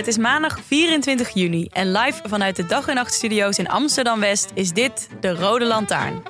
Het 0.00 0.08
is 0.08 0.18
maandag 0.18 0.60
24 0.66 1.28
juni 1.34 1.68
en 1.72 1.92
live 1.92 2.20
vanuit 2.28 2.56
de 2.56 2.66
Dag 2.66 2.88
en 2.88 2.94
Nacht 2.94 3.14
Studio's 3.14 3.58
in 3.58 3.68
Amsterdam 3.68 4.20
West 4.20 4.50
is 4.54 4.72
dit 4.72 5.08
de 5.20 5.34
Rode 5.34 5.64
Lantaarn. 5.64 6.22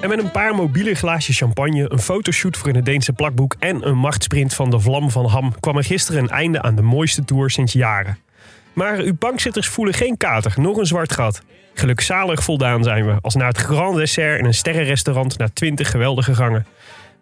En 0.00 0.08
met 0.08 0.18
een 0.18 0.30
paar 0.30 0.54
mobiele 0.54 0.94
glaasjes 0.94 1.38
champagne, 1.38 1.92
een 1.92 1.98
fotoshoot 1.98 2.56
voor 2.56 2.68
in 2.68 2.74
het 2.74 2.84
Deense 2.84 3.12
plakboek 3.12 3.56
en 3.58 3.88
een 3.88 3.98
machtsprint 3.98 4.54
van 4.54 4.70
de 4.70 4.80
Vlam 4.80 5.10
van 5.10 5.26
Ham 5.26 5.60
kwam 5.60 5.76
er 5.76 5.84
gisteren 5.84 6.22
een 6.22 6.30
einde 6.30 6.62
aan 6.62 6.74
de 6.74 6.82
mooiste 6.82 7.24
tour 7.24 7.50
sinds 7.50 7.72
jaren. 7.72 8.18
Maar 8.74 8.98
uw 8.98 9.14
bankzitters 9.18 9.68
voelen 9.68 9.94
geen 9.94 10.16
kater, 10.16 10.54
nog 10.56 10.76
een 10.76 10.86
zwart 10.86 11.12
gat. 11.12 11.42
Gelukzalig 11.74 12.42
voldaan 12.42 12.82
zijn 12.82 13.06
we, 13.06 13.16
als 13.20 13.34
na 13.34 13.46
het 13.46 13.58
grand 13.58 13.96
dessert 13.96 14.38
in 14.38 14.44
een 14.44 14.54
sterrenrestaurant 14.54 15.38
na 15.38 15.48
20 15.52 15.90
geweldige 15.90 16.34
gangen. 16.34 16.66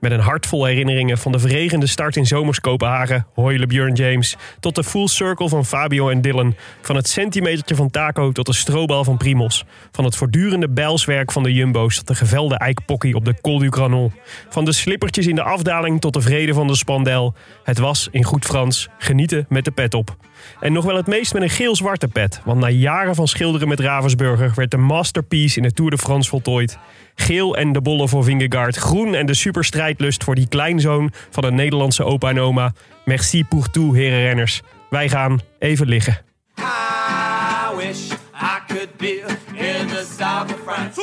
Met 0.02 0.12
een 0.12 0.20
hart 0.20 0.46
vol 0.46 0.64
herinneringen 0.64 1.18
van 1.18 1.32
de 1.32 1.38
verregende 1.38 1.86
start 1.86 2.16
in 2.16 2.26
zomers 2.26 2.60
Kopenhagen, 2.60 3.26
Hoyle 3.34 3.66
Björn 3.66 3.94
James, 3.94 4.36
tot 4.60 4.74
de 4.74 4.84
full 4.84 5.06
circle 5.06 5.48
van 5.48 5.64
Fabio 5.64 6.08
en 6.08 6.20
Dylan, 6.20 6.56
van 6.80 6.96
het 6.96 7.08
centimetertje 7.08 7.74
van 7.74 7.90
Taco 7.90 8.32
tot 8.32 8.46
de 8.46 8.52
strobal 8.52 9.04
van 9.04 9.16
Primos, 9.16 9.64
van 9.92 10.04
het 10.04 10.16
voortdurende 10.16 10.68
bijlswerk 10.68 11.32
van 11.32 11.42
de 11.42 11.52
Jumbo's 11.52 11.96
tot 11.96 12.06
de 12.06 12.14
gevelde 12.14 12.54
eikpokkie 12.54 13.14
op 13.14 13.24
de 13.24 13.34
Col 13.40 13.58
du 13.58 13.70
Granon, 13.70 14.12
van 14.48 14.64
de 14.64 14.72
slippertjes 14.72 15.26
in 15.26 15.34
de 15.34 15.42
afdaling 15.42 16.00
tot 16.00 16.12
de 16.12 16.20
vrede 16.20 16.54
van 16.54 16.66
de 16.66 16.76
spandel. 16.76 17.34
Het 17.64 17.78
was, 17.78 18.08
in 18.10 18.24
goed 18.24 18.44
Frans, 18.44 18.88
genieten 18.98 19.46
met 19.48 19.64
de 19.64 19.70
pet 19.70 19.94
op. 19.94 20.16
En 20.60 20.72
nog 20.72 20.84
wel 20.84 20.96
het 20.96 21.06
meest 21.06 21.32
met 21.32 21.42
een 21.42 21.50
geel-zwarte 21.50 22.08
pet, 22.08 22.40
want 22.44 22.60
na 22.60 22.68
jaren 22.68 23.14
van 23.14 23.28
schilderen 23.28 23.68
met 23.68 23.80
Ravensburger 23.80 24.52
werd 24.54 24.70
de 24.70 24.76
masterpiece 24.76 25.56
in 25.56 25.62
de 25.62 25.72
Tour 25.72 25.90
de 25.90 25.98
France 25.98 26.28
voltooid. 26.28 26.78
Geel 27.14 27.56
en 27.56 27.72
de 27.72 27.80
bollen 27.80 28.08
voor 28.08 28.24
Vingegaard. 28.24 28.76
Groen 28.76 29.14
en 29.14 29.26
de 29.26 29.34
superstrijdlust 29.34 30.24
voor 30.24 30.34
die 30.34 30.48
kleinzoon 30.48 31.12
van 31.30 31.44
een 31.44 31.54
Nederlandse 31.54 32.04
opa 32.04 32.28
en 32.28 32.40
oma. 32.40 32.72
Merci 33.04 33.44
pour 33.44 33.70
tout, 33.70 33.94
heren 33.94 34.22
renners. 34.22 34.62
Wij 34.90 35.08
gaan 35.08 35.40
even 35.58 35.88
liggen. 35.88 36.18
I 36.58 37.76
wish 37.76 38.10
I 38.34 38.58
could 38.66 38.96
be 38.96 39.24
in 39.54 39.86
the 39.86 40.06
south 40.18 40.52
of 40.52 40.60
France. 40.64 41.00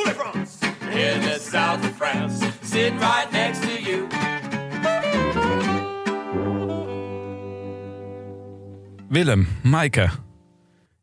In 0.90 1.20
the 1.20 1.48
south 1.50 1.84
of 1.84 1.96
France. 1.96 2.46
Sitting 2.62 2.98
right 2.98 3.32
next 3.32 3.62
to 3.62 3.90
you. 3.90 4.19
Willem, 9.10 9.48
Maaike. 9.62 10.10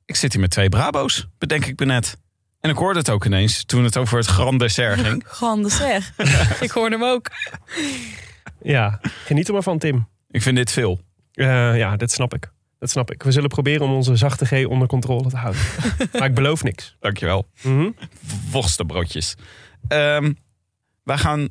Ik 0.05 0.15
zit 0.15 0.31
hier 0.31 0.41
met 0.41 0.49
twee 0.49 0.69
Brabo's, 0.69 1.27
bedenk 1.37 1.65
ik 1.65 1.79
me 1.79 1.85
net. 1.85 2.17
En 2.59 2.69
ik 2.69 2.75
hoorde 2.75 2.99
het 2.99 3.09
ook 3.09 3.25
ineens 3.25 3.63
toen 3.63 3.83
het 3.83 3.97
over 3.97 4.17
het 4.17 4.27
grand 4.27 4.59
dessert 4.59 4.99
ging. 5.05 5.23
Grande 5.25 5.69
zeg. 5.69 6.13
Ik 6.61 6.71
hoorde 6.71 6.95
hem 6.95 7.05
ook. 7.05 7.31
Ja, 8.61 8.99
geniet 9.01 9.47
er 9.47 9.53
maar 9.53 9.63
van, 9.63 9.77
Tim. 9.77 10.07
Ik 10.29 10.41
vind 10.41 10.55
dit 10.55 10.71
veel. 10.71 10.99
Eh, 11.33 11.77
ja, 11.77 11.95
dat 11.97 12.11
snap 12.11 12.33
ik. 12.33 12.51
Dat 12.79 12.89
snap 12.89 13.11
ik. 13.11 13.23
We 13.23 13.31
zullen 13.31 13.49
proberen 13.49 13.85
om 13.85 13.93
onze 13.93 14.15
zachte 14.15 14.45
G 14.45 14.65
onder 14.67 14.87
controle 14.87 15.29
te 15.29 15.37
houden. 15.37 15.61
maar 16.19 16.27
ik 16.27 16.35
beloof 16.35 16.63
niks. 16.63 16.95
Dankjewel. 16.99 17.47
Mhm. 17.61 17.89
Worstenbroodjes. 18.51 19.35
Ehm 19.87 20.33
wij 21.03 21.17
gaan 21.17 21.47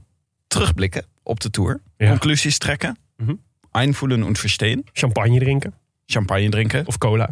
terugblikken 0.47 1.06
op 1.23 1.41
de 1.41 1.50
tour. 1.50 1.81
Ja. 1.97 2.09
Conclusies 2.09 2.59
trekken. 2.59 2.99
Mhm. 3.17 3.34
Einvoelen 3.73 4.23
en 4.27 4.37
verstehen. 4.37 4.84
Champagne 4.93 5.38
drinken. 5.38 5.75
Champagne 6.06 6.49
drinken. 6.49 6.87
Of 6.87 6.99
cola. 6.99 7.31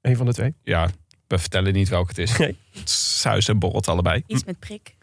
Een 0.00 0.16
van 0.16 0.26
de 0.26 0.32
twee. 0.32 0.54
Ja, 0.62 0.88
we 1.26 1.38
vertellen 1.38 1.72
niet 1.72 1.88
welke 1.88 2.08
het 2.08 2.18
is. 2.18 2.38
Nee. 2.38 2.58
Het 2.72 2.90
Suis 2.90 3.48
en 3.48 3.58
borrelt 3.58 3.88
allebei. 3.88 4.22
Iets 4.26 4.44
met 4.44 4.58
prik. 4.58 4.96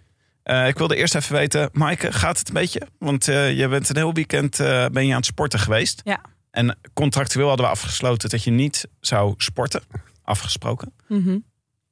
Eh, 0.44 0.68
ik 0.68 0.78
wilde 0.78 0.96
eerst 0.96 1.16
even 1.16 1.36
weten, 1.36 1.70
Maaike, 1.74 2.12
gaat 2.12 2.40
het 2.40 2.48
een 2.48 2.54
beetje? 2.54 2.88
Want 3.00 3.28
eh, 3.28 3.58
je 3.58 3.68
bent 3.68 3.90
een 3.90 3.96
heel 3.96 4.14
weekend 4.14 4.60
eh, 4.60 4.86
ben 4.92 5.06
je 5.06 5.12
aan 5.12 5.18
het 5.18 5.26
sporten 5.26 5.60
geweest. 5.60 6.02
Ja. 6.04 6.22
En 6.52 6.78
contractueel 6.94 7.48
hadden 7.48 7.66
we 7.66 7.72
afgesloten 7.72 8.30
dat 8.30 8.44
je 8.44 8.52
niet 8.52 8.88
zou 9.00 9.34
sporten. 9.38 9.82
Afgesproken. 10.24 10.94
Mhm. 11.08 11.38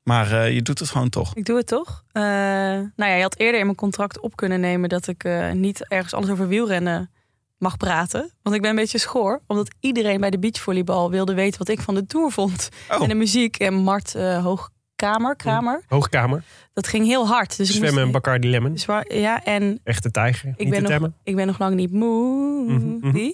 Maar 0.03 0.31
eh, 0.31 0.53
je 0.53 0.61
doet 0.61 0.79
het 0.79 0.89
gewoon 0.89 1.09
toch. 1.09 1.35
Ik 1.35 1.45
doe 1.45 1.57
het 1.57 1.67
toch? 1.67 2.03
Eh, 2.11 2.21
nou 2.21 2.91
ja, 2.95 3.15
je 3.15 3.21
had 3.21 3.37
eerder 3.37 3.59
in 3.59 3.65
mijn 3.65 3.77
contract 3.77 4.19
op 4.19 4.35
kunnen 4.35 4.59
nemen 4.59 4.89
dat 4.89 5.07
ik 5.07 5.23
eh, 5.23 5.51
niet 5.51 5.87
ergens 5.87 6.13
anders 6.13 6.33
over 6.33 6.47
wielrennen 6.47 7.11
mag 7.59 7.77
praten. 7.77 8.31
Want 8.41 8.55
ik 8.55 8.61
ben 8.61 8.69
een 8.69 8.75
beetje 8.75 8.97
schoor. 8.97 9.41
Omdat 9.47 9.75
iedereen 9.79 10.19
bij 10.19 10.29
de 10.29 10.39
beachvolleybal 10.39 11.09
wilde 11.09 11.33
weten 11.33 11.59
wat 11.59 11.69
ik 11.69 11.79
van 11.79 11.95
de 11.95 12.05
Tour 12.05 12.31
vond. 12.31 12.69
Oh. 12.91 13.01
En 13.01 13.07
de 13.07 13.15
muziek 13.15 13.57
en 13.57 13.73
Mart 13.73 14.15
eh, 14.15 14.43
Hoogkamer, 14.43 15.35
Kramer. 15.35 15.83
Hoogkamer. 15.87 16.43
Dat 16.73 16.87
ging 16.87 17.05
heel 17.05 17.27
hard. 17.27 17.57
Dus 17.57 17.69
ik 17.69 17.75
Zwemmen 17.75 18.03
en 18.03 18.07
moest, 18.07 18.23
Bacardi 18.23 18.49
Lemon. 18.49 18.71
dus 18.73 18.85
ja, 19.07 19.43
en 19.43 19.79
Echte 19.83 20.11
tijger. 20.11 20.49
ik 20.49 20.57
niet 20.57 20.69
ben, 20.69 20.77
te 20.77 20.81
nog, 20.81 20.91
temmen. 20.91 21.15
ik 21.23 21.35
ben 21.35 21.47
nog 21.47 21.59
lang 21.59 21.75
niet 21.75 21.91
moe. 21.91 22.71
Mhm, 22.71 23.07
mhm. 23.07 23.31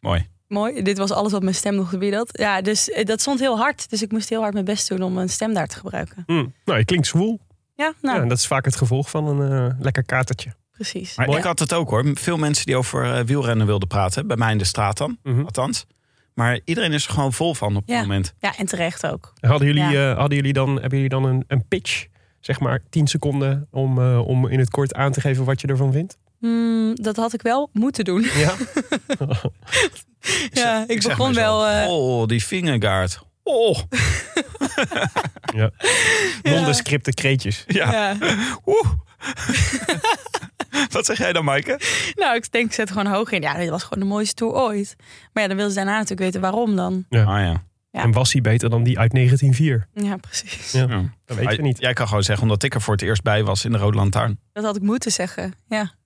Mooi. 0.00 0.26
Mooi. 0.48 0.82
Dit 0.82 0.98
was 0.98 1.10
alles 1.10 1.32
wat 1.32 1.42
mijn 1.42 1.54
stem 1.54 1.74
nog 1.74 1.88
gebied 1.88 2.14
had. 2.14 2.28
Ja, 2.32 2.60
dus 2.60 2.90
eh, 2.90 3.04
dat 3.04 3.20
stond 3.20 3.40
heel 3.40 3.58
hard. 3.58 3.90
Dus 3.90 4.02
ik 4.02 4.12
moest 4.12 4.28
heel 4.28 4.40
hard 4.40 4.52
mijn 4.52 4.64
best 4.64 4.88
doen 4.88 5.02
om 5.02 5.12
mijn 5.12 5.28
stem 5.28 5.54
daar 5.54 5.66
te 5.66 5.76
gebruiken. 5.76 6.22
Hm. 6.26 6.46
Nou, 6.64 6.78
je 6.78 6.84
klinkt 6.84 7.06
zwoel. 7.06 7.40
Ja, 7.74 7.92
nou, 8.02 8.20
Ja, 8.20 8.26
dat 8.26 8.38
is 8.38 8.46
vaak 8.46 8.64
het 8.64 8.76
gevolg 8.76 9.10
van 9.10 9.26
een 9.26 9.70
eh, 9.70 9.74
lekker 9.80 10.04
katertje. 10.04 10.54
Precies. 10.80 11.16
Maar 11.16 11.30
Ja. 11.30 11.36
ik 11.38 11.44
had 11.44 11.58
het 11.58 11.72
ook 11.72 11.90
hoor. 11.90 12.10
Veel 12.14 12.36
mensen 12.36 12.66
die 12.66 12.76
over 12.76 13.14
eh, 13.14 13.24
wielrennen 13.24 13.66
wilden 13.66 13.88
praten. 13.88 14.26
Bij 14.26 14.36
mij 14.36 14.52
in 14.52 14.58
de 14.58 14.64
straat 14.64 14.96
dan, 14.96 15.18
Mhm. 15.22 15.40
althans. 15.44 15.86
Maar 16.34 16.60
iedereen 16.64 16.92
is 16.92 17.06
er 17.06 17.12
gewoon 17.12 17.32
vol 17.32 17.54
van 17.54 17.76
op 17.76 17.82
Ja. 17.86 17.94
het 17.98 18.06
moment. 18.06 18.34
Ja, 18.38 18.56
en 18.56 18.66
terecht 18.66 19.06
ook. 19.06 19.32
Hadden 19.40 19.66
jullie, 19.66 19.82
Ja. 19.82 20.10
eh, 20.10 20.16
hadden 20.18 20.36
jullie 20.36 20.52
dan, 20.52 20.68
hebben 20.80 20.90
jullie 20.98 21.08
dan 21.08 21.24
een, 21.24 21.44
een 21.46 21.64
pitch? 21.68 22.06
Zeg 22.40 22.60
maar 22.60 22.80
10 22.90 23.06
seconden 23.06 23.66
om, 23.70 23.98
eh, 23.98 24.26
om 24.26 24.46
in 24.48 24.58
het 24.58 24.70
kort 24.70 24.94
aan 24.94 25.12
te 25.12 25.20
geven 25.20 25.44
wat 25.44 25.60
je 25.60 25.66
ervan 25.66 25.92
vindt? 25.92 26.18
Hmm, 26.38 26.94
dat 26.94 27.16
had 27.16 27.32
ik 27.34 27.42
wel 27.42 27.70
moeten 27.72 28.04
doen. 28.04 28.26
Ja. 28.34 28.54
Ja, 30.52 30.84
ik, 30.86 31.02
begon 31.02 31.34
wel. 31.34 31.66
eh, 31.66 31.86
Oh, 31.88 32.26
die 32.26 32.44
vingergaard. 32.44 33.20
Oh. 33.42 33.78
ja. 35.54 35.70
Nondescripte 36.42 37.12
kreetjes. 37.14 37.64
Ja. 37.66 37.92
ja. 37.92 38.16
Oeh. 38.66 38.86
Wat 40.92 41.06
zeg 41.06 41.18
jij 41.18 41.32
dan, 41.32 41.44
Maaike? 41.44 41.80
Nou, 42.14 42.36
ik 42.36 42.52
denk, 42.52 42.66
ik 42.66 42.72
zet 42.72 42.90
gewoon 42.90 43.06
hoog 43.06 43.30
in. 43.30 43.42
Ja, 43.42 43.54
dit 43.54 43.68
was 43.68 43.82
gewoon 43.82 43.98
de 43.98 44.14
mooiste 44.14 44.34
tour 44.34 44.54
ooit. 44.54 44.94
Maar 45.32 45.42
ja, 45.42 45.48
dan 45.48 45.56
wilden 45.56 45.74
ze 45.74 45.78
daarna 45.78 45.98
natuurlijk 45.98 46.20
weten 46.20 46.40
waarom 46.40 46.76
dan. 46.76 47.04
Ah 47.10 47.18
ja. 47.24 47.62
Ja. 47.92 48.02
En 48.02 48.12
was 48.12 48.32
hij 48.32 48.40
beter 48.40 48.70
dan 48.70 48.82
die 48.82 48.98
uit 48.98 49.12
1904? 49.12 49.86
Ja, 50.04 50.16
precies. 50.16 50.72
Ja. 50.72 50.86
Ja. 50.88 51.02
Dat 51.24 51.36
weten 51.36 51.56
we 51.56 51.62
niet. 51.62 51.80
Jij 51.80 51.92
kan 51.92 52.08
gewoon 52.08 52.22
zeggen 52.22 52.44
omdat 52.44 52.62
ik 52.62 52.74
er 52.74 52.80
voor 52.80 52.92
het 52.94 53.02
eerst 53.02 53.22
bij 53.22 53.44
was 53.44 53.64
in 53.64 53.72
de 53.72 53.78
Rode 53.78 53.96
Lantaarn. 53.96 54.38
Dat 54.52 54.64
had 54.64 54.76
ik 54.76 54.82
moeten 54.82 55.12
zeggen. 55.12 55.54
Ja. 55.68 55.98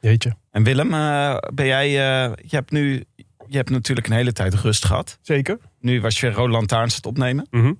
Jeetje. 0.00 0.36
En 0.50 0.62
Willem, 0.62 0.94
eh, 0.94 1.36
ben 1.54 1.66
jij, 1.66 1.86
eh, 1.86 2.32
je 2.36 2.56
hebt 2.56 2.70
nu, 2.70 3.04
je 3.46 3.56
hebt 3.56 3.70
natuurlijk 3.70 4.06
een 4.06 4.12
hele 4.12 4.32
tijd 4.32 4.54
rust 4.54 4.84
gehad. 4.84 5.18
Zeker. 5.22 5.58
Nu 5.80 6.00
was 6.00 6.20
je 6.20 6.26
weer 6.26 6.34
Rode 6.34 6.52
Lantaarns 6.52 6.94
het 6.94 7.06
opnemen. 7.06 7.46
Mhm. 7.50 7.72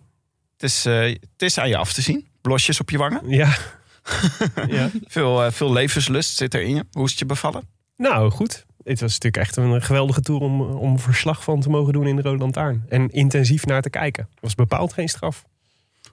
Het 0.52 0.62
is, 0.62 0.86
eh, 0.86 1.00
het 1.02 1.42
is 1.42 1.58
aan 1.58 1.68
je 1.68 1.76
af 1.76 1.92
te 1.92 2.02
zien. 2.02 2.28
Blosjes 2.40 2.80
op 2.80 2.90
je 2.90 2.98
wangen. 2.98 3.28
Ja. 3.28 3.56
ja. 4.68 4.90
Veel, 5.06 5.44
eh, 5.44 5.50
veel 5.50 5.72
levenslust 5.72 6.36
zit 6.36 6.54
er 6.54 6.62
in 6.62 6.74
je. 6.74 6.84
Hoe 6.92 7.04
is 7.04 7.10
het 7.10 7.18
je 7.18 7.26
bevallen? 7.26 7.62
Nou, 7.96 8.30
goed. 8.30 8.66
Het 8.84 9.00
was 9.00 9.12
natuurlijk 9.12 9.36
echt 9.36 9.56
een 9.56 9.82
geweldige 9.82 10.20
tour 10.20 10.40
om, 10.40 10.60
om 10.60 10.98
verslag 10.98 11.44
van 11.44 11.60
te 11.60 11.70
mogen 11.70 11.92
doen 11.92 12.06
in 12.06 12.16
de 12.16 12.22
Rode 12.22 12.38
Lantaarn. 12.38 12.84
En 12.88 13.10
intensief 13.10 13.66
naar 13.66 13.82
te 13.82 13.90
kijken. 13.90 14.28
Het 14.30 14.40
was 14.40 14.54
bepaald 14.54 14.92
geen 14.92 15.08
straf. 15.08 15.44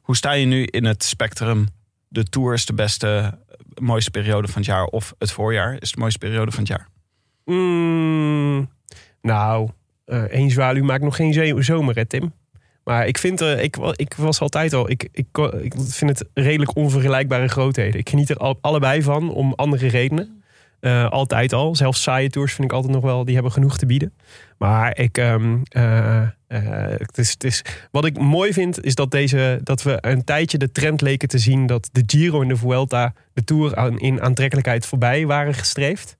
Hoe 0.01 0.15
sta 0.15 0.31
je 0.31 0.45
nu 0.45 0.63
in 0.63 0.85
het 0.85 1.03
spectrum? 1.03 1.67
De 2.07 2.23
Tour 2.23 2.53
is 2.53 2.65
de 2.65 2.73
beste, 2.73 3.37
eh, 3.47 3.57
mooiste 3.81 4.11
periode 4.11 4.47
van 4.47 4.61
het 4.61 4.65
jaar. 4.65 4.85
Of 4.85 5.13
het 5.17 5.31
voorjaar 5.31 5.75
is 5.79 5.91
de 5.91 5.99
mooiste 5.99 6.19
periode 6.19 6.51
van 6.51 6.59
het 6.59 6.67
jaar. 6.67 6.87
Mm, 7.45 8.69
nou, 9.21 9.69
eh 10.05 10.21
één 10.23 10.49
zwaluw 10.49 10.83
maakt 10.83 11.03
nog 11.03 11.15
geen 11.15 11.63
zomer, 11.63 11.95
hè, 11.95 12.05
Tim. 12.05 12.33
Maar 12.87 13.07
ik 13.07 13.17
vind, 13.17 13.41
eh, 13.41 13.63
ik, 13.63 13.77
ik 13.95 14.13
was 14.13 14.39
altijd 14.39 14.73
al, 14.73 14.89
ik, 14.89 15.07
ik, 15.11 15.27
ik 15.61 15.73
vind 15.77 16.19
het 16.19 16.29
redelijk 16.33 16.75
onvergelijkbare 16.75 17.47
grootheden. 17.47 17.99
Ik 17.99 18.09
geniet 18.09 18.29
er 18.29 18.37
al, 18.37 18.57
allebei 18.61 19.01
van, 19.01 19.33
om 19.33 19.53
andere 19.53 19.87
redenen. 19.87 20.43
Eh, 20.79 21.09
altijd 21.09 21.53
al. 21.53 21.75
Zelfs 21.75 22.01
saaie 22.01 22.29
tours 22.29 22.53
vind 22.53 22.67
ik 22.67 22.73
altijd 22.73 22.93
nog 22.93 23.03
wel, 23.03 23.25
die 23.25 23.33
hebben 23.33 23.51
genoeg 23.51 23.77
te 23.77 23.85
bieden. 23.85 24.13
Maar 24.57 24.97
ik, 24.97 25.17
ehm, 25.17 25.57
eh, 25.69 26.23
het 26.97 27.43
is, 27.43 27.61
wat 27.91 28.05
ik 28.05 28.19
mooi 28.19 28.53
vind, 28.53 28.83
is 28.83 28.95
dat, 28.95 29.11
deze, 29.11 29.59
dat 29.63 29.83
we 29.83 29.97
een 30.01 30.23
tijdje 30.23 30.57
de 30.57 30.71
trend 30.71 31.01
leken 31.01 31.27
te 31.27 31.37
zien 31.37 31.65
dat 31.65 31.89
de 31.91 32.03
Giro 32.05 32.41
en 32.41 32.47
de 32.47 32.57
Vuelta 32.57 33.13
de 33.33 33.43
Tour 33.43 33.75
aan, 33.75 33.99
in 33.99 34.21
aantrekkelijkheid 34.21 34.85
voorbij 34.85 35.25
waren 35.25 35.53
gestreefd. 35.53 36.17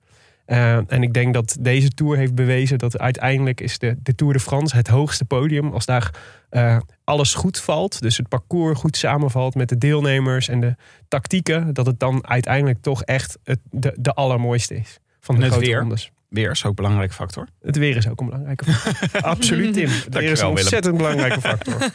Eh, 0.47 0.91
en 0.91 1.03
ik 1.03 1.13
denk 1.13 1.33
dat 1.33 1.57
deze 1.59 1.89
Tour 1.89 2.17
heeft 2.17 2.35
bewezen 2.35 2.77
dat 2.77 2.99
uiteindelijk 2.99 3.61
is 3.61 3.79
de, 3.79 3.95
de 4.03 4.15
Tour 4.15 4.33
de 4.33 4.39
France 4.39 4.75
het 4.75 4.87
hoogste 4.87 5.25
podium. 5.25 5.71
Als 5.71 5.85
daar 5.85 6.11
eh, 6.49 6.77
alles 7.03 7.33
goed 7.33 7.59
valt, 7.59 8.01
dus 8.01 8.17
het 8.17 8.27
parcours 8.27 8.79
goed 8.79 8.97
samenvalt 8.97 9.55
met 9.55 9.69
de 9.69 9.77
deelnemers 9.77 10.47
en 10.47 10.59
de 10.59 10.75
tactieken, 11.07 11.73
dat 11.73 11.85
het 11.85 11.99
dan 11.99 12.27
uiteindelijk 12.27 12.81
toch 12.81 13.03
echt 13.03 13.37
het, 13.43 13.59
de, 13.71 13.93
de 13.99 14.13
allermooiste 14.13 14.75
is 14.75 14.99
van 15.19 15.35
de 15.35 15.41
En 15.41 15.49
grote 15.49 15.65
weer? 15.65 15.79
rondes. 15.79 16.11
Weer 16.29 16.51
is 16.51 16.63
ook 16.63 16.69
een 16.69 16.75
belangrijke 16.75 17.13
factor. 17.13 17.47
Het 17.61 17.77
weer 17.77 17.95
is 17.95 18.07
ook 18.07 18.19
een 18.19 18.25
belangrijke 18.25 18.65
factor. 18.65 19.21
Absoluut, 19.31 19.73
Tim. 19.73 19.89
Het 19.89 20.13
weer 20.13 20.31
is 20.31 20.39
een 20.39 20.47
ontzettend 20.47 20.97
belangrijke 20.97 21.41
factor. 21.41 21.89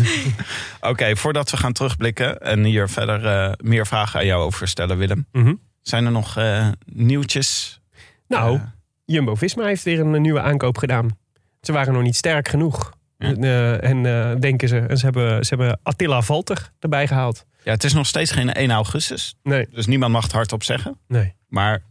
Oké, 0.90 1.16
voordat 1.16 1.50
we 1.50 1.56
gaan 1.56 1.72
terugblikken 1.72 2.40
en 2.40 2.64
hier 2.64 2.88
verder 2.88 3.26
eh, 3.26 3.52
meer 3.64 3.86
vragen 3.86 4.20
aan 4.20 4.26
jou 4.26 4.42
over 4.42 4.68
stellen, 4.68 4.96
Willem. 4.98 5.26
Mhm. 5.32 5.54
Zijn 5.82 6.04
er 6.04 6.10
nog 6.12 6.36
eh, 6.36 6.68
nieuwtjes? 6.84 7.80
Nou, 8.28 8.56
Eh, 8.56 8.62
Jumbo-Visma 9.04 9.64
heeft 9.64 9.82
weer 9.82 10.00
een 10.00 10.22
nieuwe 10.22 10.40
aankoop 10.40 10.78
gedaan. 10.78 11.18
Ze 11.60 11.72
waren 11.72 11.92
nog 11.92 12.02
niet 12.02 12.16
sterk 12.16 12.48
genoeg. 12.48 12.92
Ja. 13.18 13.34
Eh, 13.34 13.84
en 13.90 14.02
denken 14.40 14.68
ze, 14.68 14.78
en 14.78 14.96
ze 14.96 15.04
hebben, 15.04 15.44
ze 15.44 15.54
hebben 15.54 15.80
Attila 15.82 16.22
Valter 16.22 16.72
erbij 16.78 17.06
gehaald. 17.06 17.44
ja, 17.64 17.72
het 17.72 17.84
is 17.84 17.92
nog 17.92 18.06
steeds 18.06 18.30
geen 18.30 18.52
1 18.52 18.70
augustus. 18.70 19.34
Nee, 19.42 19.68
Dus 19.70 19.86
niemand 19.86 20.12
mag 20.12 20.22
het 20.22 20.32
hardop 20.32 20.62
zeggen. 20.62 20.98
nee. 21.08 21.34
Maar 21.48 21.82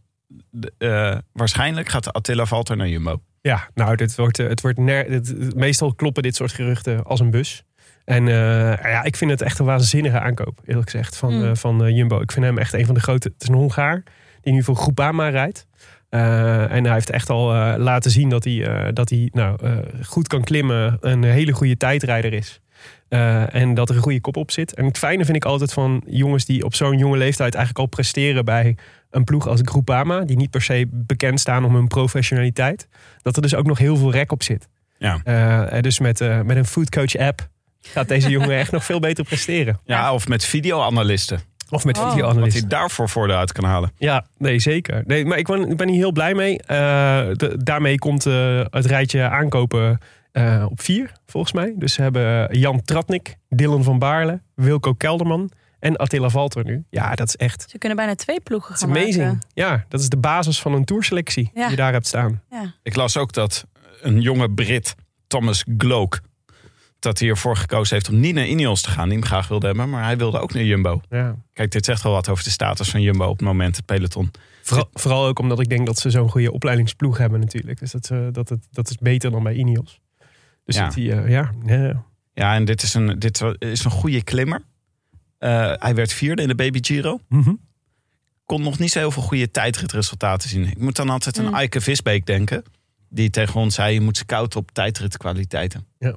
waarschijnlijk 1.32 1.90
gaat 1.90 2.14
Attila 2.14 2.46
Valter 2.46 2.78
naar 2.78 2.88
Jumbo. 2.88 3.22
Ja, 3.42 3.70
nou, 3.74 3.96
dit 3.96 4.16
wordt, 4.16 4.38
het 4.38 4.62
wordt 4.62 4.78
ner- 4.78 5.10
dit- 5.10 5.56
meestal 5.56 5.94
kloppen 5.94 6.24
dit 6.24 6.36
soort 6.36 6.52
geruchten 6.52 7.04
als 7.04 7.20
een 7.20 7.30
bus. 7.32 7.64
En 8.10 8.28
eh, 8.28 8.92
ja, 8.92 9.04
ik 9.04 9.16
vind 9.16 9.32
het 9.32 9.42
echt 9.42 9.60
een 9.60 9.66
waanzinnige 9.66 10.20
aankoop, 10.20 10.60
eerlijk 10.66 10.90
gezegd, 10.90 11.18
van, 11.18 11.34
Mm. 11.38 11.44
eh, 11.44 11.52
van 11.56 11.84
eh, 11.86 11.96
Jumbo. 11.96 12.22
Ik 12.22 12.32
vind 12.32 12.46
hem 12.46 12.58
echt 12.58 12.74
een 12.74 12.86
van 12.86 12.96
de 12.96 13.02
grote. 13.02 13.28
Het 13.34 13.42
is 13.42 13.48
een 13.48 13.56
Hongaar 13.56 14.04
die 14.42 14.54
nu 14.54 14.64
voor 14.64 14.76
Groupama 14.76 15.28
rijdt. 15.30 15.68
Eh, 16.10 16.72
en 16.72 16.84
hij 16.84 16.94
heeft 16.94 17.10
echt 17.10 17.30
al 17.30 17.54
eh, 17.54 17.74
laten 17.78 18.12
zien 18.12 18.30
dat 18.30 18.44
hij, 18.44 18.66
eh, 18.68 18.88
dat 18.94 19.10
hij 19.10 19.30
nou, 19.34 19.58
eh, 19.64 19.78
goed 20.06 20.28
kan 20.28 20.44
klimmen, 20.44 20.98
een 21.02 21.24
hele 21.24 21.52
goede 21.52 21.78
tijdrijder 21.78 22.34
is. 22.34 22.62
Eh, 23.10 23.56
en 23.56 23.74
dat 23.74 23.90
er 23.90 23.96
een 23.96 24.02
goede 24.02 24.22
kop 24.22 24.38
op 24.38 24.52
zit. 24.52 24.74
En 24.74 24.86
het 24.86 24.98
fijne 24.98 25.26
vind 25.26 25.38
ik 25.38 25.46
altijd 25.46 25.74
van 25.74 26.04
jongens 26.06 26.46
die 26.46 26.64
op 26.66 26.76
zo'n 26.76 26.98
jonge 26.98 27.18
leeftijd 27.18 27.56
eigenlijk 27.56 27.84
al 27.86 27.90
presteren 27.90 28.46
bij 28.46 28.78
een 29.12 29.24
ploeg 29.24 29.48
als 29.48 29.60
Groupama, 29.64 30.20
die 30.22 30.38
niet 30.38 30.50
per 30.50 30.62
se 30.62 30.86
bekend 30.92 31.40
staan 31.40 31.66
om 31.66 31.76
hun 31.76 31.88
professionaliteit, 31.88 32.88
dat 33.22 33.36
er 33.36 33.42
dus 33.42 33.56
ook 33.56 33.66
nog 33.66 33.78
heel 33.78 33.96
veel 33.96 34.12
rek 34.12 34.32
op 34.32 34.44
zit. 34.44 34.68
Ja. 34.98 35.20
Eh, 35.24 35.82
dus 35.82 36.00
met, 36.00 36.22
eh, 36.22 36.42
met 36.42 36.58
een 36.58 36.66
foodcoach 36.66 37.16
app 37.16 37.48
gaat 37.81 38.08
deze 38.08 38.30
jongen 38.30 38.58
echt 38.58 38.72
nog 38.72 38.84
veel 38.86 39.00
beter 39.00 39.24
presteren. 39.24 39.80
Ja, 39.86 40.14
of 40.14 40.28
met 40.28 40.46
videoanalisten. 40.46 41.40
Of 41.70 41.86
met 41.86 41.98
Oh. 41.98 42.04
Wat 42.04 42.12
videoanalisten. 42.14 42.60
hij 42.62 42.70
daarvoor 42.70 43.10
voordeel 43.10 43.36
uit 43.38 43.52
kan 43.52 43.64
halen. 43.64 43.92
Ja, 43.98 44.26
nee, 44.38 44.60
zeker. 44.60 45.04
Nee, 45.06 45.26
maar 45.26 45.38
ik 45.38 45.48
ben, 45.48 45.70
ik 45.70 45.78
ben 45.78 45.88
hier 45.88 45.98
heel 45.98 46.12
blij 46.12 46.34
mee. 46.34 46.58
Eh, 46.62 46.68
de- 47.34 47.56
daarmee 47.64 48.00
komt 48.00 48.26
eh, 48.26 48.62
het 48.70 48.86
rijtje 48.86 49.30
aankopen 49.30 49.98
eh, 50.31 50.66
op 50.70 50.81
vier, 50.81 51.12
volgens 51.26 51.54
mij. 51.54 51.74
Dus 51.78 51.94
ze 51.94 52.02
hebben 52.02 52.58
Jan 52.60 52.81
Tratnik, 52.81 53.36
Dylan 53.50 53.84
van 53.84 54.00
Baarle, 54.00 54.42
Wilco 54.56 54.94
Kelderman 54.94 55.52
en 55.80 55.96
Attila 55.96 56.30
Valter 56.30 56.66
nu. 56.66 56.84
Ja, 56.90 57.16
dat 57.16 57.28
is 57.28 57.36
echt 57.36 57.66
Ze 57.70 57.78
kunnen 57.78 57.98
bijna 57.98 58.16
twee 58.16 58.40
ploegen 58.42 58.76
gaan 58.76 58.90
amazing. 58.90 59.24
maken. 59.26 59.40
Ja, 59.54 59.86
dat 59.88 60.00
is 60.00 60.10
de 60.10 60.18
basis 60.18 60.60
van 60.62 60.74
een 60.74 60.86
tourselectie 60.86 61.52
Ja. 61.54 61.62
die 61.62 61.70
je 61.70 61.76
daar 61.76 61.94
hebt 61.94 62.08
staan. 62.08 62.42
Ja. 62.52 62.74
Ik 62.84 62.96
las 62.96 63.18
ook 63.18 63.34
dat 63.34 63.66
een 64.02 64.22
jonge 64.22 64.52
Brit, 64.52 64.96
Thomas 65.28 65.64
Gloak, 65.78 66.20
dat 67.00 67.19
hij 67.19 67.30
ervoor 67.30 67.57
gekozen 67.57 67.96
heeft 67.96 68.10
om 68.10 68.19
niet 68.19 68.34
naar 68.36 68.48
Ineos 68.48 68.81
te 68.81 68.90
gaan. 68.90 69.10
Die 69.10 69.18
hem 69.18 69.28
graag 69.28 69.48
wilde 69.48 69.66
hebben, 69.66 69.90
maar 69.90 70.04
hij 70.04 70.18
wilde 70.18 70.40
ook 70.40 70.54
naar 70.54 70.63
Jumbo. 70.63 71.01
Ja. 71.10 71.36
Kijk, 71.54 71.72
dit 71.72 71.86
zegt 71.86 72.04
wel 72.04 72.12
wat 72.12 72.30
over 72.30 72.44
de 72.44 72.50
status 72.50 72.90
van 72.90 73.01
Jumbo 73.01 73.25
op 73.25 73.38
het 73.38 73.48
moment, 73.48 73.75
het 73.75 73.86
peloton. 73.86 74.31
Vooral, 74.63 74.90
vooral 74.94 75.25
ook 75.25 75.40
omdat 75.40 75.60
ik 75.60 75.69
denk 75.69 75.86
dat 75.86 76.00
ze 76.00 76.10
zo'n 76.10 76.30
goede 76.30 76.51
opleidingsploeg 76.51 77.18
hebben 77.18 77.40
natuurlijk. 77.40 77.80
Dus 77.80 77.92
dat, 77.92 78.06
ze- 78.06 78.30
dat, 78.31 78.50
het, 78.50 78.68
dat 78.72 78.90
is 78.90 78.98
beter 78.98 79.31
dan 79.31 79.44
bij 79.44 79.54
Ineos. 79.54 80.00
Dus 80.66 80.75
Ja. 80.75 80.92
zit 80.92 81.06
hij, 81.06 81.24
eh, 81.24 81.30
ja, 81.30 81.51
ja, 81.66 82.04
Ja, 82.34 82.56
en 82.56 82.66
dit 82.66 82.81
is 82.81 82.94
een, 82.94 83.19
dit 83.19 83.42
is 83.60 83.84
een 83.84 83.92
goede 83.92 84.24
klimmer. 84.24 84.63
Eh, 85.38 85.74
hij 85.75 85.95
werd 85.95 86.13
vierde 86.13 86.42
in 86.42 86.48
de 86.48 86.56
Baby 86.56 86.80
Giro. 86.81 87.19
Mhm. 87.30 87.54
Kon 88.45 88.62
nog 88.62 88.80
niet 88.80 88.92
zo 88.92 89.00
heel 89.00 89.12
veel 89.12 89.22
goede 89.24 89.52
tijdritresultaten 89.52 90.50
zien. 90.50 90.66
Ik 90.68 90.78
moet 90.80 90.95
dan 90.95 91.10
altijd 91.10 91.40
aan 91.40 91.45
Mm. 91.45 91.54
Eike 91.54 91.81
Visbeek 91.81 92.25
denken. 92.25 92.63
Die 93.10 93.30
tegen 93.30 93.60
ons 93.60 93.75
zei, 93.75 93.94
je 93.94 94.02
moet 94.02 94.18
scouten 94.18 94.60
op 94.60 94.72
tijdritkwaliteiten. 94.72 95.86
Ja. 96.00 96.16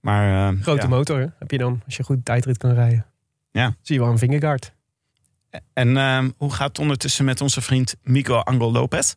Maar, 0.00 0.52
eh, 0.52 0.60
Grote 0.62 0.82
ja. 0.82 0.88
motor 0.88 1.18
hè, 1.20 1.26
heb 1.38 1.50
je 1.50 1.58
dan, 1.58 1.80
als 1.84 1.96
je 1.96 2.02
goed 2.02 2.24
tijdrit 2.24 2.58
kan 2.58 2.72
rijden. 2.74 3.06
Ja. 3.50 3.74
Zie 3.82 3.94
je 3.94 4.00
wel 4.00 4.10
een 4.10 4.18
vingerguard. 4.18 4.72
En 5.72 5.96
eh, 5.96 6.24
hoe 6.36 6.52
gaat 6.52 6.68
het 6.68 6.78
ondertussen 6.78 7.24
met 7.24 7.40
onze 7.40 7.60
vriend 7.60 7.96
Miguel 8.02 8.44
Angel 8.44 8.72
Lopez? 8.72 9.14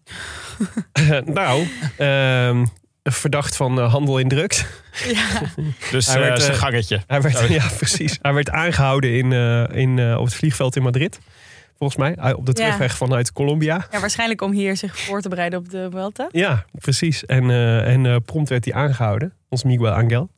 nou, 1.26 1.68
ehm, 1.98 2.66
verdacht 3.04 3.56
van 3.56 3.80
eh, 3.80 3.92
handel 3.92 4.18
in 4.18 4.28
drugs. 4.28 4.66
Dus 5.92 6.06
Hij 6.08 6.16
eh, 6.22 6.28
werd, 6.28 6.42
zijn 6.42 6.56
gangetje. 6.58 7.02
Hij 7.08 7.22
werd, 7.22 7.48
ja, 7.50 7.68
precies. 7.78 8.20
Hij 8.22 8.34
werd 8.34 8.50
aangehouden 8.50 9.18
in, 9.18 9.34
eh, 9.34 9.82
in, 9.82 10.00
eh, 10.00 10.18
op 10.18 10.26
het 10.26 10.34
vliegveld 10.36 10.76
in 10.76 10.84
Madrid. 10.84 11.20
Volgens 11.78 12.00
mij, 12.00 12.16
Hij- 12.20 12.34
op 12.34 12.46
de 12.46 12.52
Ja. 12.56 12.64
terugweg 12.64 12.98
vanuit 12.98 13.32
Colombia. 13.32 13.88
Ja, 13.92 14.00
waarschijnlijk 14.00 14.42
om 14.42 14.52
hier 14.52 14.78
zich 14.78 15.00
voor 15.00 15.22
te 15.22 15.30
bereiden 15.30 15.60
op 15.60 15.70
de 15.70 15.88
Vuelta. 15.92 16.30
Ja, 16.32 16.66
precies. 16.72 17.26
En, 17.26 17.50
eh, 17.50 17.94
en 17.94 18.06
eh, 18.06 18.16
prompt 18.26 18.50
werd 18.50 18.66
hij 18.66 18.74
aangehouden, 18.74 19.34
ons 19.50 19.64
Miguel 19.64 19.92
Angel. 19.92 20.30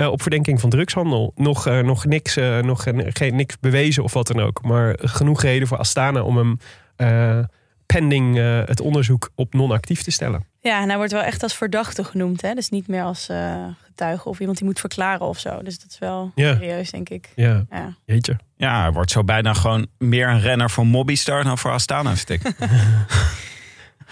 Eh, 0.00 0.10
op 0.10 0.22
verdenking 0.22 0.60
van 0.60 0.70
drugshandel. 0.70 1.32
Nog, 1.36 1.66
eh, 1.66 1.78
nog, 1.78 2.04
niks, 2.04 2.36
eh, 2.36 2.58
nog 2.58 2.82
geen, 2.82 3.04
geen, 3.12 3.36
niks 3.36 3.58
bewezen 3.60 4.02
of 4.02 4.12
wat 4.12 4.26
dan 4.26 4.40
ook. 4.40 4.62
Maar 4.62 4.98
genoeg 5.00 5.42
reden 5.42 5.68
voor 5.68 5.78
Astana 5.78 6.22
om 6.22 6.36
hem 6.36 6.58
eh, 6.96 7.38
pending 7.86 8.36
het 8.66 8.80
onderzoek 8.80 9.30
op 9.34 9.54
non-actief 9.54 10.02
te 10.02 10.10
stellen. 10.10 10.44
Ja, 10.60 10.80
en 10.82 10.88
hij 10.88 10.96
wordt 10.96 11.12
wel 11.12 11.22
echt 11.22 11.42
als 11.42 11.56
verdachte 11.56 12.04
genoemd. 12.04 12.42
Hè? 12.42 12.54
Dus 12.54 12.68
niet 12.68 12.88
meer 12.88 13.02
als 13.02 13.28
eh, 13.28 13.64
getuige 13.84 14.28
of 14.28 14.38
iemand 14.40 14.58
die 14.58 14.66
moet 14.66 14.80
verklaren 14.80 15.26
of 15.26 15.38
zo. 15.38 15.62
Dus 15.62 15.78
dat 15.78 15.90
is 15.90 15.98
wel 15.98 16.32
Ja. 16.34 16.54
serieus, 16.54 16.90
denk 16.90 17.08
ik. 17.08 17.28
Ja, 17.36 17.64
Ja. 17.70 17.94
jeetje. 18.04 18.38
Ja, 18.56 18.80
hij 18.80 18.92
wordt 18.92 19.10
zo 19.10 19.24
bijna 19.24 19.52
gewoon 19.54 19.86
meer 19.98 20.28
een 20.28 20.40
renner 20.40 20.70
voor 20.70 20.86
Mobbystar 20.86 21.44
dan 21.44 21.58
voor 21.58 21.70
Astana, 21.72 22.16
vind 22.16 22.30
ik. 22.30 22.42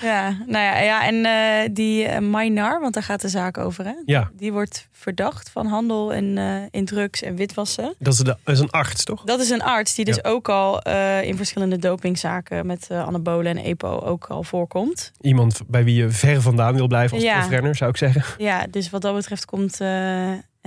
Ja, 0.02 0.28
nou 0.46 0.64
ja, 0.64 0.78
ja 0.78 1.06
en 1.06 1.24
eh, 1.24 1.68
die 1.74 2.04
eh, 2.04 2.20
Maynar, 2.20 2.80
want 2.80 2.94
daar 2.94 3.02
gaat 3.02 3.20
de 3.20 3.28
zaak 3.28 3.58
over, 3.58 3.84
hè? 3.84 3.92
Ja, 4.04 4.30
Die 4.32 4.52
wordt 4.52 4.86
verdacht 4.92 5.50
van 5.50 5.66
handel 5.66 6.10
in, 6.12 6.38
eh, 6.38 6.54
in 6.70 6.84
drugs 6.84 7.22
en 7.22 7.36
witwassen. 7.36 7.94
dat 7.98 8.12
is, 8.12 8.18
de, 8.18 8.36
dat 8.44 8.54
is 8.54 8.60
een 8.60 8.70
arts, 8.70 9.04
toch? 9.04 9.24
Dat 9.24 9.40
is 9.40 9.50
een 9.50 9.62
arts 9.62 9.94
die 9.94 10.04
dus 10.04 10.24
ook 10.24 10.48
al 10.48 10.82
in 11.22 11.36
verschillende 11.36 11.78
dopingzaken 11.78 12.66
met 12.66 12.90
anabolen 12.90 13.56
en 13.56 13.64
EPO 13.64 13.98
ook 14.00 14.26
al 14.26 14.42
voorkomt. 14.42 15.12
Iemand 15.20 15.60
bij 15.66 15.84
wie 15.84 15.94
je 15.94 16.10
ver 16.10 16.42
vandaan 16.42 16.74
wil 16.74 16.86
blijven 16.86 17.16
als 17.16 17.24
Ja. 17.26 17.38
profrenner, 17.38 17.76
zou 17.76 17.90
ik 17.90 17.96
zeggen. 17.96 18.22
Ja, 18.38 18.66
dus 18.70 18.90
wat 18.90 19.02
dat 19.02 19.14
betreft 19.14 19.44
komt 19.44 19.78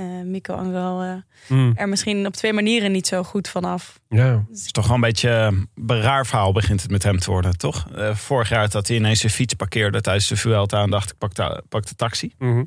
eh 0.01 0.19
eh 0.19 0.25
Mico 0.25 0.53
Angel 0.53 1.01
eh, 1.01 1.13
Mm, 1.47 1.71
er 1.75 1.89
misschien 1.89 2.25
op 2.25 2.33
twee 2.33 2.53
manieren 2.53 2.91
niet 2.91 3.07
zo 3.07 3.23
goed 3.23 3.47
vanaf. 3.47 3.99
ja. 4.09 4.45
Het 4.49 4.57
is 4.57 4.71
toch 4.71 4.85
wel 4.85 4.95
een 4.95 5.01
beetje 5.01 5.29
een 5.29 6.01
raar 6.01 6.25
verhaal 6.25 6.51
begint 6.51 6.81
het 6.81 6.91
met 6.91 7.03
hem 7.03 7.19
te 7.19 7.31
worden, 7.31 7.57
toch? 7.57 7.87
Eh, 7.95 8.15
vorig 8.15 8.49
jaar 8.49 8.69
dat 8.69 8.87
hij 8.87 8.97
ineens 8.97 9.19
zijn 9.19 9.31
fiets 9.31 9.53
parkeerde 9.53 10.01
tijdens 10.01 10.27
de 10.27 10.35
Vuelta 10.35 10.81
en 10.81 10.89
dacht 10.89 11.11
ik 11.11 11.17
pak 11.17 11.33
de, 11.33 11.63
pak 11.69 11.85
de 11.87 11.95
taxi. 11.95 12.33
Mhm. 12.37 12.63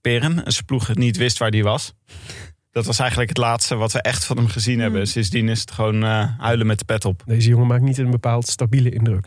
Peren 0.00 0.44
en 0.44 0.52
zijn 0.52 0.64
ploeg 0.64 0.94
niet 0.94 1.16
wist 1.16 1.38
waar 1.38 1.50
hij 1.50 1.62
was. 1.62 1.94
Dat 2.74 2.86
was 2.86 2.98
eigenlijk 2.98 3.28
het 3.28 3.38
laatste 3.38 3.74
wat 3.74 3.92
we 3.92 4.00
echt 4.00 4.24
van 4.24 4.36
hem 4.36 4.48
gezien 4.48 4.80
hebben. 4.80 5.06
Sindsdien 5.06 5.48
is 5.48 5.60
het 5.60 5.70
gewoon 5.70 6.04
eh, 6.04 6.24
huilen 6.38 6.66
met 6.66 6.78
de 6.78 6.84
pet 6.84 7.04
op. 7.04 7.22
Deze 7.26 7.48
jongen 7.48 7.66
maakt 7.66 7.82
niet 7.82 7.98
een 7.98 8.10
bepaald 8.10 8.48
stabiele 8.48 8.90
indruk. 8.90 9.26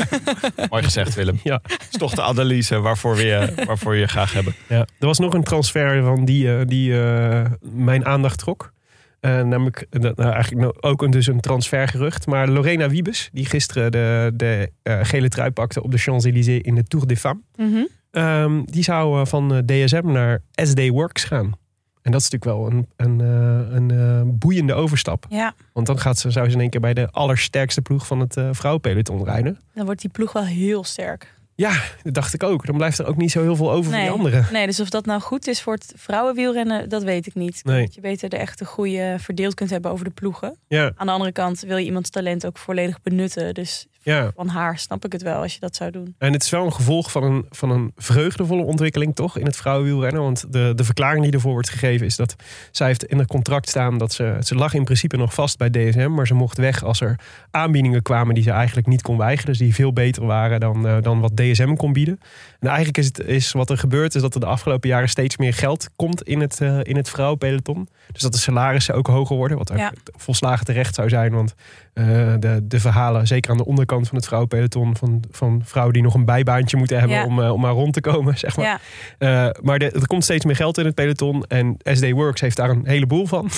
Mooi 0.70 0.82
gezegd, 0.82 1.14
Willem. 1.14 1.40
ja. 1.42 1.60
Dat 1.66 1.86
is 1.90 1.98
toch 1.98 2.14
de 2.14 2.22
analyse 2.22 2.80
waarvoor 2.80 3.16
we 3.16 3.24
je, 3.24 3.52
waarvoor 3.66 3.92
we 3.92 3.98
je 3.98 4.06
graag 4.06 4.32
hebben. 4.32 4.54
Ja, 4.68 4.78
er 4.98 5.06
was 5.06 5.18
nog 5.18 5.34
een 5.34 5.44
transfer 5.44 6.02
van 6.02 6.24
die, 6.24 6.56
eh, 6.56 6.66
die 6.66 7.02
eh, 7.02 7.50
mijn 7.60 8.06
aandacht 8.06 8.38
trok. 8.38 8.72
Namelijk 9.20 9.86
nou, 9.90 10.14
eigenlijk 10.16 10.60
nou 10.60 10.74
ook 10.80 11.02
een, 11.02 11.10
dus 11.10 11.26
een 11.26 11.40
transfergerucht. 11.40 12.26
Maar 12.26 12.48
Lorena 12.48 12.88
Wiebes, 12.88 13.28
die 13.32 13.46
gisteren 13.46 13.92
de, 13.92 14.32
de 14.34 14.70
eh, 14.82 14.98
gele 15.02 15.28
trui 15.28 15.50
pakte 15.50 15.82
op 15.82 15.90
de 15.90 15.98
Champs-Élysées 15.98 16.60
in 16.60 16.74
de 16.74 16.84
Tour 16.84 17.06
des 17.06 17.20
Femmes. 17.20 17.42
Mhm. 17.56 17.84
ehm, 18.10 18.62
die 18.64 18.82
zou 18.82 19.26
van 19.26 19.62
DSM 19.66 20.12
naar 20.12 20.42
SD 20.54 20.88
Works 20.88 21.24
gaan. 21.24 21.62
En 22.04 22.12
dat 22.12 22.20
is 22.20 22.30
natuurlijk 22.30 22.58
wel 22.58 22.70
een, 22.70 22.86
een, 22.96 23.20
eh, 23.20 23.74
een 23.76 23.90
eh, 23.90 24.20
boeiende 24.38 24.74
overstap. 24.74 25.26
Ja, 25.28 25.54
Want 25.72 25.86
dan 25.86 25.98
gaat 25.98 26.18
ze, 26.18 26.30
zou 26.30 26.46
ze 26.48 26.54
in 26.54 26.60
één 26.60 26.70
keer 26.70 26.80
bij 26.80 26.94
de 26.94 27.10
allersterkste 27.10 27.82
ploeg 27.82 28.06
van 28.06 28.20
het 28.20 28.36
eh 28.36 28.48
vrouwenpeloton 28.52 29.24
rijden. 29.24 29.58
dan 29.74 29.84
wordt 29.84 30.00
die 30.00 30.10
ploeg 30.10 30.32
wel 30.32 30.44
heel 30.44 30.84
sterk. 30.84 31.32
Ja, 31.56 31.82
dat 32.02 32.14
dacht 32.14 32.34
ik 32.34 32.42
ook. 32.42 32.66
Dan 32.66 32.76
blijft 32.76 32.98
er 32.98 33.06
ook 33.06 33.16
niet 33.16 33.30
zo 33.30 33.42
heel 33.42 33.56
veel 33.56 33.70
over 33.70 33.84
voor 33.84 33.92
Nee. 33.92 34.02
die 34.02 34.10
anderen. 34.10 34.46
Nee, 34.52 34.66
dus 34.66 34.80
of 34.80 34.90
dat 34.90 35.06
nou 35.06 35.20
goed 35.20 35.46
is 35.46 35.62
voor 35.62 35.72
het 35.72 35.92
vrouwenwielrennen, 35.96 36.88
dat 36.88 37.02
weet 37.02 37.26
ik 37.26 37.34
niet. 37.34 37.60
Nee. 37.64 37.84
Dat 37.84 37.94
je 37.94 38.00
beter 38.00 38.28
de 38.28 38.36
echte 38.36 38.64
goede 38.64 39.16
verdeeld 39.18 39.54
kunt 39.54 39.70
hebben 39.70 39.90
over 39.90 40.04
de 40.04 40.10
ploegen. 40.10 40.56
Ja, 40.68 40.92
Aan 40.96 41.06
de 41.06 41.12
andere 41.12 41.32
kant 41.32 41.60
wil 41.60 41.76
je 41.76 41.84
iemands 41.84 42.10
talent 42.10 42.46
ook 42.46 42.58
volledig 42.58 43.02
benutten. 43.02 43.54
Dus 43.54 43.86
ja. 44.04 44.30
van 44.34 44.48
haar 44.48 44.78
snap 44.78 45.04
ik 45.04 45.12
het 45.12 45.22
wel 45.22 45.42
als 45.42 45.54
je 45.54 45.60
dat 45.60 45.76
zou 45.76 45.90
doen. 45.90 46.14
En 46.18 46.32
het 46.32 46.42
is 46.42 46.50
wel 46.50 46.64
een 46.64 46.72
gevolg 46.72 47.10
van 47.10 47.22
een, 47.22 47.46
van 47.50 47.70
een 47.70 47.92
vreugdevolle 47.96 48.62
ontwikkeling 48.62 49.14
toch 49.14 49.38
in 49.38 49.46
het 49.46 49.56
vrouwenwielrennen. 49.56 50.22
Want 50.22 50.52
de, 50.52 50.72
de 50.74 50.84
verklaring 50.84 51.24
die 51.24 51.32
ervoor 51.32 51.52
wordt 51.52 51.70
gegeven 51.70 52.06
is 52.06 52.16
dat 52.16 52.36
zij 52.70 52.86
heeft 52.86 53.04
in 53.04 53.18
het 53.18 53.28
contract 53.28 53.68
staan 53.68 53.98
dat 53.98 54.12
ze, 54.12 54.36
ze 54.40 54.54
lag 54.54 54.74
in 54.74 54.84
principe 54.84 55.16
nog 55.16 55.34
vast 55.34 55.58
bij 55.58 55.70
DSM. 55.70 56.10
Maar 56.10 56.26
ze 56.26 56.34
mocht 56.34 56.58
weg 56.58 56.82
als 56.84 57.00
er 57.00 57.18
aanbiedingen 57.50 58.02
kwamen 58.02 58.34
die 58.34 58.42
ze 58.44 58.50
eigenlijk 58.50 58.86
niet 58.86 59.02
kon 59.02 59.16
weigeren. 59.16 59.46
Dus 59.46 59.58
die 59.58 59.74
veel 59.74 59.92
beter 59.92 60.26
waren 60.26 60.60
dan, 60.60 60.86
eh, 60.86 60.96
dan 61.00 61.20
wat 61.20 61.36
DSM 61.36 61.74
kon 61.74 61.92
bieden. 61.92 62.20
En 62.64 62.70
eigenlijk 62.70 62.98
is, 62.98 63.06
het, 63.06 63.18
is 63.20 63.52
wat 63.52 63.70
er 63.70 63.78
gebeurt 63.78 64.14
is 64.14 64.22
dat 64.22 64.34
er 64.34 64.40
de 64.40 64.46
afgelopen 64.46 64.88
jaren 64.88 65.08
steeds 65.08 65.36
meer 65.36 65.54
geld 65.54 65.88
komt 65.96 66.22
in 66.22 66.40
het, 66.40 66.60
eh, 66.60 66.78
in 66.82 66.96
het 66.96 67.10
vrouwenpeloton. 67.10 67.88
Dus 68.12 68.22
dat 68.22 68.32
de 68.32 68.38
salarissen 68.38 68.94
ook 68.94 69.06
hoger 69.06 69.36
worden. 69.36 69.58
Wat 69.58 69.72
ook 69.72 69.78
Ja. 69.78 69.92
volslagen 70.16 70.64
terecht 70.64 70.94
zou 70.94 71.08
zijn. 71.08 71.32
Want 71.32 71.54
eh, 71.92 72.04
de, 72.38 72.58
de 72.62 72.80
verhalen, 72.80 73.26
zeker 73.26 73.50
aan 73.50 73.56
de 73.56 73.64
onderkant 73.64 74.06
van 74.08 74.16
het 74.16 74.26
vrouwenpeloton, 74.26 74.96
van, 74.96 75.22
van 75.30 75.62
vrouwen 75.64 75.94
die 75.94 76.02
nog 76.02 76.14
een 76.14 76.24
bijbaantje 76.24 76.76
moeten 76.76 76.98
hebben 76.98 77.16
Ja. 77.16 77.24
om, 77.24 77.42
eh, 77.42 77.52
om 77.52 77.60
maar 77.60 77.72
rond 77.72 77.92
te 77.92 78.00
komen, 78.00 78.38
zeg 78.44 78.56
maar. 78.56 78.80
Ja, 79.18 79.54
maar 79.62 79.78
de- 79.78 79.90
er 79.90 80.06
komt 80.06 80.24
steeds 80.24 80.44
meer 80.44 80.56
geld 80.56 80.78
in 80.78 80.84
het 80.84 80.94
peloton 80.94 81.42
en 81.44 81.76
SD 81.82 82.10
Works 82.10 82.40
heeft 82.40 82.56
daar 82.56 82.70
een 82.70 82.86
heleboel 82.86 83.26
van. 83.26 83.50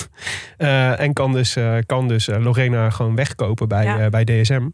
En 0.97 1.13
kan 1.13 1.33
dus, 1.33 1.57
kan 1.85 2.07
dus 2.07 2.27
Lorena 2.27 2.89
gewoon 2.89 3.15
wegkopen 3.15 3.67
bij, 3.67 4.09
bij 4.09 4.23
DSM. 4.23 4.67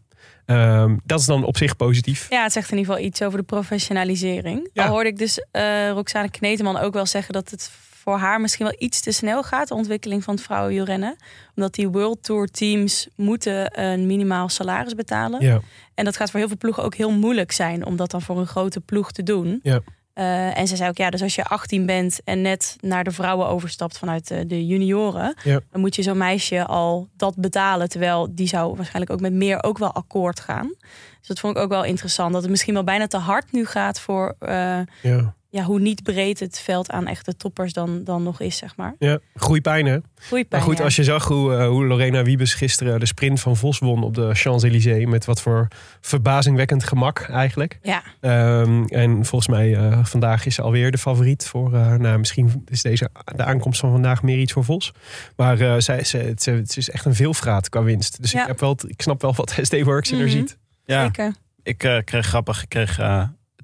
Ehm, 0.46 0.96
dat 1.04 1.20
is 1.20 1.26
dan 1.26 1.44
op 1.44 1.56
zich 1.56 1.76
positief. 1.76 2.26
ja, 2.30 2.42
het 2.42 2.52
zegt 2.52 2.70
in 2.70 2.78
ieder 2.78 2.92
geval 2.92 3.08
iets 3.08 3.22
over 3.22 3.38
de 3.38 3.44
professionalisering. 3.44 4.70
Ja. 4.72 4.84
Al 4.84 4.90
hoorde 4.90 5.08
ik 5.08 5.18
dus 5.18 5.44
eh 5.50 5.90
Roxane 5.90 6.30
Kneteman 6.30 6.76
ook 6.76 6.92
wel 6.92 7.06
zeggen 7.06 7.32
dat 7.32 7.50
het 7.50 7.70
voor 8.04 8.16
haar 8.18 8.40
misschien 8.40 8.66
wel 8.66 8.74
iets 8.78 9.00
te 9.00 9.12
snel 9.12 9.42
gaat, 9.42 9.68
de 9.68 9.74
ontwikkeling 9.74 10.24
van 10.24 10.34
het 10.34 10.42
vrouwenwielrennen. 10.44 11.16
Omdat 11.54 11.74
die 11.74 11.88
World 11.88 12.22
Tour 12.22 12.46
teams 12.48 13.08
moeten 13.16 13.80
een 13.80 14.06
minimaal 14.06 14.48
salaris 14.48 14.94
betalen. 14.94 15.40
Ja, 15.40 15.60
En 15.94 16.04
dat 16.04 16.16
gaat 16.16 16.30
voor 16.30 16.38
heel 16.38 16.48
veel 16.48 16.56
ploegen 16.58 16.82
ook 16.82 16.94
heel 16.94 17.10
moeilijk 17.10 17.52
zijn 17.52 17.86
om 17.86 17.96
dat 17.96 18.10
dan 18.10 18.22
voor 18.22 18.38
een 18.38 18.46
grote 18.46 18.80
ploeg 18.80 19.12
te 19.12 19.22
doen. 19.22 19.60
Ja. 19.62 19.80
Eh, 20.14 20.58
en 20.58 20.66
ze 20.66 20.76
zei 20.76 20.88
ook, 20.88 20.96
ja, 20.96 21.10
dus 21.10 21.22
als 21.22 21.34
je 21.34 21.44
18 21.44 21.86
bent 21.86 22.20
en 22.24 22.42
net 22.42 22.76
naar 22.80 23.04
de 23.04 23.10
vrouwen 23.10 23.46
overstapt 23.48 23.98
vanuit 23.98 24.30
eh, 24.30 24.38
de 24.46 24.66
junioren, 24.66 25.36
Ja. 25.42 25.60
dan 25.70 25.80
moet 25.80 25.94
je 25.96 26.02
zo'n 26.02 26.18
meisje 26.18 26.64
al 26.66 27.08
dat 27.16 27.36
betalen. 27.36 27.88
Terwijl 27.88 28.28
die 28.34 28.46
zou 28.48 28.76
waarschijnlijk 28.76 29.12
ook 29.12 29.20
met 29.20 29.32
meer 29.32 29.62
ook 29.62 29.78
wel 29.78 29.92
akkoord 29.92 30.40
gaan. 30.40 30.74
Dus 31.18 31.28
dat 31.28 31.40
vond 31.40 31.56
ik 31.56 31.62
ook 31.62 31.68
wel 31.68 31.84
interessant. 31.84 32.32
Dat 32.32 32.42
het 32.42 32.50
misschien 32.50 32.74
wel 32.74 32.84
bijna 32.84 33.06
te 33.06 33.16
hard 33.18 33.52
nu 33.52 33.66
gaat 33.66 34.00
voor 34.00 34.34
eh, 34.38 34.78
ja, 35.02 35.34
ja, 35.54 35.62
hoe 35.62 35.80
niet 35.80 36.02
breed 36.02 36.40
het 36.40 36.58
veld 36.60 36.90
aan 36.90 37.06
echte 37.06 37.36
toppers 37.36 37.72
dan, 37.72 38.04
dan 38.04 38.22
nog 38.22 38.40
is, 38.40 38.56
zeg 38.56 38.76
maar. 38.76 38.94
ja. 38.98 39.18
groeipijn 39.34 39.86
hè? 39.86 39.98
Groeipijn, 40.16 40.60
Maar 40.62 40.70
goed, 40.70 40.78
ja. 40.78 40.84
als 40.84 40.96
je 40.96 41.04
zag 41.04 41.28
hoe, 41.28 41.54
eh, 41.56 41.66
hoe 41.68 41.84
Lorena 41.86 42.22
Wiebes 42.22 42.54
gisteren 42.54 43.00
de 43.00 43.06
sprint 43.06 43.40
van 43.40 43.56
Vos 43.56 43.78
won 43.78 44.02
op 44.02 44.14
de 44.14 44.34
Champs-Élysées. 44.34 45.06
Met 45.06 45.24
wat 45.24 45.40
voor 45.40 45.68
verbazingwekkend 46.00 46.84
gemak 46.84 47.20
eigenlijk. 47.20 47.78
Ja, 47.82 48.02
Ehm, 48.20 48.84
en 48.84 49.24
volgens 49.24 49.48
mij 49.50 49.74
eh, 49.76 50.04
vandaag 50.04 50.46
is 50.46 50.54
ze 50.54 50.62
alweer 50.62 50.90
de 50.90 50.98
favoriet 50.98 51.46
voor. 51.46 51.74
eh, 51.74 51.94
nou, 51.94 52.18
misschien 52.18 52.64
is 52.68 52.82
deze 52.82 53.10
de 53.36 53.44
aankomst 53.44 53.80
van 53.80 53.90
vandaag 53.90 54.22
meer 54.22 54.38
iets 54.38 54.52
voor 54.52 54.64
Vos. 54.64 54.92
Maar 55.36 55.60
eh, 55.60 55.74
zij, 55.78 56.04
ze, 56.04 56.16
het, 56.18 56.44
het 56.44 56.76
is 56.76 56.90
echt 56.90 57.04
een 57.04 57.14
veelvraat 57.14 57.68
qua 57.68 57.82
winst. 57.82 58.20
Dus 58.22 58.32
Ja. 58.32 58.40
ik, 58.42 58.46
heb 58.46 58.60
wel, 58.60 58.76
ik 58.86 59.02
snap 59.02 59.22
wel 59.22 59.34
wat 59.34 59.54
SD 59.62 59.82
Works 59.82 60.10
in 60.12 60.18
er 60.18 60.24
Mhm. 60.26 60.36
ziet. 60.36 60.58
Ja, 60.84 61.02
zeker. 61.04 61.34
ik 61.62 61.84
eh, 61.84 61.98
kreeg 62.04 62.26
grappig, 62.26 62.62
ik 62.62 62.68
kreeg 62.68 63.00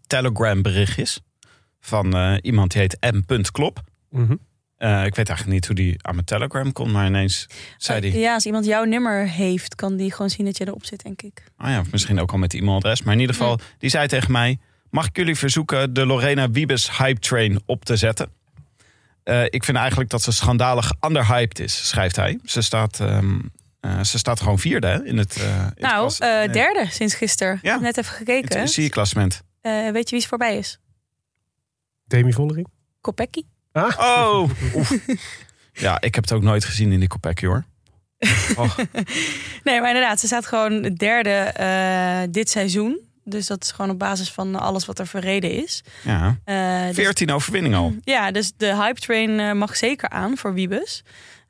Telegram 0.07 0.63
berichtjes 0.63 1.21
van 1.81 2.17
eh, 2.17 2.37
iemand 2.43 2.73
die 2.73 2.81
heet 2.81 2.97
m.klop. 3.01 3.81
Mhm. 4.11 4.37
Eh, 4.77 5.05
ik 5.05 5.15
weet 5.15 5.29
eigenlijk 5.29 5.49
niet 5.49 5.67
hoe 5.67 5.75
die 5.75 5.95
aan 6.03 6.15
mijn 6.15 6.27
Telegram 6.27 6.73
komt, 6.73 6.93
maar 6.93 7.07
ineens 7.07 7.47
zei 7.77 8.01
die... 8.01 8.19
Ja, 8.19 8.35
als 8.35 8.47
iemand 8.47 8.65
jouw 8.65 8.85
nummer 8.85 9.29
heeft, 9.29 9.75
kan 9.75 9.97
die 9.97 10.13
gewoon 10.13 10.31
zien 10.31 10.45
dat 10.47 10.59
je 10.59 10.67
erop 10.67 10.85
zit, 10.85 11.03
denk 11.03 11.23
ik. 11.23 11.45
Ah 11.57 11.71
ja, 11.71 11.81
of 11.81 11.91
misschien 11.91 12.21
ook 12.21 12.33
al 12.33 12.39
met 12.39 12.55
e-mailadres. 12.55 13.03
Maar 13.03 13.15
in 13.15 13.21
ieder 13.21 13.35
geval, 13.35 13.61
die 13.79 13.91
zei 13.91 14.07
tegen 14.07 14.33
mij... 14.33 14.59
Mag 14.91 15.07
ik 15.07 15.17
jullie 15.17 15.35
verzoeken 15.37 15.93
de 15.95 16.07
Lorena 16.07 16.51
Wiebes 16.51 16.97
hype 16.97 17.21
train 17.21 17.61
op 17.67 17.85
te 17.85 17.97
zetten? 17.97 18.29
Eh, 19.23 19.45
ik 19.45 19.65
vind 19.65 19.77
eigenlijk 19.77 20.11
dat 20.11 20.23
ze 20.23 20.33
schandalig 20.33 20.93
underhyped 21.07 21.59
is, 21.59 21.89
schrijft 21.89 22.17
hij. 22.17 22.39
Ze 22.45 22.63
staat, 22.63 23.01
ehm, 23.01 23.39
eh, 23.81 24.03
ze 24.03 24.19
staat 24.19 24.41
gewoon 24.41 24.59
vierde 24.59 24.87
hè, 24.87 25.05
in 25.05 25.19
het, 25.19 25.37
eh 25.37 25.45
in 25.45 25.51
het 25.51 25.79
Nou, 25.79 26.13
eh, 26.19 26.53
derde 26.53 26.87
sinds 26.91 27.15
gisteren. 27.15 27.59
Ja. 27.63 27.79
Net 27.79 27.97
even 27.97 28.13
in 28.13 28.19
gekeken. 28.19 28.61
het 28.61 28.71
CE-klassement. 28.71 29.43
Eh, 29.61 29.73
weet 29.73 30.05
je 30.05 30.11
wie 30.11 30.19
is 30.19 30.27
voorbij 30.27 30.57
is? 30.57 30.79
Demi 32.11 32.33
Vollering. 32.33 32.67
Kopecky. 33.01 33.43
Ah, 33.73 33.99
Oh! 33.99 34.51
Oef. 34.77 34.93
Ja, 35.73 36.01
ik 36.01 36.15
heb 36.15 36.25
het 36.25 36.33
ook 36.33 36.43
nooit 36.43 36.65
gezien 36.65 36.93
in 36.93 36.99
die 36.99 37.09
Kopecky 37.09 37.47
hoor. 37.47 37.65
Oh, 38.57 38.79
Nee, 39.65 39.81
maar 39.81 39.89
inderdaad, 39.89 40.21
ze 40.21 40.27
staat 40.27 40.47
gewoon 40.47 40.83
derde 40.83 41.31
eh, 41.31 42.21
dit 42.31 42.51
seizoen. 42.51 43.01
Dus 43.25 43.47
dat 43.47 43.63
is 43.65 43.71
gewoon 43.71 43.91
op 43.91 43.99
basis 43.99 44.31
van 44.33 44.55
alles 44.55 44.87
wat 44.87 44.99
er 44.99 45.07
verreden 45.07 45.51
is. 45.53 45.83
ja. 46.05 46.39
Eh, 46.45 46.87
dus- 46.87 46.95
14 46.95 47.31
overwinning 47.33 47.75
al. 47.75 47.95
ja, 48.05 48.31
dus 48.31 48.53
de 48.57 48.77
hype 48.77 49.01
train 49.01 49.41
eh, 49.41 49.53
mag 49.53 49.77
zeker 49.77 50.09
aan 50.09 50.37
voor 50.37 50.55
Wiebes. 50.55 51.03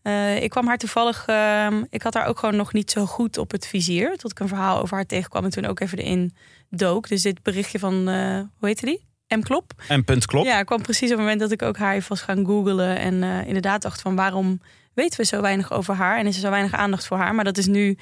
Eh, 0.02 0.42
ik 0.42 0.50
kwam 0.50 0.66
haar 0.66 0.78
toevallig, 0.78 1.24
ehm, 1.26 1.84
ik 1.90 2.02
had 2.02 2.14
haar 2.14 2.26
ook 2.26 2.38
gewoon 2.38 2.56
nog 2.56 2.72
niet 2.72 2.90
zo 2.90 3.06
goed 3.06 3.38
op 3.38 3.50
het 3.50 3.66
vizier. 3.66 4.16
Tot 4.16 4.30
ik 4.30 4.38
een 4.40 4.48
verhaal 4.48 4.80
over 4.82 4.96
haar 4.96 5.06
tegenkwam 5.06 5.44
en 5.44 5.50
toen 5.50 5.64
ook 5.64 5.80
even 5.80 5.98
erin 5.98 6.34
dook. 6.70 7.08
Dus 7.08 7.22
dit 7.22 7.42
berichtje 7.42 7.78
van, 7.78 8.08
eh, 8.08 8.38
hoe 8.58 8.68
heette 8.68 8.84
die? 8.86 9.08
M. 9.36 9.40
Klop. 9.40 9.72
En 9.88 10.04
punt 10.04 10.26
klopt. 10.26 10.46
Ja, 10.46 10.62
kwam 10.62 10.82
precies 10.82 11.02
op 11.02 11.08
het 11.10 11.18
moment 11.18 11.40
dat 11.40 11.50
ik 11.52 11.62
ook 11.62 11.76
haar 11.76 11.94
even 11.94 12.08
was 12.08 12.20
gaan 12.20 12.44
googlen. 12.46 12.98
En 12.98 13.22
eh, 13.22 13.46
inderdaad 13.46 13.82
dacht 13.82 14.00
van 14.00 14.16
waarom 14.16 14.60
weten 14.94 15.20
we 15.20 15.26
zo 15.26 15.40
weinig 15.40 15.72
over 15.72 15.94
haar? 15.94 16.18
En 16.18 16.26
is 16.26 16.34
er 16.34 16.40
zo 16.40 16.50
weinig 16.50 16.72
aandacht 16.72 17.06
voor 17.06 17.16
haar? 17.16 17.34
Maar 17.34 17.44
dat 17.44 17.58
is 17.58 17.66
nu 17.66 17.98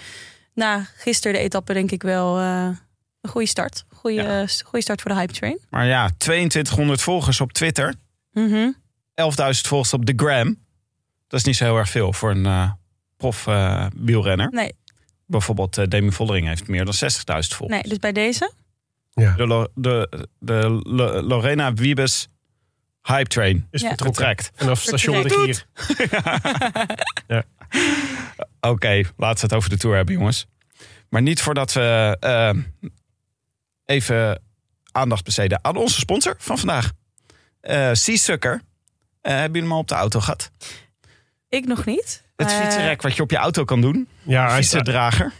na 0.55 0.87
gisteren 0.97 1.37
de 1.37 1.43
etappe 1.43 1.73
denk 1.73 1.91
ik 1.91 2.03
wel 2.03 2.39
eh, 2.39 2.69
een 3.21 3.31
goede 3.31 3.47
start. 3.49 3.85
Goede, 3.89 4.23
Ja. 4.23 4.41
eh, 4.43 4.49
goede 4.65 4.83
start 4.83 5.01
voor 5.03 5.11
de 5.11 5.17
hype 5.17 5.33
train. 5.33 5.59
Maar 5.71 5.87
ja, 5.87 6.11
2200 6.19 7.01
volgers 7.03 7.41
op 7.41 7.53
Twitter. 7.53 7.95
Mhm. 8.33 8.71
11.000 9.15 9.67
volgers 9.69 9.93
op 9.93 10.07
de 10.07 10.13
Gram. 10.17 10.57
Dat 11.27 11.41
is 11.41 11.47
niet 11.47 11.57
zo 11.57 11.65
heel 11.65 11.77
erg 11.77 11.89
veel 11.91 12.13
voor 12.13 12.31
een 12.31 12.47
eh, 12.47 12.71
prof 13.17 13.45
wielrenner. 13.97 14.49
Nee, 14.51 14.73
Bijvoorbeeld 15.27 15.91
Demi 15.91 16.13
Vollering 16.13 16.47
heeft 16.47 16.69
meer 16.69 16.85
dan 16.85 16.95
60.000 16.95 17.55
volgers. 17.57 17.81
nee, 17.81 17.83
dus 17.83 17.99
bij 17.99 18.13
deze. 18.13 18.53
Ja. 19.19 19.33
De, 19.35 19.47
Lo- 19.47 19.67
de, 19.75 20.27
de 20.39 20.81
Lo- 20.85 21.21
Lorena 21.23 21.73
Wiebes 21.75 22.29
Hype 23.03 23.29
Train 23.29 23.67
Is 23.71 23.81
Ja. 23.81 23.95
vertrekt. 23.97 24.51
Vanaf 24.55 24.81
station 24.81 25.23
de 25.23 25.29
Vertrekt. 25.29 25.67
Gier. 25.75 27.45
Oké, 28.61 29.03
laten 29.17 29.41
we 29.41 29.47
het 29.47 29.55
over 29.55 29.71
de 29.71 29.77
Tour 29.77 29.97
hebben, 29.97 30.15
jongens. 30.15 30.47
Maar 31.09 31.23
niet 31.23 31.43
voordat 31.43 31.73
we 31.73 32.17
eh, 32.21 32.51
even 33.85 34.43
aandacht 34.93 35.25
besteden 35.25 35.65
aan 35.65 35.77
onze 35.77 35.99
sponsor 35.99 36.35
van 36.39 36.59
vandaag. 36.59 36.93
Eh 37.61 37.91
Seasucker. 37.93 38.63
Eh 39.21 39.33
hebben 39.33 39.47
jullie 39.53 39.63
hem 39.63 39.73
al 39.73 39.79
op 39.79 39.89
de 39.89 39.95
auto 39.95 40.21
gehad? 40.21 40.51
Ik 41.49 41.67
nog 41.67 41.85
niet. 41.85 42.25
Het 42.37 42.53
fietsenrek 42.53 43.03
wat 43.03 43.17
je 43.17 43.23
op 43.23 43.31
je 43.31 43.37
auto 43.37 43.65
kan 43.65 43.81
doen. 43.81 44.09
Ja, 44.23 44.43
hij, 44.51 44.65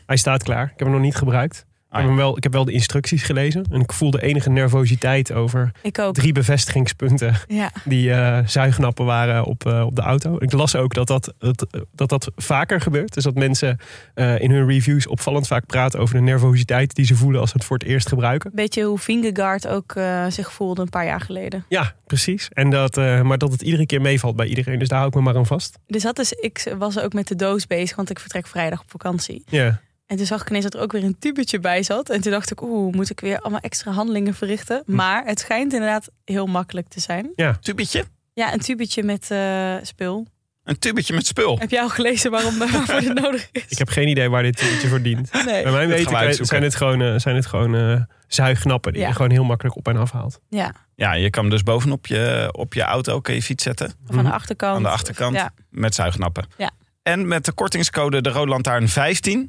hij 0.07 0.17
staat 0.17 0.43
klaar. 0.43 0.65
Ik 0.65 0.69
heb 0.69 0.79
hem 0.79 0.91
nog 0.91 1.01
niet 1.01 1.15
gebruikt. 1.17 1.67
Ik 1.91 1.95
Ah, 1.95 2.01
heb, 2.01 2.09
ja. 2.11 2.17
hem 2.17 2.25
wel, 2.27 2.37
ik 2.37 2.43
heb 2.43 2.53
wel 2.53 2.65
de 2.65 2.73
instructies 2.73 3.23
gelezen. 3.23 3.65
En 3.71 3.81
ik 3.81 3.93
voelde 3.93 4.23
enige 4.23 4.51
nervositeit 4.51 5.33
over 5.33 5.71
Ik 5.83 5.99
ook. 5.99 6.15
drie 6.15 6.33
bevestigingspunten 6.33 7.35
Ja. 7.47 7.71
die 7.85 8.13
eh, 8.13 8.39
zuignappen 8.47 9.05
waren 9.05 9.45
op, 9.45 9.67
eh, 9.67 9.83
op 9.87 9.97
de 9.97 10.03
auto. 10.03 10.37
Ik 10.39 10.53
las 10.53 10.77
ook 10.77 10.95
dat 10.95 11.07
dat, 11.07 11.35
dat, 11.39 11.67
dat 11.95 12.09
dat 12.09 12.31
vaker 12.37 12.81
gebeurt. 12.81 13.15
Dus 13.15 13.25
dat 13.25 13.35
mensen 13.35 13.79
eh, 14.15 14.41
in 14.41 14.51
hun 14.51 14.67
reviews 14.67 15.07
opvallend 15.07 15.47
vaak 15.47 15.67
praten 15.67 16.01
over 16.01 16.15
de 16.15 16.21
nervositeit 16.21 16.95
die 16.95 17.05
ze 17.05 17.15
voelen 17.17 17.41
als 17.41 17.51
ze 17.51 17.57
het 17.57 17.65
voor 17.67 17.79
het 17.79 17.87
eerst 17.87 18.09
gebruiken. 18.09 18.51
Beetje 18.55 18.83
hoe 18.85 18.99
Vingegaard 18.99 19.67
ook 19.69 19.93
eh, 19.95 20.27
zich 20.29 20.53
voelde 20.53 20.83
een 20.83 20.89
paar 20.89 21.05
jaar 21.07 21.21
geleden. 21.21 21.65
Ja, 21.69 21.95
precies. 22.07 22.49
En 22.53 22.71
dat, 22.71 22.97
eh, 22.97 23.23
maar 23.23 23.39
dat 23.39 23.53
het 23.53 23.63
iedere 23.63 23.87
keer 23.87 24.01
meevalt 24.01 24.37
bij 24.37 24.47
iedereen. 24.47 24.79
Dus 24.79 24.89
daar 24.89 24.99
hou 24.99 25.11
ik 25.11 25.17
me 25.17 25.23
maar 25.23 25.37
aan 25.37 25.47
vast. 25.47 25.79
Dus 25.87 26.03
dat 26.03 26.19
is, 26.19 26.33
ik 26.33 26.75
was 26.79 26.99
ook 27.01 27.13
met 27.13 27.29
de 27.29 27.37
doos 27.37 27.67
bezig, 27.67 27.97
want 27.97 28.11
ik 28.11 28.19
vertrek 28.19 28.47
vrijdag 28.47 28.81
op 28.81 28.91
vakantie. 28.91 29.43
Ja, 29.47 29.81
En 30.09 30.17
toen 30.17 30.27
zag 30.27 30.41
ik 30.43 30.49
ineens 30.49 30.65
dat 30.65 30.75
er 30.75 30.81
ook 30.81 30.93
weer 30.93 31.05
een 31.05 31.19
tubetje 31.19 31.61
bij 31.61 31.83
zat. 31.83 32.11
En 32.11 32.21
toen 32.21 32.33
dacht 32.33 32.51
ik, 32.51 32.63
oeh, 32.63 32.95
moet 32.95 33.11
ik 33.11 33.21
weer 33.21 33.39
allemaal 33.41 33.61
extra 33.61 33.91
handelingen 33.91 34.35
verrichten? 34.35 34.83
Hm. 34.87 34.95
Maar 34.95 35.25
het 35.25 35.41
schijnt 35.41 35.73
inderdaad 35.73 36.11
heel 36.25 36.47
makkelijk 36.47 36.89
te 36.89 37.01
zijn. 37.01 37.31
Tubetje. 37.61 38.05
Ja, 38.35 38.53
een 38.53 38.59
tubetje 38.61 39.03
met 39.03 39.31
eh, 39.31 39.75
spul. 39.83 40.27
Een 40.65 40.79
tubetje 40.79 41.15
met 41.15 41.27
spul. 41.27 41.59
Heb 41.59 41.71
jij 41.71 41.83
al 41.83 41.89
gelezen 41.89 42.31
waarom 42.31 42.55
eh, 42.63 42.73
waarvoor 42.73 43.01
dit 43.01 43.15
nodig 43.21 43.49
is? 43.53 43.65
Ik 43.69 43.79
heb 43.79 43.89
geen 43.89 44.09
idee 44.09 44.29
waar 44.31 44.43
dit 44.43 44.57
toertje 44.57 44.89
voor 44.89 45.03
dient. 45.03 45.33
Nee. 45.33 45.63
Bij 45.63 45.73
mij 45.73 45.87
Dat 45.87 45.89
weet 45.97 46.03
gaan 46.05 46.13
we 46.13 46.19
ik, 46.21 46.27
uitzoeken. 46.27 46.47
zijn 46.47 46.63
het 46.63 46.75
gewoon, 46.75 47.03
eh, 47.03 47.19
zijn 47.19 47.37
het 47.37 47.47
gewoon 47.47 47.75
eh, 47.75 48.01
zuignappen 48.27 48.93
die 48.93 49.03
Ja. 49.03 49.09
je 49.09 49.15
gewoon 49.15 49.31
heel 49.31 49.45
makkelijk 49.45 49.77
op 49.77 49.89
en 49.89 49.97
af 49.97 50.11
haalt. 50.11 50.41
Ja, 50.49 50.73
Ja, 50.95 51.13
je 51.13 51.31
kan 51.31 51.43
hem 51.43 51.53
dus 51.53 51.63
bovenop 51.63 52.07
je, 52.07 52.49
op 52.53 52.75
je 52.75 52.83
auto 52.83 53.21
kun 53.21 53.35
je 53.35 53.43
fiets 53.43 53.63
zetten. 53.63 53.93
of 54.09 54.17
aan 54.17 54.25
de 54.25 54.31
achterkant. 54.31 54.77
Aan 54.77 54.83
de 54.83 54.89
achterkant. 54.89 55.35
Ja. 55.35 55.51
Met 55.71 55.95
zuignappen. 55.95 56.47
Ja. 56.57 56.71
En 57.03 57.29
met 57.29 57.45
de 57.45 57.53
kortingscode 57.53 58.21
de 58.21 58.47
Lantaarn 58.47 58.89
15 58.89 59.49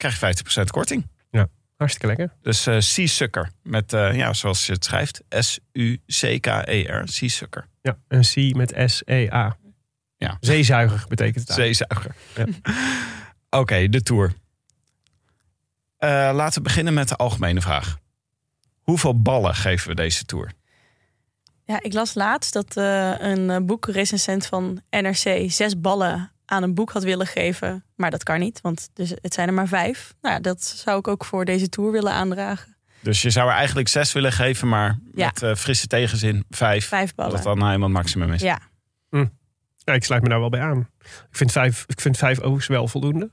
krijg 0.00 0.20
je 0.20 0.44
50% 0.60 0.64
korting. 0.70 1.06
Hartstikke 1.80 2.06
lekker. 2.06 2.36
Dus 2.42 2.66
eh 2.66 2.76
C-Sucker. 2.76 3.50
Met, 3.62 3.92
eh, 3.92 4.16
ja, 4.16 4.32
zoals 4.32 4.66
je 4.66 4.72
het 4.72 4.84
schrijft. 4.84 5.22
S-U-C-K-E-R. 5.28 7.04
C-Sucker. 7.04 7.66
Ja, 7.82 7.98
een 8.08 8.22
C 8.22 8.56
met 8.56 8.74
S-E-A. 8.86 9.56
Ja. 10.16 10.36
Zeezuiger 10.40 11.04
betekent 11.08 11.48
het. 11.48 11.58
eigenlijk. 11.58 12.14
Zeezuiger. 12.34 12.62
Ja. 12.70 12.74
Oké, 13.60 13.88
de 13.88 14.02
Tour. 14.02 14.32
Eh, 15.96 16.30
laten 16.34 16.54
we 16.54 16.68
beginnen 16.68 16.94
met 16.94 17.08
de 17.08 17.16
algemene 17.16 17.60
vraag. 17.60 17.98
Hoeveel 18.80 19.20
ballen 19.20 19.54
geven 19.54 19.88
we 19.88 19.94
deze 19.94 20.24
Tour? 20.24 20.52
Ja, 21.64 21.82
ik 21.82 21.92
las 21.92 22.14
laatst 22.14 22.52
dat 22.52 22.76
eh, 22.76 23.14
een 23.18 23.66
boekrecensent 23.66 24.46
van 24.46 24.82
NRC 24.90 25.50
zes 25.50 25.80
ballen 25.80 26.32
aan 26.50 26.62
een 26.62 26.74
boek 26.74 26.90
had 26.92 27.02
willen 27.02 27.26
geven. 27.26 27.84
Maar 27.96 28.10
dat 28.10 28.22
kan 28.22 28.38
niet, 28.38 28.60
want 28.60 28.88
dus 28.94 29.12
het 29.20 29.34
zijn 29.34 29.48
er 29.48 29.54
maar 29.54 29.68
vijf. 29.68 30.14
Nou, 30.20 30.34
ja, 30.34 30.40
dat 30.40 30.62
zou 30.64 30.98
ik 30.98 31.08
ook 31.08 31.24
voor 31.24 31.44
deze 31.44 31.68
tour 31.68 31.92
willen 31.92 32.12
aandragen. 32.12 32.76
Dus 33.00 33.22
je 33.22 33.30
zou 33.30 33.48
er 33.48 33.54
eigenlijk 33.54 33.88
zes 33.88 34.12
willen 34.12 34.32
geven, 34.32 34.68
maar 34.68 34.98
Ja. 35.14 35.26
met 35.26 35.42
eh, 35.42 35.54
frisse 35.54 35.86
tegenzin 35.86 36.44
vijf. 36.50 36.86
Vijf 36.88 37.06
Dat 37.14 37.16
ballen. 37.16 37.42
dan 37.42 37.66
helemaal 37.66 37.88
het 37.88 37.96
maximum 37.96 38.32
is. 38.32 38.40
Ja, 38.42 38.58
Ja, 39.84 39.92
ik 39.96 40.04
sluit 40.04 40.22
me 40.22 40.28
daar 40.28 40.40
wel 40.40 40.48
bij 40.50 40.60
aan. 40.60 40.88
Ik 41.02 41.36
vind 41.36 41.52
vijf, 41.52 41.84
ik 41.86 42.00
vind 42.00 42.16
vijf 42.16 42.40
O's 42.40 42.66
wel 42.66 42.88
voldoende. 42.88 43.30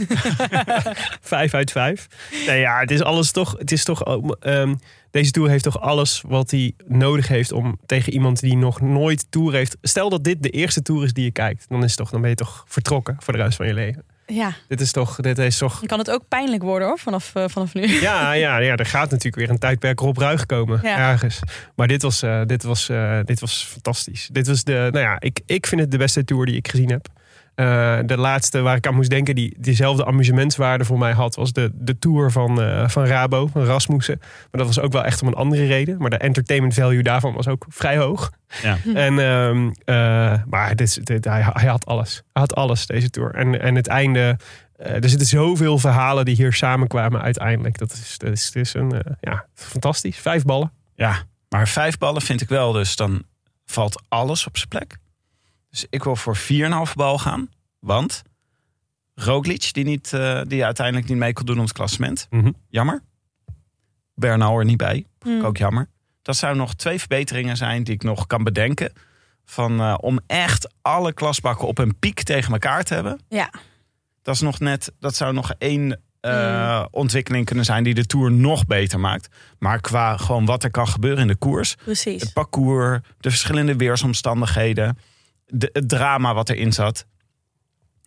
vijf 1.34 1.54
uit 1.54 1.70
vijf. 1.72 2.06
Nee, 2.46 2.60
ja, 2.60 2.78
het 2.80 2.90
is 2.90 3.02
alles 3.02 3.30
toch. 3.30 3.54
Het 3.58 3.72
is 3.72 3.84
toch 3.84 4.02
ehm, 4.40 4.74
deze 5.10 5.30
tour 5.30 5.48
heeft 5.48 5.64
toch 5.64 5.80
alles 5.80 6.22
wat 6.26 6.50
hij 6.50 6.72
nodig 6.86 7.28
heeft 7.28 7.52
om 7.52 7.78
tegen 7.86 8.12
iemand 8.12 8.40
die 8.40 8.56
nog 8.56 8.80
nooit 8.80 9.26
tour 9.30 9.52
heeft. 9.52 9.76
Stel 9.82 10.10
dat 10.10 10.24
dit 10.24 10.42
de 10.42 10.50
eerste 10.50 10.82
tour 10.82 11.04
is 11.04 11.12
die 11.12 11.24
je 11.24 11.30
kijkt, 11.30 11.64
dan 11.68 11.78
is 11.84 11.90
het 11.90 11.98
toch, 11.98 12.10
dan 12.10 12.20
ben 12.20 12.30
je 12.30 12.36
toch 12.36 12.64
vertrokken 12.68 13.16
voor 13.18 13.32
de 13.32 13.42
rest 13.42 13.56
van 13.56 13.66
je 13.66 13.74
leven. 13.74 14.04
ja. 14.26 14.54
Dit 14.68 14.80
is 14.80 14.92
toch, 14.92 15.16
dit 15.16 15.38
is 15.38 15.58
toch. 15.58 15.78
Dan 15.78 15.86
kan 15.88 15.98
het 15.98 16.10
ook 16.10 16.28
pijnlijk 16.28 16.62
worden 16.62 16.88
hoor, 16.88 16.98
vanaf, 16.98 17.34
eh, 17.34 17.44
vanaf 17.48 17.74
nu. 17.74 18.00
Ja, 18.00 18.32
ja, 18.32 18.58
ja, 18.58 18.76
er 18.76 18.86
gaat 18.86 19.10
natuurlijk 19.10 19.36
weer 19.36 19.50
een 19.50 19.58
tijdperk 19.58 20.00
Rob 20.00 20.16
Ruig 20.18 20.46
komen 20.46 20.80
Ja. 20.82 20.98
ergens. 20.98 21.38
Maar 21.76 21.88
dit 21.88 22.02
was, 22.02 22.22
eh, 22.22 22.40
dit, 22.46 22.62
was, 22.62 22.88
eh, 22.88 23.18
dit 23.24 23.40
was 23.40 23.66
fantastisch. 23.70 24.28
Dit 24.32 24.46
was 24.46 24.64
de, 24.64 24.72
nou 24.92 25.04
ja, 25.04 25.16
ik, 25.20 25.40
ik 25.46 25.66
vind 25.66 25.80
het 25.80 25.90
de 25.90 25.98
beste 25.98 26.24
tour 26.24 26.46
die 26.46 26.56
ik 26.56 26.68
gezien 26.68 26.90
heb. 26.90 27.08
Eh, 27.54 27.98
de 28.06 28.16
laatste 28.16 28.60
waar 28.60 28.76
ik 28.76 28.86
aan 28.86 28.94
moest 28.94 29.10
denken, 29.10 29.34
die 29.34 29.56
diezelfde 29.58 30.06
amusementswaarde 30.06 30.84
voor 30.84 30.98
mij 30.98 31.12
had, 31.12 31.34
was 31.34 31.52
de, 31.52 31.70
de 31.74 31.98
tour 31.98 32.30
van, 32.30 32.62
eh, 32.62 32.88
van 32.88 33.04
Rabo, 33.04 33.46
van 33.46 33.64
Rasmussen. 33.64 34.16
Maar 34.20 34.48
dat 34.50 34.66
was 34.66 34.80
ook 34.80 34.92
wel 34.92 35.04
echt 35.04 35.22
om 35.22 35.28
een 35.28 35.34
andere 35.34 35.66
reden. 35.66 35.98
Maar 35.98 36.10
de 36.10 36.16
entertainment 36.16 36.74
value 36.74 37.02
daarvan 37.02 37.34
was 37.34 37.48
ook 37.48 37.64
vrij 37.68 37.96
hoog. 37.96 38.30
Ja. 38.62 38.76
En, 38.94 39.18
ehm, 39.18 39.70
eh, 39.84 40.42
maar 40.46 40.76
dit, 40.76 41.00
hij, 41.04 41.42
hij 41.52 41.68
had 41.68 41.86
alles. 41.86 42.14
Hij 42.14 42.42
had 42.42 42.54
alles, 42.54 42.86
deze 42.86 43.10
tour. 43.10 43.34
En, 43.34 43.60
en 43.60 43.74
het 43.74 43.86
einde. 43.86 44.36
eh, 44.76 44.94
er 45.02 45.08
zitten 45.08 45.28
zoveel 45.28 45.78
verhalen 45.78 46.24
die 46.24 46.34
hier 46.36 46.52
samenkwamen 46.52 47.22
uiteindelijk. 47.22 47.78
Dat 47.78 47.92
is, 47.92 48.18
dat 48.18 48.30
is, 48.32 48.44
het 48.44 48.56
is 48.56 48.74
een, 48.74 49.02
ja, 49.20 49.46
fantastisch. 49.54 50.16
Vijf 50.16 50.44
ballen. 50.44 50.72
Ja, 50.94 51.22
maar 51.48 51.68
vijf 51.68 51.98
ballen 51.98 52.22
vind 52.22 52.40
ik 52.40 52.48
wel. 52.48 52.72
Dus 52.72 52.96
dan 52.96 53.22
valt 53.64 54.02
alles 54.08 54.46
op 54.46 54.56
zijn 54.56 54.68
plek. 54.68 54.96
Dus 55.72 55.86
ik 55.90 56.04
wil 56.04 56.16
voor 56.16 56.36
4,5 56.36 56.92
bal 56.94 57.18
gaan. 57.18 57.48
Want 57.78 58.22
Roglic, 59.14 59.72
die, 59.72 59.84
niet, 59.84 60.12
eh, 60.12 60.40
die 60.46 60.64
uiteindelijk 60.64 61.08
niet 61.08 61.18
mee 61.18 61.32
kon 61.32 61.46
doen 61.46 61.56
om 61.56 61.62
het 61.62 61.72
klassement. 61.72 62.26
Mhm. 62.30 62.52
Jammer. 62.68 63.02
Bernal 64.14 64.58
er 64.58 64.64
niet 64.64 64.76
bij. 64.76 65.06
Hmm. 65.20 65.44
Ook 65.44 65.56
jammer. 65.56 65.88
Dat 66.22 66.36
zouden 66.36 66.62
nog 66.62 66.74
twee 66.74 66.98
verbeteringen 66.98 67.56
zijn 67.56 67.84
die 67.84 67.94
ik 67.94 68.02
nog 68.02 68.26
kan 68.26 68.44
bedenken. 68.44 68.92
Van, 69.44 69.80
eh, 69.80 69.94
om 70.00 70.20
echt 70.26 70.74
alle 70.82 71.12
klasbakken 71.12 71.68
op 71.68 71.78
een 71.78 71.98
piek 71.98 72.22
tegen 72.22 72.52
elkaar 72.52 72.84
te 72.84 72.94
hebben. 72.94 73.20
Ja. 73.28 73.50
Dat, 74.22 74.34
is 74.34 74.40
nog 74.40 74.60
net, 74.60 74.92
dat 74.98 75.14
zou 75.14 75.32
nog 75.32 75.52
één 75.58 76.00
eh, 76.20 76.84
ontwikkeling 76.90 77.46
kunnen 77.46 77.64
zijn 77.64 77.84
die 77.84 77.94
de 77.94 78.06
Tour 78.06 78.32
nog 78.32 78.66
beter 78.66 79.00
maakt. 79.00 79.28
Maar 79.58 79.80
qua 79.80 80.16
gewoon 80.16 80.44
wat 80.44 80.64
er 80.64 80.70
kan 80.70 80.88
gebeuren 80.88 81.20
in 81.20 81.26
de 81.26 81.36
koers. 81.36 81.74
Precies. 81.74 82.22
Het 82.22 82.32
parcours, 82.32 83.00
de 83.20 83.30
verschillende 83.30 83.76
weersomstandigheden. 83.76 84.98
Het 85.58 85.88
drama 85.88 86.34
wat 86.34 86.48
erin 86.48 86.72
zat. 86.72 87.06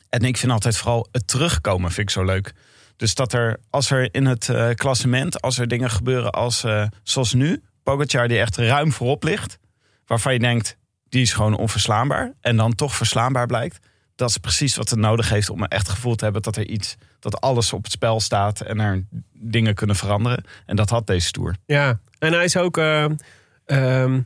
En 0.10 0.22
ik 0.22 0.38
vind 0.38 0.52
altijd 0.52 0.78
vooral 0.78 1.08
het 1.12 1.28
terugkomen 1.28 1.92
vind 1.92 2.08
ik 2.10 2.14
zo 2.14 2.24
leuk. 2.24 2.54
Dus 2.96 3.16
dat 3.16 3.34
er, 3.34 3.60
als 3.70 3.92
er 3.92 4.14
in 4.14 4.26
het 4.26 4.50
eh, 4.50 4.70
klassement, 4.70 5.42
als 5.42 5.58
er 5.58 5.68
dingen 5.68 5.90
gebeuren 5.90 6.32
als, 6.32 6.64
eh, 6.64 6.86
zoals 7.04 7.34
nu, 7.34 7.64
Pogacar 7.84 8.28
die 8.28 8.40
echt 8.40 8.58
ruim 8.58 8.92
voorop 8.92 9.24
ligt, 9.24 9.58
waarvan 10.06 10.34
je 10.34 10.40
denkt, 10.40 10.78
die 11.10 11.22
is 11.22 11.34
gewoon 11.34 11.58
onverslaanbaar, 11.58 12.34
en 12.42 12.58
dan 12.58 12.76
toch 12.76 12.96
verslaanbaar 12.96 13.46
blijkt, 13.46 13.80
dat 14.16 14.30
is 14.30 14.38
precies 14.38 14.76
wat 14.76 14.90
het 14.90 15.00
nodig 15.00 15.30
heeft 15.30 15.50
om 15.50 15.64
echt 15.64 15.88
het 15.88 15.96
gevoel 15.96 16.16
te 16.16 16.24
hebben 16.24 16.42
dat 16.42 16.56
er 16.56 16.68
iets, 16.68 16.96
dat 17.20 17.42
alles 17.42 17.74
op 17.74 17.84
het 17.84 17.92
spel 17.92 18.20
staat 18.20 18.62
en 18.62 18.80
er 18.80 19.06
dingen 19.32 19.76
kunnen 19.76 19.96
veranderen. 19.96 20.44
En 20.66 20.76
dat 20.76 20.90
had 20.90 21.08
deze 21.08 21.32
tour. 21.32 21.56
Ja, 21.66 22.00
en 22.20 22.34
hij 22.34 22.44
is 22.44 22.58
ook. 22.58 22.78
eh, 22.78 23.06
ehm, 23.66 24.22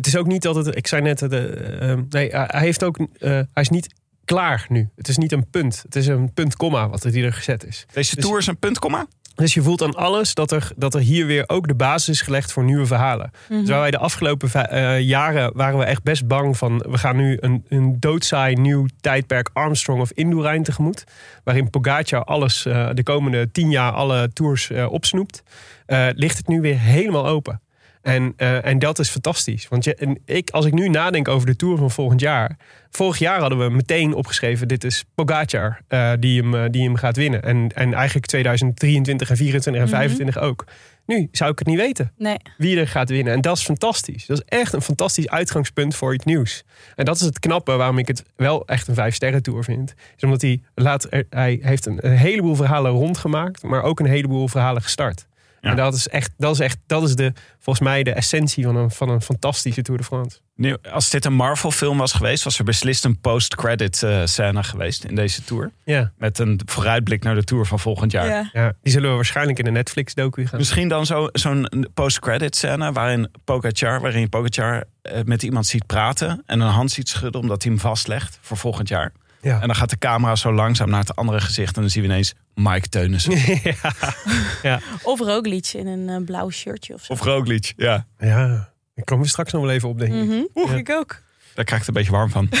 het 0.00 0.06
is 0.06 0.16
ook 0.16 0.26
niet 0.26 0.42
dat 0.42 0.54
het. 0.54 0.76
Ik 0.76 0.86
zei 0.86 1.02
net. 1.02 1.18
De, 1.18 1.46
ehm, 1.80 2.02
nee, 2.08 2.28
hij 2.30 2.60
heeft 2.60 2.84
ook. 2.84 2.98
eh, 2.98 3.30
hij 3.30 3.62
is 3.62 3.68
niet 3.68 3.94
klaar 4.24 4.66
nu. 4.68 4.88
Het 4.96 5.08
is 5.08 5.16
niet 5.16 5.32
een 5.32 5.50
punt. 5.50 5.82
Het 5.82 5.96
is 5.96 6.06
een 6.06 6.32
punt, 6.32 6.56
komma 6.56 6.88
wat 6.88 7.04
er 7.04 7.12
hier 7.12 7.32
gezet 7.32 7.66
is. 7.66 7.86
Deze 7.92 8.14
Dus- 8.14 8.24
tour 8.24 8.38
is 8.38 8.46
een 8.46 8.58
puntkomma. 8.58 9.06
Dus 9.34 9.54
je 9.54 9.62
voelt 9.62 9.82
aan 9.82 9.94
alles 9.94 10.34
dat 10.34 10.50
er, 10.50 10.70
dat 10.76 10.94
er 10.94 11.00
hier 11.00 11.26
weer 11.26 11.44
ook 11.46 11.68
de 11.68 11.74
basis 11.74 12.08
is 12.08 12.20
gelegd 12.22 12.52
voor 12.52 12.64
nieuwe 12.64 12.86
verhalen. 12.86 13.30
Waar 13.48 13.80
wij 13.80 13.90
de 13.90 13.98
afgelopen 13.98 14.52
eh, 14.52 15.00
jaren 15.00 15.50
waren 15.54 15.78
we 15.78 15.84
echt 15.84 16.02
best 16.02 16.26
bang 16.26 16.56
van... 16.56 16.78
we 16.88 16.98
gaan 16.98 17.16
nu 17.16 17.36
een, 17.40 17.64
een 17.68 17.96
doodsaai 18.00 18.54
nieuw 18.54 18.86
tijdperk 19.00 19.50
Armstrong 19.52 20.00
of 20.00 20.10
Indurain 20.12 20.62
tegemoet. 20.62 21.04
Waarin 21.44 21.70
Pogacar 21.70 22.24
alles 22.24 22.66
eh, 22.66 22.88
de 22.94 23.02
komende 23.02 23.50
tien 23.50 23.70
jaar 23.70 23.92
alle 23.92 24.30
tours 24.32 24.70
eh, 24.70 24.92
opsnoept. 24.92 25.42
Eh, 25.86 26.06
ligt 26.14 26.36
het 26.36 26.48
nu 26.48 26.60
weer 26.60 26.78
helemaal 26.78 27.26
open. 27.26 27.60
En, 28.02 28.32
eh, 28.36 28.64
en 28.64 28.78
dat 28.78 28.98
is 28.98 29.08
fantastisch. 29.08 29.68
Want 29.68 29.84
je, 29.84 29.94
en 29.94 30.18
ik, 30.24 30.50
als 30.50 30.64
ik 30.64 30.72
nu 30.72 30.88
nadenk 30.88 31.28
over 31.28 31.46
de 31.46 31.56
Tour 31.56 31.76
van 31.78 31.90
volgend 31.90 32.20
jaar... 32.20 32.56
Vorig 32.92 33.18
jaar 33.18 33.40
hadden 33.40 33.58
we 33.58 33.70
meteen 33.70 34.14
opgeschreven... 34.14 34.68
dit 34.68 34.84
is 34.84 35.04
Pogacar 35.14 35.80
eh, 35.88 36.12
die, 36.20 36.42
hem, 36.42 36.54
eh, 36.54 36.64
die 36.70 36.82
hem 36.84 36.96
gaat 36.96 37.16
winnen. 37.16 37.42
En, 37.42 37.68
en 37.74 37.94
eigenlijk 37.94 38.26
2023 38.26 39.30
en 39.30 39.36
24 39.36 39.82
en 39.82 39.88
Mhm. 39.88 39.96
25 39.96 40.38
ook. 40.38 40.64
Nu 41.06 41.28
zou 41.32 41.50
ik 41.50 41.58
het 41.58 41.68
niet 41.68 41.76
weten 41.76 42.12
Nee. 42.16 42.36
wie 42.56 42.78
er 42.80 42.88
gaat 42.88 43.08
winnen. 43.08 43.32
En 43.32 43.40
dat 43.40 43.56
is 43.56 43.62
fantastisch. 43.62 44.26
Dat 44.26 44.36
is 44.38 44.44
echt 44.58 44.72
een 44.72 44.82
fantastisch 44.82 45.28
uitgangspunt 45.28 45.94
voor 45.96 46.14
iets 46.14 46.24
nieuws. 46.24 46.62
En 46.96 47.04
dat 47.04 47.16
is 47.16 47.22
het 47.22 47.38
knappe 47.38 47.72
waarom 47.76 47.98
ik 47.98 48.08
het 48.08 48.22
wel 48.36 48.66
echt 48.66 48.88
een 48.88 48.94
vijf 48.94 49.14
sterren 49.14 49.42
tour 49.42 49.64
vind. 49.64 49.94
Is 50.16 50.22
omdat 50.24 50.40
hij, 50.42 50.60
laat, 50.74 51.06
hij 51.30 51.58
heeft 51.62 51.86
een, 51.86 52.06
een 52.06 52.16
heleboel 52.16 52.54
verhalen 52.54 52.90
rondgemaakt, 52.90 53.62
maar 53.62 53.82
ook 53.82 54.00
een 54.00 54.06
heleboel 54.06 54.48
verhalen 54.48 54.82
gestart. 54.82 55.26
Ja. 55.60 55.70
En 55.70 55.76
dat 55.76 55.94
is 55.94 56.08
echt, 56.08 56.30
dat 56.36 56.52
is 56.54 56.60
echt, 56.60 56.78
dat 56.86 57.02
is 57.02 57.14
de, 57.16 57.32
volgens 57.58 57.84
mij 57.88 58.02
de 58.02 58.12
essentie 58.12 58.64
van 58.64 58.76
een, 58.76 58.90
van 58.90 59.08
een 59.08 59.22
fantastische 59.22 59.82
Tour 59.82 60.00
de 60.00 60.06
France. 60.06 60.38
Nu, 60.56 60.76
als 60.92 61.10
dit 61.10 61.24
een 61.24 61.32
Marvel-film 61.34 61.98
was 61.98 62.12
geweest, 62.12 62.44
was 62.44 62.58
er 62.58 62.64
beslist 62.64 63.04
een 63.04 63.20
post-credit 63.20 64.02
eh, 64.02 64.20
scène 64.24 64.62
geweest 64.62 65.04
in 65.04 65.14
deze 65.14 65.44
tour. 65.44 65.70
Ja. 65.84 66.12
Met 66.18 66.38
een 66.38 66.60
vooruitblik 66.64 67.22
naar 67.24 67.34
de 67.34 67.44
tour 67.44 67.66
van 67.66 67.78
volgend 67.78 68.12
jaar. 68.12 68.26
Ja. 68.26 68.50
ja, 68.52 68.72
die 68.82 68.92
zullen 68.92 69.08
we 69.10 69.14
waarschijnlijk 69.16 69.58
in 69.58 69.64
de 69.64 69.70
Netflix-docu 69.70 70.46
gaan. 70.46 70.58
Misschien 70.58 70.88
dan 70.88 71.06
zo- 71.06 71.28
zo'n 71.32 71.86
post-credit 71.94 72.56
scène 72.56 72.92
waarin 72.92 73.30
Pogacar, 73.44 74.00
waarin 74.00 74.20
je 74.20 74.28
Pogacar 74.28 74.84
eh, 75.02 75.20
met 75.24 75.42
iemand 75.42 75.66
ziet 75.66 75.86
praten 75.86 76.42
en 76.46 76.60
een 76.60 76.68
hand 76.68 76.90
ziet 76.90 77.08
schudden 77.08 77.40
omdat 77.40 77.62
hij 77.62 77.72
hem 77.72 77.80
vastlegt 77.80 78.38
voor 78.40 78.56
volgend 78.56 78.88
jaar. 78.88 79.12
Ja. 79.40 79.60
En 79.60 79.66
dan 79.66 79.76
gaat 79.76 79.90
de 79.90 79.98
camera 79.98 80.36
zo 80.36 80.52
langzaam 80.52 80.90
naar 80.90 81.00
het 81.00 81.16
andere 81.16 81.40
gezicht 81.40 81.76
en 81.76 81.80
dan 81.80 81.90
zien 81.90 82.02
we 82.02 82.08
ineens 82.08 82.34
Mike 82.54 82.88
Teunissen. 82.88 83.32
ja. 84.62 84.80
Of 85.02 85.20
Roglic 85.20 85.66
in 85.66 85.86
een 85.86 86.08
eh, 86.08 86.24
blauw 86.24 86.50
shirtje 86.50 86.94
of 86.94 87.04
zo. 87.04 87.12
Of 87.12 87.20
Roglic, 87.20 87.72
ja. 87.76 88.06
ja, 88.18 88.72
ik 88.94 89.04
kom 89.04 89.20
er 89.20 89.28
straks 89.28 89.52
nog 89.52 89.62
wel 89.62 89.70
even 89.70 89.88
op, 89.88 89.98
denk 89.98 90.12
ik. 90.14 90.24
Mhm. 90.24 90.42
Ja. 90.54 90.76
Ik 90.76 90.90
ook. 90.90 91.22
Daar 91.54 91.64
krijg 91.64 91.80
ik 91.80 91.86
het 91.86 91.96
een 91.96 92.02
beetje 92.02 92.18
warm 92.18 92.30
van. 92.30 92.48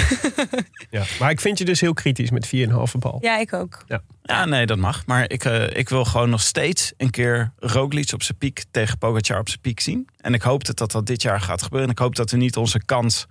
Ja. 0.90 1.04
Maar 1.20 1.30
ik 1.30 1.40
vind 1.40 1.58
je 1.58 1.64
dus 1.64 1.80
heel 1.80 1.92
kritisch 1.92 2.30
met 2.30 2.46
4,5 2.46 2.52
bal. 2.98 3.18
Ja, 3.20 3.38
ik 3.38 3.52
ook. 3.52 3.84
Ja, 4.22 4.44
nee, 4.44 4.66
dat 4.66 4.78
mag. 4.78 5.06
Maar 5.06 5.30
ik, 5.30 5.44
eh, 5.44 5.76
ik 5.76 5.88
wil 5.88 6.04
gewoon 6.04 6.30
nog 6.30 6.40
steeds 6.40 6.92
een 6.96 7.10
keer 7.10 7.52
Roglic 7.58 8.12
op 8.12 8.22
zijn 8.22 8.38
piek 8.38 8.64
tegen 8.70 8.98
Pogacar 8.98 9.38
op 9.38 9.48
zijn 9.48 9.60
piek 9.60 9.80
zien. 9.80 10.08
En 10.16 10.34
ik 10.34 10.42
hoop 10.42 10.64
dat 10.64 10.76
dat, 10.76 10.90
dat 10.90 11.06
dit 11.06 11.22
jaar 11.22 11.40
gaat 11.40 11.62
gebeuren. 11.62 11.88
En 11.88 11.94
ik 11.94 12.00
hoop 12.00 12.16
dat 12.16 12.30
we 12.30 12.36
niet 12.36 12.56
onze 12.56 12.84
kans 12.84 13.26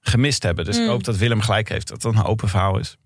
gemist 0.00 0.42
hebben. 0.42 0.64
Dus 0.64 0.76
ik 0.76 0.82
Mm. 0.82 0.88
hoop 0.88 1.04
dat 1.04 1.16
Willem 1.16 1.40
gelijk 1.40 1.68
heeft. 1.68 1.88
Dat 1.88 2.02
het 2.02 2.14
een 2.14 2.24
open 2.24 2.48
verhaal 2.48 2.78
is. 2.78 2.96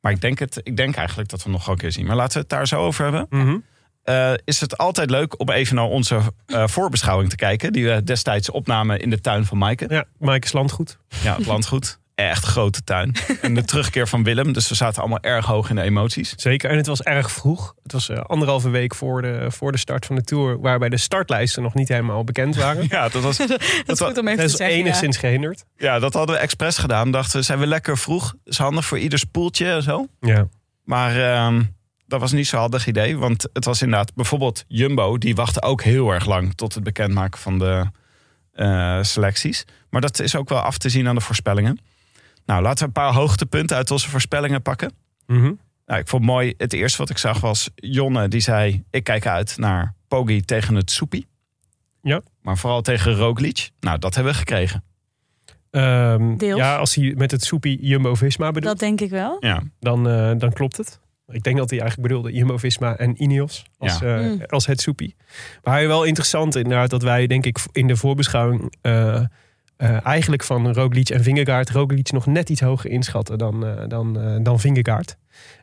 Maar 0.00 0.12
ik 0.12 0.20
denk, 0.20 0.38
het, 0.38 0.60
ik 0.62 0.76
denk 0.76 0.96
eigenlijk 0.96 1.28
dat 1.28 1.42
we 1.42 1.50
nog 1.50 1.64
wel 1.64 1.74
een 1.74 1.80
keer 1.80 1.92
zien. 1.92 2.06
Maar 2.06 2.16
laten 2.16 2.32
we 2.32 2.38
het 2.40 2.48
daar 2.48 2.66
zo 2.66 2.80
over 2.80 3.02
hebben. 3.04 3.26
Mhm. 3.30 3.56
Eh, 4.02 4.32
is 4.44 4.60
het 4.60 4.78
altijd 4.78 5.10
leuk 5.10 5.40
om 5.40 5.50
even 5.50 5.74
naar 5.76 5.84
onze 5.84 6.20
eh, 6.46 6.66
voorbeschouwing 6.66 7.30
te 7.30 7.36
kijken. 7.36 7.72
Die 7.72 7.84
we 7.86 8.02
destijds 8.02 8.50
opnamen 8.50 9.00
in 9.00 9.10
de 9.10 9.20
tuin 9.20 9.44
van 9.44 9.58
Maaike. 9.58 9.86
Ja, 9.88 10.04
Mike 10.18 10.46
is 10.46 10.52
landgoed. 10.52 10.98
Ja, 11.22 11.36
het 11.36 11.46
landgoed. 11.46 11.98
Echt 12.16 12.44
grote 12.44 12.84
tuin. 12.84 13.14
en 13.42 13.54
de 13.54 13.64
terugkeer 13.64 14.08
van 14.08 14.22
Willem. 14.22 14.52
Dus 14.52 14.68
we 14.68 14.74
zaten 14.74 15.00
allemaal 15.00 15.20
erg 15.22 15.46
hoog 15.46 15.70
in 15.70 15.76
de 15.76 15.82
emoties. 15.82 16.32
Zeker, 16.36 16.70
en 16.70 16.76
het 16.76 16.86
was 16.86 17.02
erg 17.02 17.30
vroeg. 17.30 17.74
Het 17.82 17.92
was 17.92 18.08
eh, 18.08 18.18
anderhalve 18.20 18.68
week 18.70 18.94
voor 18.94 19.22
de, 19.22 19.46
voor 19.50 19.72
de 19.72 19.78
start 19.78 20.06
van 20.06 20.16
de 20.16 20.22
Tour... 20.22 20.60
waarbij 20.60 20.88
de 20.88 20.96
startlijsten 20.96 21.62
nog 21.62 21.74
niet 21.74 21.88
helemaal 21.88 22.24
bekend 22.24 22.56
waren. 22.56 22.86
Ja, 22.96 23.08
dat 23.08 23.22
was, 23.22 23.36
Dat 23.46 23.60
is 23.86 23.98
wa- 23.98 24.06
goed 24.06 24.18
om 24.18 24.28
even 24.28 24.40
Dat 24.42 24.50
te 24.50 24.56
zeggen. 24.56 24.76
ja. 24.76 24.82
enigszins 24.82 25.16
gehinderd. 25.16 25.64
ja, 25.76 25.98
dat 25.98 26.14
hadden 26.14 26.34
we 26.36 26.40
expres 26.40 26.78
gedaan. 26.78 27.10
Dachten 27.10 27.38
we, 27.38 27.44
zijn 27.44 27.58
we 27.58 27.66
lekker 27.66 27.98
vroeg? 27.98 28.34
Is 28.44 28.58
handig 28.58 28.84
voor 28.84 28.98
ieder 28.98 29.18
spoeltje 29.18 29.70
en 29.72 29.82
zo. 29.82 30.06
Ja. 30.20 30.48
Maar 30.84 31.16
ehm, 31.32 31.62
dat 32.06 32.20
was 32.20 32.32
niet 32.32 32.46
zo'n 32.46 32.60
handig 32.60 32.86
idee. 32.86 33.18
Want 33.18 33.46
het 33.52 33.64
was 33.64 33.82
inderdaad 33.82 34.14
bijvoorbeeld 34.14 34.64
Jumbo. 34.68 35.18
Die 35.18 35.34
wachtte 35.34 35.62
ook 35.62 35.82
heel 35.82 36.10
erg 36.10 36.26
lang 36.26 36.54
tot 36.54 36.74
het 36.74 36.84
bekendmaken 36.84 37.40
van 37.40 37.58
de 37.58 37.84
eh, 38.52 38.98
selecties. 39.02 39.64
Maar 39.90 40.00
dat 40.00 40.20
is 40.20 40.36
ook 40.36 40.48
wel 40.48 40.58
af 40.60 40.78
te 40.78 40.88
zien 40.88 41.08
aan 41.08 41.14
de 41.14 41.20
voorspellingen. 41.20 41.78
Nou, 42.46 42.62
laten 42.62 42.78
we 42.78 42.84
een 42.84 42.92
paar 42.92 43.12
hoogtepunten 43.12 43.76
uit 43.76 43.90
onze 43.90 44.10
voorspellingen 44.10 44.62
pakken. 44.62 44.92
Mhm. 45.26 45.52
Nou, 45.86 46.00
ik 46.00 46.08
vond 46.08 46.22
het 46.22 46.32
mooi. 46.32 46.54
Het 46.56 46.72
eerste 46.72 46.98
wat 46.98 47.10
ik 47.10 47.18
zag 47.18 47.40
was 47.40 47.70
Jonne 47.74 48.28
die 48.28 48.40
zei... 48.40 48.84
ik 48.90 49.04
kijk 49.04 49.26
uit 49.26 49.56
naar 49.58 49.94
Poggi 50.08 50.40
tegen 50.42 50.74
het 50.74 50.90
Soepie. 50.90 51.26
Ja. 52.02 52.20
Maar 52.42 52.58
vooral 52.58 52.82
tegen 52.82 53.14
Roglic. 53.14 53.70
Nou, 53.80 53.98
dat 53.98 54.14
hebben 54.14 54.32
we 54.32 54.38
gekregen. 54.38 54.84
Ehm, 55.70 56.36
Deels. 56.36 56.58
ja, 56.58 56.76
als 56.76 56.94
hij 56.94 57.14
met 57.16 57.30
het 57.30 57.44
soepie 57.44 57.78
Jumbo-Visma 57.86 58.46
bedoelt, 58.50 58.72
Dat 58.72 58.78
denk 58.88 59.00
ik 59.00 59.10
wel. 59.10 59.36
Ja, 59.40 59.62
dan, 59.80 60.08
eh, 60.08 60.32
dan 60.38 60.52
klopt 60.52 60.76
het. 60.76 61.00
Ik 61.28 61.42
denk 61.42 61.56
dat 61.56 61.70
hij 61.70 61.80
eigenlijk 61.80 62.08
bedoelde 62.08 62.32
Jumbo-Visma 62.32 62.96
en 62.96 63.22
Ineos 63.22 63.64
als, 63.78 63.98
Ja. 63.98 64.16
eh, 64.18 64.24
Mm. 64.30 64.42
als 64.46 64.66
het 64.66 64.80
soepie. 64.80 65.16
Maar 65.62 65.86
wel 65.86 66.04
interessant 66.04 66.54
inderdaad 66.56 66.90
dat 66.90 67.02
wij 67.02 67.26
denk 67.26 67.46
ik 67.46 67.58
in 67.72 67.86
de 67.86 67.96
voorbeschouwing... 67.96 68.74
eh, 68.80 69.24
eh, 69.76 70.06
eigenlijk 70.06 70.42
van 70.42 70.72
Roglic 70.72 71.08
en 71.08 71.22
Vingegaard 71.22 71.70
Roglic 71.70 72.12
nog 72.12 72.26
net 72.26 72.48
iets 72.50 72.60
hoger 72.60 72.90
inschatten 72.90 73.38
dan, 73.38 73.66
eh, 73.66 73.88
dan, 73.88 74.20
eh, 74.20 74.36
dan 74.42 74.60
Vingegaard. 74.60 75.16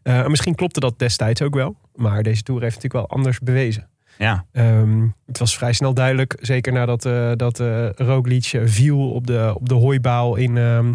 Eh, 0.03 0.19
en 0.19 0.29
misschien 0.29 0.55
klopte 0.55 0.79
dat 0.79 0.99
destijds 0.99 1.41
ook 1.41 1.55
wel. 1.55 1.75
Maar 1.95 2.23
deze 2.23 2.43
Tour 2.43 2.61
heeft 2.61 2.75
natuurlijk 2.75 3.07
wel 3.07 3.17
anders 3.17 3.39
bewezen. 3.39 3.87
ja. 4.17 4.45
Ehm, 4.51 5.07
het 5.25 5.39
was 5.39 5.57
vrij 5.57 5.73
snel 5.73 5.93
duidelijk, 5.93 6.37
zeker 6.41 6.73
nadat 6.73 7.05
eh 7.05 7.31
dat, 7.35 7.59
eh 7.59 7.89
Roglic 7.95 8.51
viel 8.65 9.11
op 9.11 9.27
de, 9.27 9.51
op 9.55 9.69
de 9.69 9.75
hooibaal 9.75 10.35
in 10.35 10.57
ehm, 10.57 10.93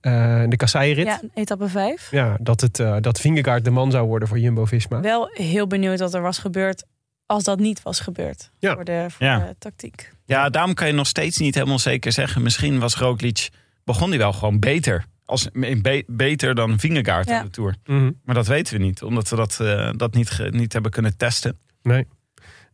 eh, 0.00 0.42
de 0.48 0.56
kasseirit. 0.56 1.06
Ja, 1.06 1.20
etappe 1.34 1.68
5. 1.68 2.10
Ja, 2.10 2.36
dat, 2.40 2.60
het, 2.60 2.78
eh, 2.80 2.96
dat 3.00 3.20
Vingegaard 3.20 3.64
de 3.64 3.70
man 3.70 3.90
zou 3.90 4.06
worden 4.06 4.28
voor 4.28 4.38
Jumbo-Visma. 4.38 5.00
Wel 5.00 5.28
heel 5.32 5.66
benieuwd 5.66 5.98
wat 6.00 6.14
er 6.14 6.22
was 6.22 6.38
gebeurd 6.38 6.84
als 7.26 7.44
dat 7.44 7.58
niet 7.58 7.82
was 7.82 8.00
gebeurd. 8.00 8.50
Ja. 8.58 8.74
Voor, 8.74 8.84
de, 8.84 9.06
voor 9.08 9.26
Ja. 9.26 9.38
de 9.38 9.54
tactiek. 9.58 10.12
Ja, 10.26 10.48
daarom 10.50 10.74
kan 10.74 10.86
je 10.86 10.92
nog 10.92 11.06
steeds 11.06 11.36
niet 11.38 11.54
helemaal 11.54 11.78
zeker 11.78 12.12
zeggen. 12.12 12.42
Misschien 12.42 12.78
was 12.78 12.94
Roglic... 12.96 13.48
begon 13.84 14.08
hij 14.08 14.18
wel 14.18 14.32
gewoon 14.32 14.58
beter. 14.60 15.04
Als, 15.24 15.48
be- 15.52 16.04
beter 16.06 16.54
dan 16.54 16.78
Vingegaard 16.78 17.28
Ja. 17.28 17.38
in 17.38 17.44
de 17.44 17.50
Tour. 17.50 17.74
Mhm. 17.86 18.10
Maar 18.24 18.34
dat 18.34 18.46
weten 18.46 18.76
we 18.78 18.84
niet. 18.84 19.02
Omdat 19.02 19.28
we 19.28 19.36
dat, 19.36 19.60
eh, 19.60 19.90
dat 19.96 20.14
niet, 20.14 20.30
ge- 20.30 20.48
niet 20.50 20.72
hebben 20.72 20.90
kunnen 20.90 21.16
testen. 21.16 21.58
Nee. 21.82 22.06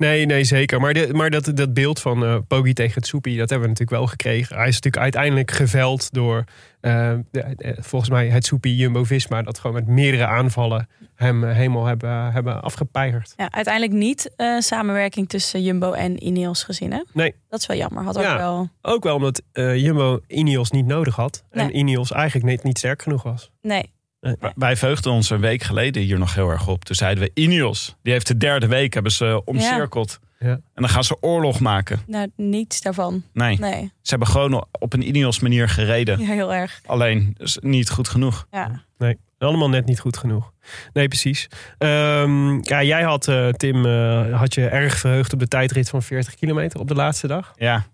Nee, 0.03 0.27
nee, 0.27 0.45
zeker. 0.45 0.81
Maar, 0.81 0.95
de, 0.95 1.09
maar 1.13 1.31
dat, 1.31 1.51
dat 1.55 1.75
beeld 1.75 2.01
van 2.01 2.25
eh 2.25 2.37
Poggi 2.49 2.73
tegen 2.73 2.95
het 2.95 3.07
Soepie, 3.07 3.39
dat 3.39 3.51
hebben 3.51 3.69
we 3.69 3.75
natuurlijk 3.75 3.99
wel 4.01 4.09
gekregen. 4.11 4.57
Hij 4.57 4.69
is 4.69 4.75
natuurlijk 4.75 5.03
uiteindelijk 5.03 5.51
geveld 5.51 6.13
door, 6.13 6.45
eh, 6.81 7.15
de- 7.31 7.77
volgens 7.81 8.11
mij, 8.11 8.29
het 8.29 8.45
Soepie 8.47 8.77
Jumbo-Visma. 8.77 9.43
Dat 9.43 9.59
gewoon 9.59 9.77
met 9.77 9.87
meerdere 9.87 10.27
aanvallen 10.27 10.89
hem 11.15 11.45
eh, 11.45 11.55
helemaal 11.55 11.85
hebben, 11.87 12.33
hebben 12.33 12.63
afgepeigerd. 12.63 13.33
Ja, 13.37 13.51
uiteindelijk 13.53 13.95
niet 13.95 14.31
samenwerking 14.59 15.29
tussen 15.29 15.63
Jumbo 15.63 15.93
en 15.93 16.25
Ineos 16.27 16.63
gezien. 16.65 16.93
Hè? 16.93 17.03
Nee. 17.13 17.35
Dat 17.49 17.61
is 17.61 17.67
wel 17.67 17.77
jammer. 17.77 18.05
Had 18.05 18.15
Ja. 18.21 18.33
ook 18.33 18.39
wel. 18.39 18.69
Ook 18.83 19.05
wel 19.05 19.15
omdat 19.17 19.43
Jumbo 19.53 20.21
Ineos 20.27 20.71
niet 20.71 20.87
nodig 20.87 21.17
had. 21.17 21.45
En. 21.51 21.77
Ineos 21.77 22.13
eigenlijk 22.13 22.47
net 22.47 22.63
niet 22.63 22.79
sterk 22.79 23.03
genoeg 23.03 23.23
was. 23.23 23.51
Nee. 23.63 23.93
Wij- 24.23 24.53
Wij 24.55 24.77
veugden 24.77 25.13
ons 25.13 25.31
een 25.31 25.41
week 25.41 25.63
geleden 25.63 26.03
hier 26.03 26.19
nog 26.19 26.35
heel 26.35 26.51
erg 26.51 26.69
op. 26.69 26.85
Toen 26.85 26.97
zeiden 26.97 27.25
we 27.25 27.31
Ineos. 27.35 27.97
Die 28.03 28.13
heeft 28.13 28.27
de 28.27 28.37
derde 28.37 28.67
week 28.67 28.95
hebben 28.95 29.13
ze 29.13 29.43
omcirkeld. 29.45 30.19
Ja. 30.39 30.49
En 30.49 30.63
dan 30.75 30.89
gaan 30.89 31.05
ze 31.05 31.17
oorlog 31.21 31.61
maken. 31.61 32.01
Nou, 32.07 32.31
niets 32.37 32.81
daarvan. 32.81 33.23
Nee, 33.33 33.59
Nee. 33.59 33.81
ze 34.03 34.11
hebben 34.11 34.29
gewoon 34.29 34.67
op 34.79 34.93
een 34.93 35.07
Ineos 35.09 35.41
manier 35.41 35.69
gereden. 35.69 36.19
Ja, 36.21 36.27
heel 36.27 36.55
erg. 36.55 36.81
Alleen 36.87 37.35
is 37.39 37.59
niet 37.61 37.91
goed 37.91 38.09
genoeg. 38.09 38.47
Ja. 38.51 38.83
Nee, 38.99 39.19
allemaal 39.39 39.69
net 39.69 39.85
niet 39.87 40.01
goed 40.01 40.17
genoeg. 40.17 40.53
Nee, 40.93 41.09
precies. 41.09 41.49
Ehm, 41.79 42.59
ja, 42.63 42.83
jij 42.83 43.03
had, 43.03 43.29
eh, 43.29 43.49
Tim, 43.49 43.87
eh, 43.87 44.39
had 44.39 44.55
je 44.55 44.67
erg 44.69 44.99
verheugd 44.99 45.33
op 45.33 45.39
de 45.39 45.49
tijdrit 45.49 45.89
van 45.89 46.03
40 46.03 46.35
kilometer 46.35 46.81
op 46.81 46.89
de 46.89 46.95
laatste 46.95 47.27
dag. 47.27 47.53
Ja, 47.57 47.77
ik 47.77 47.85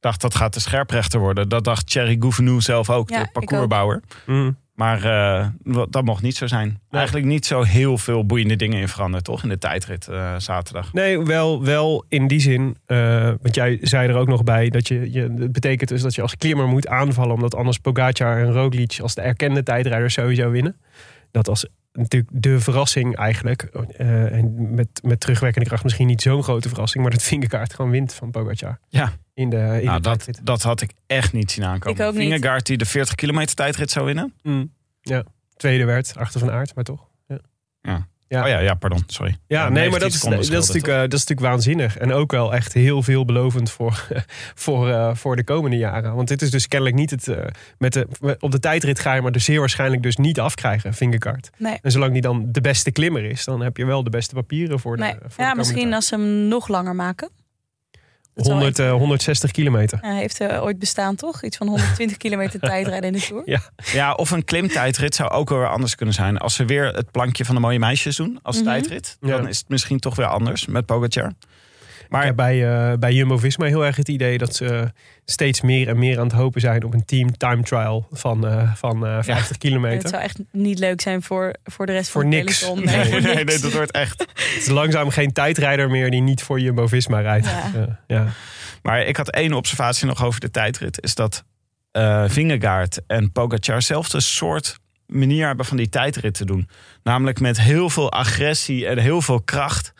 dacht 0.00 0.20
dat 0.20 0.34
gaat 0.34 0.54
de 0.54 0.60
scherprechter 0.60 1.20
worden. 1.20 1.48
Dat 1.48 1.64
dacht 1.64 1.86
Thierry 1.90 2.16
Gouvenou 2.20 2.60
zelf 2.60 2.90
ook, 2.90 3.10
Ja, 3.10 3.18
de 3.18 3.24
ik 3.24 3.32
parcoursbouwer. 3.32 4.02
Mm. 4.26 4.56
Maar 4.78 5.04
eh, 5.04 5.46
dat 5.90 6.04
mocht 6.04 6.22
niet 6.22 6.36
zo 6.36 6.46
zijn. 6.46 6.80
Eigenlijk 6.90 7.26
niet 7.26 7.46
zo 7.46 7.62
heel 7.62 7.98
veel 7.98 8.26
boeiende 8.26 8.56
dingen 8.56 8.80
in 8.80 8.88
veranderd, 8.88 9.24
toch? 9.24 9.42
In 9.42 9.48
de 9.48 9.58
tijdrit 9.58 10.08
eh, 10.08 10.34
zaterdag. 10.36 10.92
Nee, 10.92 11.22
wel, 11.22 11.64
wel 11.64 12.04
in 12.08 12.26
die 12.26 12.40
zin. 12.40 12.76
eh, 12.86 13.32
want 13.42 13.54
jij 13.54 13.78
zei 13.80 14.08
er 14.08 14.16
ook 14.16 14.28
nog 14.28 14.44
bij 14.44 14.68
dat 14.68 14.88
je, 14.88 15.12
je. 15.12 15.20
Het 15.20 15.52
betekent 15.52 15.88
dus 15.88 16.02
dat 16.02 16.14
je 16.14 16.22
als 16.22 16.36
klimmer 16.36 16.66
moet 16.66 16.88
aanvallen. 16.88 17.34
Omdat 17.34 17.54
anders 17.54 17.78
Pogacar 17.78 18.38
en 18.38 18.52
Roglic 18.52 18.98
als 19.02 19.14
de 19.14 19.20
erkende 19.20 19.62
tijdrijders 19.62 20.14
sowieso 20.14 20.50
winnen. 20.50 20.76
Dat 21.30 21.48
als 21.48 21.66
natuurlijk 21.92 22.30
de 22.34 22.60
verrassing 22.60 23.16
eigenlijk. 23.16 23.62
eh, 23.62 24.32
en 24.32 24.74
met, 24.74 24.88
met 25.02 25.20
terugwerkende 25.20 25.68
kracht 25.68 25.84
misschien 25.84 26.06
niet 26.06 26.22
zo'n 26.22 26.42
grote 26.42 26.68
verrassing. 26.68 27.02
Maar 27.02 27.12
dat 27.12 27.22
Vingegaard 27.22 27.74
gewoon 27.74 27.90
wint 27.90 28.14
van 28.14 28.30
Pogacar. 28.30 28.78
Ja. 28.88 29.12
In 29.38 29.50
de, 29.50 29.56
in 29.56 29.84
Nou, 29.84 29.96
de 29.96 30.02
dat, 30.02 30.02
tijdrit. 30.02 30.46
dat 30.46 30.62
had 30.62 30.80
ik 30.80 30.90
echt 31.06 31.32
niet 31.32 31.50
zien 31.50 31.64
aankomen. 31.64 32.00
Ik 32.00 32.06
ook 32.06 32.14
niet. 32.14 32.22
Vingegaard 32.28 32.66
die 32.66 32.76
de 32.76 32.84
40 32.86 33.14
kilometer 33.14 33.54
tijdrit 33.54 33.90
zou 33.90 34.06
winnen. 34.06 34.32
Mm. 34.42 34.72
Ja, 35.00 35.22
tweede 35.56 35.84
werd 35.84 36.12
achter 36.16 36.40
van 36.40 36.50
aard, 36.50 36.74
maar 36.74 36.84
toch. 36.84 37.06
Ja. 37.82 38.06
Ja. 38.28 38.42
Oh 38.42 38.48
ja, 38.48 38.58
ja 38.58 38.74
pardon, 38.74 39.02
sorry. 39.06 39.36
Ja, 39.46 39.58
Ja, 39.62 39.68
nee, 39.68 39.72
19 39.88 39.90
maar 39.90 40.00
dat 40.00 40.12
is, 40.12 40.20
dat, 40.50 40.60
is 40.60 40.66
natuurlijk, 40.66 40.86
eh, 40.94 41.00
dat 41.00 41.12
is 41.12 41.24
natuurlijk 41.26 41.48
waanzinnig. 41.48 41.96
En 41.98 42.12
ook 42.12 42.30
wel 42.30 42.54
echt 42.54 42.72
heel 42.72 43.02
veelbelovend 43.02 43.70
voor, 43.70 44.06
voor, 44.54 44.88
eh, 44.90 45.14
voor 45.14 45.36
de 45.36 45.44
komende 45.44 45.76
jaren. 45.76 46.14
Want 46.14 46.28
dit 46.28 46.42
is 46.42 46.50
dus 46.50 46.68
kennelijk 46.68 46.96
niet 46.96 47.10
het... 47.10 47.28
eh, 47.28 47.44
met 47.78 47.92
de, 47.92 48.06
op 48.40 48.50
de 48.50 48.58
tijdrit 48.58 48.98
ga 49.00 49.14
je 49.14 49.20
maar 49.22 49.32
dus 49.32 49.44
zeer 49.44 49.58
waarschijnlijk 49.60 50.02
dus 50.02 50.16
niet 50.16 50.40
afkrijgen, 50.40 50.94
Vingegaard. 50.94 51.50
Nee. 51.56 51.78
En 51.82 51.90
zolang 51.90 52.12
die 52.12 52.22
dan 52.22 52.46
de 52.52 52.60
beste 52.60 52.90
klimmer 52.90 53.24
is, 53.24 53.44
dan 53.44 53.60
heb 53.60 53.76
je 53.76 53.84
wel 53.84 54.02
de 54.04 54.10
beste 54.10 54.34
papieren 54.34 54.78
voor 54.80 54.96
de, 54.96 55.02
nee. 55.02 55.14
voor 55.20 55.28
de 55.36 55.42
Ja, 55.42 55.54
misschien 55.54 55.82
tijd. 55.82 55.94
als 55.94 56.06
ze 56.06 56.14
hem 56.14 56.48
nog 56.48 56.68
langer 56.68 56.94
maken. 56.94 57.30
Dat 58.38 58.46
zou 58.46 58.58
100, 58.58 58.78
echt- 58.78 58.88
eh, 58.88 58.94
160 58.96 59.50
kilometer. 59.50 59.98
Hij 60.02 60.16
heeft 60.16 60.40
eh, 60.40 60.62
ooit 60.62 60.78
bestaan, 60.78 61.14
toch? 61.14 61.42
Iets 61.42 61.56
van 61.56 61.66
120 61.68 62.16
kilometer 62.16 62.60
tijdrijden 62.70 63.12
in 63.12 63.12
de 63.12 63.26
Tour. 63.26 63.60
Ja, 63.92 64.12
of 64.14 64.30
een 64.30 64.44
klimtijdrit 64.44 65.14
zou 65.14 65.30
ook 65.30 65.48
wel 65.48 65.58
weer 65.58 65.68
anders 65.70 65.94
kunnen 65.94 66.14
zijn. 66.14 66.38
Als 66.38 66.54
ze 66.54 66.64
weer 66.64 66.84
het 66.86 67.10
plankje 67.10 67.44
van 67.44 67.54
de 67.54 67.60
mooie 67.60 67.78
meisjes 67.78 68.16
doen 68.16 68.38
als 68.42 68.56
Mhm. 68.56 68.64
tijdrit, 68.64 69.16
Ja. 69.20 69.36
dan 69.36 69.48
is 69.48 69.58
het 69.58 69.68
misschien 69.68 69.98
toch 69.98 70.16
weer 70.16 70.26
anders 70.26 70.66
met 70.66 70.86
Pogacar. 70.86 71.32
Maar 72.08 72.20
Ik 72.20 72.26
heb 72.26 72.36
bij, 72.36 72.90
eh, 72.90 72.98
bij 72.98 73.12
Jumbo-Visma 73.12 73.66
heel 73.66 73.84
erg 73.84 73.96
het 73.96 74.08
idee 74.08 74.38
dat 74.38 74.54
ze 74.54 74.92
steeds 75.24 75.60
meer 75.60 75.88
en 75.88 75.98
meer 75.98 76.18
aan 76.18 76.24
het 76.26 76.32
hopen 76.32 76.60
zijn 76.60 76.84
op 76.84 76.94
een 76.94 77.04
team 77.04 77.36
time 77.36 77.62
trial 77.62 78.06
van, 78.12 78.46
eh, 78.46 78.74
van 78.74 79.06
eh 79.06 79.12
50 79.22 79.48
Het 79.48 79.58
kilometer. 79.58 80.08
zou 80.08 80.22
echt 80.22 80.38
niet 80.52 80.78
leuk 80.78 81.00
zijn 81.00 81.22
voor, 81.22 81.54
voor 81.64 81.86
de 81.86 81.92
rest 81.92 82.10
Voor 82.10 82.22
van 82.22 82.32
het 82.32 82.44
niks. 82.44 82.58
peloton. 82.60 82.84
nee, 82.84 83.04
voor 83.10 83.20
nee, 83.20 83.34
niks. 83.34 83.44
nee, 83.52 83.58
dat 83.58 83.72
wordt 83.72 83.90
echt. 83.90 84.20
Het 84.34 84.56
is 84.58 84.66
langzaam 84.66 85.10
geen 85.10 85.32
tijdrijder 85.32 85.90
meer 85.90 86.10
die 86.10 86.20
niet 86.20 86.42
voor 86.42 86.60
Jumbo-Visma 86.60 87.20
rijdt. 87.20 87.46
Ja. 87.46 87.70
Eh, 87.74 87.82
ja. 88.06 88.26
Maar 88.82 89.00
ik 89.06 89.16
had 89.16 89.30
één 89.30 89.52
observatie 89.52 90.06
nog 90.06 90.24
over 90.24 90.40
de 90.40 90.50
tijdrit. 90.50 91.02
Is 91.02 91.14
dat 91.14 91.44
eh 91.90 92.24
Vingegaard 92.26 93.00
en 93.06 93.32
Pogacar 93.32 93.74
hetzelfde 93.74 94.20
soort 94.20 94.78
manier 95.06 95.46
hebben 95.46 95.66
van 95.66 95.76
die 95.76 95.88
tijdrit 95.88 96.34
te 96.34 96.44
doen. 96.44 96.68
Namelijk 97.02 97.40
met 97.40 97.60
heel 97.60 97.90
veel 97.90 98.12
agressie 98.12 98.86
en 98.86 98.98
heel 98.98 99.22
veel 99.22 99.40
kracht. 99.42 99.92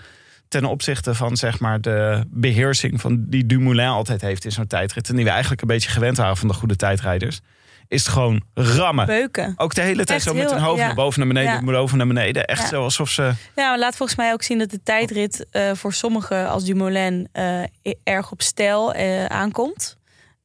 Ten 0.49 0.65
opzichte 0.65 1.15
van 1.15 1.37
zeg 1.37 1.61
maar 1.61 1.81
de 1.81 2.25
beheersing 2.29 3.01
van 3.01 3.25
die 3.29 3.47
Dumoulin 3.47 3.87
altijd 3.87 4.21
heeft 4.21 4.45
in 4.45 4.53
zo'n 4.53 4.67
tijdrit. 4.67 5.09
En 5.09 5.15
die 5.17 5.25
we 5.25 5.31
eigenlijk 5.31 5.61
een 5.61 5.69
beetje 5.69 5.91
gewend 5.91 6.17
waren 6.17 6.37
van 6.37 6.49
de 6.49 6.55
goede 6.55 6.77
tijdrijders. 6.77 7.41
Is 7.89 8.05
het 8.05 8.13
gewoon 8.13 8.43
rammen. 8.55 9.07
Beuken. 9.07 9.55
Ook 9.57 9.75
de 9.75 9.81
hele 9.81 10.05
tijd 10.05 10.11
Echt 10.11 10.23
zo 10.23 10.35
met 10.35 10.43
heel- 10.43 10.53
hun 10.55 10.63
hoofd 10.63 10.79
ja. 10.81 10.87
naar 10.87 10.95
boven 10.95 11.19
naar 11.19 11.29
beneden, 11.29 11.53
Ja. 11.67 11.73
boven 11.73 11.99
naar 11.99 12.07
beneden. 12.07 12.45
Echt 12.45 12.61
Ja. 12.63 12.67
zo 12.69 12.83
alsof 12.83 13.11
ze... 13.11 13.23
Ja, 13.57 13.69
maar 13.69 13.79
laat 13.79 13.97
volgens 13.97 14.19
mij 14.19 14.33
ook 14.33 14.43
zien 14.43 14.59
dat 14.59 14.71
de 14.71 14.83
tijdrit 14.83 15.47
eh, 15.51 15.71
voor 15.75 15.93
sommigen 15.93 16.49
als 16.49 16.65
Dumoulin 16.65 17.29
eh, 17.33 17.63
erg 18.05 18.31
op 18.33 18.43
stijl 18.43 18.93
eh, 18.95 19.25
aankomt. 19.25 19.98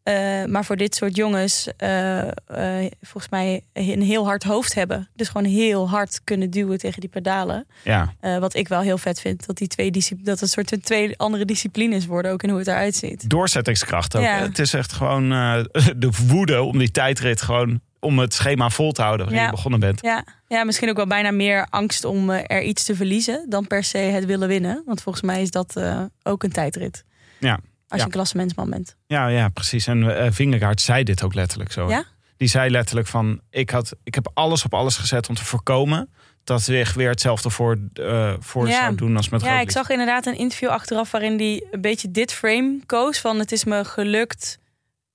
Eh, 0.04 0.46
maar 0.46 0.66
voor 0.66 0.76
dit 0.76 0.96
soort 0.96 1.16
jongens 1.16 1.68
eh, 1.78 2.22
eh, 2.22 2.92
volgens 3.02 3.32
mij 3.32 3.64
een 3.74 4.02
heel 4.02 4.26
hard 4.26 4.44
hoofd 4.44 4.74
hebben. 4.74 5.10
Dus 5.16 5.28
gewoon 5.28 5.52
heel 5.52 5.90
hard 5.90 6.22
kunnen 6.24 6.50
duwen 6.50 6.78
tegen 6.78 7.02
die 7.02 7.10
pedalen. 7.10 7.68
Ja, 7.84 8.14
wat 8.40 8.56
ik 8.56 8.68
wel 8.68 8.82
heel 8.82 8.98
vet 8.98 9.20
vind. 9.20 9.46
Dat 9.46 9.58
die 9.58 9.68
twee 9.68 9.92
dat 10.22 10.40
het 10.40 10.50
soort 10.50 10.70
van 10.70 10.80
twee 10.80 11.18
andere 11.18 11.46
disciplines 11.46 12.06
worden. 12.06 12.32
Ook 12.32 12.44
in 12.44 12.50
hoe 12.50 12.58
het 12.60 12.68
eruit 12.68 12.96
ziet. 12.96 13.30
doorzettingskracht 13.30 14.16
ook. 14.16 14.24
Ja. 14.24 14.40
Het 14.40 14.60
is 14.60 14.74
echt 14.74 14.94
gewoon 14.94 15.30
de 15.98 16.12
woede 16.28 16.62
om 16.62 16.78
die 16.78 16.92
tijdrit 16.92 17.42
gewoon... 17.42 17.80
om 18.00 18.20
het 18.20 18.34
schema 18.34 18.70
vol 18.70 18.92
te 18.92 19.02
houden 19.02 19.26
waarin 19.26 19.44
Ja. 19.44 19.50
je 19.50 19.56
begonnen 19.56 19.80
bent. 19.80 20.02
Ja, 20.02 20.26
ja, 20.48 20.64
misschien 20.64 20.90
ook 20.90 20.96
wel 20.96 21.08
bijna 21.08 21.32
meer 21.32 21.68
angst 21.70 22.06
om 22.06 22.30
er 22.30 22.62
iets 22.62 22.84
te 22.84 22.96
verliezen. 22.96 23.46
Dan 23.50 23.68
per 23.68 23.84
se 23.84 23.98
het 23.98 24.26
willen 24.26 24.48
winnen. 24.48 24.84
Want 24.86 25.02
volgens 25.02 25.24
mij 25.24 25.42
is 25.42 25.52
dat 25.52 25.82
ook 26.24 26.44
een 26.44 26.52
tijdrit. 26.52 27.04
Ja. 27.40 27.60
Als 27.94 28.02
Ja. 28.02 28.08
je 28.08 28.12
een 28.14 28.18
klassementsman 28.18 28.70
bent. 28.70 28.96
Ja, 29.08 29.28
ja, 29.28 29.50
precies. 29.50 29.88
En 29.88 30.18
eh 30.26 30.32
Vingegaard 30.32 30.82
zei 30.82 31.04
dit 31.04 31.24
ook 31.24 31.34
letterlijk 31.34 31.72
zo. 31.72 31.90
Ja? 31.90 32.04
Die 32.38 32.48
zei 32.48 32.70
letterlijk 32.70 33.08
van, 33.08 33.40
ik, 33.50 33.70
had, 33.70 33.94
ik 34.04 34.16
heb 34.16 34.32
alles 34.34 34.66
op 34.66 34.74
alles 34.74 34.98
gezet 34.98 35.30
om 35.30 35.36
te 35.36 35.46
voorkomen 35.46 36.10
dat 36.44 36.62
zich 36.62 36.94
weer 36.94 37.10
hetzelfde 37.10 37.50
voor, 37.50 37.78
eh, 37.94 38.34
voor 38.40 38.68
Ja. 38.68 38.80
zou 38.84 38.96
doen 38.96 39.18
als 39.18 39.30
met 39.30 39.42
Ja, 39.42 39.60
ik 39.60 39.72
zag 39.72 39.90
inderdaad 39.90 40.26
een 40.26 40.38
interview 40.38 40.70
achteraf 40.70 41.12
waarin 41.12 41.38
hij 41.38 41.64
een 41.72 41.82
beetje 41.82 42.12
dit 42.12 42.32
frame 42.34 42.80
koos. 42.86 43.20
Van 43.20 43.40
het 43.40 43.52
is 43.52 43.64
me 43.64 43.86
gelukt 43.86 44.60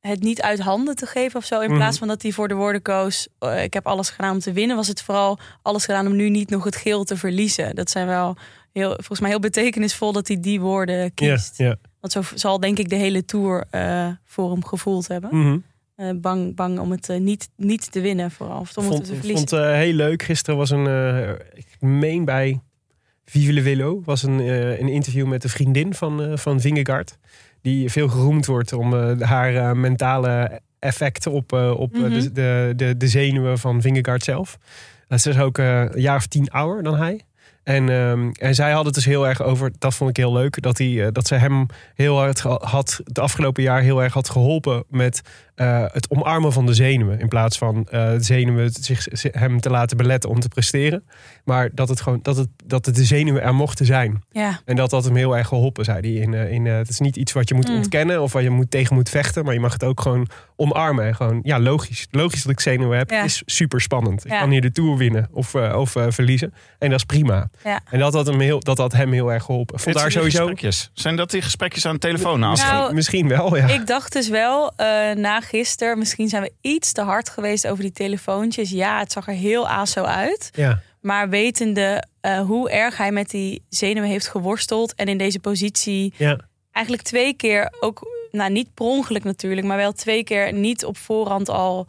het 0.00 0.20
niet 0.20 0.42
uit 0.42 0.58
handen 0.60 0.96
te 0.96 1.06
geven 1.06 1.38
of 1.40 1.44
zo. 1.44 1.60
In 1.60 1.68
Mhm. 1.68 1.78
plaats 1.78 1.98
van 1.98 2.08
dat 2.08 2.22
hij 2.22 2.32
voor 2.32 2.48
de 2.48 2.54
woorden 2.54 2.82
koos. 2.82 3.28
eh, 3.38 3.62
ik 3.62 3.74
heb 3.74 3.86
alles 3.86 4.10
gedaan 4.10 4.32
om 4.32 4.38
te 4.40 4.52
winnen. 4.52 4.76
Was 4.76 4.88
het 4.88 5.02
vooral 5.02 5.38
alles 5.62 5.84
gedaan 5.84 6.06
om 6.06 6.16
nu 6.16 6.28
niet 6.30 6.50
nog 6.50 6.64
het 6.64 6.76
geel 6.76 7.04
te 7.04 7.16
verliezen. 7.16 7.74
Dat 7.74 7.90
zijn 7.90 8.06
wel 8.06 8.36
heel, 8.72 8.90
volgens 8.90 9.20
mij 9.20 9.30
heel 9.30 9.40
betekenisvol 9.40 10.12
dat 10.12 10.28
hij 10.28 10.40
die 10.40 10.60
woorden 10.60 10.96
Ja, 10.96 11.08
kiest. 11.14 11.58
ja. 11.58 11.76
Want 12.00 12.12
zo 12.12 12.22
zal 12.34 12.60
denk 12.60 12.78
ik 12.78 12.88
de 12.88 12.96
hele 12.96 13.24
tour 13.24 13.64
eh, 13.70 14.08
voor 14.24 14.50
hem 14.50 14.64
gevoeld 14.64 15.08
hebben. 15.08 15.30
Mhm. 15.38 15.58
Eh, 15.94 16.10
bang, 16.16 16.54
bang 16.56 16.78
om 16.78 16.90
het 16.90 17.08
eh, 17.08 17.20
niet, 17.20 17.48
niet 17.56 17.92
te 17.92 18.00
winnen 18.00 18.30
vooral. 18.30 18.60
Of 18.60 18.76
om 18.76 18.84
het 18.84 18.92
vond, 18.92 19.04
te 19.04 19.14
verliezen. 19.14 19.48
vond 19.48 19.62
eh, 19.62 19.72
heel 19.72 19.92
leuk. 19.92 20.22
Gisteren 20.22 20.58
was 20.58 20.70
een, 20.70 20.86
ik 21.54 21.66
meen 21.80 22.24
bij 22.24 22.60
Vive 23.24 23.52
le 23.52 23.62
Velo, 23.62 24.02
was 24.04 24.22
een, 24.22 24.38
een 24.80 24.88
interview 24.88 25.26
met 25.26 25.42
de 25.42 25.48
vriendin 25.48 25.94
van, 25.94 26.38
van 26.38 26.60
Vingegaard. 26.60 27.18
Die 27.62 27.90
veel 27.90 28.08
geroemd 28.08 28.46
wordt 28.46 28.72
om 28.72 28.92
haar 29.20 29.76
mentale 29.76 30.60
effecten 30.78 31.32
op, 31.32 31.52
op 31.52 31.92
Mhm. 31.92 32.10
de, 32.10 32.32
de, 32.32 32.72
de, 32.76 32.96
de 32.96 33.08
zenuwen 33.08 33.58
van 33.58 33.80
Vingegaard 33.80 34.22
zelf. 34.24 34.58
Ze 35.16 35.28
is 35.30 35.38
ook 35.38 35.58
eh, 35.58 35.80
een 35.80 36.00
jaar 36.00 36.16
of 36.16 36.26
tien 36.26 36.50
ouder 36.50 36.82
dan 36.82 36.96
hij. 36.96 37.20
En, 37.68 37.88
ehm, 37.88 38.30
en 38.30 38.54
zij 38.54 38.72
had 38.72 38.84
het 38.84 38.94
dus 38.94 39.04
heel 39.04 39.26
erg 39.26 39.42
over, 39.42 39.70
dat 39.78 39.94
vond 39.94 40.10
ik 40.10 40.16
heel 40.16 40.32
leuk, 40.32 40.62
dat, 40.62 40.78
hij, 40.78 41.04
eh, 41.04 41.12
dat 41.12 41.26
ze 41.26 41.34
hem 41.34 41.66
heel 41.94 42.16
hard 42.16 42.40
had, 42.40 43.00
het 43.04 43.18
afgelopen 43.18 43.62
jaar 43.62 43.80
heel 43.80 44.02
erg 44.02 44.12
had 44.12 44.30
geholpen 44.30 44.84
met 44.88 45.22
eh, 45.58 45.84
het 45.92 46.10
omarmen 46.10 46.52
van 46.52 46.66
de 46.66 46.74
zenuwen. 46.74 47.20
In 47.20 47.28
plaats 47.28 47.58
van 47.58 47.86
eh, 47.90 48.10
de 48.10 48.22
zenuwen 48.22 48.70
zich, 48.80 49.06
zich- 49.10 49.34
hem 49.34 49.60
te 49.60 49.70
laten 49.70 49.96
beletten 49.96 50.30
om 50.30 50.40
te 50.40 50.48
presteren. 50.48 51.04
Maar 51.44 51.68
dat 51.72 51.88
het 51.88 52.00
gewoon 52.00 52.18
dat 52.22 52.36
het, 52.36 52.48
dat 52.64 52.86
het 52.86 52.94
de 52.94 53.04
zenuwen 53.04 53.42
er 53.42 53.54
mochten 53.54 53.86
zijn. 53.86 54.22
Ja, 54.30 54.60
En 54.64 54.76
dat 54.76 54.90
had 54.90 55.04
hem 55.04 55.16
heel 55.16 55.36
erg 55.36 55.48
geholpen, 55.48 55.84
zei 55.84 56.00
hij. 56.00 56.10
In, 56.22 56.34
eh, 56.34 56.52
in, 56.52 56.66
het 56.66 56.88
is 56.88 56.98
niet 57.00 57.16
iets 57.16 57.32
wat 57.32 57.48
je 57.48 57.54
moet 57.54 57.68
Mm. 57.68 57.76
ontkennen 57.76 58.22
of 58.22 58.32
waar 58.32 58.42
je 58.42 58.50
moet, 58.50 58.70
tegen 58.70 58.94
moet 58.94 59.08
vechten. 59.10 59.44
Maar 59.44 59.54
je 59.54 59.60
mag 59.60 59.72
het 59.72 59.84
ook 59.84 60.00
gewoon 60.00 60.28
omarmen. 60.56 61.04
En 61.06 61.14
gewoon, 61.14 61.40
ja, 61.42 61.60
logisch. 61.60 62.06
Logisch 62.10 62.42
dat 62.42 62.52
ik 62.52 62.60
zenuwen 62.60 62.98
heb, 62.98 63.10
Ja. 63.10 63.22
is 63.22 63.42
super 63.46 63.80
spannend. 63.80 64.24
Ik 64.24 64.30
kan 64.30 64.50
hier 64.50 64.60
de 64.60 64.72
Tour 64.72 64.96
winnen 64.96 65.28
of, 65.32 65.54
of 65.54 65.94
verliezen. 66.08 66.54
En 66.78 66.90
dat 66.90 66.98
is 66.98 67.04
prima. 67.04 67.50
Ja. 67.64 67.80
En 67.90 67.98
dat 67.98 68.12
had 68.12 68.26
hem 68.26 68.40
heel, 68.40 68.60
dat 68.60 68.78
had 68.78 68.92
hem 68.92 69.12
heel 69.12 69.32
erg 69.32 69.44
geholpen. 69.44 69.78
Vond 69.80 69.96
daar 69.96 70.10
sowieso... 70.10 70.36
gesprekjes? 70.38 70.90
Zijn 70.92 71.16
dat 71.16 71.30
die 71.30 71.42
gesprekjes 71.42 71.86
aan 71.86 71.92
de 71.94 71.98
telefoon? 72.00 72.40
Nou, 72.40 72.50
Misschien, 72.52 72.94
misschien 72.94 73.28
wel, 73.28 73.56
ja. 73.56 73.66
Ik 73.68 73.86
dacht 73.86 74.12
dus 74.12 74.28
wel 74.28 74.72
eh, 74.76 74.86
na 75.16 75.40
gisteren, 75.48 75.98
misschien 75.98 76.28
zijn 76.28 76.42
we 76.42 76.52
iets 76.60 76.92
te 76.92 77.00
hard 77.02 77.28
geweest 77.28 77.66
over 77.66 77.82
die 77.82 77.92
telefoontjes. 77.92 78.70
Ja, 78.70 78.98
het 78.98 79.12
zag 79.12 79.26
er 79.26 79.34
heel 79.34 79.68
aso 79.68 80.02
uit. 80.02 80.50
ja. 80.54 80.80
Maar 81.00 81.28
wetende 81.28 82.02
eh, 82.20 82.40
hoe 82.40 82.70
erg 82.70 82.96
hij 82.96 83.12
met 83.12 83.30
die 83.30 83.62
zenuwen 83.68 84.08
heeft 84.10 84.28
geworsteld. 84.28 84.94
En 84.94 85.06
in 85.06 85.18
deze 85.18 85.38
positie 85.40 86.12
Ja. 86.16 86.38
eigenlijk 86.72 87.06
twee 87.06 87.34
keer 87.34 87.72
ook, 87.80 88.00
nou 88.30 88.50
niet 88.50 88.74
per 88.74 88.86
ongeluk 88.86 89.24
natuurlijk, 89.24 89.66
maar 89.66 89.76
wel 89.76 89.92
twee 89.92 90.24
keer 90.24 90.52
niet 90.52 90.84
op 90.84 90.96
voorhand 90.96 91.48
al 91.48 91.86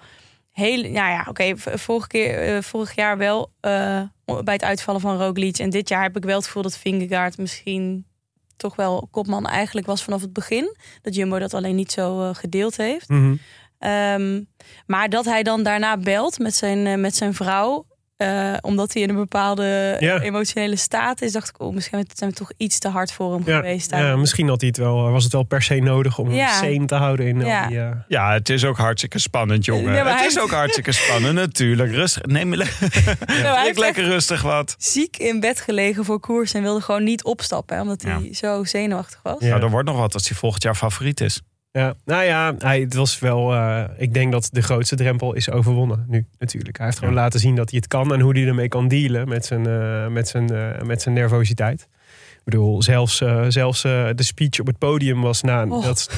heel. 0.51 0.81
Nou 0.81 0.93
ja, 0.93 1.25
oké, 1.29 1.53
vorige 1.57 2.07
keer, 2.07 2.55
eh, 2.55 2.61
vorig 2.61 2.95
jaar 2.95 3.17
wel 3.17 3.51
eh, 3.59 4.01
bij 4.43 4.53
het 4.53 4.63
uitvallen 4.63 5.01
van 5.01 5.17
Roglic. 5.17 5.57
En 5.57 5.69
dit 5.69 5.89
jaar 5.89 6.03
heb 6.03 6.17
ik 6.17 6.23
wel 6.23 6.35
het 6.37 6.45
gevoel 6.45 6.63
dat 6.63 6.77
Vingegaard 6.77 7.37
misschien 7.37 8.05
toch 8.59 8.75
wel 8.75 9.07
kopman 9.11 9.45
eigenlijk 9.45 9.87
was 9.87 10.03
vanaf 10.03 10.21
het 10.21 10.33
begin. 10.33 10.75
Dat 11.01 11.15
Jumbo 11.15 11.39
dat 11.39 11.53
alleen 11.53 11.75
niet 11.75 11.91
zo 11.91 12.21
eh, 12.21 12.35
gedeeld 12.35 12.77
heeft. 12.77 13.09
Mhm. 13.09 13.35
Ehm, 13.79 14.43
maar 14.85 15.09
dat 15.09 15.25
hij 15.25 15.43
dan 15.43 15.63
daarna 15.63 15.97
belt 15.97 16.39
met 16.39 16.55
zijn, 16.55 16.87
eh, 16.87 16.95
met 16.95 17.15
zijn 17.15 17.33
vrouw. 17.33 17.85
Eh, 18.19 18.53
omdat 18.61 18.93
hij 18.93 19.01
in 19.01 19.09
een 19.09 19.15
bepaalde 19.15 19.95
Ja. 19.99 20.19
emotionele 20.21 20.75
staat 20.75 21.21
is, 21.21 21.31
dacht 21.31 21.49
ik, 21.49 21.61
oh, 21.61 21.73
misschien 21.73 22.05
zijn 22.13 22.29
we 22.29 22.35
toch 22.35 22.51
iets 22.57 22.79
te 22.79 22.87
hard 22.87 23.11
voor 23.11 23.33
hem 23.33 23.41
Ja, 23.45 23.55
geweest. 23.55 23.91
ja, 23.91 24.15
misschien 24.15 24.47
had 24.47 24.59
hij 24.59 24.69
het 24.69 24.77
wel, 24.77 25.11
was 25.11 25.23
het 25.23 25.33
wel 25.33 25.43
per 25.43 25.61
se 25.61 25.75
nodig 25.75 26.17
om 26.17 26.31
Ja. 26.31 26.45
hem 26.59 26.73
sane 26.73 26.85
te 26.85 26.95
houden. 26.95 27.27
In 27.27 27.39
Ja. 27.39 27.67
die, 27.67 27.79
eh, 27.79 27.89
Ja, 28.07 28.33
het 28.33 28.49
is 28.49 28.65
ook 28.65 28.77
hartstikke 28.77 29.19
spannend, 29.19 29.65
jongen. 29.65 30.07
Het 30.07 30.25
is 30.25 30.39
ook 30.39 30.51
hartstikke 30.51 30.91
spannend, 30.91 31.33
natuurlijk. 31.35 31.91
Rustig. 31.91 32.25
Neem 32.25 32.49
me 32.49 32.57
le- 32.57 33.73
lekker 33.75 34.03
rustig 34.03 34.41
wat. 34.41 34.75
ziek 34.77 35.17
in 35.17 35.39
bed 35.39 35.61
gelegen 35.61 36.05
voor 36.05 36.19
koers 36.19 36.53
en 36.53 36.61
wilde 36.61 36.81
gewoon 36.81 37.03
niet 37.03 37.23
opstappen, 37.23 37.75
hè, 37.75 37.81
omdat 37.81 38.01
hij 38.01 38.29
zo 38.33 38.63
zenuwachtig 38.63 39.19
was. 39.23 39.35
Ja. 39.39 39.47
Nou, 39.49 39.61
er 39.63 39.69
wordt 39.69 39.87
nog 39.87 39.97
wat 39.97 40.13
als 40.13 40.27
hij 40.27 40.37
volgend 40.37 40.63
jaar 40.63 40.75
favoriet 40.75 41.21
is. 41.21 41.41
Ja, 41.71 41.93
nou 42.05 42.23
ja, 42.23 42.55
hij, 42.57 42.79
het 42.79 42.93
was 42.93 43.19
wel. 43.19 43.53
eh, 43.53 43.83
ik 43.97 44.13
denk 44.13 44.31
dat 44.31 44.49
de 44.51 44.61
grootste 44.61 44.95
drempel 44.95 45.33
is 45.33 45.49
overwonnen 45.49 46.05
nu 46.07 46.25
natuurlijk. 46.39 46.77
Hij 46.77 46.85
heeft 46.85 46.97
gewoon 46.99 47.13
Ja. 47.13 47.19
laten 47.21 47.39
zien 47.39 47.55
dat 47.55 47.69
hij 47.69 47.77
het 47.79 47.87
kan 47.87 48.13
en 48.13 48.19
hoe 48.19 48.37
hij 48.37 48.47
ermee 48.47 48.67
kan 48.67 48.87
dealen 48.87 49.27
met 49.27 49.45
zijn, 49.45 49.67
eh, 49.67 50.07
met 50.07 50.27
zijn, 50.27 50.49
eh, 50.49 50.81
met 50.81 51.01
zijn 51.01 51.15
nervositeit. 51.15 51.87
Ik 52.37 52.45
bedoel, 52.55 52.81
zelfs, 52.81 53.23
zelfs 53.47 53.81
de 53.81 54.13
speech 54.15 54.59
op 54.59 54.67
het 54.67 54.77
podium 54.77 55.21
was 55.21 55.41
na. 55.41 55.65
Oh. 55.67 55.83
Dat, 55.83 56.09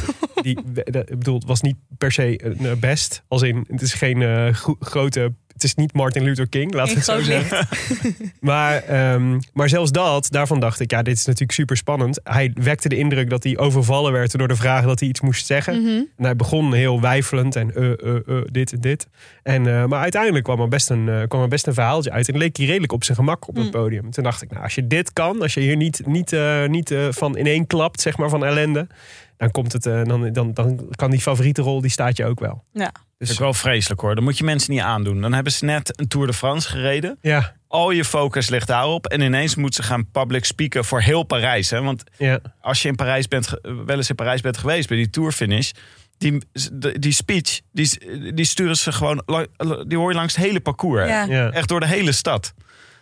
die, 0.41 0.59
ik 0.83 1.17
bedoel, 1.17 1.35
het 1.35 1.45
was 1.45 1.61
niet 1.61 1.75
per 1.97 2.11
se 2.11 2.55
best. 2.79 3.23
Als 3.27 3.41
in, 3.41 3.65
het 3.67 3.81
is 3.81 3.93
geen 3.93 4.53
gro- 4.55 4.75
grote. 4.79 5.33
Het 5.61 5.69
is 5.69 5.75
niet 5.75 5.93
Martin 5.93 6.23
Luther 6.23 6.47
King, 6.49 6.73
laten 6.73 6.93
we 6.93 6.99
het 6.99 7.05
zo 7.09 7.21
zeggen. 7.21 7.67
Maar, 8.39 8.83
ehm, 8.83 9.39
maar 9.53 9.69
zelfs 9.69 9.91
dat, 9.91 10.27
daarvan 10.31 10.59
dacht 10.59 10.79
ik, 10.79 10.91
ja, 10.91 11.01
dit 11.01 11.17
is 11.17 11.25
natuurlijk 11.25 11.51
super 11.51 11.77
spannend. 11.77 12.19
Hij 12.23 12.51
wekte 12.53 12.89
de 12.89 12.97
indruk 12.97 13.29
dat 13.29 13.43
hij 13.43 13.57
overvallen 13.57 14.11
werd 14.11 14.37
door 14.37 14.47
de 14.47 14.55
vraag 14.55 14.85
dat 14.85 14.99
hij 14.99 15.09
iets 15.09 15.21
moest 15.21 15.45
zeggen. 15.45 15.81
Mhm. 15.81 15.87
En 16.17 16.23
hij 16.23 16.35
begon 16.35 16.73
heel 16.73 17.01
wijfelend 17.01 17.55
en 17.55 17.75
eh, 17.75 17.91
eh, 17.91 18.15
eh, 18.27 18.41
dit 18.51 18.71
en 18.71 18.81
dit. 18.81 19.07
En, 19.43 19.61
maar 19.61 20.01
uiteindelijk 20.01 20.43
kwam 20.43 20.59
er, 20.59 20.67
best 20.67 20.89
een, 20.89 21.25
kwam 21.27 21.41
er 21.41 21.47
best 21.47 21.67
een 21.67 21.73
verhaaltje 21.73 22.11
uit. 22.11 22.29
En 22.29 22.37
leek 22.37 22.57
hij 22.57 22.65
redelijk 22.65 22.91
op 22.91 23.03
zijn 23.03 23.17
gemak 23.17 23.47
op 23.47 23.55
het 23.55 23.65
Mm. 23.65 23.71
podium. 23.71 24.11
Toen 24.11 24.23
dacht 24.23 24.41
ik, 24.41 24.51
nou, 24.51 24.63
als 24.63 24.75
je 24.75 24.87
dit 24.87 25.13
kan, 25.13 25.41
als 25.41 25.53
je 25.53 25.59
hier 25.59 25.75
niet, 25.75 26.01
niet, 26.05 26.35
niet 26.67 26.95
van 27.09 27.37
ineen 27.37 27.67
klapt, 27.67 28.01
zeg 28.01 28.17
maar, 28.17 28.29
van 28.29 28.45
ellende. 28.45 28.87
Dan, 29.37 29.51
komt 29.51 29.73
het, 29.73 29.83
dan, 29.83 30.33
dan, 30.33 30.53
dan 30.53 30.89
kan 30.95 31.11
die 31.11 31.21
favoriete 31.21 31.61
rol, 31.61 31.81
die 31.81 31.91
staat 31.91 32.17
je 32.17 32.25
ook 32.25 32.39
wel. 32.39 32.63
Ja. 32.73 32.91
Dat 33.21 33.29
is 33.29 33.35
ook 33.35 33.39
wel 33.39 33.53
vreselijk 33.53 34.01
hoor. 34.01 34.15
Dat 34.15 34.23
moet 34.23 34.37
je 34.37 34.43
mensen 34.43 34.71
niet 34.73 34.81
aandoen. 34.81 35.21
Dan 35.21 35.33
hebben 35.33 35.51
ze 35.51 35.65
net 35.65 35.99
een 35.99 36.07
Tour 36.07 36.27
de 36.27 36.33
France 36.33 36.69
gereden. 36.69 37.17
Ja, 37.21 37.53
Al 37.67 37.91
je 37.91 38.05
focus 38.05 38.49
ligt 38.49 38.67
daarop. 38.67 39.07
En 39.07 39.21
ineens 39.21 39.55
moeten 39.55 39.83
ze 39.83 39.89
gaan 39.89 40.11
public 40.11 40.45
speaken 40.45 40.85
voor 40.85 41.01
heel 41.01 41.23
Parijs. 41.23 41.69
Hè? 41.69 41.81
Want 41.81 42.03
ja, 42.17 42.39
als 42.61 42.81
je 42.81 42.87
in 42.87 42.95
Parijs 42.95 43.27
bent, 43.27 43.53
wel 43.61 43.97
eens 43.97 44.09
in 44.09 44.15
Parijs 44.15 44.41
bent 44.41 44.57
geweest 44.57 44.87
bij 44.87 44.97
die 44.97 45.09
tourfinish. 45.09 45.71
Die, 46.17 46.41
die 46.99 47.11
speech, 47.13 47.59
die, 47.71 47.89
die 48.33 48.45
sturen 48.45 48.77
ze 48.77 48.91
gewoon, 48.91 49.23
die 49.87 49.97
hoor 49.97 50.09
je 50.09 50.15
langs 50.17 50.35
het 50.35 50.45
hele 50.45 50.59
parcours. 50.59 51.07
ja. 51.25 51.51
Echt 51.51 51.67
door 51.67 51.79
de 51.79 51.87
hele 51.87 52.11
stad. 52.11 52.53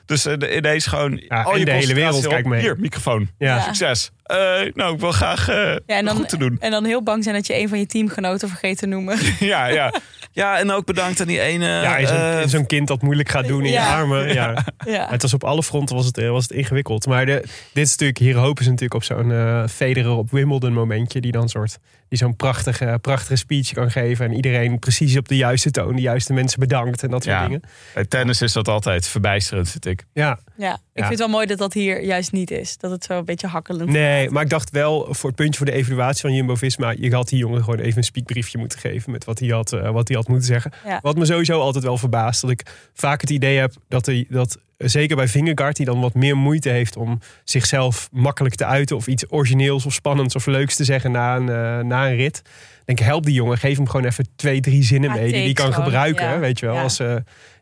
Dus 0.09 0.23
de- 0.23 0.55
ineens 0.55 0.85
gewoon 0.85 1.21
Ja, 1.27 1.41
al 1.41 1.57
je 1.57 1.65
de 1.65 1.71
hele 1.71 1.93
wereld 1.93 2.27
kijkt 2.27 2.47
mee. 2.47 2.61
Hier, 2.61 2.75
microfoon. 2.79 3.29
Ja. 3.37 3.59
Succes. 3.61 4.11
Eh, 4.23 4.37
nou, 4.73 4.93
ik 4.93 4.99
wil 4.99 5.11
graag 5.11 5.49
eh, 5.49 5.55
Ja, 5.55 5.79
en, 5.85 6.05
dan, 6.05 6.15
goed 6.15 6.29
te 6.29 6.37
doen. 6.37 6.57
en 6.59 6.71
dan 6.71 6.85
heel 6.85 7.03
bang 7.03 7.23
zijn 7.23 7.35
dat 7.35 7.47
je 7.47 7.55
een 7.59 7.69
van 7.69 7.79
je 7.79 7.85
teamgenoten 7.85 8.49
vergeet 8.49 8.77
te 8.77 8.85
noemen. 8.85 9.17
ja, 9.39 9.65
ja. 9.67 9.93
ja, 10.31 10.57
en 10.59 10.71
ook 10.71 10.85
bedankt 10.85 11.21
aan 11.21 11.27
die 11.27 11.39
ene... 11.41 11.65
Ja, 11.65 11.97
en 11.97 12.49
zo'n, 12.49 12.65
kind 12.65 12.87
dat 12.87 13.01
moeilijk 13.01 13.29
gaat 13.29 13.47
doen 13.47 13.65
in 13.65 13.71
Ja. 13.71 13.87
je 13.87 13.93
armen. 13.93 14.27
Ja. 14.33 14.65
ja. 14.85 15.07
Het 15.09 15.21
was 15.21 15.33
op 15.33 15.43
alle 15.43 15.63
fronten 15.63 15.95
was 15.95 16.05
het, 16.05 16.27
was 16.27 16.43
het 16.43 16.51
ingewikkeld. 16.51 17.05
Maar 17.07 17.25
de, 17.25 17.39
dit 17.73 17.85
is 17.85 17.89
natuurlijk, 17.91 18.19
hier 18.19 18.35
hopen 18.35 18.63
ze 18.63 18.69
natuurlijk 18.69 18.95
op 18.95 19.03
zo'n 19.03 19.67
Federer 19.69 20.11
op 20.11 20.31
Wimbledon 20.31 20.73
momentje. 20.73 21.21
Die 21.21 21.31
dan 21.31 21.49
soort, 21.49 21.77
die 22.09 22.17
zo'n 22.17 22.35
prachtige, 22.35 22.97
prachtige 23.01 23.35
speech 23.35 23.71
kan 23.73 23.91
geven. 23.91 24.25
En 24.25 24.33
iedereen 24.33 24.79
precies 24.79 25.17
op 25.17 25.27
de 25.27 25.35
juiste 25.35 25.71
toon, 25.71 25.95
de 25.95 26.01
juiste 26.01 26.33
mensen 26.33 26.59
bedankt 26.59 27.03
en 27.03 27.09
dat 27.09 27.23
soort 27.23 27.35
Ja. 27.35 27.43
dingen. 27.43 27.61
bij 27.93 28.05
tennis 28.05 28.41
is 28.41 28.53
dat 28.53 28.67
altijd 28.67 29.07
verbijsterend, 29.07 29.69
vind 29.69 29.85
ik. 29.85 30.05
Ja, 30.13 30.39
ja, 30.57 30.73
ik 30.73 30.77
Ja. 30.77 30.79
vind 30.93 31.09
het 31.09 31.17
wel 31.19 31.27
mooi 31.27 31.45
dat 31.45 31.57
dat 31.57 31.73
hier 31.73 32.03
juist 32.03 32.31
niet 32.31 32.51
is. 32.51 32.77
Dat 32.77 32.91
het 32.91 33.03
zo 33.03 33.17
een 33.17 33.25
beetje 33.25 33.47
hakkelend 33.47 33.89
nee, 33.89 34.29
maar 34.29 34.43
ik 34.43 34.49
dacht 34.49 34.69
wel 34.69 35.07
voor 35.09 35.29
het 35.29 35.35
puntje 35.37 35.57
voor 35.57 35.65
de 35.65 35.71
evaluatie 35.71 36.21
van 36.21 36.33
Jumbo-Visma. 36.33 36.93
Je 36.97 37.13
had 37.15 37.29
die 37.29 37.39
jongen 37.39 37.63
gewoon 37.63 37.79
even 37.79 37.97
een 37.97 38.03
speakbriefje 38.03 38.57
moeten 38.57 38.79
geven 38.79 39.11
met 39.11 39.25
wat 39.25 39.39
hij 39.39 39.47
had, 39.49 39.73
eh, 39.73 39.91
wat 39.91 40.07
hij 40.07 40.17
had 40.17 40.27
moeten 40.27 40.47
zeggen. 40.47 40.71
Ja. 40.85 40.99
Wat 41.01 41.17
me 41.17 41.25
sowieso 41.25 41.59
altijd 41.59 41.83
wel 41.83 41.97
verbaast. 41.97 42.41
Dat 42.41 42.49
ik 42.49 42.89
vaak 42.93 43.21
het 43.21 43.29
idee 43.29 43.57
heb 43.57 43.73
dat, 43.87 44.05
hij, 44.05 44.25
dat 44.29 44.57
zeker 44.87 45.15
bij 45.15 45.27
Vingegaard, 45.27 45.75
die 45.75 45.85
dan 45.85 46.01
wat 46.01 46.13
meer 46.13 46.37
moeite 46.37 46.69
heeft 46.69 46.97
om 46.97 47.19
zichzelf 47.43 48.09
makkelijk 48.11 48.55
te 48.55 48.65
uiten. 48.65 48.95
Of 48.95 49.07
iets 49.07 49.25
origineels 49.29 49.85
of 49.85 49.93
spannends 49.93 50.35
of 50.35 50.45
leuks 50.45 50.75
te 50.75 50.83
zeggen 50.83 51.11
na 51.11 51.35
een, 51.35 51.49
eh, 51.49 51.85
na 51.85 52.09
een 52.09 52.15
rit. 52.15 52.41
Denk, 52.85 52.99
help 52.99 53.25
die 53.25 53.33
jongen, 53.33 53.57
geef 53.57 53.77
hem 53.77 53.87
gewoon 53.89 54.05
even 54.05 54.27
twee, 54.35 54.59
drie 54.61 54.83
zinnen 54.83 55.09
Ja, 55.09 55.15
mee 55.15 55.31
die 55.31 55.43
hij 55.43 55.53
kan 55.53 55.73
gebruiken. 55.73 56.25
ja. 56.25 56.39
Weet 56.39 56.59
je 56.59 56.65
wel, 56.65 56.75
Ja. 56.75 56.81
als, 56.81 56.99
eh, 56.99 57.15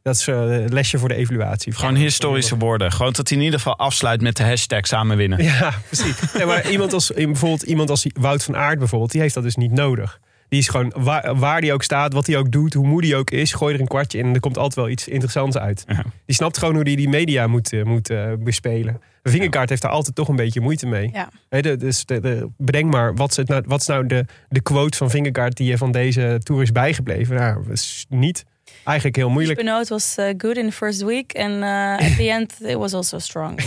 dat 0.03 0.15
is 0.15 0.27
eh, 0.27 0.36
een 0.36 0.73
lesje 0.73 0.97
voor 0.97 1.10
de 1.10 1.15
evaluatie. 1.15 1.73
Gewoon 1.73 1.95
historische 1.95 2.58
woorden. 2.58 2.91
Gewoon 2.91 3.13
dat 3.13 3.27
hij 3.30 3.38
in 3.38 3.43
ieder 3.43 3.60
geval 3.60 3.77
afsluit 3.77 4.21
met 4.21 4.38
de 4.38 4.43
hashtag 4.43 4.88
samen 4.88 5.17
winnen. 5.17 5.43
Ja, 5.43 5.73
precies. 5.86 6.34
Nee, 6.34 6.45
maar 6.45 6.69
iemand 6.71 6.93
als, 6.93 7.12
bijvoorbeeld 7.15 7.62
iemand 7.63 7.89
als 7.89 8.06
Wout 8.13 8.43
van 8.43 8.56
Aert 8.58 8.80
bijvoorbeeld, 8.80 9.12
die 9.12 9.21
heeft 9.21 9.34
dat 9.34 9.43
dus 9.43 9.56
niet 9.56 9.71
nodig. 9.71 10.19
Die 10.50 10.60
is 10.60 10.68
gewoon, 10.68 10.94
waar, 10.98 11.36
waar 11.36 11.62
die 11.62 11.74
ook 11.74 11.84
staat, 11.84 12.14
wat 12.14 12.28
hij 12.28 12.38
ook 12.38 12.52
doet, 12.52 12.74
hoe 12.74 12.88
moe 12.88 13.02
die 13.02 13.16
ook 13.16 13.32
is, 13.32 13.54
gooi 13.54 13.74
er 13.74 13.80
een 13.80 13.88
kwartje 13.88 14.18
in 14.18 14.26
en 14.26 14.34
er 14.34 14.40
komt 14.40 14.58
altijd 14.58 14.76
wel 14.76 14.90
iets 14.90 15.08
interessants 15.08 15.58
uit. 15.58 15.84
Ja. 15.88 16.04
Die 16.26 16.36
snapt 16.36 16.58
gewoon 16.58 16.76
hoe 16.76 16.84
die 16.84 16.96
die 16.96 17.10
media 17.10 17.48
moet, 17.48 17.74
eh, 17.74 17.84
moet 17.84 18.10
eh, 18.10 18.32
bespelen. 18.40 19.02
Vingerkaart 19.24 19.70
heeft 19.70 19.82
daar 19.82 19.92
altijd 19.92 20.16
toch 20.16 20.28
een 20.28 20.36
beetje 20.36 20.62
moeite 20.62 20.88
mee. 20.88 21.10
Ja. 21.14 21.30
Hè, 21.50 21.62
de, 21.62 21.76
dus 21.78 22.06
de, 22.06 22.20
de- 22.20 22.48
bedenk 22.58 22.92
maar, 22.94 23.16
wat 23.16 23.30
is, 23.30 23.38
het 23.38 23.48
nou, 23.48 23.64
wat 23.66 23.80
is 23.80 23.88
nou 23.88 24.08
de, 24.08 24.26
de 24.50 24.62
quote 24.62 24.98
van 24.98 25.10
Vingerkaart 25.10 25.58
die 25.58 25.68
je 25.68 25.78
van 25.78 25.92
deze 25.92 26.40
tour 26.44 26.62
is 26.62 26.72
bijgebleven? 26.72 27.36
Nou, 27.36 27.72
is 27.72 28.06
niet 28.10 28.46
eigenlijk 28.88 29.15
heel 29.15 29.30
moeilijk. 29.30 29.58
Benoot 29.60 29.88
was 29.89 30.15
uh, 30.19 30.26
good 30.38 30.58
in 30.58 30.65
the 30.69 30.71
first 30.76 31.02
week. 31.02 31.32
En 31.34 31.52
uh, 31.52 31.91
at 31.93 32.15
the 32.17 32.30
end, 32.38 32.54
it 32.62 32.76
was 32.76 32.93
also 32.93 33.19
strong. 33.19 33.62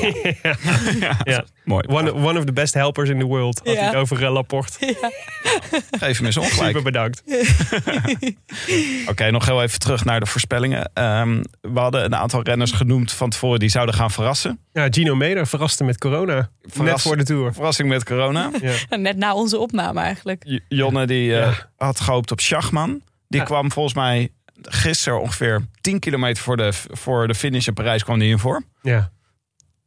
Ja. 1.01 1.17
Ja. 1.25 1.45
Mooi. 1.65 1.85
One, 1.89 2.15
one 2.15 2.39
of 2.39 2.45
the 2.45 2.53
best 2.53 2.75
helpers 2.75 3.09
in 3.09 3.19
the 3.19 3.25
world. 3.27 3.61
Had 3.65 3.77
hij 3.77 3.85
het 3.87 3.95
over 3.95 4.23
uh, 4.23 4.33
Laporte. 4.33 4.95
Geef 5.91 6.17
hem 6.17 6.27
eens 6.27 6.37
ongelijk. 6.37 6.67
Super 6.67 6.83
bedankt. 6.83 7.23
Oké, 9.11 9.31
nog 9.31 9.47
heel 9.47 9.63
even 9.63 9.79
terug 9.79 10.05
naar 10.05 10.21
de 10.21 10.27
voorspellingen. 10.27 10.91
Ehm, 10.95 11.43
we 11.61 11.81
hadden 11.81 12.05
een 12.05 12.15
aantal 12.15 12.43
renners 12.43 12.71
genoemd 12.73 13.13
van 13.13 13.31
tevoren 13.31 13.59
die 13.59 13.69
zouden 13.69 13.95
gaan 13.95 14.11
verrassen. 14.11 14.59
Ja, 14.73 14.87
Gino 14.91 15.15
Meder 15.15 15.47
verraste 15.47 15.85
met 15.85 15.99
corona. 15.99 16.49
Net 16.75 17.01
voor 17.01 17.17
de 17.17 17.25
tour. 17.25 17.53
Verrassing 17.53 17.89
met 17.89 18.05
corona. 18.05 18.51
Ja. 18.61 18.75
Net 18.97 19.17
na 19.17 19.35
onze 19.35 19.59
opname 19.59 20.01
eigenlijk. 20.01 20.43
J- 20.47 20.61
Jonne 20.69 21.07
die 21.07 21.35
eh, 21.37 21.41
Ja. 21.41 21.71
had 21.87 22.01
gehoopt 22.01 22.31
op 22.31 22.41
Schachman. 22.41 23.01
Die 23.29 23.41
Ja. 23.41 23.47
kwam 23.47 23.73
volgens 23.73 23.95
mij 23.95 24.29
gisteren 24.63 25.21
ongeveer 25.21 25.67
10 25.81 25.99
kilometer 25.99 26.43
voor 26.43 26.57
de, 26.57 26.71
voor 26.73 27.27
de 27.27 27.35
finish 27.35 27.67
in 27.67 27.75
Parijs 27.75 28.05
kwam 28.05 28.19
die 28.19 28.31
in 28.31 28.39
voor. 28.39 28.63
ja. 28.83 29.11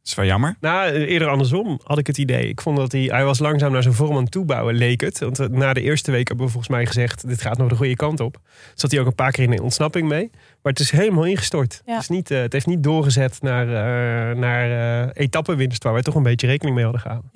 Dat 0.04 0.12
is 0.12 0.18
wel 0.18 0.28
jammer. 0.28 0.56
Nou, 0.60 0.92
eerder 0.92 1.28
andersom 1.28 1.80
had 1.84 1.98
ik 1.98 2.06
het 2.06 2.18
idee. 2.18 2.48
Ik 2.48 2.60
vond 2.60 2.76
dat 2.76 2.92
hij, 2.92 3.00
hij 3.00 3.24
was 3.24 3.38
langzaam 3.38 3.72
naar 3.72 3.82
zijn 3.82 3.94
vorm 3.94 4.16
aan 4.16 4.22
het 4.22 4.30
toebouwen, 4.30 4.74
leek 4.74 5.00
het. 5.00 5.18
Want 5.18 5.38
eh, 5.38 5.46
na 5.46 5.72
de 5.72 5.80
eerste 5.80 6.10
week 6.10 6.28
hebben 6.28 6.46
we 6.46 6.52
volgens 6.52 6.72
mij 6.72 6.86
gezegd, 6.86 7.28
dit 7.28 7.40
gaat 7.40 7.58
nog 7.58 7.68
de 7.68 7.74
goede 7.74 7.96
kant 7.96 8.20
op. 8.20 8.36
Zat 8.74 8.90
hij 8.90 9.00
ook 9.00 9.06
een 9.06 9.14
paar 9.14 9.30
keer 9.30 9.44
in 9.44 9.50
de 9.50 9.62
ontsnapping 9.62 10.08
mee. 10.08 10.30
Maar 10.32 10.72
het 10.72 10.80
is 10.80 10.90
helemaal 10.90 11.24
ingestort. 11.24 11.82
Ja. 11.84 11.92
Het, 11.92 12.02
is 12.02 12.08
niet, 12.08 12.30
eh, 12.30 12.40
het 12.40 12.52
heeft 12.52 12.66
niet 12.66 12.82
doorgezet 12.82 13.42
naar, 13.42 13.66
eh 13.68 14.36
naar 14.36 14.70
eh 15.04 15.10
etappenwinst, 15.24 15.82
waar 15.82 15.92
wij 15.92 16.02
toch 16.02 16.14
een 16.14 16.22
beetje 16.22 16.46
rekening 16.46 16.74
mee 16.74 16.84
hadden 16.84 17.02
gehouden. 17.02 17.30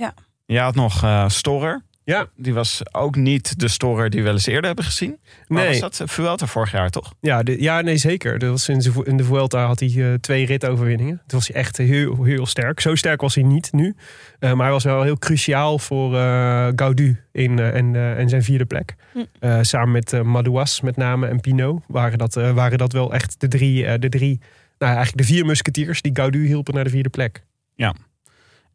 Je 0.46 0.58
had 0.58 0.74
nog 0.74 1.02
eh 1.02 1.28
Storer. 1.28 1.82
Ja. 2.08 2.26
Die 2.36 2.54
was 2.54 2.82
ook 2.92 3.16
niet 3.16 3.58
de 3.60 3.68
Storer 3.68 4.10
die 4.10 4.18
we 4.20 4.24
wel 4.24 4.34
eens 4.34 4.46
eerder 4.46 4.66
hebben 4.66 4.84
gezien. 4.84 5.18
Maar 5.46 5.62
Nee. 5.62 5.80
was 5.80 5.96
dat 5.98 6.10
Vuelta 6.10 6.46
vorig 6.46 6.72
jaar 6.72 6.90
toch? 6.90 7.14
Ja, 7.20 7.42
de, 7.42 7.62
ja, 7.62 7.80
nee, 7.80 7.96
zeker. 7.96 8.38
Dat 8.38 8.50
was 8.50 8.68
in, 8.68 8.78
de, 8.78 8.92
in 9.04 9.16
de 9.16 9.24
Vuelta 9.24 9.66
had 9.66 9.80
hij 9.80 9.88
eh, 10.12 10.14
twee 10.14 10.46
ritoverwinningen. 10.46 11.16
Toen 11.26 11.38
was 11.38 11.48
hij 11.48 11.56
echt 11.56 11.76
heel, 11.76 12.24
heel 12.24 12.46
sterk. 12.46 12.80
Zo 12.80 12.94
sterk 12.94 13.20
was 13.20 13.34
hij 13.34 13.44
niet 13.44 13.72
nu. 13.72 13.94
Eh, 14.38 14.52
maar 14.52 14.62
hij 14.64 14.72
was 14.72 14.84
wel 14.84 15.02
heel 15.02 15.18
cruciaal 15.18 15.78
voor 15.78 16.16
eh 16.16 16.68
Gaudu 16.76 17.20
in, 17.32 17.58
eh, 17.58 17.74
en, 17.74 17.94
eh, 17.94 18.18
en 18.18 18.28
zijn 18.28 18.42
vierde 18.42 18.64
plek. 18.66 18.94
Hm. 19.12 19.18
Eh, 19.40 19.58
samen 19.62 19.90
met 19.92 20.12
eh, 20.12 20.22
Madouas 20.22 20.80
met 20.80 20.96
name 20.96 21.26
en 21.26 21.40
Pinot 21.40 21.82
waren 21.86 22.18
dat, 22.18 22.36
eh, 22.36 22.52
waren 22.52 22.78
dat 22.78 22.92
wel 22.92 23.12
echt 23.12 23.40
de 23.40 23.48
drie, 23.48 23.86
eh, 23.86 23.98
de 24.00 24.08
drie 24.08 24.40
nou, 24.78 24.94
eigenlijk 24.94 25.26
de 25.26 25.34
vier 25.34 25.46
musketiers 25.46 26.02
die 26.02 26.12
Gaudu 26.14 26.46
hielpen 26.46 26.74
naar 26.74 26.84
de 26.84 26.90
vierde 26.90 27.08
plek. 27.10 27.44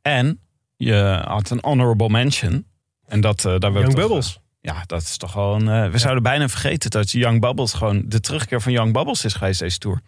En 0.02 0.40
je 0.76 1.22
had 1.26 1.50
een 1.50 1.60
honorable 1.62 2.10
mention. 2.10 2.66
En 3.14 3.22
dat, 3.22 3.46
eh, 3.46 3.56
daar 3.60 3.72
Young 3.72 3.86
toch, 3.86 3.96
Bubbles. 3.96 4.40
Ja, 4.62 4.84
dat 4.86 5.02
is 5.02 5.18
toch 5.18 5.34
wel 5.34 5.56
een... 5.56 5.68
eh, 5.68 5.92
we 5.92 5.98
zouden 5.98 6.24
bijna 6.24 6.48
vergeten 6.50 6.90
dat 6.90 7.12
Young 7.12 7.42
Bubbles 7.42 7.74
gewoon 7.74 8.04
de 8.06 8.20
terugkeer 8.20 8.62
van 8.62 8.72
Young 8.72 8.94
Bubbles 8.94 9.26
is 9.26 9.34
geweest 9.34 9.60
deze 9.60 9.78
Tour. 9.78 10.02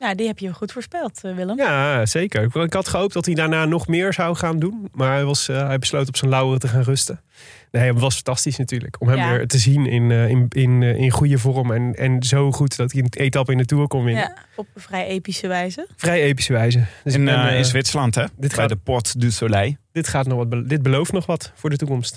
Ja, 0.00 0.14
die 0.14 0.26
heb 0.26 0.38
je 0.38 0.52
goed 0.52 0.72
voorspeld, 0.72 1.24
eh, 1.24 1.34
Willem. 1.34 1.56
Ja, 1.56 2.06
zeker. 2.06 2.56
Ik, 2.62 2.72
had 2.72 2.88
gehoopt 2.88 3.12
dat 3.12 3.26
hij 3.26 3.34
daarna 3.34 3.64
nog 3.64 3.86
meer 3.86 4.12
zou 4.12 4.36
gaan 4.36 4.58
doen. 4.58 4.88
Maar 4.92 5.12
hij, 5.12 5.24
was, 5.24 5.48
eh, 5.48 5.66
hij 5.66 5.78
besloot 5.78 6.08
op 6.08 6.16
zijn 6.16 6.30
lauweren 6.30 6.60
te 6.60 6.68
gaan 6.68 6.82
rusten. 6.82 7.20
Nee, 7.70 7.88
het 7.92 8.00
was 8.00 8.14
fantastisch 8.14 8.56
natuurlijk. 8.56 8.96
Om 9.00 9.08
hem 9.08 9.16
Ja. 9.16 9.30
weer 9.30 9.46
te 9.46 9.58
zien 9.58 9.86
in, 9.86 10.10
eh, 10.10 10.28
in, 10.28 10.46
in, 10.48 10.82
eh, 10.82 10.94
in 10.96 11.10
goede 11.10 11.38
vorm. 11.38 11.72
En, 11.72 11.94
en 11.94 12.22
zo 12.22 12.52
goed 12.52 12.76
dat 12.76 12.92
hij 12.92 13.00
een 13.02 13.08
etappe 13.10 13.52
in 13.52 13.58
de 13.58 13.64
Tour 13.64 13.86
kon 13.86 14.04
winnen. 14.04 14.22
Ja, 14.22 14.36
op 14.56 14.66
een 14.74 14.80
vrij 14.80 15.06
epische 15.06 15.46
wijze. 15.48 15.86
Vrij 15.96 16.22
epische 16.22 16.52
wijze. 16.52 16.84
Dus 17.04 17.14
in, 17.14 17.24
ben, 17.24 17.48
eh, 17.48 17.58
in 17.58 17.64
Zwitserland, 17.64 18.14
hè? 18.14 18.22
dit 18.22 18.32
Bij 18.36 18.48
gaat- 18.50 18.68
de 18.68 18.76
Port 18.76 19.20
du 19.20 19.30
Soleil. 19.30 19.74
dit, 19.92 20.08
gaat 20.08 20.26
nog 20.26 20.48
wat, 20.48 20.68
dit 20.68 20.82
belooft 20.82 21.12
nog 21.12 21.26
wat 21.26 21.52
voor 21.54 21.70
de 21.70 21.76
toekomst. 21.76 22.14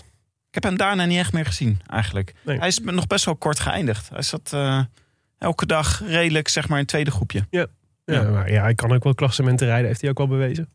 Ik 0.47 0.53
heb 0.53 0.63
hem 0.63 0.77
daarna 0.77 1.05
niet 1.05 1.17
echt 1.19 1.33
meer 1.33 1.45
gezien, 1.45 1.81
eigenlijk. 1.87 2.33
Nee. 2.45 2.57
Hij 2.57 2.67
is 2.67 2.79
nog 2.79 3.07
best 3.07 3.25
wel 3.25 3.35
kort 3.35 3.59
geëindigd. 3.59 4.09
Hij 4.09 4.21
zat 4.21 4.51
eh, 4.53 4.79
elke 5.37 5.65
dag 5.65 6.03
redelijk, 6.05 6.47
zeg 6.47 6.63
maar, 6.67 6.77
in 6.77 6.81
het 6.83 6.87
tweede 6.91 7.11
groepje. 7.11 7.45
Ja, 7.49 7.65
Ja. 8.05 8.21
maar 8.23 8.51
ja, 8.51 8.61
hij 8.61 8.75
kan 8.75 8.91
ook 8.93 9.03
wel 9.03 9.15
klassementen 9.15 9.67
rijden. 9.67 9.87
Heeft 9.87 10.01
hij 10.01 10.09
ook 10.09 10.17
wel 10.17 10.27
bewezen. 10.27 10.69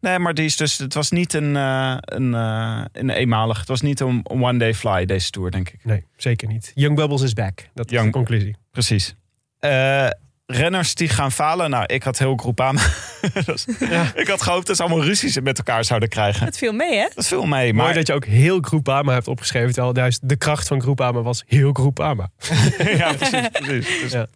Nee, 0.00 0.18
maar 0.18 0.34
die 0.34 0.44
is 0.44 0.56
dus, 0.56 0.78
het 0.78 0.94
was 0.94 1.10
niet 1.10 1.32
een, 1.34 1.56
eh, 1.56 1.96
een, 2.00 2.34
eh, 2.34 2.80
een 2.92 3.10
eenmalig. 3.10 3.58
Het 3.58 3.68
was 3.68 3.80
niet 3.80 4.00
een 4.00 4.20
one-day 4.28 4.74
fly, 4.74 5.04
deze 5.04 5.30
Tour, 5.30 5.50
denk 5.50 5.68
ik. 5.68 5.84
Nee, 5.84 6.04
zeker 6.16 6.48
niet. 6.48 6.72
Young 6.74 6.96
Bubbles 6.96 7.22
is 7.22 7.32
back. 7.32 7.68
Dat 7.74 7.86
is 7.86 7.92
Young- 7.92 8.06
de 8.06 8.12
conclusie. 8.12 8.56
Precies. 8.70 9.14
Eh, 9.58 10.08
renners 10.46 10.94
die 10.94 11.08
gaan 11.08 11.32
falen. 11.32 11.70
Nou, 11.70 11.84
ik 11.86 12.02
had 12.02 12.18
heel 12.18 12.36
Groupama. 12.36 12.80
Dus 13.46 13.66
Ik 14.14 14.26
had 14.28 14.42
gehoopt 14.42 14.66
dat 14.66 14.76
ze 14.76 14.82
allemaal 14.82 15.04
ruzies 15.04 15.40
met 15.40 15.58
elkaar 15.58 15.84
zouden 15.84 16.08
krijgen. 16.08 16.44
Het 16.46 16.58
viel 16.58 16.72
mee, 16.72 16.98
hè? 16.98 17.08
Dat 17.14 17.26
viel 17.26 17.46
mee. 17.46 17.72
Maar 17.74 17.84
Maar 17.84 17.94
dat 17.94 18.06
je 18.06 18.12
ook 18.12 18.24
heel 18.24 18.60
Groupama 18.60 19.12
hebt 19.12 19.28
opgeschreven. 19.28 19.72
Terwijl 19.72 19.96
juist 19.96 20.28
de 20.28 20.36
kracht 20.36 20.66
van 20.68 20.80
Groupama 20.80 21.22
was 21.22 21.44
heel 21.46 21.72
Groupama. 21.72 22.30
ja, 22.96 23.12
precies. 23.12 23.48
precies. 23.52 24.00
Dus- 24.00 24.12
Ja. 24.12 24.26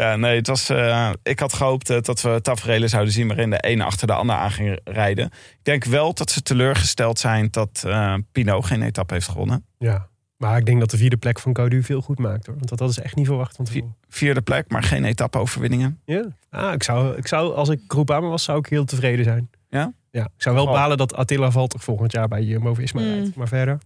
Ja. 0.00 0.16
nee, 0.16 0.36
het 0.36 0.46
was, 0.46 0.68
eh, 0.68 1.10
ik 1.22 1.38
had 1.38 1.52
gehoopt 1.52 1.90
eh, 1.90 2.00
dat 2.00 2.20
we 2.22 2.40
tafereelen 2.42 2.88
zouden 2.88 3.12
zien 3.12 3.26
waarin 3.28 3.50
de 3.50 3.60
ene 3.60 3.84
achter 3.84 4.06
de 4.06 4.12
ander 4.12 4.36
aan 4.36 4.50
ging 4.50 4.80
rijden. 4.84 5.24
Ik 5.26 5.58
denk 5.62 5.84
wel 5.84 6.14
dat 6.14 6.30
ze 6.30 6.42
teleurgesteld 6.42 7.18
zijn 7.18 7.48
dat 7.50 7.82
eh 7.86 8.14
Pinot 8.32 8.64
geen 8.66 8.82
etappe 8.82 9.14
heeft 9.14 9.28
gewonnen. 9.28 9.64
Ja, 9.78 10.08
maar 10.36 10.58
ik 10.58 10.66
denk 10.66 10.80
dat 10.80 10.90
de 10.90 10.96
vierde 10.96 11.16
plek 11.16 11.38
van 11.38 11.56
Gaudu 11.56 11.82
veel 11.82 12.00
goed 12.00 12.18
maakt. 12.18 12.46
Hoor. 12.46 12.56
Want 12.56 12.68
dat 12.68 12.78
hadden 12.78 12.96
ze 12.96 13.02
echt 13.02 13.16
niet 13.16 13.26
verwacht 13.26 13.56
van 13.56 13.64
tevoren. 13.64 13.96
Vierde 14.08 14.42
plek, 14.42 14.70
maar 14.70 14.82
geen 14.82 15.04
etappe-overwinningen. 15.04 16.00
Ja, 16.04 16.24
ah, 16.50 16.72
ik, 16.72 16.82
zou, 16.82 17.16
ik 17.16 17.26
zou, 17.26 17.54
als 17.54 17.68
ik 17.68 17.80
Groupama 17.88 18.28
was, 18.28 18.44
zou 18.44 18.58
ik 18.58 18.66
heel 18.66 18.84
tevreden 18.84 19.24
zijn. 19.24 19.50
Ja? 19.68 19.92
Ja, 20.10 20.24
ik 20.24 20.42
zou 20.42 20.54
wel 20.54 20.64
Goh. 20.64 20.74
balen 20.74 20.96
dat 20.96 21.14
Attila 21.14 21.50
Valter 21.50 21.80
volgend 21.80 22.12
jaar 22.12 22.28
bij 22.28 22.42
Jumbo-Visma 22.42 23.00
Mm. 23.00 23.06
rijdt. 23.06 23.36
Maar 23.36 23.48
verder... 23.48 23.78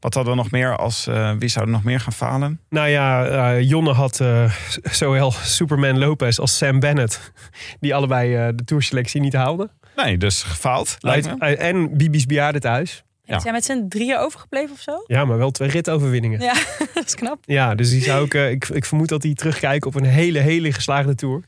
Wat 0.00 0.14
hadden 0.14 0.32
we 0.32 0.38
nog 0.42 0.50
meer 0.50 0.76
als 0.76 1.06
eh, 1.06 1.32
wie 1.38 1.48
zou 1.48 1.64
er 1.64 1.70
nog 1.70 1.84
meer 1.84 2.00
gaan 2.00 2.12
falen? 2.12 2.60
Nou 2.68 2.88
ja, 2.88 3.26
eh, 3.26 3.68
Jonne 3.68 3.92
had 3.92 4.20
eh, 4.20 4.52
zowel 5.00 5.30
Superman 5.30 5.98
Lopez 5.98 6.38
als 6.38 6.56
Sam 6.56 6.80
Bennett... 6.80 7.32
die 7.80 7.94
allebei 7.94 8.36
eh, 8.36 8.48
de 8.54 8.64
tourselectie 8.64 9.20
niet 9.20 9.32
haalden. 9.32 9.70
Nee, 9.96 10.16
dus 10.16 10.42
gefaald. 10.42 10.96
Lijkt 11.00 11.26
me. 11.26 11.34
Uit- 11.38 11.58
en 11.58 11.96
Bibi's 11.96 12.26
bejaarde 12.26 12.58
thuis. 12.60 13.04
Ja. 13.24 13.34
Ze 13.36 13.40
zijn 13.40 13.54
met 13.54 13.64
z'n 13.64 13.88
drieën 13.88 14.18
overgebleven 14.18 14.72
of 14.72 14.80
zo? 14.80 15.04
Ja, 15.06 15.24
maar 15.24 15.38
wel 15.38 15.50
twee 15.50 15.68
ritoverwinningen. 15.68 16.40
Ja, 16.40 16.54
dat 16.94 17.06
is 17.06 17.14
knap. 17.14 17.38
Ja, 17.44 17.74
dus 17.74 17.90
die 17.90 18.02
zou 18.02 18.24
ik, 18.24 18.34
ik, 18.34 18.68
ik 18.68 18.84
vermoed 18.84 19.08
dat 19.08 19.22
hij 19.22 19.34
terugkijkt 19.34 19.86
op 19.86 19.94
een 19.94 20.04
hele, 20.04 20.38
hele 20.38 20.72
geslaagde 20.72 21.14
tour. 21.14 21.42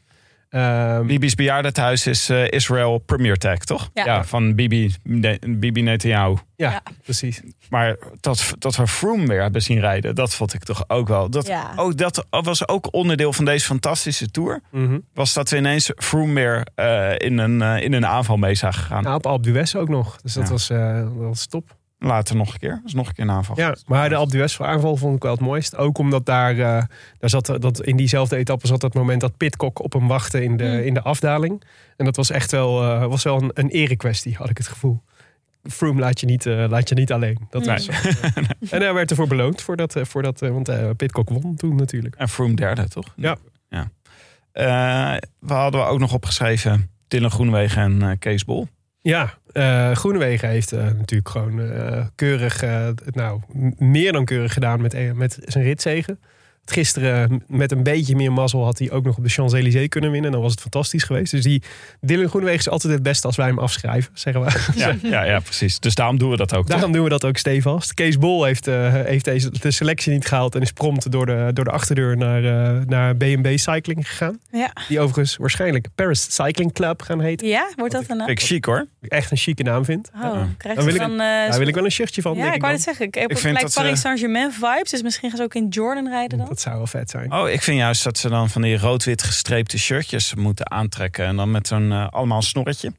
Ehm, 0.53 1.07
Bibi's 1.07 1.35
bejaardentehuis 1.35 2.07
is 2.07 2.29
eh, 2.29 2.51
Israel 2.51 2.99
Premier 2.99 3.37
Tag, 3.37 3.59
toch? 3.59 3.91
Ja. 3.95 4.25
van 4.25 4.55
Bibi, 4.55 4.95
Ne- 5.03 5.39
Bibi 5.49 5.83
Netanyahu. 5.83 6.37
ja, 6.57 6.71
Ja. 6.71 6.83
precies. 7.03 7.41
Maar 7.71 7.97
dat, 8.21 8.55
dat 8.59 8.77
we 8.77 8.87
Froome 8.87 9.27
weer 9.27 9.41
hebben 9.41 9.63
zien 9.63 9.81
rijden, 9.81 10.15
dat 10.15 10.35
vond 10.35 10.55
ik 10.55 10.65
toch 10.65 10.85
ook 10.89 11.09
wel. 11.09 11.31
Dat, 11.31 11.47
Ja. 11.47 11.73
ook, 11.77 11.97
dat 11.97 12.27
was 12.29 12.69
ook 12.69 12.95
onderdeel 12.95 13.33
van 13.33 13.45
deze 13.45 13.65
fantastische 13.67 14.31
tour. 14.31 14.61
Mhm. 14.71 14.99
Was 15.15 15.33
dat 15.33 15.51
we 15.51 15.57
ineens 15.57 15.93
Froome 15.97 16.33
weer 16.35 16.67
eh, 16.75 17.13
in, 17.19 17.39
een, 17.39 17.63
eh, 17.63 17.83
in 17.85 17.93
een 17.93 18.07
aanval 18.07 18.37
mee 18.37 18.55
zagen 18.55 18.83
gaan. 18.85 19.03
Nou, 19.03 19.17
op 19.17 19.27
Alpe 19.27 19.51
d'Huez 19.51 19.75
ook 19.75 19.89
nog. 19.89 20.17
Dus 20.21 20.33
dat, 20.33 20.45
Ja. 20.45 20.51
was, 20.51 20.71
eh, 20.71 20.95
dat 20.95 21.13
was 21.15 21.47
top. 21.47 21.77
Later 22.05 22.37
nog 22.37 22.53
een 22.53 22.59
keer. 22.59 22.71
Dat 22.71 22.81
is 22.85 22.95
nog 22.95 23.09
een 23.09 23.15
keer 23.15 23.25
een 23.25 23.31
aanval. 23.31 23.57
Ja, 23.59 23.75
maar 23.87 24.09
de 24.09 24.15
Alpe 24.15 24.49
aanval 24.59 24.97
vond 24.97 25.17
ik 25.17 25.23
wel 25.23 25.33
het 25.33 25.41
mooist. 25.41 25.77
Ook 25.77 25.99
omdat 25.99 26.27
daar, 26.27 26.51
eh, 26.53 26.59
daar 27.19 27.31
zat, 27.31 27.47
dat 27.61 27.83
in 27.83 27.97
diezelfde 27.97 28.37
etappe 28.37 28.67
zat 28.67 28.81
dat 28.81 28.95
moment 28.95 29.21
dat 29.21 29.37
Pitcock 29.37 29.83
op 29.83 29.93
hem 29.93 30.09
wachtte 30.09 30.43
in 30.45 30.57
de, 30.57 30.65
Mm. 30.65 30.79
in 30.79 30.95
de 30.95 31.03
afdaling. 31.03 31.63
En 31.97 32.05
dat 32.05 32.17
was 32.17 32.31
echt 32.31 32.51
wel, 32.51 32.83
eh, 32.83 33.07
was 33.07 33.23
wel 33.23 33.43
een, 33.43 33.51
een 33.55 33.69
erekwestie, 33.69 34.35
had 34.37 34.51
ik 34.51 34.59
het 34.59 34.69
gevoel. 34.69 35.03
Froome 35.71 36.01
laat 36.01 36.21
je 36.21 36.27
niet, 36.27 36.47
eh, 36.47 36.65
laat 36.69 36.89
je 36.89 36.95
niet 36.95 37.13
alleen. 37.13 37.39
Dat 37.51 37.65
Nee. 37.65 37.75
was, 37.77 37.89
en 38.71 38.81
hij 38.81 38.95
werd 38.95 39.11
ervoor 39.11 39.27
beloond, 39.29 39.63
voor 39.63 39.77
dat, 39.77 39.97
eh, 39.97 40.05
voor 40.05 40.23
dat, 40.23 40.41
want 40.41 40.69
eh, 40.69 40.91
Pitcock 40.97 41.29
won 41.29 41.55
toen 41.57 41.77
natuurlijk. 41.77 42.15
En 42.15 42.29
Froome 42.29 42.55
derde, 42.55 42.89
toch? 42.89 43.13
Ja. 43.17 43.37
ja. 43.69 43.91
Eh, 44.53 45.21
we 45.39 45.53
hadden 45.53 45.87
ook 45.87 45.99
nog 45.99 46.13
opgeschreven 46.13 46.91
Dylan 47.09 47.31
Groenewegen 47.31 47.83
en 47.83 48.03
eh, 48.03 48.19
Kees 48.19 48.45
Bol. 48.45 48.69
Ja, 49.03 49.35
eh 49.53 49.93
Groenewegen 49.93 50.49
heeft 50.49 50.73
eh, 50.73 50.85
natuurlijk 50.85 51.29
gewoon 51.29 51.61
eh, 51.61 52.07
keurig, 52.15 52.65
nou, 53.05 53.41
meer 53.77 54.13
dan 54.13 54.25
keurig 54.25 54.53
gedaan 54.53 54.81
met, 54.81 55.15
met 55.15 55.39
zijn 55.45 55.65
ritzegen. 55.65 56.19
Gisteren 56.65 57.43
met 57.47 57.73
een 57.73 57.83
beetje 57.83 58.17
meer 58.17 58.33
mazzel 58.33 58.65
had 58.65 58.79
hij 58.79 58.91
ook 58.91 59.05
nog 59.05 59.17
op 59.17 59.23
de 59.25 59.29
Champs-Élysées 59.31 59.89
kunnen 59.89 60.11
winnen. 60.11 60.33
Dan 60.33 60.41
was 60.41 60.51
het 60.51 60.61
fantastisch 60.61 61.03
geweest. 61.03 61.31
Dus 61.31 61.43
die 61.43 61.63
Dylan 62.01 62.29
Groenewegen 62.29 62.61
is 62.61 62.69
altijd 62.69 62.93
het 62.93 63.03
beste 63.03 63.27
als 63.27 63.37
wij 63.37 63.47
hem 63.47 63.59
afschrijven, 63.59 64.11
zeggen 64.15 64.43
we. 64.45 64.51
Ja, 64.75 64.95
ja, 65.03 65.23
ja, 65.25 65.41
precies. 65.41 65.79
Dus 65.81 65.95
daarom 65.95 66.19
doen 66.19 66.31
we 66.31 66.37
dat 66.37 66.55
ook. 66.55 66.61
toch? 66.61 66.71
Daarom 66.75 66.93
doen 66.93 67.03
we 67.03 67.09
dat 67.09 67.25
ook 67.25 67.37
stevast. 67.37 67.95
Kees 67.95 68.19
Bol 68.19 68.45
heeft, 68.45 68.67
eh, 68.67 68.93
heeft 68.93 69.25
deze, 69.25 69.51
de 69.61 69.71
selectie 69.71 70.13
niet 70.13 70.27
gehaald 70.27 70.55
en 70.55 70.61
is 70.61 70.73
prompt 70.73 71.11
door 71.11 71.27
de, 71.27 71.51
door 71.53 71.65
de 71.65 71.71
achterdeur 71.71 72.17
naar, 72.17 72.45
eh, 72.45 72.85
naar 72.87 73.17
B&B 73.17 73.47
Cycling 73.55 74.09
gegaan. 74.09 74.39
Ja. 74.51 74.71
Die 74.89 75.01
overigens 75.01 75.37
waarschijnlijk 75.37 75.87
Paris 75.95 76.27
Cycling 76.35 76.73
Club 76.73 77.03
gaan 77.03 77.21
heten. 77.21 77.47
ja, 77.49 77.71
wordt 77.77 77.93
dat 77.93 78.05
een 78.09 78.17
naam? 78.17 78.29
Ik 78.29 78.41
chic 78.41 78.65
hoor. 78.65 78.87
Ik 79.01 79.11
echt 79.13 79.31
een 79.31 79.37
chique 79.37 79.65
naam 79.65 79.85
vind. 79.85 80.11
Oh, 80.23 80.43
krijg 80.57 80.77
Dan 80.77 80.85
wil 80.85 80.95
ik- 80.95 81.01
dan... 81.01 81.11
eh, 81.13 81.19
Daar 81.19 81.59
wil 81.59 81.67
ik 81.69 81.75
wel 81.75 81.85
een 81.85 81.91
shirtje 81.91 82.23
van. 82.23 82.35
ja, 82.37 82.43
denk 82.43 82.55
ik 82.55 82.61
wou 82.61 82.73
het 82.73 82.83
zeggen. 82.83 83.07
Ik 83.07 83.15
heb 83.15 83.31
Ik 83.31 83.39
vind 83.39 83.57
gelijk 83.57 83.75
Paris 83.75 84.01
Saint-Germain 84.01 84.53
vibes. 84.53 84.91
Dus 84.91 85.03
misschien 85.03 85.29
gaan 85.29 85.39
ze 85.39 85.45
ook 85.45 85.55
in 85.55 85.69
Jordan 85.69 86.09
rijden 86.09 86.39
dan. 86.39 86.51
Dat 86.53 86.61
zou 86.61 86.77
wel 86.77 86.87
vet 86.87 87.11
zijn. 87.11 87.33
Oh, 87.33 87.49
ik 87.49 87.63
vind 87.63 87.79
juist 87.79 88.05
dat 88.05 88.19
ze 88.19 88.29
dan 88.29 88.51
van 88.51 88.63
die 88.63 88.79
rood-wit 88.79 89.23
gestreepte 89.23 89.79
shirtjes 89.79 90.35
moeten 90.35 90.71
aantrekken. 90.71 91.27
En 91.27 91.37
dan 91.37 91.51
met 91.51 91.67
zo'n 91.67 91.93
eh, 91.93 92.09
allemaal 92.09 92.43
snorretje. 92.43 92.93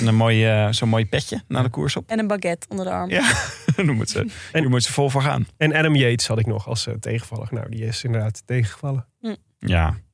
En 0.00 0.06
een 0.06 0.14
mooi, 0.14 0.46
eh, 0.46 0.68
zo'n 0.70 0.88
mooi 0.88 1.06
petje 1.06 1.42
naar 1.48 1.62
de 1.62 1.68
koers 1.68 1.96
op. 1.96 2.10
En 2.10 2.18
een 2.18 2.26
baguette 2.26 2.66
onder 2.68 2.84
de 2.84 2.90
arm. 2.90 3.10
Ja, 3.10 3.32
daar 3.76 3.94
moet 3.94 4.10
ze, 4.10 4.26
daar 4.52 4.68
moet 4.68 4.82
ze 4.82 4.92
vol 4.92 5.10
voor 5.10 5.22
gaan. 5.22 5.46
En 5.56 5.74
Adam 5.74 5.94
Yates 5.94 6.26
had 6.26 6.38
ik 6.38 6.46
nog 6.46 6.68
als 6.68 6.86
eh, 6.86 6.94
tegenvaller. 6.94 7.48
Nou, 7.50 7.70
die 7.70 7.84
is 7.84 8.04
inderdaad 8.04 8.42
tegengevallen. 8.46 9.06
Ja, 9.20 9.36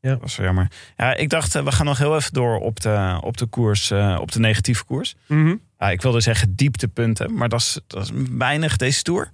Ja. 0.01 0.11
dat 0.11 0.21
was 0.21 0.37
wel 0.37 0.47
jammer. 0.47 0.71
Ja, 0.97 1.15
ik 1.15 1.29
dacht, 1.29 1.53
we 1.53 1.73
gaan 1.73 1.87
nog 1.87 1.99
heel 1.99 2.17
even 2.17 2.33
door 2.33 2.59
op 2.61 2.81
de, 2.81 3.19
op 3.21 3.37
de 3.37 3.47
koers, 3.47 3.91
eh, 3.91 4.19
op 4.21 4.33
de 4.33 4.39
negatieve 4.41 4.85
koers. 4.85 5.15
Mhm. 5.27 5.55
Ja, 5.79 5.91
ik 5.91 6.03
wilde 6.03 6.21
zeggen 6.21 6.55
dieptepunten, 6.55 7.35
maar 7.35 7.49
dat 7.49 7.61
is, 7.61 7.81
dat 7.87 8.03
is 8.03 8.11
weinig 8.31 8.77
deze 8.77 9.03
Tour. 9.03 9.33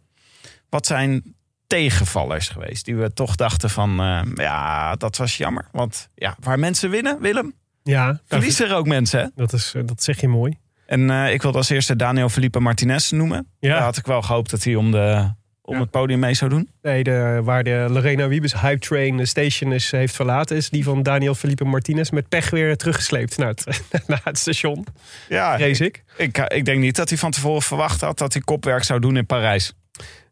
Wat 0.69 0.87
zijn 0.87 1.35
tegenvallers 1.71 2.49
geweest 2.49 2.85
die 2.85 2.97
we 2.97 3.13
toch 3.13 3.35
dachten 3.37 3.71
van, 3.71 4.01
eh, 4.01 4.21
ja, 4.35 4.95
dat 4.97 5.17
was 5.17 5.37
jammer. 5.37 5.65
Want 5.73 6.09
ja, 6.15 6.37
waar 6.41 6.59
mensen 6.59 6.91
winnen, 6.91 7.21
Willem, 7.21 7.53
Ja, 7.83 8.21
verliezen 8.27 8.69
er 8.69 8.75
ook 8.77 8.87
mensen. 8.87 9.21
Hè? 9.21 9.27
dat, 9.35 9.53
is, 9.53 9.73
eh, 9.77 9.83
dat 9.87 10.03
zeg 10.03 10.21
je 10.21 10.29
mooi. 10.29 10.59
En 10.87 11.11
eh, 11.11 11.33
ik 11.33 11.43
wilde 11.43 11.59
als 11.59 11.69
eerste 11.71 11.97
Daniel 11.97 12.29
Felipe 12.29 12.61
Martinez 12.61 13.11
noemen. 13.11 13.47
Ja. 13.61 13.75
Daar 13.75 13.83
had 13.83 13.97
ik 13.97 14.07
wel 14.07 14.23
gehoopt 14.23 14.51
dat 14.51 14.65
hij 14.65 14.75
om, 14.75 14.91
de, 14.91 15.33
om 15.63 15.75
Ja. 15.75 15.81
het 15.81 15.91
podium 15.91 16.19
mee 16.19 16.35
zou 16.35 16.51
doen. 16.51 16.69
Nee, 16.83 17.03
de, 17.03 17.41
waar 17.45 17.65
de 17.65 17.87
Lorena 17.91 18.29
Wiebes 18.29 18.61
Hype 18.61 18.79
Train 18.79 19.17
de 19.17 19.27
station 19.27 19.73
is, 19.73 19.91
heeft 19.91 20.15
verlaten, 20.15 20.57
is 20.57 20.71
die 20.71 20.85
van 20.85 21.03
Daniel 21.03 21.35
Felipe 21.35 21.65
Martinez 21.65 22.11
met 22.11 22.29
pech 22.29 22.51
weer 22.51 22.77
teruggesleept 22.77 23.37
naar 23.39 23.49
het, 23.49 23.83
naar 24.07 24.21
het 24.25 24.39
station, 24.39 24.87
Ja, 25.29 25.57
ik. 25.57 26.03
ik, 26.17 26.39
ik 26.39 26.65
denk 26.65 26.81
niet 26.81 26.97
dat 26.97 27.09
hij 27.09 27.19
van 27.19 27.31
tevoren 27.31 27.63
verwacht 27.63 28.01
had 28.01 28.19
dat 28.19 28.33
hij 28.33 28.43
kopwerk 28.43 28.83
zou 28.85 29.01
doen 29.01 29.17
in 29.17 29.27
Parijs. 29.27 29.73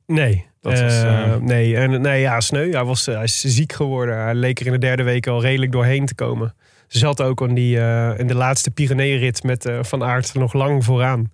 Nee. 0.07 0.47
Dat 0.61 0.73
was, 0.81 0.81
Eh, 0.81 1.33
eh, 1.33 1.41
nee, 1.41 1.77
en, 1.77 2.01
nee, 2.01 2.21
ja, 2.21 2.41
sneu. 2.41 2.71
Hij, 2.71 2.85
was, 2.85 3.07
eh, 3.07 3.15
hij 3.15 3.25
is 3.25 3.41
ziek 3.41 3.73
geworden. 3.73 4.19
Hij 4.23 4.35
leek 4.35 4.61
er 4.61 4.67
in 4.67 4.73
de 4.73 4.79
derde 4.79 5.03
week 5.03 5.27
al 5.27 5.41
redelijk 5.43 5.73
doorheen 5.73 6.07
te 6.07 6.15
komen. 6.15 6.55
Ze 6.89 6.99
zat 6.99 7.23
ook 7.23 7.41
in, 7.41 7.55
die, 7.55 7.81
eh, 7.81 8.19
in 8.19 8.27
de 8.27 8.35
laatste 8.35 8.71
Pyrenee-rit 8.71 9.43
met 9.43 9.67
eh, 9.67 9.79
Van 9.83 10.05
Aert 10.05 10.35
nog 10.35 10.53
lang 10.53 10.85
vooraan. 10.85 11.31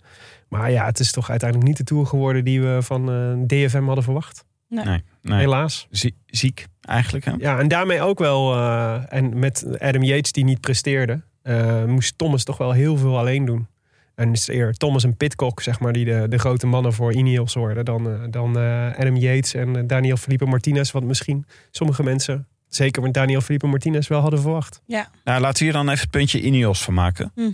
Maar 0.48 0.70
ja, 0.70 0.84
het 0.84 0.98
is 1.00 1.12
toch 1.12 1.30
uiteindelijk 1.30 1.68
niet 1.68 1.78
de 1.78 1.84
Tour 1.84 2.06
geworden 2.06 2.44
die 2.44 2.60
we 2.62 2.78
van 2.82 3.10
eh, 3.10 3.46
DFM 3.46 3.84
hadden 3.84 4.04
verwacht. 4.04 4.44
Nee, 4.68 5.02
nee. 5.22 5.38
Helaas. 5.38 5.86
Zie- 5.90 6.16
ziek 6.26 6.66
eigenlijk. 6.80 7.24
Hè? 7.24 7.32
Ja, 7.38 7.58
en 7.58 7.68
daarmee 7.68 8.00
ook 8.02 8.18
wel, 8.18 8.54
eh, 8.54 9.00
en 9.08 9.38
met 9.38 9.66
Adam 9.78 10.02
Yates 10.02 10.32
die 10.32 10.44
niet 10.44 10.60
presteerde, 10.60 11.22
eh, 11.42 11.84
moest 11.84 12.18
Thomas 12.18 12.44
toch 12.44 12.56
wel 12.58 12.72
heel 12.72 12.96
veel 12.96 13.18
alleen 13.18 13.44
doen. 13.44 13.66
En 14.14 14.28
het 14.28 14.36
is 14.36 14.48
eer 14.48 14.72
Thomas 14.72 15.04
en 15.04 15.16
Pitcock, 15.16 15.60
zeg 15.60 15.80
maar, 15.80 15.92
die 15.92 16.04
de, 16.04 16.26
de 16.28 16.38
grote 16.38 16.66
mannen 16.66 16.92
voor 16.92 17.12
Ineos 17.12 17.54
worden, 17.54 17.84
dan, 17.84 18.10
eh, 18.10 18.22
dan 18.30 18.58
eh, 18.58 18.98
Adam 18.98 19.16
Yates 19.16 19.54
en 19.54 19.76
eh, 19.76 19.82
Daniel 19.86 20.16
Felipe 20.16 20.44
Martinez, 20.44 20.90
wat 20.90 21.02
misschien 21.02 21.46
sommige 21.70 22.02
mensen, 22.02 22.46
zeker 22.68 23.02
met 23.02 23.14
Daniel 23.14 23.40
Felipe 23.40 23.66
Martinez, 23.66 24.08
wel 24.08 24.20
hadden 24.20 24.40
verwacht. 24.40 24.82
Ja. 24.86 25.10
Nou, 25.24 25.40
laten 25.40 25.58
we 25.58 25.64
hier 25.64 25.72
dan 25.72 25.88
even 25.88 26.00
het 26.00 26.10
puntje 26.10 26.40
Ineos 26.40 26.82
van 26.82 26.94
maken. 26.94 27.32
Hm. 27.34 27.50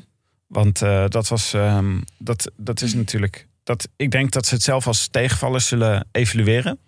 Want 0.51 0.83
eh, 0.83 1.05
dat 1.09 1.29
was, 1.29 1.53
ehm, 1.53 2.01
dat, 2.19 2.51
dat 2.57 2.83
is 2.83 2.95
natuurlijk, 2.95 3.47
dat, 3.65 3.89
ik 3.97 4.11
denk 4.11 4.31
dat 4.31 4.47
ze 4.47 4.55
het 4.55 4.63
zelf 4.63 4.87
als 4.87 5.09
tegenvallers 5.09 5.67
zullen 5.67 6.07
evalueren. 6.13 6.79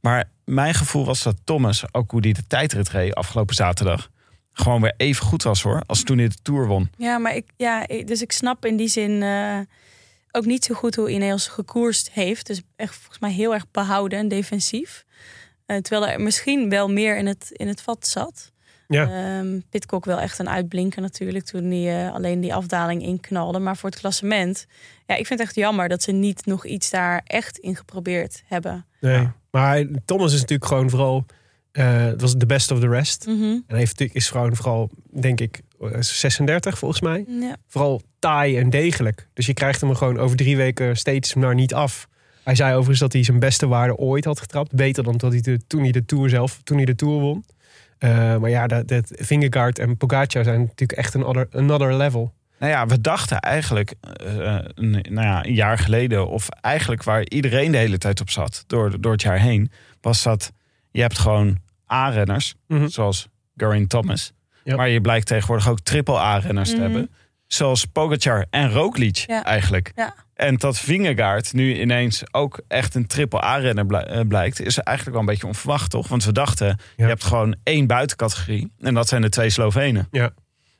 Maar 0.00 0.30
mijn 0.44 0.74
gevoel 0.74 1.04
was 1.04 1.22
dat 1.22 1.36
Thomas, 1.44 1.94
ook 1.94 2.10
hoe 2.10 2.20
die 2.20 2.34
de 2.34 2.46
tijdrit 2.46 2.88
reed 2.88 3.14
afgelopen 3.14 3.54
zaterdag, 3.54 4.10
gewoon 4.52 4.80
weer 4.80 4.94
even 4.96 5.26
goed 5.26 5.42
was 5.42 5.62
hoor, 5.62 5.82
als 5.86 6.02
toen 6.02 6.18
hij 6.18 6.28
de 6.28 6.36
Tour 6.42 6.66
won. 6.66 6.90
Ja, 6.96 7.18
maar 7.18 7.36
ik, 7.36 7.46
ja, 7.56 7.86
dus 8.04 8.22
ik 8.22 8.32
snap 8.32 8.64
in 8.64 8.76
die 8.76 8.88
zin 8.88 9.22
eh, 9.22 9.58
ook 10.30 10.44
niet 10.44 10.64
zo 10.64 10.74
goed 10.74 10.94
hoe 10.94 11.10
Ineos 11.10 11.46
gekoerst 11.46 12.10
heeft. 12.10 12.46
Dus 12.46 12.62
echt 12.76 12.94
volgens 12.94 13.18
mij 13.18 13.32
heel 13.32 13.54
erg 13.54 13.70
behouden 13.70 14.18
en 14.18 14.28
defensief. 14.28 15.04
Eh, 15.66 15.76
terwijl 15.76 16.12
er 16.12 16.20
misschien 16.20 16.68
wel 16.68 16.88
meer 16.88 17.16
in 17.16 17.26
het, 17.26 17.50
in 17.52 17.68
het 17.68 17.82
vat 17.82 18.06
zat. 18.06 18.52
Ja. 18.88 19.08
Ehm, 19.10 19.60
Pitcock 19.70 20.04
wel 20.04 20.20
echt 20.20 20.38
een 20.38 20.48
uitblinker 20.48 21.02
natuurlijk 21.02 21.44
toen 21.44 21.70
hij 21.70 22.06
eh, 22.06 22.14
alleen 22.14 22.40
die 22.40 22.54
afdaling 22.54 23.02
inknalde. 23.02 23.58
Maar 23.58 23.76
voor 23.76 23.90
het 23.90 23.98
klassement, 23.98 24.66
ja, 25.06 25.14
ik 25.14 25.26
vind 25.26 25.38
het 25.38 25.48
echt 25.48 25.56
jammer 25.56 25.88
dat 25.88 26.02
ze 26.02 26.12
niet 26.12 26.46
nog 26.46 26.66
iets 26.66 26.90
daar 26.90 27.22
echt 27.24 27.58
in 27.58 27.76
geprobeerd 27.76 28.42
hebben. 28.46 28.86
Nee. 29.00 29.28
Maar 29.50 29.84
Thomas 30.04 30.32
is 30.32 30.40
natuurlijk 30.40 30.68
gewoon 30.68 30.90
vooral, 30.90 31.26
eh, 31.72 32.04
het 32.04 32.20
was 32.20 32.36
de 32.36 32.46
best 32.46 32.70
of 32.70 32.80
the 32.80 32.88
rest. 32.88 33.26
Mhm. 33.26 33.42
En 33.42 33.64
hij 33.66 33.78
heeft, 33.78 34.00
is 34.14 34.30
gewoon 34.30 34.56
vooral, 34.56 34.90
denk 35.20 35.40
ik, 35.40 35.60
eh, 35.80 36.00
36 36.00 36.78
volgens 36.78 37.00
mij. 37.00 37.24
Ja. 37.40 37.56
vooral 37.68 38.02
taai 38.18 38.58
en 38.58 38.70
degelijk. 38.70 39.28
Dus 39.32 39.46
je 39.46 39.54
krijgt 39.54 39.80
hem 39.80 39.90
er 39.90 39.96
gewoon 39.96 40.18
over 40.18 40.36
drie 40.36 40.56
weken 40.56 40.96
steeds 40.96 41.34
maar 41.34 41.54
niet 41.54 41.74
af. 41.74 42.08
Hij 42.44 42.54
zei 42.54 42.70
overigens 42.70 42.98
dat 42.98 43.12
hij 43.12 43.22
zijn 43.22 43.38
beste 43.38 43.66
waarde 43.66 43.96
ooit 43.96 44.24
had 44.24 44.40
getrapt. 44.40 44.72
Beter 44.72 45.04
dan 45.04 45.16
dat 45.16 45.32
hij 45.32 45.40
de, 45.40 45.60
toen 45.66 45.82
hij 45.82 45.92
de 45.92 46.04
Tour 46.04 46.28
zelf, 46.28 46.60
toen 46.64 46.76
hij 46.76 46.86
de 46.86 46.94
Tour 46.94 47.20
won. 47.20 47.44
Eh, 47.98 48.36
maar 48.36 48.50
ja, 48.50 48.66
dat, 48.66 48.88
dat 48.88 49.12
Vingegaard 49.14 49.78
en 49.78 49.96
Pogacar 49.96 50.44
zijn 50.44 50.60
natuurlijk 50.60 50.98
echt 50.98 51.14
een 51.14 51.24
other, 51.24 51.48
another 51.52 51.94
level. 51.94 52.32
Nou 52.58 52.72
ja, 52.72 52.86
we 52.86 53.00
dachten 53.00 53.40
eigenlijk 53.40 53.94
eh, 54.00 54.56
eh, 54.56 54.64
een, 54.74 54.90
nou 54.90 55.26
ja, 55.26 55.44
een 55.44 55.54
jaar 55.54 55.78
geleden, 55.78 56.28
of 56.28 56.48
eigenlijk 56.48 57.02
waar 57.02 57.28
iedereen 57.28 57.72
de 57.72 57.78
hele 57.78 57.98
tijd 57.98 58.20
op 58.20 58.30
zat 58.30 58.64
door, 58.66 59.00
door 59.00 59.12
het 59.12 59.22
jaar 59.22 59.38
heen, 59.38 59.70
was 60.00 60.22
dat 60.22 60.52
je 60.92 61.00
hebt 61.00 61.18
gewoon 61.18 61.58
A-renners, 61.92 62.54
Mhm. 62.66 62.88
zoals 62.88 63.28
Geraint 63.56 63.88
Thomas. 63.88 64.32
Ja. 64.64 64.76
Maar 64.76 64.88
je 64.88 65.00
blijkt 65.00 65.26
tegenwoordig 65.26 65.68
ook 65.68 65.80
triple 65.80 66.18
A-renners 66.18 66.68
te 66.70 66.74
Mhm. 66.74 66.84
hebben. 66.84 67.10
Zoals 67.46 67.84
Pogacar 67.84 68.46
en 68.50 68.70
Roglic 68.70 69.16
Ja. 69.16 69.44
eigenlijk. 69.44 69.92
Ja. 69.94 70.14
En 70.34 70.56
dat 70.56 70.78
Vingegaard 70.78 71.52
nu 71.52 71.80
ineens 71.80 72.22
ook 72.30 72.60
echt 72.68 72.94
een 72.94 73.06
triple 73.06 73.44
A-renner 73.44 73.86
eh, 73.94 74.20
blijkt... 74.28 74.60
is 74.60 74.78
eigenlijk 74.78 75.16
wel 75.16 75.26
een 75.26 75.32
beetje 75.32 75.46
onverwacht, 75.46 75.90
toch? 75.90 76.08
Want 76.08 76.24
we 76.24 76.32
dachten, 76.32 76.66
Ja. 76.66 76.76
je 76.96 77.04
hebt 77.04 77.24
gewoon 77.24 77.56
één 77.62 77.86
buitencategorie. 77.86 78.72
En 78.78 78.94
dat 78.94 79.08
zijn 79.08 79.22
de 79.22 79.28
twee 79.28 79.50
Slovenen. 79.50 80.08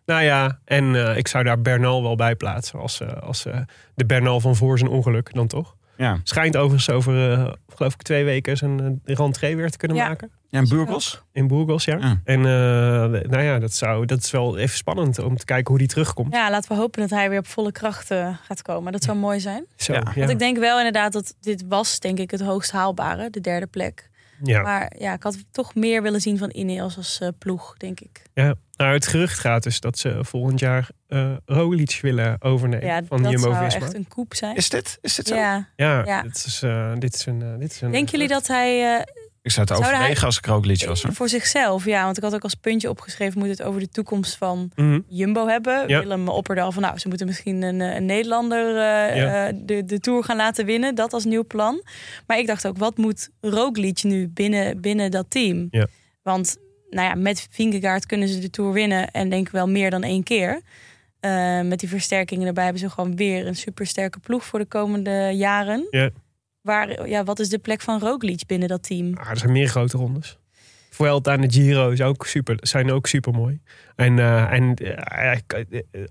Nou 0.06 0.22
ja, 0.22 0.58
en 0.64 0.94
eh, 1.08 1.16
ik 1.16 1.28
zou 1.28 1.44
daar 1.44 1.60
Bernal 1.62 2.02
wel 2.02 2.16
bij 2.16 2.34
plaatsen. 2.36 2.78
Als, 2.80 3.00
eh, 3.00 3.08
als 3.12 3.46
eh, 3.46 3.60
de 3.94 4.06
Bernal 4.06 4.40
van 4.40 4.56
voor 4.56 4.78
zijn 4.78 4.90
ongeluk 4.90 5.34
dan 5.34 5.46
toch. 5.46 5.76
Ja, 6.03 6.20
Schijnt 6.22 6.57
overigens 6.57 6.90
over, 6.90 7.32
eh, 7.32 7.53
geloof 7.74 7.92
ik, 7.94 8.03
twee 8.03 8.24
weken 8.24 8.57
zijn 8.57 9.00
uh, 9.05 9.14
rentree 9.16 9.57
weer 9.57 9.70
te 9.70 9.76
kunnen 9.76 9.96
Ja. 9.96 10.09
maken. 10.09 10.30
ja 10.48 10.59
en 10.59 10.68
Burgos? 10.68 11.22
In 11.32 11.46
Burgos, 11.46 11.84
ja. 11.84 11.96
Ja. 12.00 12.20
En 12.24 12.38
eh, 12.38 13.30
nou 13.30 13.42
ja, 13.42 13.59
dat, 13.59 13.72
zou, 13.72 14.07
dat 14.07 14.18
is 14.18 14.30
wel 14.30 14.59
even 14.59 14.76
spannend 14.76 15.18
om 15.18 15.36
te 15.36 15.44
kijken 15.44 15.68
hoe 15.68 15.78
die 15.78 15.88
terugkomt. 15.88 16.34
ja, 16.34 16.50
laten 16.50 16.72
we 16.72 16.78
hopen 16.78 17.00
dat 17.00 17.11
hij 17.11 17.28
weer 17.30 17.38
op 17.38 17.46
volle 17.46 17.72
kracht 17.72 18.11
eh, 18.11 18.36
gaat 18.42 18.62
komen. 18.62 18.92
Dat 18.92 19.03
zou 19.03 19.16
mooi 19.18 19.40
zijn. 19.40 19.64
Zo, 19.76 19.92
Ja. 19.92 19.98
ja. 20.05 20.18
Want 20.18 20.30
ik 20.30 20.38
denk 20.38 20.59
wel 20.59 20.76
inderdaad 20.76 21.12
dat 21.12 21.34
dit 21.40 21.64
was, 21.68 21.98
denk 21.98 22.18
ik, 22.18 22.30
het 22.30 22.40
hoogst 22.42 22.70
haalbare, 22.70 23.30
de 23.30 23.40
derde 23.40 23.66
plek. 23.66 24.11
ja. 24.42 24.62
Maar 24.62 24.92
ja, 24.98 25.12
ik 25.14 25.22
had 25.22 25.38
toch 25.50 25.74
meer 25.74 26.03
willen 26.03 26.20
zien 26.20 26.38
van 26.38 26.50
Ineos 26.55 26.96
als 26.96 27.20
ploeg, 27.38 27.76
denk 27.76 28.00
ik. 28.00 28.22
Ja, 28.34 28.55
nou, 28.76 28.92
het 28.94 29.07
gerucht 29.07 29.38
gaat 29.38 29.62
dus 29.62 29.80
dat 29.80 29.98
ze 29.98 30.18
volgend 30.20 30.59
jaar 30.61 30.88
eh 31.12 31.30
Roglic 31.46 31.98
willen 32.02 32.36
overnemen 32.42 32.86
ja, 32.86 33.00
van 33.04 33.22
dat 33.22 33.32
zou 33.32 33.42
Jumbo-Visma. 33.52 33.80
echt 33.80 33.94
een 33.94 34.08
koep 34.08 34.34
zijn. 34.34 34.56
Is 34.56 34.68
dit, 34.68 34.98
is 35.00 35.14
dit 35.14 35.26
zo? 35.26 35.34
Ja. 35.34 35.68
Ja, 35.76 36.02
Ja. 36.06 36.22
Dit, 36.22 36.44
is, 36.46 36.62
eh, 36.62 36.92
dit, 36.98 37.14
is 37.14 37.26
een, 37.26 37.42
eh, 37.42 37.58
dit 37.58 37.70
is 37.72 37.80
een... 37.80 37.90
Denken 37.90 38.10
jullie 38.12 38.28
dat 38.28 38.46
hij 38.46 38.94
eh, 38.96 39.02
Ik 39.42 39.50
zou 39.50 39.66
het 39.66 39.76
Zou 39.76 39.80
overwegen 39.90 40.16
hij- 40.16 40.24
als 40.26 40.38
ik 40.38 40.46
Roglic 40.46 40.84
was. 40.84 41.02
Hoor. 41.02 41.12
voor 41.12 41.28
zichzelf, 41.28 41.84
ja, 41.84 42.04
want 42.04 42.16
ik 42.16 42.22
had 42.22 42.34
ook 42.34 42.42
als 42.42 42.54
puntje 42.54 42.88
opgeschreven, 42.90 43.38
moet 43.38 43.48
het 43.48 43.62
over 43.62 43.80
de 43.80 43.88
toekomst 43.88 44.36
van 44.36 44.70
Mhm. 44.74 45.00
Jumbo 45.08 45.46
hebben. 45.46 45.88
Ja. 45.88 45.98
Willem 46.00 46.28
opperde 46.28 46.60
al 46.60 46.72
van, 46.72 46.82
nou, 46.82 46.98
ze 46.98 47.08
moeten 47.08 47.26
misschien 47.26 47.62
een, 47.62 47.80
een 47.80 48.04
Nederlander 48.06 48.74
Ja. 49.16 49.52
de, 49.54 49.84
de 49.84 49.98
Tour 50.00 50.24
gaan 50.24 50.36
laten 50.36 50.64
winnen. 50.66 50.94
Dat 50.94 51.12
als 51.12 51.24
nieuw 51.24 51.44
plan. 51.44 51.82
Maar 52.26 52.38
ik 52.38 52.46
dacht 52.46 52.66
ook, 52.66 52.78
wat 52.78 52.96
moet 52.96 53.28
Roglic 53.40 54.02
nu 54.02 54.28
binnen, 54.28 54.80
binnen 54.80 55.10
dat 55.10 55.26
team? 55.28 55.68
Ja. 55.70 55.86
Want 56.22 56.56
nou 56.90 57.08
ja, 57.08 57.14
met 57.14 57.46
Vingegaard 57.50 58.06
kunnen 58.06 58.28
ze 58.28 58.38
de 58.38 58.50
Tour 58.50 58.72
winnen 58.72 59.10
en 59.10 59.28
denk 59.28 59.46
ik 59.46 59.52
wel 59.52 59.68
meer 59.68 59.90
dan 59.90 60.02
één 60.02 60.22
keer. 60.22 60.60
Eh, 61.22 61.60
met 61.60 61.80
die 61.80 61.88
versterkingen 61.88 62.46
erbij 62.46 62.64
hebben 62.64 62.82
ze 62.82 62.90
gewoon 62.90 63.16
weer 63.16 63.46
een 63.46 63.56
supersterke 63.56 64.18
ploeg 64.18 64.44
voor 64.44 64.58
de 64.58 64.64
komende 64.64 65.30
jaren. 65.34 65.86
Ja. 65.90 66.10
Waar, 66.60 67.08
ja, 67.08 67.24
wat 67.24 67.38
is 67.38 67.48
de 67.48 67.58
plek 67.58 67.80
van 67.80 68.00
Roglic 68.00 68.46
binnen 68.46 68.68
dat 68.68 68.82
team? 68.82 69.16
Ah, 69.16 69.30
er 69.30 69.36
zijn 69.36 69.52
meer 69.52 69.68
grote 69.68 69.96
rondes. 69.96 70.38
Vuelta 71.03 71.32
en 71.32 71.40
de 71.40 71.53
Giro 71.53 71.90
is 71.90 72.00
ook 72.00 72.26
super, 72.26 72.57
zijn 72.61 72.92
ook 72.92 73.07
super 73.07 73.32
mooi. 73.32 73.61
En, 73.96 74.18
eh, 74.18 74.53
en 74.53 74.74
eh, 74.74 75.36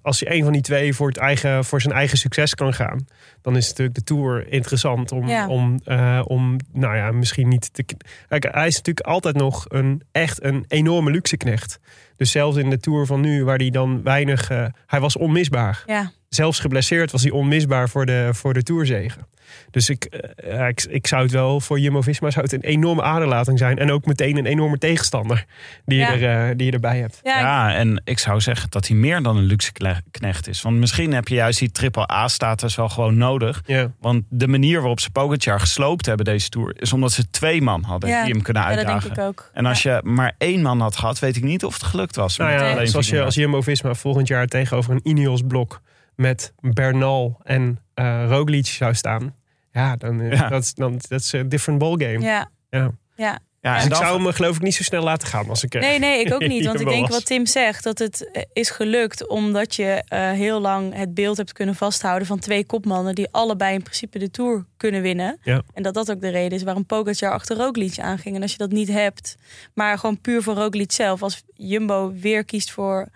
als 0.02 0.20
je 0.20 0.34
een 0.34 0.44
van 0.44 0.54
die 0.54 0.62
twee 0.62 0.94
voor, 0.94 1.08
het 1.08 1.18
eigen, 1.18 1.66
voor 1.66 1.82
zijn 1.82 1.94
eigen 1.94 2.18
succes 2.18 2.56
kan 2.56 2.74
gaan, 2.74 3.08
dan 3.42 3.58
is 3.58 3.68
natuurlijk 3.70 3.96
de 3.98 4.04
Tour 4.04 4.48
interessant 4.52 5.12
om, 5.12 5.28
Ja. 5.28 5.48
om, 5.48 5.80
eh, 5.86 6.22
om 6.28 6.58
nou 6.74 6.96
ja, 6.96 7.12
misschien 7.12 7.48
niet 7.48 7.74
te. 7.74 7.84
Kijk, 8.28 8.48
hij 8.52 8.68
is 8.68 8.76
natuurlijk 8.76 9.08
altijd 9.08 9.36
nog 9.36 9.66
een 9.70 10.02
echt 10.12 10.44
een 10.44 10.66
enorme 10.68 11.12
luxeknecht. 11.12 11.80
Dus 12.18 12.32
zelfs 12.32 12.58
in 12.58 12.70
de 12.70 12.80
Tour 12.80 13.06
van 13.06 13.22
nu, 13.22 13.44
waar 13.44 13.58
hij 13.58 13.70
dan 13.70 14.04
weinig. 14.04 14.50
eh, 14.50 14.66
hij 14.88 15.00
was 15.00 15.18
onmisbaar. 15.18 15.84
Ja, 15.86 16.12
Zelfs 16.30 16.60
geblesseerd 16.60 17.12
was 17.12 17.22
hij 17.22 17.32
onmisbaar 17.32 17.90
voor 17.90 18.06
de, 18.06 18.30
voor 18.32 18.54
de 18.54 18.64
Tourzegen. 18.64 19.28
Dus 19.72 19.90
ik, 19.90 20.04
eh, 20.06 20.68
ik, 20.68 20.84
ik 20.90 21.08
zou 21.08 21.22
het 21.22 21.32
wel 21.32 21.60
voor 21.60 21.80
Jumbo-Visma 21.80 22.30
zou 22.32 22.44
het 22.44 22.54
een 22.54 22.62
enorme 22.62 23.02
aderlating 23.02 23.58
zijn. 23.58 23.78
En 23.78 23.92
ook 23.92 24.06
meteen 24.06 24.38
een 24.38 24.46
enorme 24.46 24.78
tegenstander 24.78 25.46
die, 25.86 25.98
Ja. 25.98 26.12
je, 26.12 26.26
er, 26.28 26.50
eh, 26.50 26.56
die 26.58 26.66
je 26.66 26.72
erbij 26.72 27.00
hebt. 27.00 27.20
ja, 27.24 27.74
en 27.76 28.02
ik 28.04 28.20
zou 28.20 28.42
zeggen 28.42 28.70
dat 28.70 28.88
hij 28.88 28.98
meer 28.98 29.22
dan 29.22 29.38
een 29.38 29.44
luxe 29.44 29.72
knecht 30.12 30.48
is. 30.48 30.62
Want 30.62 30.78
misschien 30.78 31.14
heb 31.14 31.28
je 31.28 31.36
juist 31.36 31.60
die 31.60 31.72
triple 31.72 32.12
A-status 32.12 32.76
wel 32.76 32.90
gewoon 32.90 33.18
nodig. 33.18 33.62
Ja. 33.66 33.92
Want 34.00 34.24
de 34.30 34.48
manier 34.48 34.78
waarop 34.80 35.00
ze 35.00 35.12
Pogacar 35.12 35.60
gesloopt 35.60 36.06
hebben 36.06 36.26
deze 36.26 36.50
Tour... 36.50 36.74
is 36.82 36.94
omdat 36.94 37.12
ze 37.12 37.30
twee 37.30 37.62
man 37.62 37.84
hadden 37.84 38.10
Ja. 38.10 38.24
die 38.24 38.34
hem 38.34 38.42
kunnen 38.42 38.62
ja, 38.64 38.68
dat 38.70 38.78
uitdagen. 38.78 39.02
denk 39.14 39.18
ik 39.18 39.24
ook. 39.24 39.50
En 39.54 39.66
als 39.66 39.84
je 39.84 40.00
maar 40.04 40.34
één 40.38 40.62
man 40.62 40.80
had 40.80 40.98
gehad, 40.98 41.20
weet 41.20 41.36
ik 41.36 41.44
niet 41.44 41.66
of 41.66 41.74
het 41.74 41.84
gelukt 41.84 42.16
was. 42.16 42.38
Nou 42.38 42.52
ja, 42.52 42.72
alleen 42.72 42.88
zoals 42.88 43.10
je 43.10 43.24
als 43.24 43.36
Jumbo-Visma 43.36 43.94
volgend 43.94 44.28
jaar 44.28 44.48
tegenover 44.48 44.92
een 44.94 45.00
Ineos-blok 45.04 45.82
met 46.16 46.54
Bernal 46.60 47.40
en 47.44 47.80
eh 47.94 48.26
Roglic 48.28 48.66
zou 48.66 48.94
staan. 48.94 49.36
Ja, 49.72 49.96
dan, 49.96 50.22
eh, 50.22 50.32
Ja. 50.32 50.50
dat 50.50 50.64
is 50.64 50.74
dan 50.74 51.00
dat 51.08 51.20
is 51.20 51.32
een 51.32 51.50
different 51.50 51.80
ballgame. 51.80 52.20
Ja, 52.20 52.50
Ja. 52.70 52.92
ja. 53.16 53.40
Ja, 53.64 53.74
Dus 53.76 53.84
en 53.84 53.90
ik 53.90 53.96
zou 53.96 54.22
me 54.22 54.34
geloof 54.34 54.56
ik 54.56 54.62
niet 54.62 54.76
zo 54.76 54.84
snel 54.84 55.04
laten 55.04 55.28
gaan 55.28 55.50
als 55.50 55.64
ik... 55.64 55.76
eh, 55.76 55.82
Nee, 55.82 56.00
nee, 56.00 56.26
ik 56.26 56.34
ook 56.34 56.48
niet. 56.54 56.66
Want 56.66 56.80
ik 56.80 56.88
denk 56.88 57.02
was. 57.08 57.10
wat 57.18 57.26
Tim 57.26 57.46
zegt, 57.46 57.84
dat 57.84 58.00
het 58.00 58.30
eh, 58.32 58.42
is 58.54 58.70
gelukt 58.70 59.28
omdat 59.28 59.76
je 59.76 60.04
eh, 60.08 60.32
heel 60.32 60.60
lang 60.62 60.94
het 60.96 61.14
beeld 61.14 61.38
hebt 61.38 61.54
kunnen 61.54 61.76
vasthouden 61.76 62.28
van 62.28 62.40
twee 62.40 62.66
kopmannen 62.66 63.16
die 63.16 63.28
allebei 63.32 63.74
in 63.74 63.82
principe 63.84 64.20
de 64.20 64.32
Tour 64.32 64.66
kunnen 64.78 65.02
winnen. 65.02 65.38
Ja. 65.44 65.62
En 65.74 65.84
dat 65.84 65.94
dat 65.94 66.12
ook 66.12 66.22
de 66.22 66.30
reden 66.30 66.58
is 66.58 66.64
waarom 66.64 66.86
Pogacar 66.86 67.32
achter 67.32 67.58
Roglic 67.58 68.00
aanging. 68.00 68.36
En 68.36 68.42
als 68.42 68.52
je 68.52 68.58
dat 68.58 68.72
niet 68.72 68.88
hebt, 68.92 69.36
maar 69.74 69.98
gewoon 69.98 70.22
puur 70.22 70.44
voor 70.44 70.56
Roglic 70.56 70.92
zelf, 70.92 71.24
als 71.24 71.44
Jumbo 71.54 72.14
weer 72.16 72.46
kiest 72.46 72.72
voor 72.72 73.08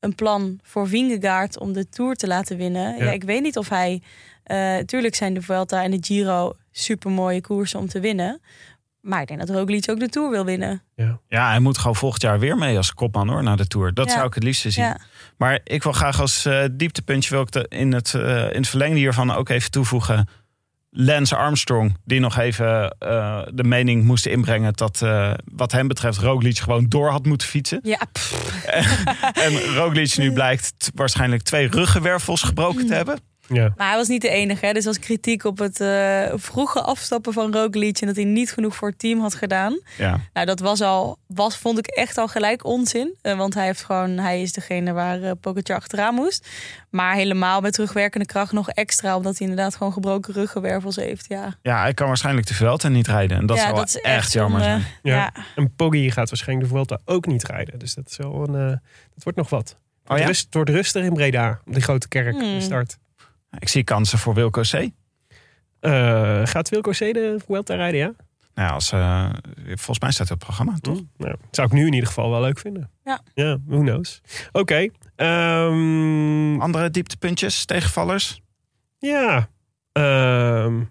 een 0.00 0.14
plan 0.14 0.58
voor 0.62 0.88
Vingegaard 0.88 1.58
om 1.58 1.72
de 1.72 1.88
Tour 1.88 2.14
te 2.14 2.26
laten 2.26 2.56
winnen. 2.56 2.96
Ja. 2.98 3.04
Ja. 3.04 3.10
ik 3.10 3.24
weet 3.24 3.42
niet 3.42 3.56
of 3.58 3.68
hij... 3.68 4.02
eh 4.52 4.84
tuurlijk 4.84 5.14
zijn 5.14 5.34
de 5.34 5.42
Vuelta 5.42 5.82
en 5.82 5.90
de 5.90 5.98
Giro 6.00 6.52
super 6.72 7.10
mooie 7.10 7.40
koersen 7.40 7.78
om 7.78 7.88
te 7.88 8.00
winnen. 8.00 8.40
Maar 9.00 9.20
ik 9.20 9.28
denk 9.28 9.40
dat 9.40 9.50
Roglic 9.50 9.90
ook 9.90 10.00
de 10.00 10.08
Tour 10.08 10.30
wil 10.30 10.44
winnen. 10.44 10.82
Ja, 11.28 11.48
hij 11.48 11.58
moet 11.60 11.78
gewoon 11.78 11.96
volgend 11.96 12.22
jaar 12.22 12.38
weer 12.38 12.56
mee 12.56 12.76
als 12.76 12.94
kopman 12.94 13.28
hoor, 13.28 13.42
naar 13.42 13.56
de 13.56 13.66
Tour. 13.66 13.94
Dat 13.94 14.06
Ja. 14.06 14.12
zou 14.12 14.26
ik 14.26 14.34
het 14.34 14.42
liefste 14.42 14.70
zien. 14.70 14.84
Ja. 14.84 14.96
Maar 15.36 15.60
ik 15.64 15.82
wil 15.82 15.92
graag 15.92 16.20
als 16.20 16.44
eh, 16.44 16.64
dieptepuntje 16.72 17.30
wil 17.30 17.42
ik 17.42 17.50
de, 17.50 17.66
in, 17.68 17.92
het, 17.92 18.14
eh, 18.14 18.22
in 18.38 18.56
het 18.60 18.68
verlengde 18.68 18.98
hiervan 18.98 19.30
ook 19.30 19.48
even 19.48 19.70
toevoegen. 19.70 20.28
Lance 20.94 21.36
Armstrong, 21.36 21.96
die 22.04 22.20
nog 22.20 22.38
even 22.38 22.96
eh, 22.98 23.42
de 23.52 23.64
mening 23.64 24.04
moest 24.04 24.26
inbrengen 24.26 24.72
dat 24.72 25.02
eh, 25.02 25.32
wat 25.52 25.72
hem 25.72 25.88
betreft 25.88 26.18
Roglic 26.18 26.58
gewoon 26.58 26.88
door 26.88 27.10
had 27.10 27.24
moeten 27.26 27.48
fietsen. 27.48 27.80
Ja. 27.82 28.00
En 29.32 29.60
Roglic 29.74 30.16
nu 30.16 30.32
blijkt 30.32 30.90
waarschijnlijk 30.94 31.42
twee 31.42 31.68
ruggenwervels 31.68 32.42
gebroken 32.42 32.86
te 32.86 32.94
hebben. 32.94 33.18
Ja. 33.48 33.72
Maar 33.76 33.88
hij 33.88 33.96
was 33.96 34.08
niet 34.08 34.22
de 34.22 34.28
enige. 34.28 34.66
Hè? 34.66 34.72
Dus 34.72 34.86
als 34.86 34.98
kritiek 34.98 35.44
op 35.44 35.58
het 35.58 35.80
eh, 35.80 36.32
vroege 36.34 36.80
afstappen 36.82 37.32
van 37.32 37.52
Roglic... 37.52 37.98
en 38.00 38.06
dat 38.06 38.16
hij 38.16 38.24
niet 38.24 38.52
genoeg 38.52 38.76
voor 38.76 38.88
het 38.88 38.98
team 38.98 39.20
had 39.20 39.34
gedaan. 39.34 39.80
Ja. 39.98 40.20
Nou, 40.32 40.46
dat 40.46 40.60
was 40.60 40.80
al, 40.80 41.18
was, 41.26 41.56
vond 41.56 41.78
ik 41.78 41.86
echt 41.86 42.18
al 42.18 42.28
gelijk 42.28 42.64
onzin. 42.64 43.14
Eh, 43.22 43.36
want 43.36 43.54
hij, 43.54 43.64
heeft 43.64 43.84
gewoon, 43.84 44.10
hij 44.10 44.42
is 44.42 44.52
degene 44.52 44.92
waar 44.92 45.22
eh 45.22 45.30
Pogacar 45.40 45.76
achteraan 45.76 46.14
moest. 46.14 46.48
Maar 46.90 47.14
helemaal 47.14 47.60
met 47.60 47.72
terugwerkende 47.72 48.26
kracht 48.26 48.52
nog 48.52 48.68
extra... 48.70 49.16
omdat 49.16 49.38
hij 49.38 49.48
inderdaad 49.48 49.76
gewoon 49.76 49.92
gebroken 49.92 50.34
ruggenwervels 50.34 50.96
heeft. 50.96 51.24
Ja, 51.28 51.54
ja, 51.62 51.80
hij 51.80 51.94
kan 51.94 52.06
waarschijnlijk 52.06 52.46
de 52.46 52.54
Vuelta 52.54 52.88
niet 52.88 53.06
rijden. 53.06 53.36
En 53.38 53.46
dat 53.46 53.56
ja 53.56 53.62
zou 53.62 53.74
dat 53.74 53.88
is 53.88 53.96
echt, 53.96 54.04
echt 54.16 54.32
jammer 54.32 54.60
zijn. 54.62 54.84
Ja. 55.02 55.14
Ja. 55.16 55.32
En 55.56 55.74
Poggi 55.76 56.10
gaat 56.10 56.28
waarschijnlijk 56.28 56.68
de 56.68 56.74
Vuelta 56.74 56.98
ook 57.04 57.26
niet 57.26 57.44
rijden. 57.44 57.78
Dus 57.78 57.94
dat, 57.94 58.10
is 58.10 58.16
wel 58.16 58.48
een, 58.48 58.80
dat 59.14 59.22
wordt 59.24 59.38
nog 59.38 59.50
wat. 59.50 59.68
Het 59.68 59.76
Oh 60.02 60.08
wordt 60.08 60.22
ja? 60.22 60.28
rust- 60.28 60.44
het 60.44 60.54
wordt 60.54 60.70
rustig 60.70 61.04
in 61.04 61.12
Breda, 61.14 61.60
op 61.66 61.72
die 61.72 61.82
grote 61.82 62.08
kerk. 62.08 62.34
Hmm. 62.34 62.54
de 62.54 62.60
start. 62.60 62.98
Ik 63.58 63.68
zie 63.68 63.84
kansen 63.84 64.18
voor 64.18 64.34
Wilco 64.34 64.60
C. 64.62 64.88
Eh, 65.80 66.40
gaat 66.44 66.68
Wilco 66.68 66.90
C 66.90 66.98
de 66.98 67.36
Vuelta 67.46 67.74
rijden, 67.74 68.00
ja? 68.00 68.12
Nou 68.54 68.68
ja, 68.68 68.74
als, 68.74 68.92
eh, 68.92 69.30
volgens 69.66 69.98
mij 69.98 70.10
staat 70.10 70.28
het 70.28 70.30
op 70.30 70.38
het 70.38 70.38
programma, 70.38 70.78
toch? 70.80 70.96
Hm? 70.98 71.02
Nou, 71.16 71.36
zou 71.50 71.66
ik 71.66 71.72
nu 71.72 71.86
in 71.86 71.92
ieder 71.92 72.08
geval 72.08 72.30
wel 72.30 72.40
leuk 72.40 72.58
vinden. 72.58 72.90
Ja. 73.04 73.20
Ja, 73.34 73.58
who 73.66 73.78
knows. 73.80 74.20
Oké. 74.52 74.88
ehm, 75.16 76.60
Andere 76.60 76.90
dieptepuntjes, 76.90 77.64
tegenvallers? 77.64 78.40
ja. 78.98 79.48
Ehm, 79.92 80.82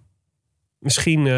misschien, 0.80 1.28
eh, 1.28 1.34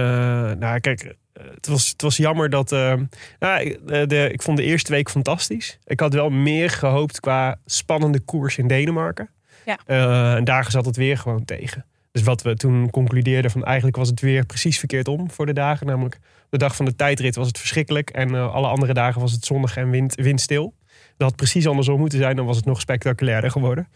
nou 0.51 0.80
kijk, 0.80 1.15
het 1.34 1.67
was, 1.67 1.88
het 1.89 2.01
was 2.01 2.17
jammer 2.17 2.49
dat... 2.49 2.71
eh, 2.71 2.93
nou, 3.39 3.61
ik- 3.61 3.88
de, 3.88 4.05
de, 4.07 4.30
ik 4.32 4.41
vond 4.41 4.57
de 4.57 4.63
eerste 4.63 4.91
week 4.91 5.09
fantastisch. 5.09 5.80
Ik 5.86 5.99
had 5.99 6.13
wel 6.13 6.30
meer 6.30 6.69
gehoopt 6.69 7.19
qua 7.19 7.59
spannende 7.65 8.19
koers 8.19 8.57
in 8.57 8.67
Denemarken. 8.67 9.30
Ja. 9.66 9.80
Eh, 9.86 10.34
en 10.36 10.43
daar 10.43 10.72
zat 10.72 10.86
het 10.86 10.95
weer 10.95 11.18
gewoon 11.18 11.45
tegen. 11.45 11.86
Dus 12.11 12.24
wat 12.24 12.41
we 12.41 12.55
toen 12.55 12.89
concludeerden 12.89 13.51
van 13.51 13.64
eigenlijk 13.64 13.95
was 13.95 14.09
het 14.09 14.22
weer 14.22 14.45
precies 14.45 14.80
verkeerd 14.80 15.07
om 15.07 15.32
voor 15.32 15.45
de 15.45 15.53
dagen. 15.53 15.88
Namelijk 15.88 16.20
de 16.49 16.57
dag 16.57 16.76
van 16.76 16.86
de 16.86 16.95
tijdrit 16.95 17.36
was 17.36 17.47
het 17.47 17.57
verschrikkelijk. 17.57 18.09
En 18.09 18.36
eh, 18.36 18.53
alle 18.53 18.68
andere 18.68 18.93
dagen 18.93 19.22
was 19.22 19.32
het 19.32 19.45
zonnig 19.45 19.78
en 19.78 19.89
wind, 19.89 20.16
windstil. 20.16 20.74
Dat 21.18 21.28
had 21.28 21.36
precies 21.36 21.68
andersom 21.68 21.99
moeten 21.99 22.20
zijn. 22.20 22.36
Dan 22.36 22.45
was 22.45 22.55
het 22.55 22.66
nog 22.66 22.82
spectaculairder 22.82 23.51
geworden. 23.51 23.88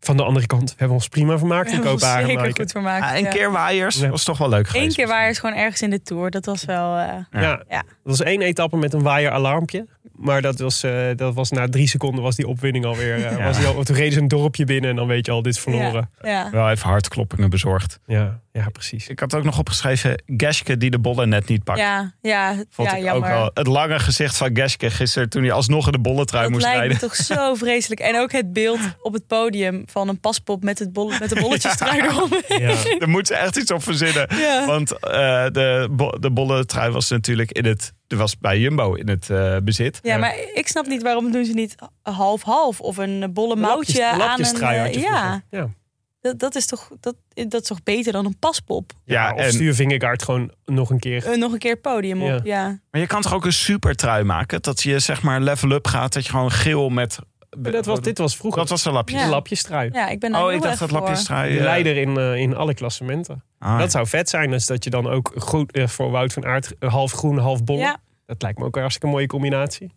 Van 0.00 0.16
de 0.16 0.22
andere 0.22 0.46
kant, 0.46 0.68
we 0.70 0.74
hebben 0.76 0.96
ons 0.96 1.08
prima 1.08 1.38
vermaakt 1.38 1.64
in 1.64 1.68
We 1.70 1.74
hebben 1.74 1.92
ons 1.92 2.00
Kopenhagen. 2.02 2.26
zeker 2.28 2.42
Maaike. 2.42 2.60
goed 2.62 2.70
vermaakt. 2.70 3.04
Ah, 3.04 3.16
een 3.16 3.22
ja. 3.24 3.30
keer 3.30 3.52
waaiers 3.52 3.96
Ja. 4.00 4.08
was 4.08 4.24
toch 4.24 4.38
wel 4.38 4.48
leuk 4.48 4.66
geweest. 4.68 4.84
Eén 4.86 4.94
keer 4.94 5.06
waar 5.14 5.28
is 5.28 5.38
gewoon 5.38 5.56
ergens 5.56 5.82
in 5.82 5.90
de 5.90 6.02
Tour. 6.02 6.30
Dat 6.30 6.44
was 6.46 6.64
wel... 6.64 6.96
eh, 6.96 7.06
Ja. 7.30 7.40
Ja. 7.40 7.62
Ja. 7.68 7.76
dat 7.82 7.86
was 8.02 8.22
één 8.22 8.40
etappe 8.42 8.76
met 8.76 8.92
een 8.92 9.02
waaieralarmpje. 9.02 9.86
Maar 10.16 10.42
dat 10.42 10.58
was, 10.58 10.82
eh, 10.82 10.92
dat 11.16 11.34
was 11.34 11.50
na 11.50 11.68
drie 11.68 11.88
seconden 11.88 12.22
was 12.22 12.36
die 12.36 12.46
opwinning 12.48 12.84
alweer. 12.84 13.14
eh, 13.14 13.38
Ja. 13.38 13.44
was 13.44 13.56
die 13.58 13.66
al, 13.66 13.82
toen 13.82 13.96
reden 13.96 14.12
ze 14.12 14.18
een 14.20 14.28
dorpje 14.28 14.64
binnen 14.64 14.90
en 14.90 14.96
dan 14.96 15.06
weet 15.06 15.26
je 15.26 15.32
al, 15.32 15.42
dit 15.42 15.54
is 15.54 15.60
verloren. 15.60 16.10
ja. 16.22 16.50
Wel 16.50 16.70
even 16.70 16.88
hartkloppingen 16.88 17.50
bezorgd. 17.50 18.00
Ja, 18.06 18.40
ja, 18.56 18.68
precies. 18.72 19.08
Ik 19.08 19.20
had 19.20 19.34
ook 19.34 19.44
nog 19.44 19.58
opgeschreven 19.58 20.22
Geske 20.26 20.76
die 20.76 20.90
de 20.90 20.98
bollen 20.98 21.28
net 21.28 21.48
niet 21.48 21.64
pakt. 21.64 21.78
Ja, 21.78 22.12
ja, 22.22 22.54
Vond 22.70 22.90
ja, 22.90 22.96
ik 22.96 23.02
jammer. 23.02 23.28
ook 23.30 23.34
wel 23.36 23.50
het 23.54 23.66
lange 23.66 23.98
gezicht 23.98 24.36
van 24.36 24.50
Geske 24.56 24.90
gisteren 24.90 25.28
toen 25.28 25.42
hij 25.42 25.52
alsnog 25.52 25.86
in 25.86 25.92
de 25.92 25.98
bolletrui 25.98 26.42
Dat 26.42 26.52
moest 26.52 26.62
lijkt 26.64 26.78
rijden. 26.78 26.96
me 26.96 27.02
toch 27.02 27.14
zo 27.16 27.54
vreselijk. 27.64 28.00
En 28.00 28.18
ook 28.18 28.32
het 28.32 28.52
beeld 28.52 28.78
op 29.02 29.12
het 29.12 29.26
podium 29.26 29.82
van 29.86 30.08
een 30.08 30.20
paspop 30.20 30.62
met, 30.62 30.78
het 30.78 30.92
bol 30.92 31.12
met 31.20 31.28
de 31.28 31.40
bolletjes 31.40 31.80
eromheen. 31.80 32.60
Ja. 32.60 32.74
Daar 32.98 33.08
moeten 33.08 33.36
ze 33.36 33.42
echt 33.42 33.56
iets 33.56 33.70
op 33.70 33.82
verzinnen. 33.82 34.26
Ja. 34.36 34.66
Want 34.66 34.92
eh, 34.98 35.00
de, 35.52 35.88
bo- 35.90 36.18
de 36.20 36.30
bolletrui 36.30 36.90
was 36.92 37.08
natuurlijk 37.10 37.52
in 37.52 37.64
het, 37.64 37.92
er 38.08 38.16
was 38.16 38.38
bij 38.38 38.58
Jumbo 38.58 38.94
in 38.94 39.08
het 39.08 39.30
eh, 39.30 39.56
bezit. 39.64 39.98
Ja, 40.02 40.16
maar 40.16 40.34
ik 40.54 40.68
snap 40.68 40.86
niet 40.86 41.02
waarom 41.02 41.32
doen 41.32 41.44
ze 41.44 41.52
niet 41.52 41.74
half-half 42.02 42.80
of 42.80 42.96
een 42.96 43.30
bolle 43.32 43.56
moutje 43.56 44.14
Lapjes- 44.18 44.60
aan 44.60 44.74
een... 44.74 44.80
ja, 44.80 44.86
vroeger. 44.92 45.42
ja. 45.50 45.68
Dat, 46.26 46.38
dat, 46.38 46.54
is 46.54 46.66
toch, 46.66 46.90
dat, 47.00 47.14
dat 47.34 47.60
is 47.62 47.68
toch 47.68 47.82
beter 47.82 48.12
dan 48.12 48.24
een 48.26 48.38
paspop? 48.38 48.92
Ja, 49.04 49.32
of 49.32 49.40
en, 49.40 49.52
stuur 49.52 49.74
Vingegaard 49.74 50.22
gewoon 50.22 50.50
nog 50.64 50.90
een 50.90 50.98
keer. 50.98 51.26
Eh, 51.30 51.38
nog 51.38 51.52
een 51.52 51.58
keer 51.58 51.70
het 51.70 51.80
podium 51.82 52.22
op, 52.22 52.28
Ja. 52.28 52.40
ja. 52.44 52.78
maar 52.90 53.00
je 53.00 53.06
kan 53.06 53.22
toch 53.22 53.34
ook 53.34 53.44
een 53.44 53.52
supertrui 53.52 54.24
maken? 54.24 54.62
Dat 54.62 54.82
je 54.82 54.98
zeg 54.98 55.22
maar 55.22 55.40
level 55.40 55.70
up 55.70 55.86
gaat, 55.86 56.12
dat 56.12 56.24
je 56.24 56.30
gewoon 56.30 56.50
geel 56.50 56.88
met... 56.88 57.18
Maar 57.62 57.72
dat 57.72 57.86
was, 57.86 58.00
dit 58.00 58.18
was 58.18 58.36
vroeger. 58.36 58.60
Dat 58.60 58.68
was 58.68 58.84
een 58.84 58.92
lapje. 58.92 59.16
Ja. 59.16 59.22
een 59.22 59.28
lapjestrui. 59.28 59.90
Ja, 59.92 60.08
ik 60.08 60.20
ben 60.20 60.34
Oh, 60.34 60.52
ik 60.52 60.62
dacht 60.62 60.78
dat 60.78 60.90
lapjestrui... 60.90 61.52
De 61.52 61.58
eh, 61.58 61.64
leider 61.64 61.96
in, 61.96 62.16
eh, 62.16 62.36
in 62.36 62.56
alle 62.56 62.74
klassementen. 62.74 63.44
ah, 63.58 63.78
Dat 63.78 63.90
zou 63.90 64.06
vet 64.06 64.28
zijn. 64.28 64.50
Dus 64.50 64.66
dat 64.66 64.84
je 64.84 64.90
dan 64.90 65.08
ook 65.08 65.32
goed 65.36 65.80
voor 65.84 66.10
Wout 66.10 66.32
van 66.32 66.44
Aert 66.44 66.72
half 66.78 67.12
groen, 67.12 67.38
half 67.38 67.64
bol. 67.64 67.78
Ja, 67.78 67.96
Dat 68.26 68.42
lijkt 68.42 68.58
me 68.58 68.64
ook 68.64 68.74
een 68.74 68.80
hartstikke 68.80 69.14
mooie 69.14 69.26
combinatie. 69.26 69.92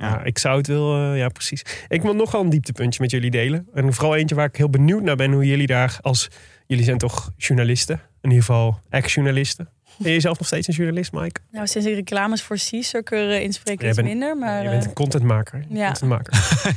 Ja. 0.00 0.08
Ja. 0.08 0.24
ik 0.24 0.38
zou 0.38 0.56
het 0.58 0.66
wel, 0.66 0.96
eh, 1.12 1.18
ja 1.18 1.28
precies. 1.28 1.62
Ik 1.88 2.02
wil 2.02 2.14
nog 2.14 2.30
wel 2.32 2.40
een 2.40 2.50
dieptepuntje 2.50 3.00
met 3.02 3.10
jullie 3.10 3.30
delen. 3.30 3.66
En 3.74 3.92
vooral 3.94 4.16
eentje 4.16 4.34
waar 4.34 4.46
ik 4.46 4.56
heel 4.56 4.70
benieuwd 4.70 5.02
naar 5.02 5.16
ben 5.16 5.32
hoe 5.32 5.46
jullie 5.46 5.66
daar 5.66 5.98
als... 6.00 6.28
Jullie 6.66 6.84
zijn 6.84 6.98
toch 6.98 7.30
journalisten? 7.36 7.94
In 8.20 8.30
ieder 8.30 8.44
geval 8.44 8.80
ex-journalisten. 8.88 9.68
Ben 9.98 10.12
je 10.12 10.20
zelf 10.20 10.38
nog 10.38 10.46
steeds 10.46 10.68
een 10.68 10.74
journalist, 10.74 11.12
Mike? 11.12 11.40
nou 11.50 11.66
sinds 11.66 11.86
ik 11.88 11.94
reclames 11.94 12.42
voor 12.42 12.56
C-Circuit 12.56 13.28
uh, 13.30 13.40
inspreek 13.40 13.80
Jij 13.80 13.88
iets 13.88 13.96
bent- 13.96 14.08
minder. 14.08 14.36
Maar 14.36 14.62
je 14.62 14.68
bent 14.68 14.82
eh, 14.82 14.88
een 14.88 14.94
contentmaker. 14.94 15.64
ja. 15.68 15.86
contentmaker. 15.86 16.32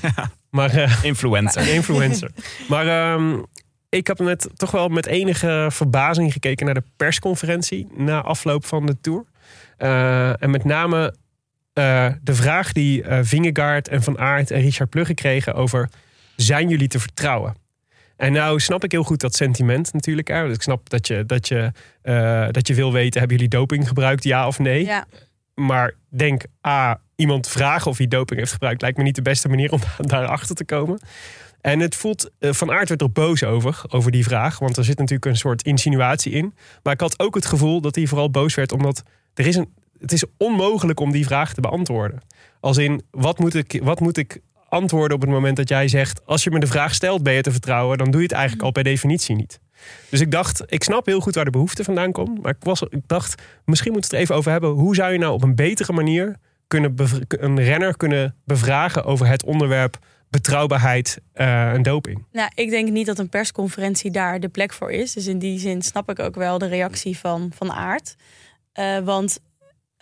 Maar 0.49 0.75
eh, 0.75 1.03
Influencer. 1.03 1.67
influencer. 1.73 2.31
maar 2.69 2.87
ehm, 2.87 3.39
ik 3.89 4.07
heb 4.07 4.19
net 4.19 4.49
toch 4.55 4.71
wel 4.71 4.87
met 4.89 5.05
enige 5.05 5.67
verbazing 5.71 6.33
gekeken 6.33 6.65
naar 6.65 6.75
de 6.75 6.83
persconferentie 6.97 7.87
na 7.95 8.21
afloop 8.21 8.65
van 8.65 8.85
de 8.85 8.97
tour. 9.01 9.25
Eh, 9.77 10.41
en 10.43 10.49
met 10.49 10.63
name 10.63 11.15
eh, 11.73 12.07
de 12.21 12.33
vraag 12.33 12.71
die 12.71 13.03
eh 13.03 13.19
Vingegaard 13.21 13.87
en 13.87 14.03
Van 14.03 14.17
Aert 14.17 14.51
en 14.51 14.61
Richard 14.61 14.89
Plugge 14.89 15.13
kregen 15.13 15.53
over 15.53 15.89
zijn 16.35 16.69
jullie 16.69 16.87
te 16.87 16.99
vertrouwen? 16.99 17.55
En 18.15 18.31
nou 18.33 18.59
snap 18.59 18.83
ik 18.83 18.91
heel 18.91 19.03
goed 19.03 19.19
dat 19.19 19.35
sentiment 19.35 19.93
natuurlijk. 19.93 20.27
Hè? 20.27 20.49
Ik 20.49 20.61
snap 20.61 20.89
dat 20.89 21.07
je, 21.07 21.25
dat, 21.25 21.47
je, 21.47 21.71
eh, 22.01 22.47
dat 22.51 22.67
je 22.67 22.73
wil 22.73 22.91
weten, 22.91 23.19
hebben 23.19 23.37
jullie 23.37 23.51
doping 23.51 23.87
gebruikt, 23.87 24.23
ja 24.23 24.47
of 24.47 24.59
nee? 24.59 24.85
ja, 24.85 25.05
Maar 25.55 25.93
denk, 26.09 26.43
A, 26.67 27.01
iemand 27.15 27.47
vragen 27.47 27.91
of 27.91 27.97
hij 27.97 28.07
doping 28.07 28.39
heeft 28.39 28.51
gebruikt... 28.51 28.81
lijkt 28.81 28.97
me 28.97 29.03
niet 29.03 29.15
de 29.15 29.21
beste 29.21 29.49
manier 29.49 29.71
om 29.71 29.79
daarachter 29.97 30.55
te 30.55 30.65
komen. 30.65 30.99
En 31.61 31.79
het 31.79 31.95
voelt, 31.95 32.31
Van 32.39 32.71
Aert 32.71 32.89
werd 32.89 33.01
er 33.01 33.11
boos 33.11 33.43
over, 33.43 33.81
over 33.87 34.11
die 34.11 34.23
vraag. 34.23 34.59
Want 34.59 34.77
er 34.77 34.83
zit 34.83 34.97
natuurlijk 34.97 35.25
een 35.25 35.37
soort 35.37 35.63
insinuatie 35.63 36.31
in. 36.31 36.53
Maar 36.83 36.93
ik 36.93 36.99
had 36.99 37.19
ook 37.19 37.35
het 37.35 37.45
gevoel 37.45 37.81
dat 37.81 37.95
hij 37.95 38.07
vooral 38.07 38.29
boos 38.29 38.55
werd... 38.55 38.71
omdat 38.71 39.03
er 39.33 39.47
is 39.47 39.55
een, 39.55 39.73
het 40.03 40.11
is 40.11 40.23
onmogelijk 40.37 40.99
om 40.99 41.11
die 41.11 41.25
vraag 41.25 41.53
te 41.53 41.61
beantwoorden. 41.61 42.21
Als 42.59 42.77
in, 42.77 43.01
wat 43.11 43.39
moet 43.39 43.53
ik, 43.55 43.79
wat 43.83 43.99
moet 43.99 44.17
ik 44.17 44.39
antwoorden 44.69 45.15
op 45.15 45.21
het 45.21 45.29
moment 45.29 45.57
dat 45.57 45.69
jij 45.69 45.87
zegt... 45.87 46.25
als 46.25 46.43
je 46.43 46.51
me 46.51 46.59
de 46.59 46.67
vraag 46.67 46.93
stelt, 46.93 47.23
ben 47.23 47.33
je 47.33 47.41
te 47.41 47.51
vertrouwen... 47.51 47.97
dan 47.97 48.11
doe 48.11 48.19
je 48.19 48.27
het 48.27 48.35
eigenlijk 48.35 48.63
al 48.63 48.71
per 48.71 48.83
definitie 48.83 49.35
niet. 49.35 49.59
Dus 50.09 50.19
ik 50.19 50.31
dacht, 50.31 50.63
ik 50.65 50.83
snap 50.83 51.05
heel 51.05 51.19
goed 51.19 51.35
waar 51.35 51.45
de 51.45 51.51
behoefte 51.51 51.83
vandaan 51.83 52.11
komt. 52.11 52.41
Maar 52.41 52.51
ik, 52.51 52.63
was, 52.63 52.81
ik 52.81 53.07
dacht, 53.07 53.41
misschien 53.65 53.91
moeten 53.91 54.11
we 54.11 54.15
het 54.17 54.25
even 54.25 54.35
over 54.37 54.51
hebben. 54.51 54.69
Hoe 54.69 54.95
zou 54.95 55.11
je 55.11 55.17
nou 55.17 55.33
op 55.33 55.43
een 55.43 55.55
betere 55.55 55.93
manier 55.93 56.35
kunnen 56.67 56.95
een 57.27 57.63
renner 57.63 57.97
kunnen 57.97 58.35
bevragen 58.45 59.03
over 59.03 59.27
het 59.27 59.43
onderwerp 59.45 59.97
betrouwbaarheid 60.29 61.21
eh, 61.33 61.71
en 61.71 61.81
doping? 61.81 62.25
Nou, 62.31 62.51
ik 62.55 62.69
denk 62.69 62.89
niet 62.89 63.05
dat 63.05 63.19
een 63.19 63.29
persconferentie 63.29 64.11
daar 64.11 64.39
de 64.39 64.49
plek 64.49 64.73
voor 64.73 64.91
is. 64.91 65.13
Dus 65.13 65.27
in 65.27 65.39
die 65.39 65.59
zin 65.59 65.81
snap 65.81 66.09
ik 66.09 66.19
ook 66.19 66.35
wel 66.35 66.57
de 66.57 66.67
reactie 66.67 67.17
van, 67.17 67.51
van 67.55 67.71
Aert. 67.71 68.15
Eh, 68.73 68.99
want 68.99 69.39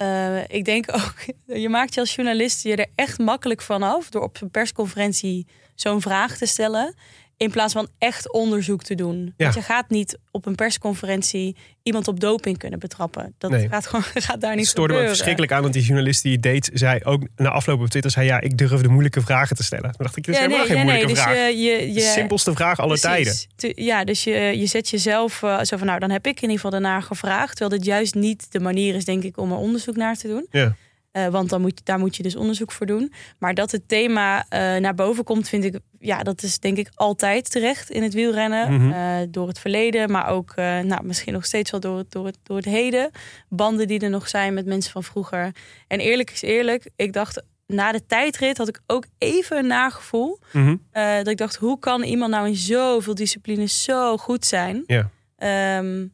eh, 0.02 0.44
ik 0.48 0.66
denk 0.66 0.86
ook, 0.94 1.16
je 1.64 1.70
maakt 1.70 1.94
je 1.94 2.00
als 2.00 2.16
journalist 2.16 2.64
je 2.64 2.76
er 2.76 2.88
echt 2.96 3.20
makkelijk 3.20 3.62
vanaf... 3.62 4.10
door 4.10 4.22
op 4.22 4.42
een 4.42 4.52
persconferentie 4.52 5.48
zo'n 5.76 6.02
vraag 6.02 6.38
te 6.38 6.46
stellen... 6.46 6.96
in 7.42 7.52
plaats 7.52 7.74
van 7.74 7.88
echt 7.98 8.32
onderzoek 8.34 8.84
te 8.84 8.96
doen. 8.96 9.24
Ja. 9.24 9.32
Want 9.38 9.54
je 9.54 9.62
gaat 9.62 9.90
niet 9.90 10.18
op 10.32 10.46
een 10.46 10.56
persconferentie 10.56 11.56
iemand 11.84 12.08
op 12.08 12.20
doping 12.20 12.58
kunnen 12.58 12.80
betrappen. 12.80 13.34
Dat 13.38 13.52
Nee. 13.52 13.68
gaat, 13.68 13.88
gewoon, 13.88 14.04
gaat 14.28 14.42
daar 14.42 14.50
Het 14.50 14.60
niet 14.60 14.68
stoorde 14.68 14.94
me 14.94 15.08
verschrikkelijk 15.08 15.52
aan 15.52 15.62
dat 15.64 15.74
die 15.74 15.82
journalist 15.84 16.24
die 16.24 16.32
het 16.32 16.42
deed... 16.44 16.70
zei 16.74 17.00
ook 17.04 17.24
na 17.36 17.50
afloop 17.50 17.80
op 17.80 17.88
Twitter, 17.88 18.12
zei 18.12 18.26
ja, 18.26 18.42
ik 18.42 18.58
durf 18.58 18.82
de 18.82 18.88
moeilijke 18.88 19.22
vragen 19.22 19.56
te 19.56 19.64
stellen. 19.64 19.92
Toen 19.92 20.06
dacht 20.06 20.18
ik, 20.18 20.24
dit 20.24 20.36
is 20.36 20.42
Ja, 20.42 20.48
helemaal 20.48 20.68
nee, 20.68 20.76
geen 20.76 20.86
nee, 20.86 20.96
moeilijke 20.96 21.14
dus 21.14 21.24
vraag. 21.24 21.50
je, 21.50 21.94
je, 21.94 22.00
simpelste 22.00 22.54
vraag 22.54 22.80
aller 22.80 23.00
tijden. 23.00 23.34
Precies. 23.56 23.86
Ja, 23.86 24.04
dus 24.04 24.24
je, 24.24 24.34
je 24.34 24.66
zet 24.66 24.90
jezelf 24.90 25.44
eh, 25.44 25.62
zo 25.62 25.78
van, 25.78 25.88
nou, 25.88 26.00
dan 26.00 26.10
heb 26.10 26.28
ik 26.28 26.36
in 26.36 26.42
ieder 26.42 26.56
geval 26.56 26.72
daarna 26.72 27.02
gevraagd. 27.02 27.58
Terwijl 27.58 27.80
dit 27.80 27.86
juist 27.90 28.16
niet 28.16 28.52
de 28.52 28.60
manier 28.60 28.96
is, 28.96 29.06
denk 29.06 29.24
ik, 29.24 29.38
om 29.38 29.52
er 29.52 29.58
onderzoek 29.58 29.96
naar 29.96 30.16
te 30.16 30.28
doen. 30.28 30.46
Ja. 30.52 30.76
Eh, 31.12 31.28
want 31.28 31.50
dan 31.50 31.62
moet, 31.62 31.86
daar 31.86 32.00
moet 32.00 32.16
je 32.16 32.24
dus 32.24 32.36
onderzoek 32.36 32.72
voor 32.72 32.86
doen. 32.86 33.14
Maar 33.40 33.54
dat 33.54 33.72
het 33.72 33.88
thema 33.88 34.46
eh, 34.50 34.60
naar 34.76 34.96
boven 34.96 35.24
komt, 35.24 35.50
vind 35.50 35.64
ik, 35.64 35.80
ja, 36.00 36.24
dat 36.24 36.44
is 36.44 36.60
denk 36.60 36.78
ik 36.78 36.90
altijd 36.96 37.52
terecht 37.52 37.90
in 37.90 38.04
het 38.04 38.14
wielrennen. 38.14 38.74
Mhm. 38.74 38.92
Eh, 38.92 39.28
door 39.30 39.48
het 39.48 39.60
verleden, 39.60 40.12
maar 40.12 40.28
ook 40.28 40.56
nou, 40.56 41.04
misschien 41.04 41.34
nog 41.34 41.46
steeds 41.46 41.72
wel 41.72 41.80
door, 41.80 41.98
het- 41.98 42.12
door, 42.12 42.26
het, 42.26 42.38
door 42.44 42.56
het 42.58 42.66
heden. 42.66 43.12
Banden 43.50 43.88
die 43.88 44.00
er 44.00 44.10
nog 44.10 44.28
zijn 44.28 44.54
met 44.54 44.66
mensen 44.66 44.92
van 44.92 45.04
vroeger. 45.04 45.52
En 45.88 46.00
eerlijk 46.00 46.32
is 46.32 46.42
eerlijk, 46.42 46.90
ik 46.96 47.14
dacht, 47.14 47.42
na 47.68 47.92
de 47.92 48.06
tijdrit 48.06 48.58
had 48.58 48.68
ik 48.68 48.80
ook 48.88 49.06
even 49.18 49.58
een 49.58 49.68
nagevoel. 49.68 50.40
Mhm. 50.54 50.76
Dat 50.92 51.28
ik 51.28 51.38
dacht, 51.38 51.56
hoe 51.56 51.80
kan 51.80 52.04
iemand 52.04 52.32
nou 52.32 52.48
in 52.48 52.56
zoveel 52.56 53.16
disciplines 53.16 53.84
zo 53.84 54.18
goed 54.18 54.46
zijn? 54.46 54.84
Ja. 54.86 55.10
Ehm, 55.36 56.06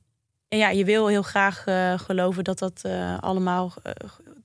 en 0.47 0.57
ja, 0.57 0.69
je 0.69 0.85
wil 0.85 1.07
heel 1.07 1.21
graag 1.21 1.63
geloven 2.05 2.43
dat 2.43 2.59
dat 2.59 2.81
allemaal 3.19 3.73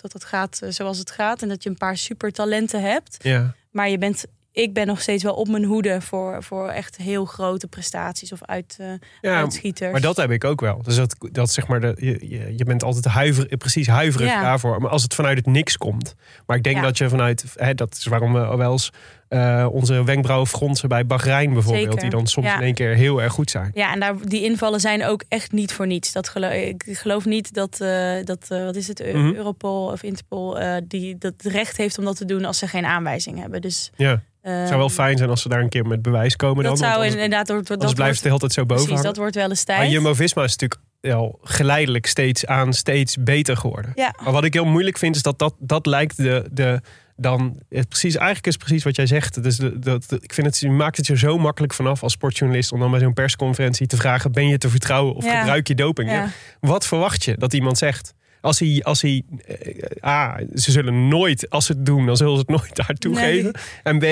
dat 0.02 0.12
dat 0.12 0.24
gaat 0.24 0.60
eh, 0.62 0.70
zoals 0.70 0.98
het 0.98 1.10
gaat. 1.10 1.42
En 1.42 1.48
dat 1.48 1.62
je 1.62 1.68
een 1.68 1.76
paar 1.76 1.96
supertalenten 1.96 2.82
hebt. 2.82 3.16
Ja. 3.18 3.54
Maar 3.70 3.88
je 3.88 3.98
bent, 3.98 4.24
ik 4.52 4.72
ben 4.72 4.86
nog 4.86 5.00
steeds 5.00 5.22
wel 5.22 5.34
op 5.34 5.48
mijn 5.48 5.64
hoede 5.64 6.00
voor, 6.00 6.42
voor 6.42 6.68
echt 6.68 6.96
heel 6.96 7.24
grote 7.24 7.66
prestaties 7.66 8.32
of 8.32 8.42
uit, 8.44 8.76
eh, 8.80 8.86
Ja, 9.20 9.36
uitschieters. 9.36 9.92
Maar 9.92 10.00
dat 10.00 10.16
heb 10.16 10.30
ik 10.30 10.44
ook 10.44 10.60
wel. 10.60 10.82
Dus 10.82 10.96
dat, 10.96 11.16
dat 11.32 11.50
zeg 11.50 11.66
maar, 11.66 11.80
de, 11.80 11.94
je, 11.98 12.28
je, 12.28 12.52
je 12.56 12.64
bent 12.64 12.82
altijd 12.82 13.04
huiver, 13.04 13.56
precies 13.56 13.86
huiverig 13.86 14.28
Ja. 14.28 14.42
daarvoor. 14.42 14.80
Maar 14.80 14.90
als 14.90 15.02
het 15.02 15.14
vanuit 15.14 15.36
het 15.36 15.46
niks 15.46 15.76
komt. 15.76 16.14
Maar 16.46 16.56
ik 16.56 16.62
denk 16.62 16.82
dat 16.82 16.98
je 16.98 17.08
vanuit, 17.08 17.44
hè, 17.54 17.74
dat 17.74 17.94
is 17.94 18.04
waarom 18.04 18.32
we 18.32 18.56
wel 18.56 18.72
eens 18.72 18.90
eh, 19.32 19.66
onze 19.72 20.04
wenkbrauwen 20.04 20.48
fronsen 20.48 20.88
bij 20.88 21.06
Bahrein 21.06 21.52
bijvoorbeeld. 21.52 21.84
Zeker. 21.84 22.00
Die 22.00 22.10
dan 22.10 22.26
soms 22.26 22.46
Ja. 22.46 22.56
in 22.56 22.62
één 22.62 22.74
keer 22.74 22.94
heel 22.94 23.22
erg 23.22 23.32
goed 23.32 23.50
zijn. 23.50 23.70
Ja, 23.74 23.92
en 23.92 24.00
daar, 24.00 24.14
die 24.24 24.42
invallen 24.44 24.80
zijn 24.80 25.04
ook 25.04 25.24
echt 25.28 25.52
niet 25.52 25.72
voor 25.72 25.86
niets. 25.86 26.12
Dat 26.12 26.28
geloof, 26.28 26.52
ik 26.52 26.84
geloof 26.92 27.24
niet 27.24 27.54
dat, 27.54 27.80
eh, 27.80 28.12
dat 28.24 28.46
eh, 28.48 28.64
wat 28.64 28.76
is 28.76 28.88
het, 28.88 29.00
Eu- 29.00 29.18
Mhm. 29.18 29.34
Europol 29.34 29.86
of 29.86 30.02
Interpol, 30.02 30.56
die 30.88 31.18
dat 31.18 31.34
recht 31.42 31.76
heeft 31.76 31.98
om 31.98 32.04
dat 32.04 32.16
te 32.16 32.24
doen 32.24 32.44
als 32.44 32.58
ze 32.58 32.66
geen 32.68 32.84
aanwijzing 32.84 33.38
hebben. 33.40 33.60
Dus 33.60 33.90
Ja. 33.96 34.22
Het 34.42 34.68
zou 34.68 34.78
wel 34.78 34.88
fijn 34.88 35.16
zijn 35.16 35.30
als 35.30 35.42
ze 35.42 35.48
daar 35.48 35.60
een 35.60 35.68
keer 35.68 35.86
met 35.86 36.02
bewijs 36.02 36.36
komen. 36.36 36.64
Dat 36.64 36.78
dan, 36.78 36.88
zou 36.88 36.92
anders, 36.92 37.12
inderdaad, 37.14 37.46
dat, 37.46 37.66
dat 37.66 37.94
blijft 37.94 38.14
het 38.14 38.22
de 38.22 38.28
hele 38.28 38.38
tijd 38.38 38.52
zo 38.52 38.60
boven 38.66 38.74
Precies, 38.74 38.88
hangen. 38.88 39.04
dat 39.04 39.16
wordt 39.16 39.34
wel 39.34 39.48
eens 39.48 39.66
Maar 39.66 39.76
tijd. 39.76 39.90
Jumbo-Visma 39.90 40.42
is 40.44 40.50
natuurlijk 40.56 40.80
wel 41.00 41.38
geleidelijk 41.42 42.06
steeds 42.06 42.46
aan 42.46 42.72
steeds 42.72 43.16
beter 43.20 43.56
geworden. 43.56 43.92
Ja, 43.94 44.14
Maar 44.24 44.32
wat 44.32 44.44
ik 44.44 44.52
heel 44.52 44.64
moeilijk 44.64 44.98
vind, 44.98 45.16
is 45.16 45.22
dat 45.22 45.38
dat, 45.38 45.54
dat 45.58 45.86
lijkt 45.86 46.16
de, 46.16 46.48
de, 46.52 46.80
dan 47.16 47.60
het 47.68 47.88
precies, 47.88 48.14
eigenlijk 48.16 48.46
is 48.46 48.56
precies 48.56 48.84
wat 48.84 48.96
jij 48.96 49.06
zegt. 49.06 49.42
Dus 49.42 49.56
de- 49.56 50.00
ik 50.20 50.32
vind 50.34 50.46
het, 50.46 50.58
je 50.58 50.70
maakt 50.70 50.96
het 50.96 51.08
er 51.08 51.18
zo 51.18 51.38
makkelijk 51.38 51.74
vanaf 51.74 52.02
als 52.02 52.12
sportjournalist 52.12 52.72
om 52.72 52.80
dan 52.80 52.90
bij 52.90 53.00
zo'n 53.00 53.12
persconferentie 53.12 53.86
te 53.86 53.96
vragen: 53.96 54.32
ben 54.32 54.48
je 54.48 54.58
te 54.58 54.68
vertrouwen 54.68 55.14
of 55.14 55.24
Ja. 55.24 55.38
gebruik 55.38 55.68
je 55.68 55.74
doping? 55.74 56.10
ja. 56.10 56.28
Wat 56.60 56.86
verwacht 56.86 57.24
je 57.24 57.34
dat 57.38 57.52
iemand 57.54 57.78
zegt? 57.78 58.14
Als 58.40 58.58
hij, 58.58 58.80
als 58.82 59.02
hij 59.02 59.22
eh, 59.46 60.08
A, 60.08 60.40
ze 60.54 60.70
zullen 60.70 61.08
nooit, 61.08 61.50
als 61.50 61.66
ze 61.66 61.72
het 61.72 61.86
doen, 61.86 62.06
dan 62.06 62.16
zullen 62.16 62.32
ze 62.34 62.38
het 62.40 62.48
nooit 62.48 62.76
daar 62.76 62.94
toegeven. 62.94 63.54
En 63.82 63.98
B, 63.98 64.02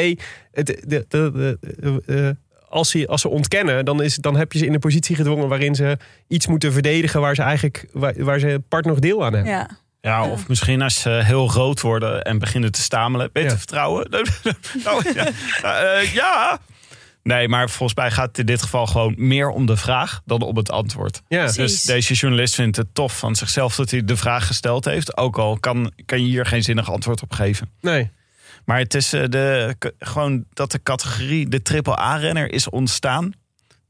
het, 0.53 0.67
de, 0.67 0.83
de, 0.87 1.05
de, 1.09 1.59
de- 1.61 2.03
de- 2.07 2.37
als, 2.69 2.91
ze, 2.91 3.07
als 3.07 3.21
ze 3.21 3.29
ontkennen, 3.29 3.85
dan, 3.85 4.03
is, 4.03 4.15
dan 4.17 4.37
heb 4.37 4.53
je 4.53 4.59
ze 4.59 4.67
in 4.67 4.75
een 4.75 4.79
positie 4.81 5.17
gedwongen 5.17 5.49
waarin 5.49 5.75
ze 5.75 5.97
iets 6.29 6.47
moeten 6.47 6.73
verdedigen 6.73 7.21
waar 7.21 7.35
ze 7.35 7.43
eigenlijk 7.43 7.87
waar, 7.93 8.25
waar 8.25 8.39
ze 8.39 8.63
part 8.69 8.85
nog 8.85 8.99
deel 8.99 9.25
aan 9.25 9.33
hebben. 9.35 9.53
ja. 9.53 9.71
Ja, 10.01 10.27
of 10.29 10.49
misschien 10.49 10.83
als 10.83 11.01
ze 11.01 11.11
heel 11.11 11.51
rood 11.51 11.81
worden 11.81 12.23
en 12.25 12.39
beginnen 12.39 12.73
te 12.73 12.81
stamelen. 12.81 13.31
Ben 13.33 13.43
je 13.43 13.49
Ja. 13.49 13.57
vertrouwen? 13.57 14.11
nou, 14.85 15.13
ja. 15.15 15.27
Eh, 15.63 16.13
ja. 16.15 16.59
Nee, 17.23 17.49
maar 17.49 17.71
volgens 17.71 17.99
mij 17.99 18.11
gaat 18.11 18.27
het 18.29 18.39
in 18.39 18.47
dit 18.47 18.63
geval 18.63 18.87
gewoon 18.87 19.15
meer 19.17 19.49
om 19.49 19.67
de 19.67 19.77
vraag 19.77 20.21
dan 20.25 20.43
om 20.43 20.57
het 20.57 20.71
antwoord. 20.71 21.23
Ja. 21.29 21.53
Dus 21.53 21.83
deze 21.83 22.15
journalist 22.15 22.55
vindt 22.55 22.77
het 22.77 22.95
tof 22.95 23.19
van 23.19 23.35
zichzelf 23.37 23.75
dat 23.77 23.91
hij 23.91 24.05
de 24.05 24.17
vraag 24.17 24.47
gesteld 24.47 24.85
heeft. 24.85 25.17
Ook 25.17 25.39
al 25.39 25.59
kan, 25.59 25.93
kan 26.07 26.21
je 26.21 26.27
hier 26.27 26.47
geen 26.47 26.63
zinnig 26.63 26.91
antwoord 26.93 27.23
op 27.23 27.33
geven. 27.33 27.71
nee. 27.81 28.11
Maar 28.65 28.79
het 28.79 28.95
is 28.95 29.13
eh, 29.13 29.25
de, 29.29 29.77
gewoon 29.99 30.45
dat 30.53 30.73
de 30.73 30.83
categorie 30.83 31.49
de 31.49 31.63
triple 31.63 31.99
A-renner 32.01 32.53
is 32.53 32.69
ontstaan. 32.69 33.33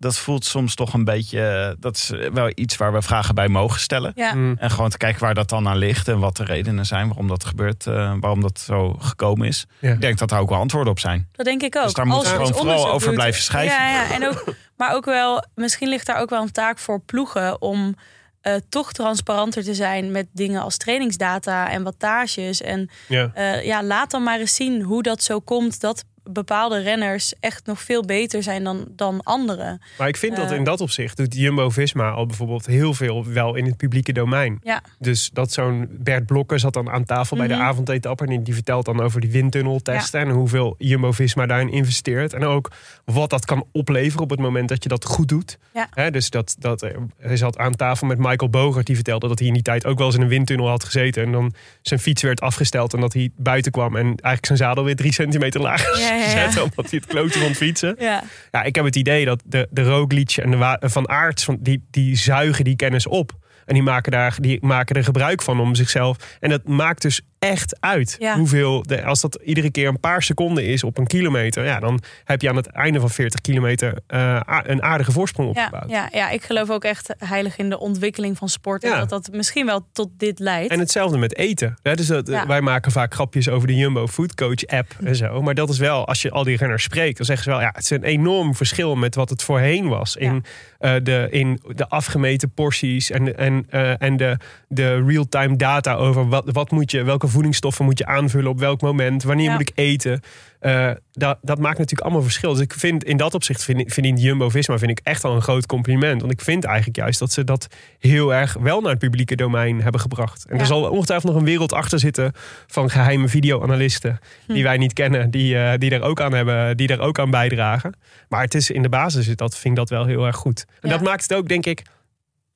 Dat 0.01 0.19
voelt 0.19 0.45
soms 0.45 0.75
toch 0.75 0.93
een 0.95 1.05
beetje. 1.05 1.47
eh, 1.47 1.71
Dat 1.79 1.97
is 1.97 2.13
wel 2.33 2.51
iets 2.55 2.77
waar 2.77 2.93
we 2.93 3.03
vragen 3.03 3.35
bij 3.35 3.49
mogen 3.49 3.81
stellen. 3.81 4.13
ja. 4.15 4.35
Mm. 4.35 4.57
En 4.59 4.71
gewoon 4.71 4.91
te 4.91 4.97
kijken 4.97 5.21
waar 5.21 5.35
dat 5.35 5.49
dan 5.49 5.69
aan 5.69 5.77
ligt 5.77 6.09
en 6.09 6.19
wat 6.19 6.37
de 6.37 6.45
redenen 6.45 6.87
zijn 6.87 7.07
waarom 7.07 7.29
dat 7.29 7.45
gebeurt, 7.45 7.87
eh, 7.87 8.13
waarom 8.21 8.41
dat 8.41 8.61
zo 8.61 8.93
gekomen 8.99 9.47
is. 9.49 9.67
Ja. 9.79 9.93
Ik 9.93 10.01
denk 10.01 10.19
dat 10.19 10.29
daar 10.29 10.41
ook 10.41 10.49
wel 10.49 10.59
antwoorden 10.59 10.93
op 10.93 10.99
zijn. 10.99 11.29
dat 11.33 11.47
denk 11.47 11.63
ik 11.63 11.77
ook. 11.77 11.83
Dus 11.85 11.93
daar 11.93 12.07
moeten 12.07 12.29
Als 12.29 12.39
we 12.39 12.45
je 12.45 12.51
gewoon 12.53 12.67
dus 12.67 12.75
vooral 12.77 12.95
over 12.95 13.07
doet- 13.07 13.17
blijven 13.17 13.43
schrijven. 13.43 13.77
Ja, 13.77 13.91
ja. 13.91 14.11
En 14.15 14.27
ook, 14.29 14.45
maar 14.77 14.95
ook 14.95 15.05
wel, 15.05 15.45
misschien 15.55 15.89
ligt 15.89 16.07
daar 16.07 16.21
ook 16.21 16.31
wel 16.31 16.43
een 16.43 16.53
taak 16.53 16.79
voor 16.79 17.01
ploegen 17.01 17.63
om 17.63 17.95
eh, 18.41 18.55
toch 18.69 18.93
transparanter 18.93 19.63
te 19.65 19.75
zijn 19.75 20.11
met 20.11 20.27
dingen 20.33 20.63
als 20.63 20.77
trainingsdata 20.77 21.71
en 21.71 21.83
wattages. 21.83 22.61
En 22.63 22.91
Ja. 23.09 23.31
eh, 23.35 23.65
ja, 23.65 23.83
laat 23.83 24.11
dan 24.11 24.23
maar 24.23 24.39
eens 24.39 24.55
zien 24.55 24.83
hoe 24.83 25.03
dat 25.03 25.23
zo 25.23 25.41
komt 25.41 25.81
dat 25.81 26.05
bepaalde 26.33 26.79
renners 26.83 27.35
echt 27.41 27.67
nog 27.67 27.81
veel 27.81 28.03
beter 28.05 28.43
zijn 28.43 28.65
dan, 28.65 28.85
dan 28.97 29.23
anderen. 29.23 29.81
Maar 29.99 30.09
ik 30.09 30.17
vind 30.17 30.37
dat 30.37 30.51
Eh. 30.51 30.57
in 30.57 30.65
dat 30.65 30.81
opzicht 30.81 31.17
doet 31.17 31.35
Jumbo-Visma 31.35 32.11
al 32.11 32.27
bijvoorbeeld 32.27 32.67
heel 32.67 32.95
veel 32.95 33.27
wel 33.27 33.55
in 33.55 33.65
het 33.65 33.77
publieke 33.77 34.13
domein. 34.13 34.59
Ja, 34.63 34.83
Dus 34.99 35.31
dat 35.33 35.53
zo'n 35.53 35.89
Bert 35.91 36.27
Blokker 36.27 36.59
zat 36.59 36.73
dan 36.75 36.91
aan 36.91 37.05
tafel 37.05 37.37
bij 37.37 37.47
Mhm. 37.47 37.57
de 37.57 37.63
avondetappe 37.63 38.27
en 38.27 38.43
die 38.43 38.55
vertelt 38.55 38.85
dan 38.85 39.01
over 39.01 39.21
die 39.21 39.31
windtunneltesten 39.31 40.21
en 40.21 40.29
hoeveel 40.31 40.75
Jumbo-Visma 40.79 41.47
daarin 41.47 41.71
investeert. 41.73 42.33
En 42.33 42.45
ook 42.45 42.71
wat 43.05 43.31
dat 43.31 43.45
kan 43.45 43.65
opleveren 43.73 44.23
op 44.23 44.31
het 44.31 44.41
moment 44.41 44.69
dat 44.69 44.83
je 44.83 44.89
dat 44.89 45.05
goed 45.05 45.29
doet. 45.29 45.59
Ja. 45.95 46.11
Dus 46.11 46.31
dat, 46.31 46.57
dat, 46.59 46.83
eh, 46.83 46.97
hij 47.19 47.37
zat 47.37 47.59
aan 47.59 47.77
tafel 47.77 48.07
met 48.07 48.19
Michael 48.19 48.51
Bogert, 48.51 48.87
die 48.87 48.95
vertelde 48.95 49.29
dat 49.29 49.39
hij 49.39 49.49
in 49.49 49.55
die 49.55 49.63
tijd 49.63 49.87
ook 49.87 49.99
wel 49.99 50.07
eens 50.07 50.17
in 50.17 50.23
een 50.23 50.29
windtunnel 50.29 50.69
had 50.69 50.85
gezeten. 50.85 51.23
En 51.25 51.33
dan 51.33 51.53
zijn 51.83 52.01
fiets 52.01 52.23
werd 52.23 52.41
afgesteld 52.41 52.95
en 52.95 53.01
dat 53.01 53.13
hij 53.13 53.31
buiten 53.37 53.73
kwam 53.73 53.97
en 53.97 54.05
eigenlijk 54.07 54.47
zijn 54.47 54.59
zadel 54.59 54.85
weer 54.85 54.97
drie 54.97 55.13
centimeter 55.13 55.61
lager 55.61 55.99
Ja, 55.99 56.20
ja, 56.27 56.31
ja. 56.31 56.31
zette, 56.31 56.63
omdat 56.63 56.91
hij 56.91 57.01
het 57.03 57.07
klote 57.07 57.39
vond 57.39 57.57
fietsen. 57.57 57.97
ja. 57.99 58.23
Ja, 58.51 58.63
ik 58.63 58.75
heb 58.75 58.85
het 58.85 58.97
idee 58.97 59.25
dat 59.25 59.43
de, 59.45 59.69
de 59.71 59.83
Roglic 59.83 60.37
en 60.37 60.51
de 60.51 60.79
Van 60.81 61.09
Aert, 61.09 61.43
van, 61.43 61.57
die, 61.61 61.87
die 61.91 62.17
zuigen 62.17 62.65
die 62.65 62.77
kennis 62.77 63.07
op. 63.07 63.33
En 63.67 63.75
die 63.75 63.83
maken, 63.83 64.13
daar, 64.13 64.37
die 64.41 64.59
maken 64.67 64.97
er 64.97 65.05
gebruik 65.05 65.43
van 65.43 65.61
om 65.61 65.75
zichzelf. 65.75 66.17
En 66.41 66.51
dat 66.51 66.69
maakt 66.69 67.03
dus 67.03 67.21
echt 67.39 67.77
uit. 67.81 68.17
Ja. 68.19 68.37
Hoeveel, 68.37 68.83
de, 68.83 69.05
als 69.05 69.21
dat 69.21 69.39
iedere 69.45 69.71
keer 69.71 69.89
een 69.89 70.01
paar 70.01 70.23
seconden 70.23 70.65
is 70.65 70.85
op 70.85 70.99
een 70.99 71.07
kilometer. 71.07 71.65
Ja, 71.65 71.81
dan 71.81 72.03
heb 72.25 72.43
je 72.43 72.49
aan 72.49 72.57
het 72.57 72.67
einde 72.67 73.01
van 73.01 73.11
40 73.11 73.41
kilometer 73.41 73.95
eh, 74.07 74.41
een 74.63 74.83
aardige 74.83 75.13
voorsprong 75.13 75.49
opgebouwd. 75.49 75.91
ja, 75.91 76.09
ja, 76.13 76.31
ik 76.31 76.43
geloof 76.43 76.71
ook 76.71 76.85
echt 76.85 77.15
heilig 77.19 77.57
in 77.59 77.71
de 77.71 77.79
ontwikkeling 77.79 78.37
van 78.39 78.49
sport. 78.49 78.83
En 78.85 78.91
Ja. 78.91 78.99
dat 78.99 79.09
dat 79.09 79.29
misschien 79.33 79.67
wel 79.67 79.87
tot 79.93 80.09
dit 80.17 80.39
leidt. 80.39 80.73
En 80.73 80.79
hetzelfde 80.79 81.19
met 81.19 81.37
eten. 81.37 81.79
Dus 81.83 82.07
dat, 82.07 82.29
Ja. 82.29 82.47
Wij 82.47 82.61
maken 82.61 82.93
vaak 82.93 83.15
grapjes 83.15 83.49
over 83.49 83.67
de 83.67 83.75
Jumbo 83.77 84.07
Food 84.09 84.35
Coach 84.35 84.67
app 84.67 84.95
en 85.05 85.17
zo. 85.17 85.43
Maar 85.43 85.55
dat 85.55 85.69
is 85.71 85.79
wel, 85.79 86.07
als 86.07 86.23
je 86.23 86.31
al 86.31 86.45
die 86.45 86.57
renners 86.57 86.83
spreekt, 86.83 87.17
dan 87.17 87.27
zeggen 87.27 87.45
ze 87.45 87.51
wel, 87.51 87.61
ja, 87.61 87.71
het 87.75 87.83
is 87.83 87.91
een 87.91 88.05
enorm 88.05 88.55
verschil 88.55 88.95
met 88.97 89.15
wat 89.15 89.31
het 89.31 89.43
voorheen 89.43 89.89
was. 89.89 90.17
In, 90.17 90.45
eh, 90.79 90.95
de, 91.03 91.27
in 91.31 91.61
de 91.75 91.89
afgemeten 91.89 92.51
porties 92.53 93.11
en, 93.11 93.37
en 93.37 93.50
En, 93.51 93.67
eh, 93.71 94.03
en 94.03 94.17
de, 94.17 94.37
de 94.69 95.05
real-time 95.07 95.57
data 95.57 95.95
over 95.95 96.29
wat, 96.29 96.45
wat 96.53 96.71
moet 96.71 96.91
je, 96.91 97.03
welke 97.03 97.29
voedingsstoffen 97.29 97.85
moet 97.85 97.99
je 97.99 98.07
aanvullen 98.07 98.51
op 98.51 98.59
welk 98.59 98.81
moment, 98.81 99.23
wanneer 99.23 99.45
Ja. 99.47 99.53
moet 99.53 99.61
ik 99.61 99.73
eten. 99.75 100.21
Eh, 100.61 100.91
dat, 101.13 101.39
dat 101.43 101.59
maakt 101.59 101.79
natuurlijk 101.79 102.03
allemaal 102.03 102.23
verschil. 102.23 102.53
Dus 102.53 102.61
ik 102.63 102.73
vind 102.73 103.05
in 103.05 103.17
dat 103.17 103.35
opzicht 103.35 103.65
vind, 103.65 103.81
ik- 103.81 103.93
verdient 103.93 104.23
Jumbo-Visma 104.23 104.79
vind 104.79 104.91
ik 104.91 105.01
echt 105.03 105.25
al 105.25 105.35
een 105.35 105.43
groot 105.43 105.67
compliment. 105.67 106.21
Want 106.21 106.33
ik 106.33 106.41
vind 106.41 106.65
eigenlijk 106.65 106.97
juist 106.97 107.19
dat 107.19 107.33
ze 107.33 107.45
dat 107.45 107.67
heel 107.99 108.35
erg 108.35 108.57
wel 108.61 108.81
naar 108.81 108.91
het 108.91 108.99
publieke 108.99 109.37
domein 109.37 109.81
hebben 109.83 110.01
gebracht. 110.01 110.45
En 110.49 110.55
Ja. 110.55 110.61
er 110.61 110.67
zal 110.67 110.91
ongetwijfeld 110.91 111.33
nog 111.33 111.41
een 111.41 111.49
wereld 111.49 111.73
achter 111.73 111.99
zitten 111.99 112.33
van 112.67 112.91
geheime 112.91 113.29
videoanalisten 113.29 114.19
Hm. 114.47 114.53
die 114.53 114.63
wij 114.63 114.77
niet 114.77 114.93
kennen, 114.93 115.31
die, 115.31 115.59
eh, 115.59 115.79
die 115.79 115.91
er 115.91 116.03
ook 116.03 116.21
aan 116.21 116.33
hebben, 116.35 116.77
die 116.77 116.89
er 116.89 117.01
ook 117.01 117.19
aan 117.19 117.31
bijdragen. 117.31 117.95
Maar 118.29 118.43
het 118.43 118.55
is 118.55 118.71
in 118.71 118.83
de 118.83 118.89
basis, 118.89 119.29
is 119.29 119.37
dat 119.37 119.53
vind 119.57 119.65
ik 119.75 119.77
dat 119.81 119.89
wel 119.91 120.07
heel 120.07 120.27
erg 120.27 120.37
goed. 120.37 120.65
En 120.81 120.89
Ja. 120.89 120.95
dat 120.97 121.05
maakt 121.07 121.23
het 121.23 121.35
ook, 121.35 121.49
denk 121.49 121.67
ik, 121.67 121.83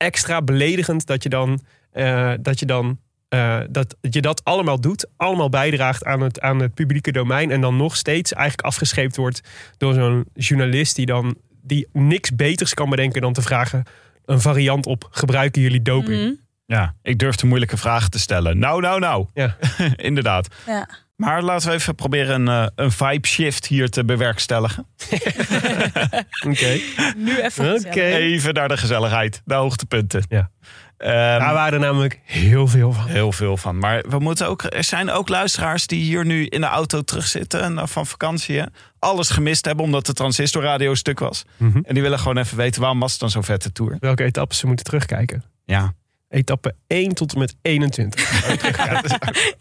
extra 0.05 0.43
beledigend 0.43 1.07
dat 1.07 1.23
je 1.23 1.29
dan, 1.29 1.61
eh, 1.93 2.33
dat 2.41 2.59
je 2.59 2.67
dan 2.67 2.99
eh, 3.29 3.61
dat 3.71 3.97
je 4.01 4.21
dat 4.21 4.45
allemaal 4.45 4.81
doet, 4.81 5.07
allemaal 5.17 5.49
bijdraagt 5.49 6.05
aan 6.05 6.21
het, 6.21 6.41
aan 6.41 6.61
het 6.61 6.75
publieke 6.75 7.13
domein 7.13 7.51
en 7.51 7.61
dan 7.61 7.77
nog 7.77 7.97
steeds 7.97 8.33
eigenlijk 8.33 8.67
afgescheept 8.67 9.17
wordt 9.17 9.41
door 9.77 9.95
zo'n 9.95 10.25
journalist 10.35 10.97
die 10.97 11.07
dan 11.07 11.37
die 11.63 11.89
niks 11.93 12.35
beters 12.35 12.75
kan 12.75 12.91
bedenken 12.91 13.21
dan 13.21 13.33
te 13.33 13.43
vragen 13.43 13.85
een 14.25 14.41
variant 14.41 14.87
op 14.87 15.09
gebruiken 15.11 15.63
jullie 15.63 15.83
doping? 15.83 16.23
Mhm. 16.23 16.33
Ja, 16.67 16.95
ik 17.03 17.19
durf 17.19 17.37
de 17.37 17.47
moeilijke 17.47 17.77
vragen 17.77 18.11
te 18.11 18.19
stellen. 18.19 18.59
Nou, 18.59 18.81
nou, 18.81 19.01
nou. 19.01 19.27
Ja. 19.35 19.57
Inderdaad. 19.97 20.55
Ja. 20.67 20.89
Maar 21.17 21.43
laten 21.43 21.69
we 21.69 21.75
even 21.75 21.95
proberen 21.95 22.47
een, 22.47 22.63
eh, 22.63 22.71
een 22.75 22.93
vibe 22.93 23.27
shift 23.27 23.67
hier 23.67 23.91
te 23.91 24.05
bewerkstelligen. 24.05 24.87
Oké. 26.49 26.79
Nu 27.17 27.41
even. 27.41 27.75
Oké. 27.75 28.01
Even 28.03 28.55
naar 28.55 28.69
de 28.69 28.77
gezelligheid, 28.77 29.43
de 29.45 29.55
hoogtepunten. 29.55 30.25
Ja. 30.29 30.51
Ehm, 30.97 31.13
Daar 31.13 31.55
waren 31.55 31.73
er 31.73 31.79
namelijk 31.87 32.21
heel 32.25 32.67
veel 32.69 32.93
van. 32.93 33.07
Heel 33.07 33.33
veel 33.33 33.57
van. 33.57 33.79
Maar 33.79 34.05
we 34.09 34.19
moeten 34.19 34.49
ook, 34.49 34.63
er 34.63 34.85
zijn 34.85 35.11
ook 35.11 35.29
luisteraars 35.29 35.87
die 35.87 36.03
hier 36.03 36.25
nu 36.25 36.47
in 36.47 36.61
de 36.61 36.67
auto 36.67 37.03
terugzitten 37.03 37.61
en 37.63 37.79
eh, 37.79 37.87
van 37.87 38.07
vakantie. 38.07 38.59
hè, 38.59 38.65
Alles 38.99 39.31
gemist 39.31 39.65
hebben 39.65 39.85
omdat 39.85 40.07
de 40.07 40.13
transistorradio 40.13 40.95
stuk 40.95 41.19
was. 41.19 41.45
Mhm. 41.57 41.79
En 41.83 41.95
die 41.95 42.03
willen 42.03 42.19
gewoon 42.19 42.39
even 42.39 42.57
weten 42.57 42.81
waarom 42.81 43.01
was 43.01 43.11
het 43.11 43.21
dan 43.21 43.31
zo'n 43.31 43.45
vette 43.45 43.73
tour. 43.73 43.97
Welke 44.01 44.25
etappes 44.25 44.59
ze 44.59 44.67
moeten 44.67 44.85
terugkijken? 44.85 45.45
Ja. 45.65 45.93
Etappe 46.35 46.75
1 46.87 47.15
tot 47.15 47.33
en 47.33 47.39
met 47.39 47.57
21. 47.63 48.43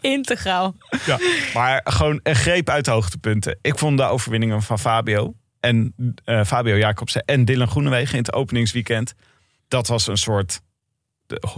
Integraal. 0.00 0.74
Maar 1.54 1.80
gewoon 1.84 2.20
een 2.22 2.36
greep 2.36 2.68
uit 2.68 2.84
de 2.84 2.90
hoogtepunten. 2.90 3.58
Ik 3.60 3.78
vond 3.78 3.98
de 3.98 4.04
overwinningen 4.04 4.62
van 4.62 4.78
Fabio 4.78 5.34
en 5.60 5.94
eh, 6.24 6.44
Fabio 6.44 6.76
Jacobsen 6.76 7.24
en 7.24 7.44
Dylan 7.44 7.68
Groenewegen 7.68 8.12
in 8.12 8.18
het 8.24 8.32
openingsweekend. 8.32 9.14
Dat 9.68 9.86
was 9.86 10.06
een 10.06 10.16
soort. 10.16 10.60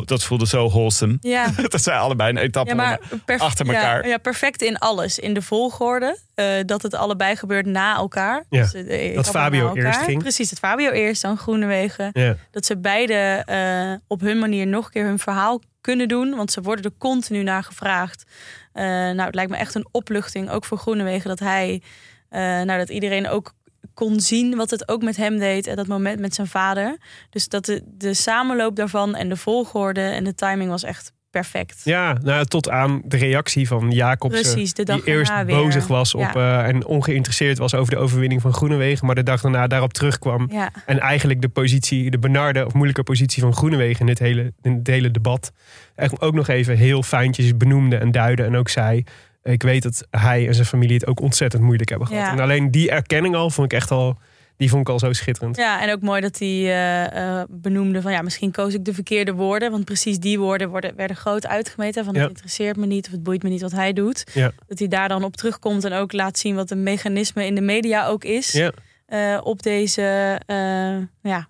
Dat 0.04 0.24
voelde 0.24 0.46
zo 0.46 0.68
wholesome. 0.68 1.16
Ja. 1.20 1.46
Dat 1.68 1.82
zijn 1.82 1.98
allebei 1.98 2.30
een 2.30 2.36
etappe. 2.36 2.70
Ja, 2.70 2.76
maar 2.76 3.00
perf- 3.24 3.40
achter 3.40 3.66
ja, 3.66 3.72
elkaar. 3.72 4.08
Ja, 4.08 4.18
perfect 4.18 4.62
in 4.62 4.78
alles. 4.78 5.18
In 5.18 5.34
de 5.34 5.42
volgorde. 5.42 6.18
eh, 6.34 6.46
dat 6.66 6.82
het 6.82 6.94
allebei 6.94 7.36
gebeurt 7.36 7.66
na 7.66 7.96
elkaar. 7.96 8.44
Ja, 8.50 8.62
Dus, 8.62 8.74
eh, 8.74 8.88
etappen 9.02 9.32
Fabio 9.32 9.74
eerst 9.74 10.00
ging. 10.00 10.18
Precies, 10.22 10.50
dat 10.50 10.58
Fabio 10.58 10.90
eerst, 10.90 11.22
dan 11.22 11.36
Groenewegen. 11.38 12.10
ja. 12.12 12.36
Dat 12.50 12.66
ze 12.66 12.78
beide 12.78 13.42
eh, 13.46 13.92
op 14.06 14.20
hun 14.20 14.38
manier 14.38 14.66
nog 14.66 14.84
een 14.84 14.90
keer 14.90 15.04
hun 15.04 15.18
verhaal 15.18 15.60
kunnen 15.80 16.08
doen. 16.08 16.34
Want 16.36 16.52
ze 16.52 16.60
worden 16.60 16.84
er 16.84 16.90
continu 16.98 17.42
naar 17.42 17.62
gevraagd. 17.62 18.24
Eh, 18.72 18.84
nou, 18.84 19.20
het 19.20 19.34
lijkt 19.34 19.50
me 19.50 19.56
echt 19.56 19.74
een 19.74 19.88
opluchting, 19.90 20.50
ook 20.50 20.64
voor 20.64 20.78
Groenewegen, 20.78 21.28
dat 21.28 21.38
hij, 21.38 21.82
eh, 22.28 22.40
nou, 22.40 22.78
dat 22.78 22.88
iedereen 22.88 23.28
ook 23.28 23.52
kon 23.96 24.20
zien 24.20 24.56
wat 24.56 24.70
het 24.70 24.88
ook 24.88 25.02
met 25.02 25.16
hem 25.16 25.38
deed. 25.38 25.66
En 25.66 25.76
dat 25.76 25.86
moment 25.86 26.20
met 26.20 26.34
zijn 26.34 26.46
vader. 26.46 26.96
Dus 27.30 27.48
dat 27.48 27.64
de, 27.64 27.82
de 27.86 28.14
samenloop 28.14 28.76
daarvan 28.76 29.14
en 29.14 29.28
de 29.28 29.36
volgorde 29.36 30.00
en 30.00 30.24
de 30.24 30.34
timing 30.34 30.70
was 30.70 30.82
echt 30.82 31.12
perfect. 31.30 31.80
Ja, 31.84 32.16
nou, 32.22 32.44
tot 32.44 32.70
aan 32.70 33.02
de 33.04 33.16
reactie 33.16 33.66
van 33.68 33.90
Jacobsen. 33.90 34.42
Precies, 34.42 34.74
de 34.74 34.82
dag 34.84 34.96
die 35.04 35.14
eerst 35.14 35.32
bozig 35.46 35.86
was 35.86 36.14
op, 36.14 36.20
Ja. 36.20 36.62
eh, 36.62 36.68
en 36.68 36.86
ongeïnteresseerd 36.86 37.58
was 37.58 37.74
over 37.74 37.94
de 37.94 37.98
overwinning 38.00 38.40
van 38.40 38.52
Groenewegen. 38.52 39.06
Maar 39.06 39.14
de 39.14 39.22
dag 39.22 39.40
daarna 39.40 39.66
daarop 39.66 39.92
terugkwam. 39.92 40.48
Ja, 40.52 40.70
En 40.86 40.98
eigenlijk 41.00 41.40
de 41.40 41.48
positie, 41.48 42.10
de 42.10 42.18
benarde 42.18 42.66
of 42.66 42.72
moeilijke 42.72 43.02
positie 43.02 43.42
van 43.42 43.54
Groenewegen 43.54 44.00
in 44.00 44.06
dit 44.06 44.18
hele, 44.18 44.52
in 44.62 44.72
het 44.72 44.86
hele 44.86 45.10
debat. 45.10 45.52
Echt 45.94 46.20
ook 46.20 46.34
nog 46.34 46.48
even 46.48 46.76
heel 46.76 47.02
fijntjes 47.02 47.56
benoemde 47.56 47.96
en 47.96 48.10
duidde. 48.10 48.42
En 48.42 48.56
ook 48.56 48.68
zei, 48.68 49.04
ik 49.52 49.62
weet 49.62 49.82
dat 49.82 50.06
hij 50.10 50.46
en 50.46 50.54
zijn 50.54 50.66
familie 50.66 50.94
het 50.94 51.06
ook 51.06 51.20
ontzettend 51.20 51.62
moeilijk 51.62 51.88
hebben 51.88 52.08
gehad. 52.08 52.24
Ja. 52.26 52.32
En 52.32 52.40
alleen 52.40 52.70
die 52.70 52.90
erkenning 52.90 53.34
al 53.34 53.50
vond 53.50 53.72
ik 53.72 53.78
echt 53.78 53.90
al, 53.90 54.18
die 54.56 54.68
vond 54.68 54.80
ik 54.82 54.88
al 54.88 54.98
zo 54.98 55.12
schitterend. 55.12 55.56
ja, 55.56 55.82
en 55.82 55.92
ook 55.92 56.00
mooi 56.00 56.20
dat 56.20 56.38
hij 56.38 56.48
eh, 56.48 57.38
eh, 57.40 57.44
benoemde 57.50 58.02
van 58.02 58.12
ja, 58.12 58.22
misschien 58.22 58.50
koos 58.50 58.74
ik 58.74 58.84
de 58.84 58.94
verkeerde 58.94 59.32
woorden. 59.32 59.70
Want 59.70 59.84
precies 59.84 60.18
die 60.18 60.38
woorden 60.38 60.68
worden, 60.68 60.96
werden 60.96 61.16
groot 61.16 61.46
uitgemeten. 61.46 62.04
Van 62.04 62.14
Ja. 62.14 62.20
het 62.20 62.28
interesseert 62.28 62.76
me 62.76 62.86
niet 62.86 63.06
of 63.06 63.12
het 63.12 63.22
boeit 63.22 63.42
me 63.42 63.48
niet 63.48 63.60
wat 63.62 63.72
hij 63.72 63.92
doet. 63.92 64.24
Ja. 64.34 64.52
Dat 64.66 64.78
hij 64.78 64.88
daar 64.88 65.08
dan 65.08 65.24
op 65.24 65.36
terugkomt 65.36 65.84
en 65.84 65.92
ook 65.92 66.12
laat 66.12 66.38
zien 66.38 66.54
wat 66.54 66.70
een 66.70 66.82
mechanisme 66.82 67.46
in 67.46 67.54
de 67.54 67.60
media 67.60 68.06
ook 68.06 68.24
is. 68.24 68.52
Ja, 68.52 68.72
eh, 69.06 69.40
op 69.42 69.62
deze, 69.62 70.02
ja, 71.22 71.48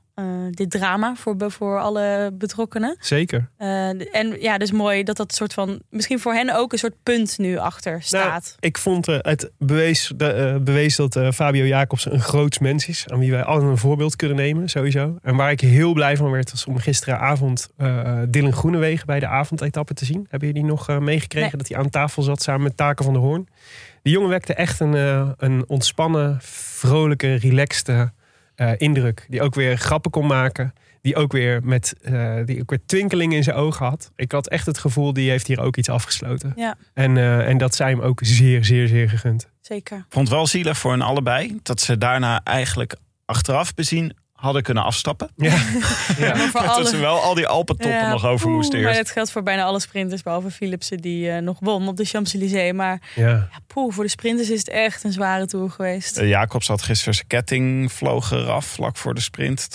dit 0.50 0.70
drama 0.70 1.14
voor, 1.14 1.36
voor 1.50 1.80
alle 1.80 2.30
betrokkenen. 2.32 2.96
zeker. 3.00 3.48
Eh, 3.56 4.14
en 4.14 4.40
ja, 4.40 4.58
dus 4.58 4.70
mooi 4.72 5.02
dat 5.02 5.16
dat 5.16 5.34
soort 5.34 5.52
van, 5.54 5.80
misschien 5.90 6.18
voor 6.20 6.32
hen 6.32 6.56
ook 6.56 6.72
een 6.72 6.78
soort 6.78 7.02
punt 7.02 7.38
nu 7.38 7.56
achter 7.56 8.02
staat. 8.02 8.56
Ik 8.60 8.78
vond 8.78 9.08
eh, 9.08 9.18
het 9.20 9.50
bewees, 9.58 10.12
de, 10.16 10.32
eh, 10.32 10.56
bewees 10.56 10.96
dat 10.96 11.16
eh, 11.16 11.30
Fabio 11.30 11.64
Jacobsen 11.64 12.12
een 12.14 12.20
groots 12.20 12.58
mens 12.58 12.86
is. 12.88 13.04
Aan 13.08 13.18
wie 13.18 13.30
wij 13.30 13.44
allen 13.44 13.64
een 13.64 13.78
voorbeeld 13.78 14.16
kunnen 14.16 14.36
nemen, 14.36 14.68
sowieso. 14.68 15.18
En 15.22 15.36
waar 15.36 15.50
ik 15.50 15.60
heel 15.60 15.92
blij 15.92 16.16
van 16.16 16.30
werd, 16.30 16.50
was 16.50 16.64
om 16.66 16.78
gisteravond 16.78 17.68
eh 17.76 18.18
Dylan 18.28 18.52
Groenewegen 18.52 19.06
bij 19.06 19.20
de 19.20 19.26
avondetappe 19.26 19.94
te 19.94 20.04
zien. 20.04 20.26
Hebben 20.28 20.48
jullie 20.48 20.64
nog 20.64 20.88
eh, 20.88 20.98
meegekregen 20.98 21.48
Nee. 21.48 21.58
dat 21.58 21.68
hij 21.68 21.78
aan 21.78 21.90
tafel 21.90 22.22
zat 22.22 22.42
samen 22.42 22.62
met 22.62 22.76
Taken 22.76 23.04
van 23.04 23.14
der 23.14 23.22
Hoorn? 23.22 23.48
Die 24.02 24.12
jongen 24.12 24.30
wekte 24.30 24.54
echt 24.54 24.80
een, 24.80 24.94
eh, 24.94 25.28
een 25.36 25.64
ontspannen, 25.66 26.38
vrolijke, 26.42 27.34
relaxte 27.34 28.12
eh, 28.56 28.72
indruk. 28.76 29.26
Die 29.28 29.42
ook 29.42 29.54
weer 29.54 29.76
grappen 29.78 30.10
kon 30.10 30.26
maken. 30.26 30.72
Die 31.00 31.16
ook 31.16 31.32
weer 31.32 31.60
met 31.64 31.94
eh, 32.02 32.36
die 32.44 32.60
ook 32.60 32.70
weer 32.70 32.80
twinkeling 32.86 33.32
in 33.32 33.42
zijn 33.42 33.56
ogen 33.56 33.86
had. 33.86 34.10
Ik 34.16 34.32
had 34.32 34.48
echt 34.48 34.66
het 34.66 34.78
gevoel, 34.78 35.12
die 35.12 35.30
heeft 35.30 35.46
hier 35.46 35.60
ook 35.60 35.76
iets 35.76 35.88
afgesloten. 35.88 36.52
Ja, 36.56 36.76
En, 36.94 37.16
eh, 37.16 37.48
en 37.48 37.58
dat 37.58 37.74
zij 37.74 37.90
hem 37.90 38.00
ook 38.00 38.20
zeer, 38.22 38.64
zeer, 38.64 38.88
zeer 38.88 39.08
gegund. 39.08 39.48
zeker. 39.60 39.96
Ik 39.96 40.04
vond 40.08 40.28
het 40.28 40.36
wel 40.36 40.46
zielig 40.46 40.78
voor 40.78 40.90
hen 40.90 41.00
allebei. 41.02 41.58
Dat 41.62 41.80
ze 41.80 41.98
daarna 41.98 42.40
eigenlijk 42.44 42.96
achteraf 43.24 43.74
bezien 43.74 44.16
hadden 44.36 44.62
kunnen 44.62 44.82
afstappen. 44.84 45.30
Ja, 45.36 45.44
ja. 45.50 45.56
Maar 46.18 46.36
voor 46.36 46.50
Maar 46.52 46.62
dat 46.62 46.76
alle- 46.76 46.88
ze 46.88 46.96
wel 46.96 47.20
al 47.20 47.34
die 47.34 47.46
Alpentoppen 47.46 47.96
Ja, 47.98 48.10
nog 48.10 48.24
over 48.24 48.44
poeh, 48.46 48.56
moesten 48.56 48.78
Maar 48.80 48.88
eerst. 48.88 49.02
dat 49.02 49.10
geldt 49.10 49.30
voor 49.30 49.42
bijna 49.42 49.62
alle 49.64 49.80
sprinters, 49.80 50.22
behalve 50.22 50.50
Philipsen 50.50 50.98
die 50.98 51.30
eh, 51.30 51.42
nog 51.42 51.56
won 51.60 51.88
op 51.88 51.96
de 51.96 52.04
Champs-Élysées. 52.04 52.72
Maar 52.72 53.00
ja. 53.14 53.28
ja, 53.28 53.48
poeh, 53.66 53.92
voor 53.94 54.04
de 54.04 54.10
sprinters 54.10 54.50
is 54.50 54.58
het 54.58 54.68
echt 54.68 55.04
een 55.04 55.12
zware 55.12 55.46
tour 55.46 55.70
geweest. 55.70 56.16
Eh, 56.16 56.28
Jacobs 56.28 56.68
had 56.68 56.82
gisteren 56.82 57.14
zijn 57.14 57.26
ketting 57.26 57.92
vloog 57.92 58.30
eraf 58.30 58.66
vlak 58.66 58.96
voor 58.96 59.14
de 59.14 59.20
sprint. 59.20 59.68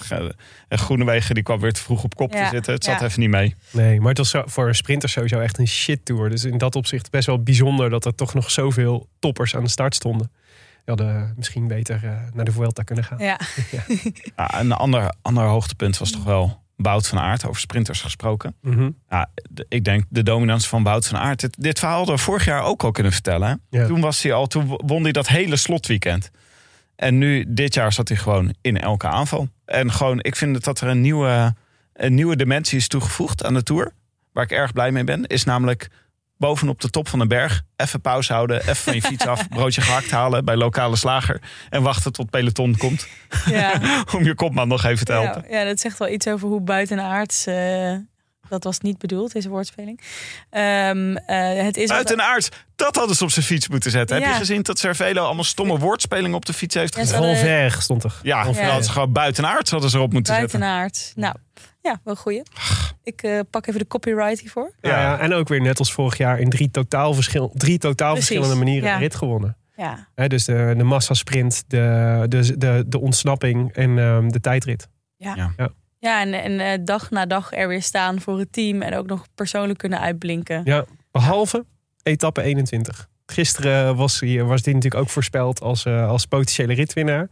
En 0.68 0.78
Groenewegen 0.78 1.36
die 1.36 1.43
kwam 1.43 1.59
weer 1.59 1.74
te 1.74 1.82
vroeg 1.82 2.03
op 2.03 2.16
kop 2.16 2.34
Ja, 2.34 2.43
te 2.43 2.49
zitten. 2.55 2.74
Het 2.74 2.84
zat 2.84 2.99
ja. 2.99 3.05
even 3.05 3.20
niet 3.20 3.30
mee. 3.30 3.55
Nee, 3.72 3.99
maar 3.99 4.09
het 4.09 4.18
was 4.18 4.30
zo, 4.30 4.43
voor 4.45 4.68
een 4.68 4.76
sprinter 4.76 5.09
sowieso 5.09 5.39
echt 5.39 5.57
een 5.57 5.68
shit 5.68 6.05
tour. 6.05 6.30
Dus 6.30 6.43
in 6.43 6.57
dat 6.57 6.76
opzicht 6.76 7.09
best 7.12 7.26
wel 7.26 7.43
bijzonder 7.43 7.89
dat 7.89 8.05
er 8.05 8.16
toch 8.16 8.34
nog 8.34 8.51
zoveel 8.51 9.07
toppers 9.20 9.55
aan 9.55 9.64
de 9.64 9.70
start 9.70 9.95
stonden. 9.95 10.32
Die 10.86 10.95
hadden 10.95 11.34
misschien 11.38 11.67
beter 11.67 11.99
eh, 12.03 12.11
naar 12.34 12.45
de 12.45 12.51
Vuelta 12.51 12.84
kunnen 12.84 13.03
gaan. 13.03 13.17
Ja, 13.17 13.39
Ja, 14.36 14.59
een 14.59 14.71
ander, 14.71 15.13
ander 15.21 15.43
hoogtepunt 15.43 15.97
was 15.97 16.11
toch 16.11 16.23
wel 16.23 16.59
Bout 16.75 17.07
van 17.07 17.19
Aert, 17.19 17.45
over 17.45 17.61
sprinters 17.61 18.01
gesproken. 18.01 18.55
Mhm. 18.61 18.89
Ja, 19.09 19.29
de- 19.49 19.65
ik 19.69 19.84
denk 19.84 20.03
de 20.09 20.23
dominantie 20.23 20.69
van 20.69 20.84
Bout 20.84 21.07
van 21.07 21.19
Aert. 21.19 21.39
Dit, 21.39 21.55
dit 21.59 21.79
verhaal 21.79 21.97
hadden 21.97 22.15
we 22.15 22.21
vorig 22.21 22.45
jaar 22.45 22.63
ook 22.63 22.84
al 22.84 22.91
kunnen 22.91 23.11
vertellen. 23.11 23.61
Ja. 23.69 23.86
Toen, 23.88 24.01
was 24.01 24.21
hij 24.23 24.34
al, 24.34 24.47
toen 24.47 24.67
won 24.86 25.03
hij 25.03 25.11
dat 25.11 25.27
hele 25.27 25.55
slotweekend. 25.55 26.32
En 26.95 27.17
nu, 27.17 27.45
dit 27.47 27.73
jaar, 27.73 27.93
zat 27.93 28.07
hij 28.07 28.17
gewoon 28.17 28.53
in 28.61 28.77
elke 28.79 29.07
aanval. 29.07 29.47
En 29.65 29.91
gewoon, 29.91 30.19
ik 30.19 30.36
vind 30.36 30.63
dat 30.63 30.82
er 30.82 30.88
een 30.88 31.01
nieuwe, 31.01 31.55
een 31.93 32.13
nieuwe 32.13 32.36
dimensie 32.36 32.77
is 32.77 32.88
toegevoegd 32.88 33.43
aan 33.45 33.53
de 33.53 33.63
Tour. 33.63 33.93
Waar 34.34 34.43
ik 34.43 34.51
erg 34.51 34.73
blij 34.73 34.91
mee 34.91 35.03
ben. 35.03 35.25
Is 35.27 35.43
namelijk 35.43 35.89
bovenop 36.41 36.81
de 36.81 36.89
top 36.89 37.07
van 37.07 37.19
een 37.19 37.27
berg. 37.27 37.61
Even 37.75 38.01
pauze 38.01 38.33
houden, 38.33 38.61
even 38.61 38.75
van 38.75 38.93
je 38.95 39.01
fiets 39.01 39.25
af. 39.25 39.47
Broodje 39.57 39.81
gehakt 39.81 40.11
halen 40.11 40.45
bij 40.45 40.55
lokale 40.55 40.95
slager. 40.95 41.41
En 41.69 41.81
wachten 41.81 42.11
tot 42.11 42.29
peloton 42.29 42.77
komt. 42.77 43.07
ja. 43.45 43.81
Om 44.15 44.23
je 44.23 44.35
kopman 44.35 44.67
nog 44.67 44.83
even 44.83 45.05
te 45.05 45.11
helpen. 45.11 45.45
Ja, 45.49 45.59
ja, 45.59 45.65
dat 45.65 45.79
zegt 45.79 45.97
wel 45.97 46.09
iets 46.09 46.27
over 46.27 46.47
hoe 46.47 46.61
buitenaards. 46.61 47.45
eh 47.45 47.95
dat 48.49 48.63
was 48.63 48.79
niet 48.79 48.97
bedoeld, 48.97 49.31
deze 49.33 49.49
woordspeling. 49.49 50.01
Ehm, 50.49 51.15
eh, 51.15 51.63
het 51.63 51.77
is 51.77 51.81
wat- 51.87 51.95
Buitenaard, 51.95 52.49
dat 52.75 52.95
hadden 52.95 53.15
ze 53.15 53.23
op 53.23 53.31
zijn 53.31 53.45
fiets 53.45 53.67
moeten 53.67 53.91
zetten. 53.91 54.15
Heb 54.21 54.25
je 54.31 54.33
gezien 54.37 54.61
dat 54.61 54.79
Cervelo 54.79 55.23
allemaal 55.25 55.43
stomme 55.43 55.77
woordspelingen 55.77 56.35
op 56.35 56.45
de 56.45 56.53
fiets 56.53 56.75
heeft 56.75 56.95
gezet? 56.95 57.15
hadden- 57.15 57.37
Verg 57.37 57.81
stond 57.81 58.03
er. 58.03 58.13
Ja, 58.21 58.45
Ja. 58.53 58.73
dat 58.73 58.85
ze 58.85 58.91
gewoon 58.91 59.11
buitenaard 59.11 59.69
hadden 59.69 59.89
ze 59.89 59.97
erop 59.97 60.13
moeten 60.13 60.35
zetten. 60.35 60.59
buitenaard. 60.59 61.11
Nou, 61.15 61.35
ja, 61.82 61.99
wel 62.03 62.15
goeie. 62.15 62.43
Ik 63.03 63.23
eh, 63.23 63.39
pak 63.49 63.67
even 63.67 63.79
de 63.79 63.88
copyright 63.88 64.39
hiervoor. 64.39 64.71
Ja. 64.82 65.01
Ja. 65.01 65.19
en 65.19 65.34
ook 65.34 65.47
weer 65.47 65.61
net 65.61 65.79
als 65.79 65.93
vorig 65.93 66.17
jaar 66.17 66.39
in 66.39 66.49
drie 66.49 66.71
totaal, 66.71 67.13
verschil, 67.13 67.51
drie 67.53 67.77
totaal 67.77 68.11
Precies, 68.13 68.27
verschillende 68.27 68.63
manieren 68.63 68.88
ja. 68.89 68.93
een 68.93 69.01
rit 69.01 69.15
gewonnen. 69.15 69.55
Ja, 69.75 70.07
Hè, 70.15 70.27
dus 70.27 70.45
de, 70.45 70.73
de 70.77 70.84
massasprint, 70.84 71.63
de, 71.67 72.25
de, 72.29 72.57
de, 72.57 72.84
de 72.88 72.99
ontsnapping 72.99 73.73
en 73.73 73.99
ehm, 73.99 74.27
de 74.27 74.39
tijdrit. 74.39 74.88
ja. 75.17 75.36
Ja. 75.36 75.53
Ja. 75.57 75.69
Ja, 76.01 76.21
en, 76.21 76.34
en 76.34 76.59
eh, 76.59 76.79
dag 76.86 77.09
na 77.09 77.25
dag 77.25 77.53
er 77.53 77.67
weer 77.67 77.82
staan 77.82 78.21
voor 78.21 78.39
het 78.39 78.53
team. 78.53 78.82
En 78.82 78.95
ook 78.95 79.07
nog 79.07 79.27
persoonlijk 79.36 79.79
kunnen 79.79 79.99
uitblinken. 79.99 80.61
Ja, 80.63 80.86
behalve 81.11 81.65
etappe 82.03 82.41
21. 82.41 83.09
Gisteren 83.32 83.95
was, 83.95 84.19
hij, 84.19 84.43
was 84.43 84.61
die 84.61 84.73
natuurlijk 84.73 85.01
ook 85.03 85.09
voorspeld 85.09 85.61
als, 85.61 85.86
eh, 85.86 86.07
als 86.07 86.25
potentiële 86.25 86.73
ritwinnaar. 86.73 87.27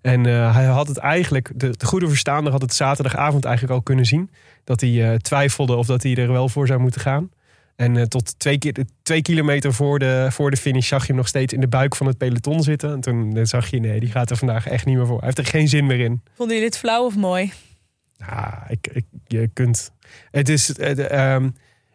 En 0.00 0.26
eh, 0.26 0.54
hij 0.54 0.64
had 0.64 0.88
het 0.88 0.96
eigenlijk, 0.96 1.50
de, 1.54 1.76
de 1.76 1.86
goede 1.86 2.08
verstaander 2.08 2.52
had 2.52 2.62
het 2.62 2.74
zaterdagavond 2.74 3.44
eigenlijk 3.44 3.74
al 3.74 3.82
kunnen 3.82 4.04
zien. 4.04 4.30
Dat 4.64 4.80
hij 4.80 5.10
eh, 5.10 5.14
twijfelde 5.14 5.74
of 5.74 5.86
dat 5.86 6.02
hij 6.02 6.14
er 6.14 6.32
wel 6.32 6.48
voor 6.48 6.66
zou 6.66 6.80
moeten 6.80 7.00
gaan. 7.00 7.30
En 7.76 8.08
tot 8.08 8.38
twee, 8.38 8.58
keer, 8.58 8.74
twee 9.02 9.22
kilometer 9.22 9.74
voor 9.74 9.98
de, 9.98 10.26
voor 10.30 10.50
de 10.50 10.56
finish 10.56 10.88
zag 10.88 11.00
je 11.00 11.06
hem 11.06 11.16
nog 11.16 11.28
steeds 11.28 11.52
in 11.52 11.60
de 11.60 11.68
buik 11.68 11.96
van 11.96 12.06
het 12.06 12.18
peloton 12.18 12.62
zitten. 12.62 12.92
En 12.92 13.00
toen 13.00 13.46
zag 13.46 13.66
je, 13.70 13.80
nee, 13.80 14.00
die 14.00 14.10
gaat 14.10 14.30
er 14.30 14.36
vandaag 14.36 14.68
echt 14.68 14.84
niet 14.84 14.96
meer 14.96 15.06
voor. 15.06 15.16
Hij 15.16 15.26
heeft 15.26 15.38
er 15.38 15.46
geen 15.46 15.68
zin 15.68 15.86
meer 15.86 16.00
in. 16.00 16.22
Vonden 16.34 16.56
jullie 16.56 16.70
dit 16.70 16.80
flauw 16.80 17.04
of 17.04 17.16
mooi? 17.16 17.52
Ja, 18.16 18.64
ik, 18.68 18.86
ik, 18.92 19.04
je 19.26 19.48
kunt. 19.52 19.92
Het 20.30 20.48
is. 20.48 20.72
Ehm, 20.74 21.48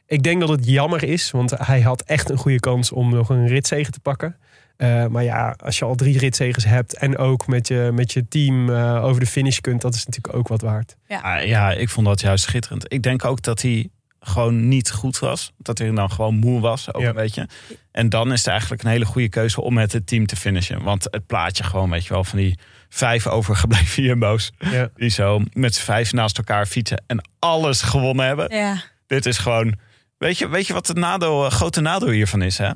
ik 0.07 0.23
denk 0.23 0.39
dat 0.39 0.49
het 0.49 0.65
jammer 0.65 1.03
is, 1.03 1.31
want 1.31 1.51
hij 1.57 1.81
had 1.81 2.01
echt 2.01 2.29
een 2.29 2.37
goede 2.37 2.59
kans 2.59 2.91
om 2.91 3.09
nog 3.09 3.29
een 3.29 3.47
ritzegen 3.47 3.91
te 3.93 3.99
pakken. 3.99 4.35
Eh, 4.77 5.05
maar 5.05 5.23
ja, 5.23 5.55
als 5.63 5.77
je 5.79 5.85
al 5.85 5.95
drie 5.95 6.17
ritzegens 6.17 6.65
hebt 6.65 6.97
en 6.97 7.17
ook 7.17 7.47
met 7.47 7.67
je, 7.67 7.89
met 7.93 8.13
je 8.13 8.27
team 8.27 8.69
eh, 8.69 9.03
over 9.03 9.19
de 9.19 9.27
finish 9.27 9.59
kunt, 9.59 9.81
dat 9.81 9.95
is 9.95 10.05
natuurlijk 10.05 10.35
ook 10.35 10.47
wat 10.47 10.61
waard. 10.61 10.95
Ah, 11.07 11.45
ja, 11.45 11.71
ik 11.71 11.89
vond 11.89 12.07
dat 12.07 12.21
juist 12.21 12.43
schitterend. 12.43 12.93
Ik 12.93 13.01
denk 13.03 13.25
ook 13.25 13.41
dat 13.41 13.61
hij 13.61 13.89
gewoon 14.19 14.67
niet 14.67 14.91
goed 14.91 15.19
was. 15.19 15.53
Dat 15.57 15.77
hij 15.77 15.91
dan 15.91 16.11
gewoon 16.11 16.35
moe 16.35 16.59
was, 16.61 16.93
ook 16.93 17.01
Ja. 17.01 17.07
een 17.09 17.15
beetje. 17.15 17.47
En 17.91 18.09
dan 18.09 18.31
is 18.31 18.37
het 18.39 18.47
eigenlijk 18.47 18.83
een 18.83 18.89
hele 18.89 19.05
goede 19.05 19.29
keuze 19.29 19.61
om 19.61 19.73
met 19.73 19.91
het 19.93 20.07
team 20.07 20.25
te 20.25 20.35
finishen. 20.35 20.83
Want 20.83 21.03
het 21.03 21.25
plaatje 21.25 21.63
gewoon, 21.63 21.89
weet 21.89 22.05
je 22.05 22.13
wel, 22.13 22.23
van 22.23 22.37
die 22.37 22.59
vijf 22.89 23.27
overgebleven 23.27 24.03
jumbo's. 24.07 24.51
Ja. 24.57 24.89
Die 24.95 25.09
zo 25.09 25.41
met 25.53 25.75
z'n 25.75 25.83
vijf 25.83 26.13
naast 26.13 26.37
elkaar 26.37 26.65
fietsen 26.65 27.03
en 27.07 27.27
alles 27.39 27.81
gewonnen 27.81 28.25
hebben. 28.25 28.55
Ja. 28.55 28.81
Dit 29.07 29.25
is 29.25 29.37
gewoon... 29.37 29.75
Weet 30.17 30.37
je, 30.37 30.47
weet 30.47 30.67
je 30.67 30.73
wat 30.73 30.87
het 30.87 30.97
nadeel, 30.97 31.45
eh, 31.45 31.51
grote 31.51 31.81
nadeel 31.81 32.09
hiervan 32.09 32.41
is, 32.41 32.57
hè? 32.57 32.71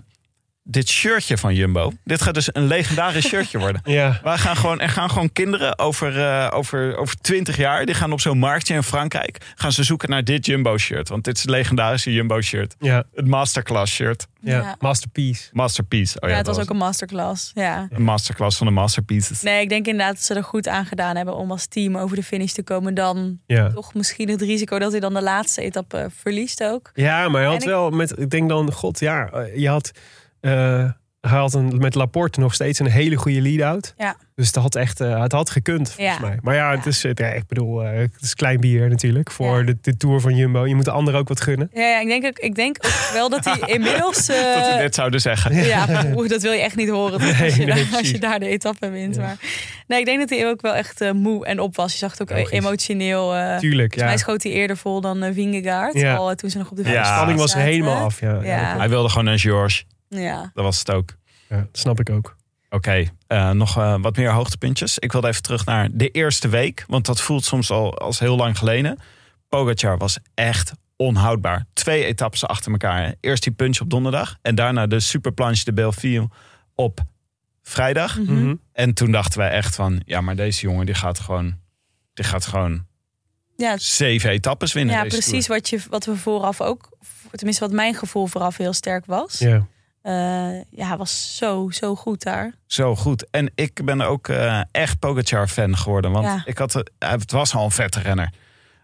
Dit 0.64 0.89
shirtje 0.89 1.38
van 1.38 1.55
Jumbo. 1.55 1.91
Dit 2.03 2.22
gaat 2.22 2.34
dus 2.34 2.49
een 2.55 2.66
legendarisch 2.68 3.28
shirtje 3.28 3.57
worden. 3.66 3.82
Ja, 3.84 4.20
Wij 4.24 4.38
gaan 4.38 4.55
gewoon, 4.55 4.80
er 4.80 4.89
gaan 4.89 5.09
gewoon 5.09 5.32
kinderen 5.32 5.80
over, 5.80 6.20
eh, 6.26 6.47
over, 6.53 6.97
over 6.97 7.16
20 7.22 7.57
jaar. 7.57 7.86
Die 7.86 7.95
gaan 7.95 8.12
op 8.12 8.22
zo'n 8.22 8.38
marktje 8.38 8.74
in 8.74 8.84
Frankrijk. 8.84 9.38
Gaan 9.55 9.72
ze 9.72 9.84
zoeken 9.84 10.09
naar 10.09 10.24
dit 10.24 10.45
Jumbo 10.45 10.78
shirt. 10.78 11.09
Want 11.09 11.24
dit 11.24 11.36
is 11.36 11.41
het 11.41 11.51
legendarische 11.51 12.14
Jumbo 12.14 12.41
shirt. 12.41 12.76
ja, 12.80 13.03
Het 13.14 13.28
masterclass 13.28 13.93
shirt. 13.93 14.28
ja. 14.41 14.57
Ja. 14.62 14.76
Masterpiece. 14.80 15.49
Masterpiece. 15.51 16.16
Oh 16.20 16.22
ja, 16.30 16.36
ja, 16.36 16.38
het 16.38 16.47
was 16.47 16.59
ook 16.59 16.70
een 16.70 16.78
masterclass. 16.78 17.51
Ja. 17.53 17.88
een 17.89 18.03
masterclass 18.03 18.57
van 18.57 18.68
de 18.68 18.74
masterpieces. 18.74 19.41
Nee, 19.41 19.62
ik 19.62 19.70
denk 19.70 19.86
inderdaad 19.86 20.14
dat 20.16 20.24
ze 20.24 20.34
er 20.34 20.43
goed 20.43 20.68
aan 20.68 20.86
gedaan 20.86 21.16
hebben 21.16 21.36
om 21.36 21.51
als 21.51 21.66
team 21.68 21.97
over 21.97 22.16
de 22.16 22.24
finish 22.24 22.51
te 22.51 22.64
komen. 22.64 22.93
Dan 22.93 23.39
Ja. 23.47 23.70
toch 23.70 23.93
misschien 23.93 24.30
het 24.30 24.41
risico 24.41 24.80
dat 24.80 24.91
hij 24.91 24.99
dan 24.99 25.14
de 25.14 25.22
laatste 25.22 25.62
etappe 25.62 26.09
verliest 26.18 26.64
ook. 26.64 26.91
Ja, 26.93 27.30
maar 27.30 27.41
hij 27.41 27.49
had 27.49 27.55
En 27.55 27.62
ik- 27.62 27.68
wel 27.68 27.89
met, 27.89 28.20
ik 28.20 28.30
denk 28.30 28.49
dan, 28.49 28.72
god 28.72 28.99
ja, 28.99 29.30
eh, 29.30 29.57
je 29.57 29.70
had, 29.70 29.91
eh, 30.41 30.89
hij 31.21 31.39
had 31.39 31.53
een, 31.53 31.77
met 31.77 31.95
Laporte 31.95 32.39
nog 32.39 32.53
steeds 32.53 32.79
een 32.79 32.89
hele 32.89 33.15
goede 33.15 33.41
lead-out. 33.41 33.93
Ja. 33.97 34.15
Dus 34.35 34.47
het 34.47 34.55
had 34.55 34.75
echt, 34.75 34.99
eh, 35.01 35.21
het 35.21 35.31
had 35.31 35.49
gekund 35.49 35.91
volgens 35.91 36.17
Ja. 36.17 36.21
mij. 36.27 36.37
Maar 36.41 36.55
ja, 36.55 36.75
het 36.75 36.85
is, 36.85 37.03
eh, 37.03 37.11
ja, 37.13 37.27
ik 37.27 37.47
bedoel, 37.47 37.83
eh, 37.83 37.97
het 37.97 38.11
is 38.21 38.33
klein 38.35 38.59
bier 38.59 38.89
natuurlijk 38.89 39.31
voor 39.31 39.57
Ja. 39.59 39.65
de, 39.65 39.77
de 39.81 39.97
Tour 39.97 40.21
van 40.21 40.35
Jumbo. 40.35 40.65
Je 40.67 40.75
moet 40.75 40.85
de 40.85 40.91
ander 40.91 41.15
ook 41.15 41.27
wat 41.27 41.41
gunnen. 41.41 41.69
Ja, 41.73 41.81
ja 41.81 41.99
ik, 42.01 42.07
denk 42.07 42.25
ook, 42.25 42.39
ik 42.39 42.55
denk 42.55 42.77
ook 42.85 43.09
wel 43.13 43.29
dat 43.29 43.45
hij 43.45 43.59
inmiddels... 43.75 44.25
Dat 44.25 44.35
eh, 44.35 44.75
we 44.75 44.81
dit 44.81 44.95
zouden 44.95 45.21
zeggen. 45.21 45.55
Ja, 45.65 45.85
dat 46.27 46.41
wil 46.41 46.51
je 46.51 46.61
echt 46.61 46.75
niet 46.75 46.89
horen 46.89 47.19
Nee, 47.19 47.29
als, 47.43 47.55
je 47.55 47.57
nee, 47.57 47.65
daar, 47.65 47.77
als 47.77 47.87
precies. 47.89 48.11
je 48.11 48.19
daar 48.19 48.39
de 48.39 48.47
etappe 48.47 48.89
wint. 48.89 49.15
Ja. 49.15 49.21
Maar 49.21 49.37
nee, 49.87 49.99
ik 49.99 50.05
denk 50.05 50.19
dat 50.19 50.29
hij 50.29 50.47
ook 50.47 50.61
wel 50.61 50.73
echt 50.73 51.01
eh, 51.01 51.11
moe 51.11 51.45
en 51.45 51.59
op 51.59 51.75
was. 51.75 51.91
Je 51.91 51.97
zag 51.97 52.11
het 52.11 52.21
ook 52.21 52.29
Logisch. 52.37 52.49
emotioneel. 52.51 53.35
eh 53.35 53.57
Tuurlijk, 53.57 53.95
mij 53.95 54.09
ja. 54.11 54.17
schoot 54.17 54.43
hij 54.43 54.51
eerder 54.51 54.77
vol 54.77 55.01
dan 55.01 55.23
uh, 55.23 55.29
Vingegaard. 55.33 55.93
Ja. 55.93 56.15
Al 56.15 56.29
eh, 56.29 56.35
toen 56.35 56.49
ze 56.49 56.57
nog 56.57 56.69
op 56.71 56.77
de 56.77 56.83
Ja, 56.83 56.87
De 56.89 56.93
finish 56.95 57.11
spanning 57.13 57.39
was 57.39 57.51
zaten. 57.51 57.65
helemaal 57.67 58.03
af. 58.03 58.19
Ja, 58.19 58.33
Ja. 58.33 58.41
ja. 58.43 58.77
Hij 58.77 58.89
wilde 58.89 59.09
gewoon 59.09 59.27
een 59.27 59.39
George. 59.39 59.83
Ja. 60.20 60.51
Dat 60.53 60.64
was 60.64 60.80
het 60.80 60.91
ook. 60.91 61.16
Ja, 61.49 61.57
dat 61.57 61.68
snap 61.78 61.99
ik 61.99 62.09
ook. 62.09 62.36
Oké, 62.70 63.05
eh, 63.28 63.49
nog 63.49 63.78
eh, 63.78 63.95
wat 64.01 64.16
meer 64.18 64.32
hoogtepuntjes. 64.32 64.99
Ik 64.99 65.12
wilde 65.12 65.28
even 65.28 65.41
terug 65.41 65.66
naar 65.66 65.89
de 65.91 66.09
eerste 66.09 66.47
week. 66.47 66.84
Want 66.88 67.05
dat 67.05 67.22
voelt 67.22 67.43
soms 67.45 67.72
al 67.72 67.97
als 67.97 68.20
heel 68.20 68.36
lang 68.36 68.57
geleden. 68.57 68.99
Pogacar 69.49 69.97
was 69.97 70.18
echt 70.34 70.72
onhoudbaar. 70.95 71.66
Twee 71.74 72.05
etappes 72.05 72.45
achter 72.45 72.72
elkaar. 72.72 73.05
hè. 73.05 73.12
Eerst 73.20 73.43
die 73.43 73.51
punch 73.51 73.80
op 73.82 73.89
donderdag. 73.89 74.38
En 74.41 74.55
daarna 74.55 74.88
de 74.88 74.99
superplanche 74.99 75.64
de 75.64 75.74
Belleville 75.74 76.30
op 76.76 76.99
vrijdag. 77.64 78.18
Mhm. 78.20 78.34
Mhm. 78.43 78.55
En 78.74 78.93
toen 78.93 79.12
dachten 79.12 79.39
wij 79.39 79.49
echt 79.49 79.76
van... 79.76 80.01
Ja, 80.05 80.22
maar 80.22 80.36
deze 80.36 80.62
jongen 80.62 80.86
die 80.86 80.95
gaat 80.95 81.20
gewoon... 81.20 81.55
Die 82.14 82.26
gaat 82.26 82.45
gewoon 82.45 82.86
Ja, 83.57 83.78
zeven 83.78 84.30
etappes 84.30 84.74
winnen. 84.74 84.95
ja 84.95 85.03
deze 85.03 85.16
precies 85.16 85.47
wat, 85.47 85.70
je, 85.70 85.80
wat 85.89 86.05
we 86.05 86.16
vooraf 86.16 86.62
ook... 86.62 86.89
Tenminste, 87.32 87.64
wat 87.66 87.74
mijn 87.74 87.95
gevoel 87.95 88.28
vooraf 88.28 88.57
heel 88.57 88.74
sterk 88.74 89.05
was. 89.05 89.39
Ja. 89.39 89.66
Eh, 90.01 90.61
ja, 90.69 90.97
was 90.97 91.37
zo, 91.37 91.69
zo 91.69 91.95
goed 91.95 92.23
daar. 92.23 92.53
Zo 92.65 92.95
goed. 92.95 93.29
En 93.29 93.51
ik 93.55 93.85
ben 93.85 94.01
ook 94.01 94.27
eh, 94.27 94.61
echt 94.71 94.99
Pogacar-fan 94.99 95.77
geworden. 95.77 96.11
Want 96.11 96.25
Ja. 96.25 96.41
ik 96.45 96.57
had, 96.57 96.75
eh, 96.75 97.09
het 97.11 97.31
was 97.31 97.55
al 97.55 97.63
een 97.65 97.71
vette 97.71 97.99
renner. 97.99 98.29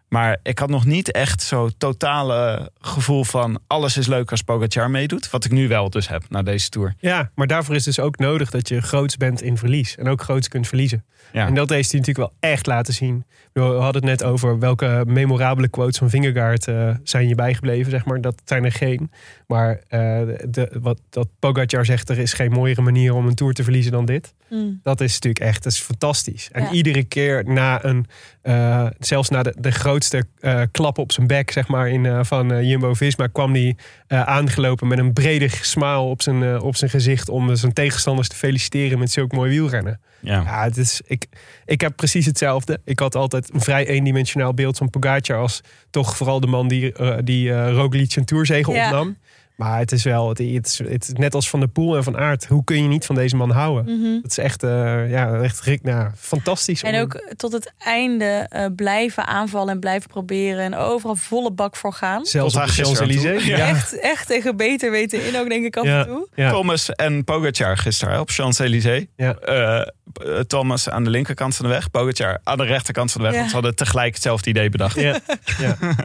Maar 0.10 0.38
ik 0.44 0.60
had 0.60 0.70
nog 0.70 0.86
niet 0.86 1.12
echt 1.12 1.42
zo 1.42 1.70
totale 1.78 2.72
gevoel 2.80 3.24
van... 3.24 3.60
alles 3.68 3.98
is 3.98 4.08
leuk 4.08 4.32
als 4.32 4.42
Pogacar 4.42 4.90
meedoet. 4.90 5.30
Wat 5.30 5.46
ik 5.46 5.52
nu 5.52 5.68
wel 5.68 5.90
dus 5.90 6.08
heb 6.08 6.24
na 6.30 6.44
deze 6.44 6.70
Tour. 6.70 6.94
ja, 7.00 7.32
maar 7.36 7.48
daarvoor 7.48 7.76
is 7.76 7.84
dus 7.84 8.00
ook 8.00 8.18
nodig 8.18 8.50
dat 8.50 8.68
je 8.68 8.82
groots 8.82 9.18
bent 9.18 9.42
in 9.42 9.58
verlies. 9.58 9.96
En 9.96 10.08
ook 10.08 10.22
groots 10.22 10.48
kunt 10.48 10.68
verliezen. 10.68 11.06
Ja. 11.32 11.48
En 11.48 11.54
dat 11.54 11.70
heeft 11.70 11.92
hij 11.92 12.00
natuurlijk 12.00 12.30
wel 12.30 12.52
echt 12.52 12.66
laten 12.66 12.94
zien. 12.94 13.26
We 13.54 13.62
hadden 13.62 13.94
het 13.94 14.20
net 14.20 14.24
over 14.24 14.60
welke 14.60 15.04
memorabele 15.08 15.68
quotes 15.68 15.98
van 15.98 16.10
Vingegaard 16.10 16.68
eh, 16.68 16.90
zijn 17.04 17.28
je 17.28 17.36
bijgebleven. 17.36 17.92
Zeg 17.92 18.06
maar. 18.06 18.22
Dat 18.22 18.42
zijn 18.46 18.66
er 18.66 18.72
geen. 18.72 19.12
Maar 19.48 19.82
eh, 19.88 20.00
de, 20.50 20.78
wat 20.82 21.00
dat 21.10 21.28
Pogacar 21.40 21.86
zegt, 21.86 22.10
er 22.10 22.18
is 22.18 22.34
geen 22.34 22.52
mooiere 22.52 22.82
manier 22.82 23.14
om 23.14 23.28
een 23.28 23.36
Tour 23.36 23.54
te 23.54 23.64
verliezen 23.64 23.92
dan 23.92 24.06
dit. 24.06 24.34
Mm. 24.50 24.80
Dat 24.84 25.02
is 25.02 25.14
natuurlijk 25.14 25.46
echt, 25.46 25.64
dat 25.64 25.72
is 25.72 25.80
fantastisch. 25.80 26.50
En 26.52 26.64
Ja. 26.64 26.72
iedere 26.72 27.04
keer 27.04 27.44
na 27.46 27.84
een, 27.86 28.06
eh, 28.42 28.86
zelfs 29.00 29.30
na 29.30 29.44
de, 29.44 29.56
de 29.60 29.72
grootste 29.72 30.26
eh, 30.40 30.62
klap 30.72 30.98
op 30.98 31.12
zijn 31.12 31.28
bek, 31.28 31.52
zeg 31.52 31.68
maar, 31.68 31.90
in, 31.90 32.06
eh, 32.06 32.20
van 32.24 32.52
eh, 32.52 32.64
Jumbo-Visma, 32.70 33.28
kwam 33.28 33.54
hij 33.54 33.76
eh, 34.08 34.22
aangelopen 34.22 34.88
met 34.88 34.98
een 35.00 35.14
brede 35.14 35.48
smile 35.50 35.98
op 35.98 36.22
zijn, 36.22 36.62
op 36.62 36.76
zijn 36.76 36.90
gezicht 36.90 37.30
om 37.30 37.56
zijn 37.56 37.74
tegenstanders 37.74 38.28
te 38.28 38.36
feliciteren 38.36 39.00
met 39.00 39.12
zulk 39.12 39.32
mooi 39.32 39.50
wielrennen. 39.50 40.00
Ja. 40.22 40.42
Ja, 40.42 40.64
het 40.64 40.78
is, 40.78 41.02
ik, 41.06 41.26
ik 41.66 41.82
heb 41.82 41.96
precies 41.96 42.26
hetzelfde. 42.26 42.80
Ik 42.86 43.00
had 43.00 43.16
altijd 43.16 43.54
een 43.54 43.62
vrij 43.62 43.88
eendimensionaal 43.88 44.54
beeld 44.54 44.78
van 44.78 44.90
Pogacar 44.90 45.38
als 45.38 45.62
toch 45.90 46.16
vooral 46.18 46.40
de 46.40 46.48
man 46.48 46.68
die, 46.68 46.94
die 47.24 47.70
Roglic 47.72 48.16
een 48.16 48.26
Tourzege 48.26 48.72
Ja. 48.72 48.86
opnam. 48.86 49.18
Maar 49.58 49.80
het 49.80 49.92
is 49.92 50.04
wel, 50.04 50.30
het, 50.30 50.38
het, 50.38 50.66
is, 50.68 50.78
het 50.78 51.04
is 51.08 51.14
net 51.14 51.34
als 51.34 51.50
Van 51.50 51.60
der 51.60 51.70
Poel 51.70 51.96
en 51.96 52.04
Van 52.04 52.18
Aert. 52.18 52.46
Hoe 52.46 52.64
kun 52.64 52.82
je 52.82 52.88
niet 52.88 53.06
van 53.06 53.16
deze 53.16 53.36
man 53.36 53.50
houden? 53.52 54.00
Mhm. 54.00 54.22
Het 54.22 54.32
is 54.32 54.38
echt, 54.38 54.64
eh, 54.64 55.10
ja, 55.10 55.34
echt 55.42 55.62
rik- 55.62 55.84
nou, 55.84 56.10
fantastisch. 56.18 56.84
om- 56.84 56.90
En 56.90 57.02
ook 57.02 57.22
tot 57.38 57.52
het 57.52 57.74
einde 57.78 58.46
eh, 58.50 58.66
blijven 58.76 59.28
aanvallen 59.28 59.74
en 59.74 59.80
blijven 59.80 60.10
proberen. 60.10 60.60
En 60.64 60.76
overal 60.76 61.16
volle 61.16 61.52
bak 61.52 61.76
voor 61.76 61.94
gaan. 61.94 62.26
zelfs 62.26 62.54
Tot 62.54 62.64
de 62.64 62.70
gisteren 62.70 62.96
Champs-Élysées. 62.96 63.46
Ja. 63.46 63.68
Echt, 63.68 64.00
echt 64.00 64.28
tegen 64.28 64.58
beter 64.58 64.92
weten 64.92 65.26
in 65.28 65.38
ook, 65.40 65.50
denk 65.50 65.66
ik, 65.66 65.78
af 65.78 65.86
Ja. 65.86 66.00
en 66.00 66.06
toe. 66.06 66.28
Ja. 66.36 66.52
Thomas 66.52 66.90
en 66.96 67.24
Pogacar 67.24 67.78
gisteren 67.78 68.20
op 68.20 68.30
Champs-Élysées. 68.30 69.06
Ja. 69.16 69.36
Eh, 69.36 69.88
Thomas 70.48 70.90
aan 70.90 71.04
de 71.04 71.10
linkerkant 71.10 71.56
van 71.56 71.66
de 71.66 71.72
weg. 71.72 71.92
Pogacar 71.92 72.40
aan 72.44 72.58
de 72.58 72.64
rechterkant 72.66 73.12
van 73.12 73.22
de 73.22 73.28
weg. 73.28 73.34
Ja. 73.36 73.40
Want 73.40 73.50
ze 73.52 73.56
hadden 73.58 73.76
tegelijk 73.76 74.14
hetzelfde 74.14 74.50
idee 74.50 74.70
bedacht. 74.70 74.96
Ja, 75.00 75.18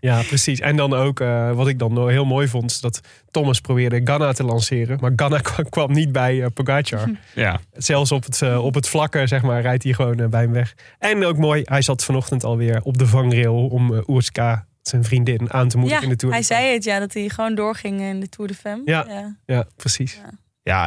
ja. 0.00 0.18
ja, 0.18 0.22
precies. 0.22 0.60
En 0.60 0.76
dan 0.76 0.94
ook, 0.94 1.20
eh, 1.20 1.52
wat 1.52 1.68
ik 1.68 1.78
dan 1.78 2.08
heel 2.08 2.24
mooi 2.24 2.48
vond, 2.48 2.70
is 2.70 2.80
dat 2.80 3.00
Thomas 3.30 3.60
probeerde 3.60 4.00
Ganna 4.04 4.32
te 4.32 4.44
lanceren. 4.44 4.98
Maar 5.00 5.12
Ganna 5.16 5.40
kwam, 5.70 5.92
niet 5.92 6.12
bij 6.12 6.50
Pogacar. 6.50 7.10
Ja. 7.34 7.60
Zelfs 7.72 8.12
op 8.12 8.24
het, 8.24 8.42
eh, 8.42 8.64
op 8.64 8.74
het 8.74 8.88
vlakke, 8.88 9.26
zeg 9.26 9.42
maar, 9.42 9.60
rijdt 9.62 9.82
hij 9.82 9.92
gewoon 9.92 10.30
bij 10.30 10.42
hem 10.42 10.52
weg. 10.52 10.74
En 10.98 11.24
ook 11.24 11.36
mooi, 11.36 11.62
hij 11.64 11.82
zat 11.82 12.04
vanochtend 12.04 12.44
alweer 12.44 12.80
op 12.82 12.98
de 12.98 13.06
vangrail 13.06 13.66
om 13.66 13.94
eh 13.94 14.08
Oerska, 14.08 14.66
zijn 14.82 15.04
vriendin, 15.04 15.52
aan 15.52 15.68
te 15.68 15.76
moedigen 15.76 16.02
Ja, 16.02 16.08
in 16.08 16.12
de 16.12 16.18
Tour. 16.18 16.34
hij 16.34 16.42
zei 16.42 16.72
het, 16.72 16.84
ja, 16.84 16.98
dat 16.98 17.14
hij 17.14 17.28
gewoon 17.28 17.54
doorging 17.54 18.00
in 18.00 18.20
de 18.20 18.28
Tour 18.28 18.50
de 18.50 18.56
Femme. 18.56 18.82
Ja. 18.84 19.36
Ja, 19.46 19.64
precies. 19.76 20.14
Ja, 20.14 20.30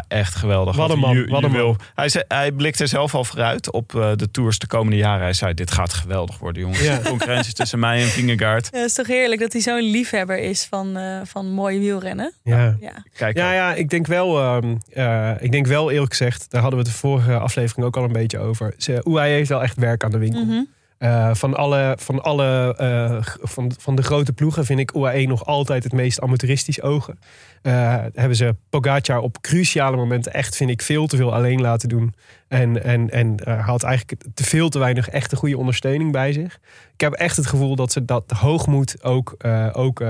echt 0.08 0.36
geweldig. 0.36 0.76
Wat 0.76 0.90
een 0.90 1.00
man, 1.00 1.16
ju- 1.16 1.28
wat 1.28 1.44
een 1.44 1.50
juweel. 1.50 1.66
man. 1.68 1.78
Hij, 1.96 2.10
zei, 2.10 2.24
hij 2.28 2.52
blikte 2.52 2.88
zelf 2.88 3.16
al 3.16 3.24
vooruit 3.24 3.72
op 3.72 3.96
eh, 3.96 4.12
de 4.16 4.32
tours 4.32 4.60
de 4.60 4.68
komende 4.68 4.98
jaren. 4.98 5.22
Hij 5.24 5.34
zei, 5.34 5.54
dit 5.54 5.72
gaat 5.72 5.94
geweldig 5.94 6.38
worden, 6.38 6.62
jongens. 6.62 6.82
Ja. 6.84 6.98
De 7.04 7.10
concurrentie 7.10 7.54
tussen 7.54 7.80
mij 7.80 8.02
en 8.02 8.08
Vingegaard. 8.08 8.68
Ja, 8.72 8.78
het 8.80 8.88
is 8.90 8.94
toch 8.96 9.08
heerlijk 9.08 9.42
dat 9.42 9.52
hij 9.54 9.62
zo'n 9.62 9.82
liefhebber 9.82 10.38
is 10.40 10.66
van, 10.70 10.98
eh, 10.98 11.20
van 11.24 11.52
mooi 11.52 11.80
wielrennen. 11.80 12.34
Ja. 12.44 12.76
Ja. 12.80 13.04
Kijk, 13.18 13.38
Ja, 13.38 13.54
ja, 13.54 13.74
ik 13.74 13.90
denk 13.90 14.08
wel, 14.08 14.40
ehm, 14.40 14.76
eh, 14.94 15.32
ik 15.40 15.52
denk 15.52 15.68
wel 15.68 15.92
eerlijk 15.92 16.12
gezegd, 16.12 16.46
daar 16.52 16.62
hadden 16.62 16.80
we 16.80 16.86
het 16.86 16.94
de 16.96 17.00
vorige 17.00 17.38
aflevering 17.38 17.86
ook 17.86 17.98
al 17.98 18.04
een 18.04 18.12
beetje 18.14 18.40
over. 18.40 18.74
Ze, 18.78 19.02
UAE 19.08 19.30
heeft 19.30 19.50
wel 19.50 19.64
echt 19.64 19.78
werk 19.78 20.04
aan 20.04 20.12
de 20.12 20.18
winkel. 20.18 20.46
Mhm. 20.46 20.62
Eh, 21.04 21.34
van, 21.34 21.56
alle, 21.56 21.98
van, 22.00 22.24
alle, 22.24 22.76
eh, 22.78 23.18
van, 23.42 23.72
van 23.80 23.96
de 23.96 24.04
grote 24.04 24.34
ploegen 24.34 24.66
vind 24.66 24.80
ik 24.80 24.92
UAE 24.96 25.28
nog 25.28 25.46
altijd 25.46 25.84
het 25.84 25.94
meest 25.94 26.22
amateuristisch 26.22 26.82
ogen. 26.82 27.20
Eh, 27.62 27.74
hebben 28.14 28.36
ze 28.38 28.56
Pogacar 28.70 29.20
op 29.20 29.42
cruciale 29.42 29.98
momenten 29.98 30.34
echt, 30.34 30.56
vind 30.56 30.70
ik, 30.70 30.82
veel 30.82 31.08
te 31.08 31.18
veel 31.18 31.34
alleen 31.34 31.62
laten 31.62 31.90
doen. 31.90 32.14
En, 32.54 32.84
en, 32.84 33.10
en 33.10 33.38
eh, 33.38 33.66
had 33.68 33.84
eigenlijk 33.84 34.24
te 34.34 34.44
veel 34.44 34.70
te 34.70 34.80
weinig 34.80 35.10
echte 35.10 35.36
goede 35.36 35.58
ondersteuning 35.58 36.12
bij 36.12 36.34
zich. 36.34 36.60
Ik 36.94 37.02
heb 37.02 37.14
echt 37.14 37.38
het 37.38 37.46
gevoel 37.48 37.76
dat 37.76 37.92
ze 37.92 38.06
dat 38.06 38.32
hoogmoed 38.32 39.04
ook, 39.04 39.36
eh, 39.38 39.70
ook 39.72 40.02
eh, 40.02 40.08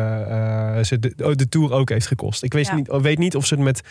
ze 0.82 1.00
de, 1.00 1.14
oh, 1.24 1.36
de 1.36 1.50
Tour 1.50 1.72
ook 1.72 1.90
heeft 1.90 2.08
gekost. 2.08 2.44
Ik 2.44 2.54
weet, 2.54 2.68
Ja. 2.68 2.76
niet, 2.76 2.88
weet 3.02 3.18
niet 3.18 3.36
of 3.36 3.46
ze 3.46 3.56
het 3.56 3.64
met 3.64 3.82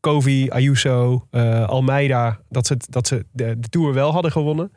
Kovi, 0.00 0.50
Ayuso, 0.50 1.26
Almeida... 1.66 2.40
dat 2.48 2.66
ze, 2.66 2.76
dat 2.90 3.06
ze 3.06 3.24
de, 3.32 3.58
de 3.58 3.68
Tour 3.68 3.94
wel 3.94 4.12
hadden 4.12 4.32
gewonnen. 4.32 4.72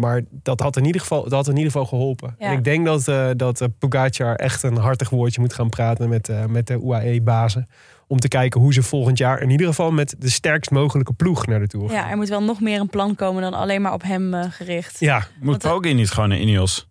Maar 0.00 0.22
dat 0.30 0.60
had 0.60 0.76
in 0.76 0.84
ieder 0.84 1.00
geval, 1.00 1.22
dat 1.22 1.32
had 1.32 1.48
in 1.48 1.56
ieder 1.56 1.70
geval 1.70 1.86
geholpen. 1.86 2.34
Ja. 2.38 2.46
En 2.46 2.52
ik 2.52 2.64
denk 2.64 2.84
dat, 2.84 3.04
dat 3.38 3.68
Pogacar 3.78 4.34
echt 4.34 4.62
een 4.62 4.76
hartig 4.76 5.10
woordje 5.10 5.40
moet 5.40 5.54
gaan 5.54 5.68
praten... 5.68 6.08
met, 6.08 6.30
met 6.48 6.66
de 6.66 6.80
UAE-bazen. 6.84 7.66
Om 8.08 8.18
te 8.18 8.28
kijken 8.28 8.60
hoe 8.60 8.72
ze 8.72 8.82
volgend 8.82 9.18
jaar 9.18 9.40
in 9.40 9.50
ieder 9.50 9.66
geval... 9.66 9.90
met 9.90 10.14
de 10.18 10.28
sterkst 10.30 10.70
mogelijke 10.70 11.12
ploeg 11.12 11.46
naar 11.46 11.58
de 11.60 11.66
Tour 11.66 11.92
Ja, 11.92 12.10
er 12.10 12.16
moet 12.16 12.28
wel 12.28 12.42
nog 12.42 12.60
meer 12.60 12.80
een 12.80 12.88
plan 12.88 13.14
komen 13.14 13.42
dan 13.42 13.54
alleen 13.54 13.82
maar 13.82 13.92
op 13.92 14.02
hem 14.02 14.34
eh, 14.34 14.44
gericht. 14.50 15.00
Ja, 15.00 15.26
Moet 15.40 15.64
eh, 15.64 15.70
Poggi 15.70 15.94
niet 15.94 16.10
gewoon 16.10 16.28
naar 16.28 16.38
Ineos? 16.38 16.88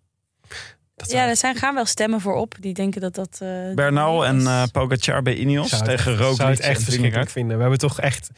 dat 0.96 1.10
Ja, 1.10 1.28
er 1.28 1.36
zijn, 1.36 1.56
gaan 1.56 1.74
wel 1.74 1.84
stemmen 1.84 2.20
voor 2.20 2.34
op. 2.34 2.54
Die 2.60 2.74
denken 2.74 3.00
dat 3.00 3.14
dat... 3.14 3.38
eh, 3.42 3.74
Bernal 3.74 4.26
en 4.26 4.46
eh 4.46 4.62
Pogacar 4.72 5.22
bij 5.22 5.34
Ineos 5.34 5.68
zou 5.68 5.82
het 5.82 5.90
tegen 5.90 6.10
echt- 6.12 6.18
zou 6.20 6.30
Roglic 6.36 6.56
het 6.56 6.66
echt 6.66 6.82
verschrikkelijk 6.82 7.30
vinden. 7.30 7.54
We 7.56 7.60
hebben 7.60 7.78
toch 7.80 8.00
echt... 8.00 8.30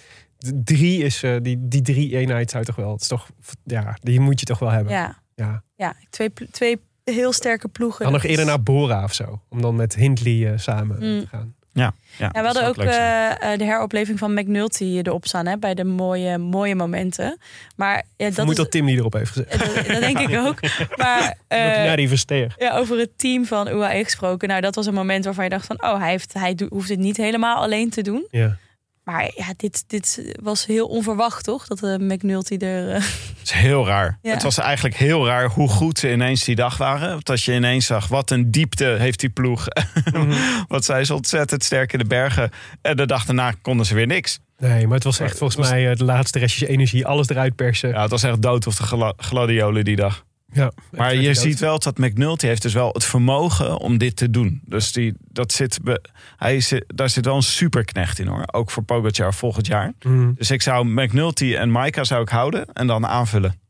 Drie 0.65 1.03
is... 1.05 1.21
die, 1.43 1.69
die 1.69 1.83
drie 1.83 2.17
eenheid 2.17 2.51
zou 2.51 2.65
toch 2.65 2.77
wel... 2.77 2.93
Het 2.93 3.01
is 3.01 3.09
toch... 3.09 3.29
Ja, 3.65 3.97
die 4.01 4.21
moet 4.21 4.41
je 4.41 4.47
toch 4.47 4.59
wel 4.59 4.71
hebben. 4.71 4.93
Ja, 4.93 5.23
Ja. 5.35 5.63
ja 5.77 5.95
twee, 6.11 6.33
twee 6.51 6.81
heel 7.05 7.33
sterke 7.33 7.69
ploegen. 7.69 8.05
Dan 8.05 8.13
nog 8.13 8.25
eerder 8.25 8.45
naar 8.45 8.63
Bora 8.63 9.05
of 9.05 9.15
zo. 9.15 9.43
Om 9.49 9.61
dan 9.63 9.77
met 9.77 9.95
Hindley 9.95 10.59
samen 10.59 10.97
Mm. 10.97 11.21
te 11.21 11.27
gaan. 11.27 11.55
Ja, 11.79 11.93
Ja, 12.19 12.31
we 12.33 12.39
hadden 12.39 12.67
ook 12.67 12.77
eh, 12.77 13.53
eh, 13.53 13.59
de 13.59 13.65
heropleving 13.65 14.19
van 14.19 14.35
McNulty 14.35 14.85
erop 15.03 15.27
staan 15.27 15.47
hè, 15.47 15.57
bij 15.57 15.75
de 15.75 15.85
mooie, 15.85 16.39
mooie 16.39 16.75
momenten. 16.75 17.39
Maar 17.77 18.03
ja, 18.17 18.31
dat, 18.31 18.49
is, 18.49 18.57
dat 18.57 18.71
Tim 18.71 18.87
die 18.87 18.97
erop 18.97 19.13
heeft 19.13 19.31
gezet. 19.31 19.51
dat, 19.77 19.87
dat 19.87 20.01
denk 20.01 20.19
ik 20.19 20.39
ook. 20.39 20.61
Maar 20.97 21.37
eh, 21.49 21.85
ja, 21.85 21.97
die 21.97 22.09
versteer. 22.09 22.55
ja, 22.59 22.77
over 22.77 22.99
het 22.99 23.11
team 23.19 23.45
van 23.47 23.69
UAE 23.69 24.05
gesproken. 24.05 24.49
Nou, 24.49 24.61
dat 24.61 24.75
was 24.75 24.87
een 24.87 24.95
moment 24.95 25.25
waarvan 25.25 25.45
je 25.45 25.51
dacht 25.51 25.67
van... 25.67 25.83
oh, 25.83 25.99
hij, 26.01 26.11
heeft, 26.11 26.33
hij 26.33 26.55
doet- 26.55 26.71
hoeft 26.71 26.89
het 26.89 26.99
niet 26.99 27.17
helemaal 27.17 27.63
alleen 27.63 27.91
te 27.91 28.03
doen. 28.03 28.27
Ja. 28.31 28.57
Maar 29.09 29.31
ja, 29.37 29.47
dit, 29.57 29.85
dit 29.87 30.33
was 30.43 30.67
heel 30.67 30.87
onverwacht, 30.87 31.45
toch? 31.45 31.67
Dat 31.67 31.79
de 31.79 31.97
McNulty 32.01 32.57
er... 32.57 32.89
eh, 32.89 32.95
Het 33.39 33.43
is 33.45 33.51
heel 33.51 33.87
raar. 33.87 34.19
Ja. 34.23 34.33
Het 34.33 34.43
was 34.43 34.59
eigenlijk 34.59 34.97
heel 34.97 35.27
raar 35.27 35.49
hoe 35.51 35.69
goed 35.69 35.99
ze 35.99 36.13
ineens 36.13 36.45
die 36.45 36.55
dag 36.55 36.77
waren. 36.77 37.09
Want 37.11 37.31
als 37.31 37.45
je 37.45 37.55
ineens 37.55 37.87
zag, 37.87 38.09
wat 38.09 38.31
een 38.31 38.51
diepte 38.51 38.85
heeft 38.85 39.21
die 39.21 39.29
ploeg. 39.31 39.67
Mhm. 40.13 40.35
wat 40.69 40.85
zijn 40.85 41.07
ze 41.07 41.15
ontzettend 41.15 41.65
sterk 41.65 41.93
in 41.93 41.99
de 41.99 42.05
bergen. 42.05 42.51
En 42.83 42.97
de 42.97 43.07
dag 43.07 43.25
daarna 43.25 43.53
konden 43.63 43.87
ze 43.87 43.95
weer 43.95 44.07
niks. 44.07 44.39
Nee, 44.59 44.87
maar 44.87 44.95
het 44.95 45.05
was 45.05 45.21
echt 45.21 45.39
volgens 45.39 45.69
mij 45.69 45.91
eh, 45.91 45.97
de 45.97 46.05
laatste 46.05 46.39
restjes 46.39 46.69
energie. 46.69 47.07
Alles 47.07 47.29
eruit 47.29 47.55
persen. 47.57 47.89
Ja, 47.89 48.03
het 48.03 48.11
was 48.11 48.23
echt 48.23 48.43
dood 48.43 48.67
of 48.67 48.75
de 48.77 48.83
gla- 48.83 49.13
gladiolen 49.17 49.85
die 49.85 49.97
dag. 49.97 50.25
Ja. 50.53 50.73
Maar 50.91 51.15
je 51.15 51.35
ziet 51.35 51.59
wel 51.59 51.79
dat 51.79 51.99
McNulty 51.99 52.47
heeft 52.47 52.63
dus 52.63 52.73
wel 52.73 52.89
het 52.93 53.05
vermogen 53.05 53.79
om 53.79 53.99
dit 53.99 54.17
te 54.17 54.31
doen. 54.31 54.61
Dus 54.65 54.93
die, 54.93 55.15
dat 55.19 55.53
zit, 55.53 55.79
be- 55.83 56.05
hij 56.37 56.61
zit, 56.61 56.85
daar 56.95 57.11
zit 57.11 57.25
wel 57.25 57.37
een 57.37 57.43
superknecht 57.43 58.19
in 58.19 58.27
hoor. 58.27 58.43
Ook 58.53 58.71
voor 58.71 58.83
Pogacar 58.83 59.35
volgend 59.35 59.67
jaar. 59.67 59.93
Mm. 60.03 60.35
Dus 60.35 60.51
ik 60.51 60.63
zou 60.63 60.87
McNulty 60.87 61.55
en 61.55 61.71
Maika 61.71 62.05
zou 62.05 62.23
ik 62.23 62.29
houden 62.29 62.67
en 62.73 62.87
dan 62.87 63.07
aanvullen. 63.07 63.61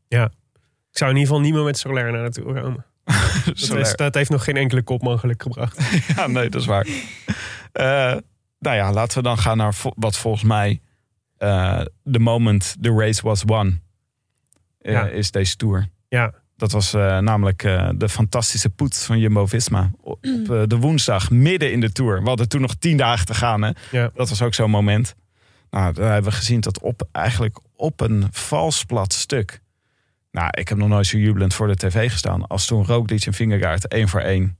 Ik 0.91 0.97
zou 0.97 1.11
in 1.11 1.17
ieder 1.17 1.29
geval 1.33 1.39
niet 1.39 1.53
meer 1.53 1.63
met 1.63 1.77
Soler 1.77 2.11
naar 2.11 2.21
naartoe 2.21 2.43
komen. 2.43 2.85
Dat, 3.45 3.77
is, 3.77 3.95
dat 3.95 4.13
heeft 4.15 4.29
nog 4.29 4.43
geen 4.43 4.57
enkele 4.57 4.81
kopman 4.81 5.19
geluk 5.19 5.41
gebracht. 5.43 5.79
Ja, 6.15 6.27
nee, 6.27 6.49
dat 6.49 6.61
is 6.61 6.67
waar. 6.67 6.87
Eh, 7.71 8.15
nou 8.59 8.75
ja, 8.75 8.91
laten 8.93 9.17
we 9.17 9.23
dan 9.23 9.37
gaan 9.37 9.57
naar 9.57 9.73
vo- 9.73 9.93
wat 9.95 10.17
volgens 10.17 10.43
mij 10.43 10.81
eh 11.37 11.81
the 12.11 12.19
moment 12.19 12.75
the 12.81 12.91
race 12.91 13.21
was 13.21 13.43
won 13.45 13.81
eh, 14.79 14.91
Ja. 14.93 15.07
is 15.07 15.31
deze 15.31 15.55
tour. 15.55 15.87
Ja. 16.07 16.33
Dat 16.59 16.71
was 16.71 16.93
eh, 16.93 17.17
namelijk 17.17 17.63
eh, 17.63 17.89
de 17.95 18.09
fantastische 18.09 18.69
poets 18.69 19.05
van 19.05 19.19
Jumbo-Visma. 19.19 19.91
Op 20.01 20.25
op, 20.25 20.51
eh, 20.51 20.61
de 20.65 20.77
woensdag, 20.77 21.29
midden 21.29 21.71
in 21.71 21.79
de 21.79 21.91
Tour. 21.91 22.21
We 22.21 22.27
hadden 22.27 22.49
toen 22.49 22.61
nog 22.61 22.75
tien 22.75 22.97
dagen 22.97 23.25
te 23.25 23.33
gaan. 23.33 23.61
Hè? 23.61 23.71
Ja. 23.91 24.11
Dat 24.13 24.29
was 24.29 24.41
ook 24.41 24.53
zo'n 24.53 24.69
moment. 24.69 25.15
Nou, 25.69 25.93
daar 25.93 26.11
hebben 26.11 26.31
we 26.31 26.37
gezien 26.37 26.59
dat 26.59 26.81
op, 26.81 27.07
eigenlijk 27.11 27.59
op 27.75 28.01
een 28.01 28.27
vals 28.31 28.83
plat 28.83 29.13
stuk... 29.13 29.61
Nou, 30.31 30.47
ik 30.51 30.69
heb 30.69 30.77
nog 30.77 30.87
nooit 30.87 31.05
zo 31.05 31.17
jubelend 31.17 31.53
voor 31.53 31.67
de 31.67 31.75
tv 31.75 32.11
gestaan... 32.11 32.47
als 32.47 32.65
toen 32.65 32.85
Roglic 32.85 33.25
en 33.25 33.33
Vingegaard 33.33 33.87
één 33.87 34.07
voor 34.07 34.19
één 34.19 34.57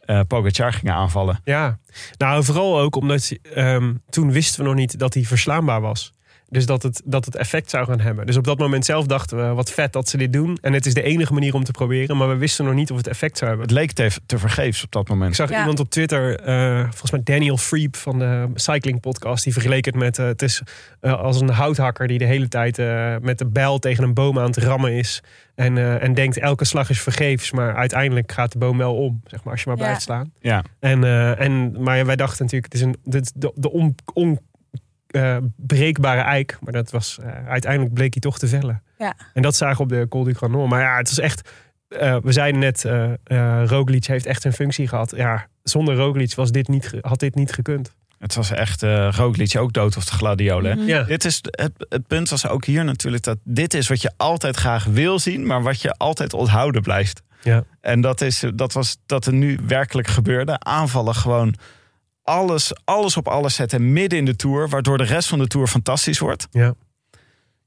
eh 0.00 0.20
Pogacar 0.28 0.72
gingen 0.72 0.94
aanvallen. 0.94 1.40
Ja, 1.44 1.78
nou 2.16 2.44
vooral 2.44 2.80
ook 2.80 2.96
omdat 2.96 3.32
ehm, 3.54 3.94
toen 4.08 4.32
wisten 4.32 4.60
we 4.60 4.66
nog 4.66 4.74
niet 4.78 4.98
dat 4.98 5.14
hij 5.14 5.22
verslaanbaar 5.22 5.80
was. 5.80 6.12
Dus 6.48 6.66
dat 6.66 6.82
het, 6.82 7.02
dat 7.04 7.24
het 7.24 7.36
effect 7.36 7.70
zou 7.70 7.86
gaan 7.86 8.00
hebben. 8.00 8.26
Dus 8.26 8.36
op 8.36 8.44
dat 8.44 8.58
moment 8.58 8.84
zelf 8.84 9.06
dachten 9.06 9.36
we, 9.48 9.54
wat 9.54 9.70
vet 9.70 9.92
dat 9.92 10.08
ze 10.08 10.16
dit 10.16 10.32
doen. 10.32 10.58
En 10.60 10.72
het 10.72 10.86
is 10.86 10.94
de 10.94 11.02
enige 11.02 11.32
manier 11.32 11.54
om 11.54 11.64
te 11.64 11.70
proberen. 11.70 12.16
Maar 12.16 12.28
we 12.28 12.36
wisten 12.36 12.64
nog 12.64 12.74
niet 12.74 12.90
of 12.90 12.96
het 12.96 13.06
effect 13.06 13.38
zou 13.38 13.50
hebben. 13.50 13.68
Het 13.68 13.76
leek 13.76 13.92
te, 13.92 14.10
te 14.26 14.38
vergeefs 14.38 14.84
op 14.84 14.92
dat 14.92 15.02
Ik 15.02 15.08
moment. 15.08 15.36
zag 15.36 15.50
Ja. 15.50 15.58
iemand 15.58 15.80
op 15.80 15.90
Twitter, 15.90 16.40
eh, 16.40 16.80
volgens 16.82 17.10
mij 17.10 17.20
Daniel 17.24 17.56
Freep 17.56 17.96
van 17.96 18.18
de 18.18 18.48
Cycling 18.54 19.00
Podcast, 19.00 19.44
die 19.44 19.52
vergeleek 19.52 19.84
het 19.84 19.94
met: 19.94 20.18
eh, 20.18 20.26
het 20.26 20.42
is 20.42 20.62
eh, 21.00 21.12
als 21.20 21.40
een 21.40 21.48
houthakker 21.48 22.08
die 22.08 22.18
de 22.18 22.24
hele 22.24 22.48
tijd 22.48 22.78
eh, 22.78 23.14
met 23.20 23.38
de 23.38 23.46
bijl 23.46 23.78
tegen 23.78 24.04
een 24.04 24.14
boom 24.14 24.38
aan 24.38 24.46
het 24.46 24.56
rammen 24.56 24.92
is. 24.92 25.22
En, 25.54 25.78
eh, 25.78 26.02
en 26.02 26.14
denkt 26.14 26.38
elke 26.38 26.64
slag 26.64 26.90
is 26.90 27.00
vergeefs, 27.00 27.52
maar 27.52 27.74
uiteindelijk 27.76 28.32
gaat 28.32 28.52
de 28.52 28.58
boom 28.58 28.78
wel 28.78 28.94
om, 28.96 29.20
zeg 29.26 29.44
maar, 29.44 29.52
als 29.52 29.62
je 29.62 29.68
maar 29.68 29.78
Ja. 29.78 29.82
blijft 29.84 30.02
slaan. 30.02 30.32
Ja, 30.40 30.62
En, 30.80 31.04
eh, 31.04 31.40
en, 31.40 31.82
maar 31.82 32.06
wij 32.06 32.16
dachten 32.16 32.44
natuurlijk, 32.44 32.72
het 32.72 32.82
is 32.82 32.86
een, 32.86 32.96
dit, 33.04 33.32
de, 33.34 33.52
de 33.54 33.70
on, 33.72 33.94
on, 34.14 34.38
eh, 35.06 35.36
breekbare 35.56 36.20
eik. 36.20 36.58
Maar 36.60 36.72
dat 36.72 36.90
was, 36.90 37.18
eh, 37.22 37.48
uiteindelijk 37.48 37.94
bleek 37.94 38.12
hij 38.12 38.22
toch 38.22 38.38
te 38.38 38.48
vellen. 38.48 38.82
Ja. 38.98 39.14
En 39.34 39.42
dat 39.42 39.56
zagen 39.56 39.76
we 39.76 39.82
op 39.82 39.88
de 39.88 40.08
Col 40.08 40.24
du 40.24 40.34
Granon. 40.34 40.68
Maar 40.68 40.80
ja, 40.80 40.96
het 40.96 41.08
was 41.08 41.18
echt... 41.18 41.50
eh, 41.88 42.16
we 42.22 42.32
zeiden 42.32 42.60
net, 42.60 42.84
eh 42.84 43.12
eh, 43.24 43.62
Roglic 43.68 44.04
heeft 44.04 44.26
echt 44.26 44.42
zijn 44.42 44.52
functie 44.52 44.88
gehad. 44.88 45.12
Ja, 45.16 45.46
zonder 45.62 45.94
Roglic 45.96 46.34
was 46.34 46.50
dit 46.50 46.68
niet, 46.68 46.92
had 47.00 47.20
dit 47.20 47.34
niet 47.34 47.52
gekund. 47.52 47.94
het 48.18 48.34
was 48.34 48.50
echt 48.50 48.82
uh, 48.82 49.08
Roglic 49.10 49.56
ook 49.56 49.72
dood 49.72 49.96
of 49.96 50.04
de 50.04 50.12
gladiolen. 50.12 50.78
Mhm. 50.78 50.88
Ja, 50.88 51.02
Dit 51.02 51.24
is 51.24 51.38
het, 51.50 51.72
het 51.88 52.06
punt 52.06 52.28
was 52.28 52.48
ook 52.48 52.64
hier 52.64 52.84
natuurlijk 52.84 53.22
dat 53.22 53.38
dit 53.44 53.74
is 53.74 53.88
wat 53.88 54.02
je 54.02 54.12
altijd 54.16 54.56
graag 54.56 54.84
wil 54.84 55.18
zien, 55.18 55.46
maar 55.46 55.62
wat 55.62 55.80
je 55.80 55.92
altijd 55.92 56.32
onthouden 56.32 56.82
blijft. 56.82 57.22
Ja. 57.42 57.64
En 57.80 58.00
dat, 58.00 58.20
is, 58.20 58.44
dat 58.54 58.72
was 58.72 58.96
dat 59.06 59.26
er 59.26 59.32
nu 59.32 59.58
werkelijk 59.66 60.08
gebeurde. 60.08 60.58
Aanvallen 60.58 61.14
gewoon 61.14 61.54
alles, 62.26 62.72
alles 62.84 63.16
op 63.16 63.28
alles 63.28 63.54
zetten 63.54 63.92
midden 63.92 64.18
in 64.18 64.24
de 64.24 64.36
tour, 64.36 64.68
waardoor 64.68 64.98
de 64.98 65.04
rest 65.04 65.28
van 65.28 65.38
de 65.38 65.46
tour 65.46 65.66
fantastisch 65.66 66.18
wordt. 66.18 66.46
ja. 66.50 66.74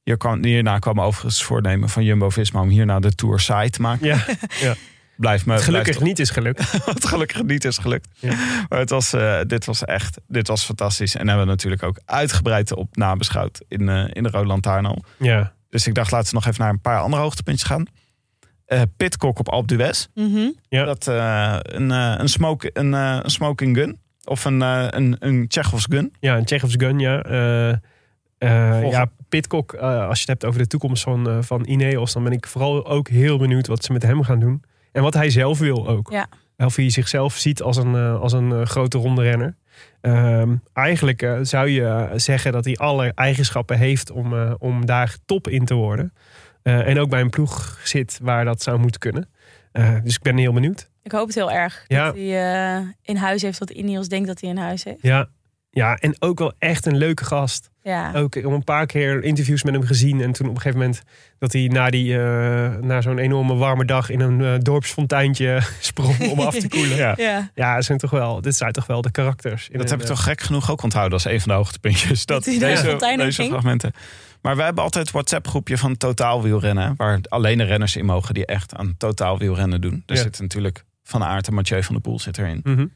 Hier 0.04 0.18
kwam, 0.18 0.44
hierna 0.44 0.80
kwam 0.80 1.02
overigens 1.02 1.38
het 1.38 1.48
voornemen 1.48 1.90
van 1.90 2.04
Jumbo 2.04 2.30
Visma 2.30 2.62
om 2.62 2.70
hierna 2.70 3.00
de 3.00 3.16
tour 3.16 3.40
site 3.40 3.70
te 3.70 3.82
maken. 3.82 4.06
ja. 4.08 4.18
Blijf 5.18 5.46
me 5.46 5.54
Het 5.54 5.62
gelukkig 5.64 5.90
blijft- 5.98 6.08
niet 6.08 6.20
is 6.20 6.30
gelukt. 6.30 6.72
wat 6.86 7.06
gelukkig 7.06 7.44
niet 7.44 7.66
is 7.66 7.78
gelukt. 7.78 8.08
Ja. 8.14 8.34
Maar 8.70 8.80
het 8.80 8.90
was, 8.90 9.14
eh, 9.14 9.40
dit 9.48 9.66
was 9.66 9.84
echt, 9.86 10.20
dit 10.28 10.48
was 10.48 10.64
fantastisch. 10.64 11.16
En 11.16 11.28
hebben 11.28 11.46
we 11.46 11.52
natuurlijk 11.52 11.84
ook 11.84 12.00
uitgebreid 12.06 12.74
op 12.74 12.96
nabeschouwd 12.96 13.62
in, 13.68 13.90
eh, 13.90 14.06
in 14.14 14.24
de 14.24 14.30
Rode 14.30 14.48
Lantaarn 14.48 14.86
al. 14.86 15.04
Ja, 15.18 15.54
Dus 15.70 15.88
ik 15.88 15.94
dacht, 15.94 16.12
laten 16.12 16.30
we 16.30 16.36
nog 16.36 16.46
even 16.46 16.62
naar 16.62 16.70
een 16.70 16.82
paar 16.82 17.00
andere 17.00 17.22
hoogtepuntjes 17.22 17.68
gaan. 17.68 17.86
Eh 18.66 18.82
Pitcock 18.98 19.40
op 19.40 19.50
Alpe 19.50 19.76
d'Huez. 19.76 20.08
Mhm. 20.16 20.50
Ja. 20.70 20.84
Dat, 20.86 21.08
eh, 21.08 21.56
een, 21.62 21.90
een, 21.90 22.30
smoke, 22.30 22.70
een, 22.74 22.94
een 22.94 23.30
smoking 23.30 23.78
gun. 23.78 24.00
Of 24.30 24.46
een, 24.46 24.62
eh, 24.62 24.88
een, 24.90 25.16
een 25.20 25.48
Tsjechovs 25.48 25.86
gun. 25.90 26.14
ja 26.20 26.38
een 26.38 26.46
Tsjechofs 26.46 26.76
gun, 26.78 27.00
ja. 27.00 27.22
Eh, 27.22 27.70
eh, 28.38 28.90
ja, 28.92 29.10
Pitcock, 29.30 29.74
als 29.74 30.16
je 30.16 30.20
het 30.20 30.28
hebt 30.28 30.46
over 30.46 30.60
de 30.60 30.68
toekomst 30.68 31.04
van, 31.04 31.30
eh, 31.30 31.38
van 31.42 31.66
Ineos... 31.66 32.14
dan 32.14 32.24
ben 32.24 32.32
ik 32.32 32.48
vooral 32.48 32.88
ook 32.88 33.08
heel 33.08 33.38
benieuwd 33.38 33.68
wat 33.68 33.84
ze 33.84 33.94
met 33.94 34.04
hem 34.04 34.24
gaan 34.24 34.40
doen. 34.40 34.64
En 34.92 35.04
wat 35.04 35.14
hij 35.14 35.30
zelf 35.30 35.60
wil 35.60 35.88
ook. 35.88 36.12
Ja. 36.12 36.28
Of 36.58 36.76
hij 36.76 36.90
zichzelf 36.90 37.38
ziet 37.38 37.62
als 37.62 37.78
een, 37.78 37.96
als 37.96 38.34
een 38.34 38.68
grote 38.68 38.98
ronde 38.98 39.22
renner. 39.22 39.56
Ehm, 40.02 40.56
eigenlijk 40.74 41.30
zou 41.42 41.70
je 41.70 42.10
zeggen 42.16 42.52
dat 42.52 42.66
hij 42.66 42.76
alle 42.76 43.12
eigenschappen 43.16 43.78
heeft 43.78 44.12
om, 44.12 44.34
eh, 44.34 44.54
om 44.58 44.86
daar 44.86 45.16
top 45.26 45.48
in 45.48 45.66
te 45.66 45.74
worden. 45.74 46.14
Eh, 46.62 46.88
en 46.88 47.00
ook 47.00 47.10
bij 47.10 47.22
een 47.22 47.30
ploeg 47.30 47.80
zit 47.84 48.20
waar 48.22 48.46
dat 48.46 48.62
zou 48.62 48.80
moeten 48.80 49.00
kunnen. 49.00 49.30
Eh, 49.72 49.96
dus 50.04 50.16
ik 50.16 50.22
ben 50.22 50.38
heel 50.38 50.54
benieuwd. 50.54 50.90
Ik 51.12 51.18
hoop 51.18 51.28
het 51.28 51.36
heel 51.36 51.52
erg. 51.52 51.84
Ja. 51.88 52.06
Dat 52.06 52.16
hij 52.16 52.76
eh, 52.78 52.82
in 53.02 53.16
huis 53.16 53.42
heeft 53.42 53.60
wat 53.60 53.70
Ineos 53.70 54.08
denkt 54.08 54.28
dat 54.28 54.42
hij 54.42 54.50
in 54.50 54.58
huis 54.58 54.84
heeft. 54.84 55.02
Ja. 55.02 55.28
ja, 55.70 55.96
en 55.96 56.16
ook 56.20 56.40
wel 56.40 56.54
echt 56.60 56.86
een 56.86 56.98
leuke 56.98 57.26
gast. 57.26 57.70
Ja. 57.84 58.12
Ook 58.16 58.34
heb 58.34 58.44
een 58.46 58.64
paar 58.64 58.86
keer 58.86 59.24
interviews 59.24 59.64
met 59.64 59.74
hem 59.74 59.84
gezien. 59.84 60.22
En 60.22 60.32
toen 60.32 60.48
op 60.48 60.56
een 60.56 60.62
gegeven 60.62 60.80
moment 60.80 61.02
dat 61.40 61.54
hij 61.54 61.68
na, 61.68 61.90
die, 61.90 62.18
eh, 62.20 62.76
na 62.76 63.02
zo'n 63.02 63.18
enorme 63.18 63.56
warme 63.56 63.86
dag 63.86 64.10
in 64.10 64.20
een 64.20 64.42
eh, 64.42 64.54
dorpsfonteintje 64.60 65.60
sprong 65.80 66.30
om 66.32 66.40
af 66.40 66.56
te 66.56 66.68
koelen. 66.78 66.98
Ja, 66.98 67.14
Ja. 67.18 67.50
ja 67.56 67.76
het 67.76 67.86
zijn 67.86 67.98
toch 67.98 68.12
wel, 68.12 68.42
dit 68.42 68.56
zijn 68.56 68.72
toch 68.72 68.86
wel 68.86 69.02
de 69.02 69.12
karakters. 69.12 69.70
Dat 69.72 69.82
een, 69.82 69.90
heb 69.90 70.00
ik 70.02 70.06
toch 70.06 70.24
gek 70.24 70.42
genoeg 70.42 70.72
ook 70.72 70.84
onthouden 70.84 71.14
als 71.14 71.26
een 71.26 71.40
van 71.42 71.50
de 71.50 71.56
hoogtepuntjes. 71.56 72.26
Dat, 72.26 72.46
hij 72.46 72.58
naar 72.58 72.76
de 72.84 72.96
deze, 73.00 73.18
deze 73.18 73.44
fragmenten. 73.44 73.92
Maar 74.42 74.56
wij 74.56 74.66
hebben 74.66 74.84
altijd 74.84 75.06
een 75.06 75.12
WhatsApp 75.14 75.48
groepje 75.48 75.78
van 75.78 75.98
totaal 75.98 76.44
wielrennen. 76.44 76.94
Waar 76.98 77.20
alleen 77.30 77.58
de 77.58 77.64
renners 77.64 77.96
in 77.96 78.06
mogen 78.06 78.34
die 78.34 78.46
echt 78.46 78.76
aan 78.76 78.96
totaal 78.98 79.38
wielrennen 79.38 79.82
doen. 79.82 80.04
Er 80.06 80.16
Ja. 80.16 80.22
zit 80.22 80.40
natuurlijk 80.40 80.84
Van 81.10 81.24
Aert 81.24 81.48
en 81.48 81.54
Mathieu 81.54 81.84
van 81.84 81.94
der 81.94 82.02
Poel 82.04 82.20
zit 82.20 82.38
erin. 82.38 82.92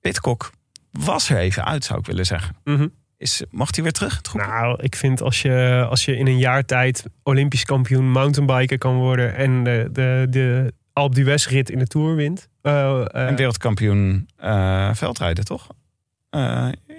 Pitcock 0.00 0.50
was 0.90 1.30
er 1.30 1.38
even 1.38 1.64
uit 1.64 1.84
zou 1.84 1.98
ik 1.98 2.06
willen 2.06 2.26
zeggen. 2.26 2.56
mhm. 2.64 2.86
Is, 3.16 3.42
mag 3.50 3.74
hij 3.74 3.82
weer 3.82 3.92
terug? 3.92 4.22
Nou, 4.34 4.82
ik 4.82 4.96
vind 4.96 5.22
als 5.22 5.42
je, 5.42 5.86
als 5.90 6.04
je 6.04 6.16
in 6.16 6.26
een 6.26 6.38
jaar 6.38 6.64
tijd 6.64 7.04
Olympisch 7.22 7.64
kampioen 7.64 8.10
mountainbiken 8.10 8.78
kan 8.78 8.96
worden 8.96 9.34
en 9.34 9.64
de, 9.64 9.88
de, 9.92 10.26
de 10.30 10.72
d'Huez 11.10 11.46
rit 11.46 11.70
in 11.70 11.78
de 11.78 11.86
Tour 11.86 12.14
wint. 12.14 12.48
eh, 12.62 13.00
eh, 13.00 13.28
en 13.28 13.36
wereldkampioen 13.36 14.28
eh, 14.36 14.94
veldrijden, 14.94 15.44
toch? 15.44 15.66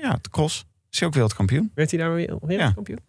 Ja, 0.01 0.17
de 0.21 0.29
cross. 0.31 0.65
Is 0.91 0.99
hij 0.99 1.07
ook 1.07 1.13
wereldkampioen? 1.13 1.71
werd 1.75 1.91
hij 1.91 1.99
daar 1.99 2.13
weer 2.13 2.37
wereldkampioen? 2.41 2.99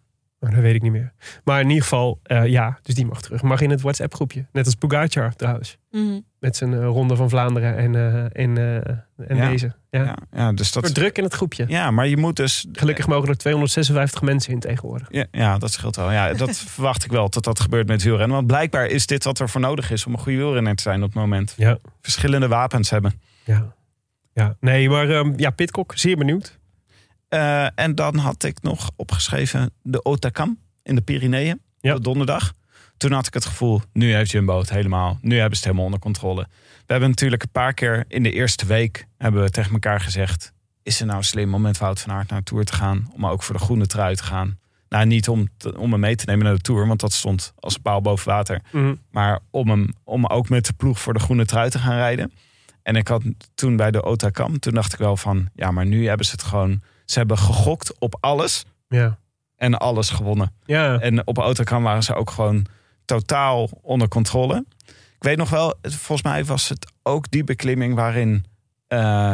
Oh, 0.43 0.51
dat 0.51 0.59
weet 0.59 0.75
ik 0.75 0.81
niet 0.81 0.91
meer. 0.91 1.13
Maar 1.43 1.61
in 1.61 1.67
ieder 1.67 1.83
geval, 1.83 2.19
eh, 2.23 2.45
ja, 2.45 2.79
dus 2.81 2.95
die 2.95 3.05
mag 3.05 3.21
terug. 3.21 3.41
Mag 3.41 3.61
in 3.61 3.69
het 3.69 3.81
WhatsApp 3.81 4.13
groepje. 4.13 4.45
Net 4.51 4.65
als 4.65 4.75
Pogacar 4.75 5.35
trouwens. 5.35 5.77
Mhm. 5.91 6.19
Met 6.39 6.55
zijn 6.55 6.73
eh, 6.73 6.85
Ronde 6.85 7.15
van 7.15 7.29
Vlaanderen 7.29 7.77
en, 7.77 7.95
eh, 7.95 8.43
en, 8.43 8.57
eh, 8.57 9.27
en 9.27 9.35
Ja. 9.35 9.49
deze. 9.49 9.73
Ja. 9.89 10.03
Ja, 10.03 10.17
ja 10.31 10.51
dus 10.53 10.71
dat... 10.71 10.93
druk 10.93 11.17
in 11.17 11.23
het 11.23 11.33
groepje. 11.33 11.65
Ja, 11.67 11.91
maar 11.91 12.07
je 12.07 12.17
moet 12.17 12.35
dus... 12.35 12.65
Gelukkig 12.71 13.07
mogen 13.07 13.29
er 13.29 13.37
256 13.37 14.21
mensen 14.21 14.53
in 14.53 14.59
tegenwoordig. 14.59 15.07
Ja, 15.11 15.25
ja, 15.31 15.57
dat 15.57 15.71
scheelt 15.71 15.95
wel. 15.95 16.11
Ja, 16.11 16.33
dat 16.33 16.57
verwacht 16.75 17.03
ik 17.03 17.11
wel 17.11 17.29
dat 17.29 17.43
dat 17.43 17.59
gebeurt 17.59 17.87
met 17.87 18.03
wielrennen. 18.03 18.35
Want 18.35 18.47
blijkbaar 18.47 18.85
is 18.87 19.05
dit 19.05 19.23
wat 19.23 19.39
er 19.39 19.49
voor 19.49 19.61
nodig 19.61 19.91
is 19.91 20.05
om 20.05 20.13
een 20.13 20.19
goede 20.19 20.37
wielrenner 20.37 20.75
te 20.75 20.83
zijn 20.83 21.03
op 21.03 21.09
het 21.09 21.17
moment. 21.17 21.53
Ja. 21.57 21.77
Verschillende 22.01 22.47
wapens 22.47 22.89
hebben. 22.89 23.21
Ja, 23.43 23.73
ja. 24.33 24.55
nee, 24.59 24.89
maar 24.89 25.09
ehm, 25.09 25.33
ja, 25.35 25.49
Pitcock, 25.49 25.91
zeer 25.95 26.17
benieuwd. 26.17 26.59
Eh, 27.31 27.67
en 27.75 27.95
dan 27.95 28.17
had 28.17 28.43
ik 28.43 28.61
nog 28.61 28.91
opgeschreven 28.95 29.71
de 29.81 30.05
Otakam 30.05 30.59
in 30.83 30.95
de 30.95 31.01
Pyreneeën. 31.01 31.61
Ja. 31.79 31.95
Op 31.95 32.03
donderdag. 32.03 32.53
Toen 32.97 33.11
had 33.11 33.27
ik 33.27 33.33
het 33.33 33.45
gevoel, 33.45 33.81
nu 33.93 34.13
heeft 34.13 34.31
Jumbo 34.31 34.59
het 34.59 34.69
helemaal. 34.69 35.17
Nu 35.21 35.33
hebben 35.33 35.49
ze 35.51 35.55
het 35.55 35.63
helemaal 35.63 35.85
onder 35.85 35.99
controle. 35.99 36.47
We 36.85 36.91
hebben 36.91 37.09
natuurlijk 37.09 37.43
een 37.43 37.51
paar 37.51 37.73
keer 37.73 38.05
in 38.07 38.23
de 38.23 38.31
eerste 38.31 38.65
week... 38.65 39.07
hebben 39.17 39.41
we 39.43 39.49
tegen 39.49 39.71
elkaar 39.71 39.99
gezegd... 39.99 40.53
is 40.83 40.99
het 40.99 41.07
nou 41.07 41.23
slim 41.23 41.53
om 41.53 41.61
met 41.61 41.77
Wout 41.77 41.99
van 41.99 42.11
Aert 42.11 42.29
naar 42.29 42.39
de 42.39 42.45
Tour 42.45 42.65
te 42.65 42.73
gaan? 42.73 43.11
Om 43.13 43.25
ook 43.25 43.43
voor 43.43 43.55
de 43.55 43.61
groene 43.61 43.85
trui 43.87 44.15
te 44.15 44.23
gaan? 44.23 44.59
Nou, 44.89 45.05
niet 45.05 45.29
om, 45.29 45.47
te- 45.57 45.77
om 45.77 45.91
hem 45.91 45.99
mee 45.99 46.15
te 46.15 46.25
nemen 46.25 46.45
naar 46.45 46.55
de 46.55 46.61
Tour... 46.61 46.87
want 46.87 46.99
dat 46.99 47.13
stond 47.13 47.53
als 47.59 47.75
een 47.75 47.81
paal 47.81 48.01
boven 48.01 48.27
water. 48.27 48.61
Mhm. 48.71 48.95
Maar 49.11 49.39
om, 49.49 49.69
hem, 49.69 49.93
om 50.03 50.25
ook 50.25 50.49
met 50.49 50.65
de 50.65 50.73
ploeg 50.73 50.99
voor 50.99 51.13
de 51.13 51.19
groene 51.19 51.45
trui 51.45 51.69
te 51.69 51.79
gaan 51.79 51.95
rijden. 51.95 52.33
En 52.83 52.95
ik 52.95 53.07
had 53.07 53.23
toen 53.55 53.75
bij 53.75 53.91
de 53.91 54.03
Otakam... 54.03 54.59
toen 54.59 54.73
dacht 54.73 54.93
ik 54.93 54.99
wel 54.99 55.17
van... 55.17 55.49
ja, 55.55 55.71
maar 55.71 55.85
nu 55.85 56.07
hebben 56.07 56.25
ze 56.25 56.31
het 56.31 56.43
gewoon... 56.43 56.81
ze 57.11 57.19
hebben 57.19 57.37
gegokt 57.37 57.99
op 57.99 58.17
alles 58.19 58.65
Ja. 58.87 59.17
en 59.55 59.77
alles 59.77 60.09
gewonnen. 60.09 60.53
Ja. 60.65 60.99
En 60.99 61.27
op 61.27 61.37
Autokam 61.37 61.83
waren 61.83 62.03
ze 62.03 62.13
ook 62.13 62.29
gewoon 62.29 62.65
totaal 63.05 63.69
onder 63.81 64.07
controle. 64.07 64.65
Ik 64.87 65.23
weet 65.27 65.37
nog 65.37 65.49
wel, 65.49 65.73
volgens 65.81 66.21
mij 66.23 66.45
was 66.45 66.69
het 66.69 66.91
ook 67.03 67.31
die 67.31 67.43
beklimming 67.43 67.95
waarin 67.95 68.45
uh, 68.89 69.33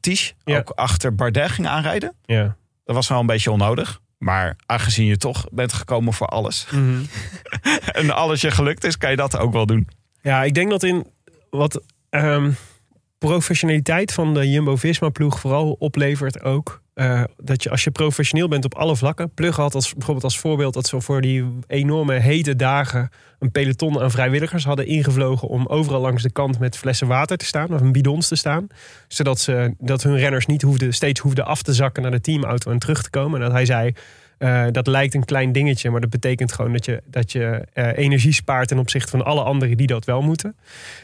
Tisch 0.00 0.34
Ja. 0.44 0.58
ook 0.58 0.70
achter 0.70 1.14
Bardet 1.14 1.50
ging 1.50 1.66
aanrijden. 1.66 2.14
ja. 2.24 2.56
Dat 2.84 2.94
was 2.96 3.08
wel 3.08 3.20
een 3.20 3.26
beetje 3.26 3.50
onnodig. 3.50 4.00
Maar 4.18 4.56
aangezien 4.66 5.06
je 5.06 5.16
toch 5.16 5.46
bent 5.50 5.72
gekomen 5.72 6.12
voor 6.12 6.26
alles 6.26 6.66
Mhm. 6.70 7.02
en 8.00 8.10
alles 8.10 8.40
je 8.40 8.50
gelukt 8.50 8.84
is, 8.84 8.98
kan 8.98 9.10
je 9.10 9.16
dat 9.16 9.36
ook 9.38 9.52
wel 9.52 9.66
doen. 9.66 9.88
Ja, 10.22 10.42
ik 10.42 10.54
denk 10.54 10.70
dat 10.70 10.82
in 10.82 11.06
wat 11.50 11.82
ehm, 12.10 12.50
professionaliteit 13.28 14.12
van 14.12 14.34
de 14.34 14.50
Jumbo-Visma-ploeg 14.50 15.40
vooral 15.40 15.76
oplevert 15.78 16.42
ook... 16.42 16.82
eh, 16.94 17.24
dat 17.36 17.62
je 17.62 17.70
als 17.70 17.84
je 17.84 17.90
professioneel 17.90 18.48
bent 18.48 18.64
op 18.64 18.74
alle 18.74 18.96
vlakken... 18.96 19.30
Plug 19.34 19.56
had 19.56 19.74
als, 19.74 19.92
bijvoorbeeld 19.92 20.24
als 20.24 20.38
voorbeeld 20.38 20.74
dat 20.74 20.86
ze 20.86 21.00
voor 21.00 21.20
die 21.20 21.44
enorme 21.66 22.14
hete 22.14 22.56
dagen... 22.56 23.10
een 23.38 23.50
peloton 23.50 24.00
aan 24.00 24.10
vrijwilligers 24.10 24.64
hadden 24.64 24.86
ingevlogen... 24.86 25.48
om 25.48 25.66
overal 25.66 26.00
langs 26.00 26.22
de 26.22 26.32
kant 26.32 26.58
met 26.58 26.76
flessen 26.76 27.06
water 27.06 27.36
te 27.36 27.44
staan 27.44 27.74
of 27.74 27.80
een 27.80 27.92
bidons 27.92 28.28
te 28.28 28.36
staan. 28.36 28.66
Zodat 29.08 29.40
ze, 29.40 29.74
dat 29.78 30.02
hun 30.02 30.18
renners 30.18 30.46
niet 30.46 30.62
hoefden, 30.62 30.94
steeds 30.94 31.20
hoefden 31.20 31.44
af 31.44 31.62
te 31.62 31.74
zakken 31.74 32.02
naar 32.02 32.10
de 32.10 32.20
teamauto 32.20 32.70
en 32.70 32.78
terug 32.78 33.02
te 33.02 33.10
komen. 33.10 33.40
En 33.40 33.44
dat 33.44 33.54
hij 33.54 33.66
zei... 33.66 33.92
eh, 34.44 34.64
dat 34.70 34.86
lijkt 34.86 35.14
een 35.14 35.24
klein 35.24 35.52
dingetje, 35.52 35.90
maar 35.90 36.00
dat 36.00 36.10
betekent 36.10 36.52
gewoon 36.52 36.72
dat 36.72 36.84
je, 36.84 37.02
dat 37.06 37.32
je 37.32 37.66
eh, 37.72 37.98
energie 37.98 38.32
spaart 38.32 38.68
ten 38.68 38.78
opzichte 38.78 39.10
van 39.10 39.24
alle 39.24 39.42
anderen 39.42 39.76
die 39.76 39.86
dat 39.86 40.04
wel 40.04 40.22
moeten. 40.22 40.56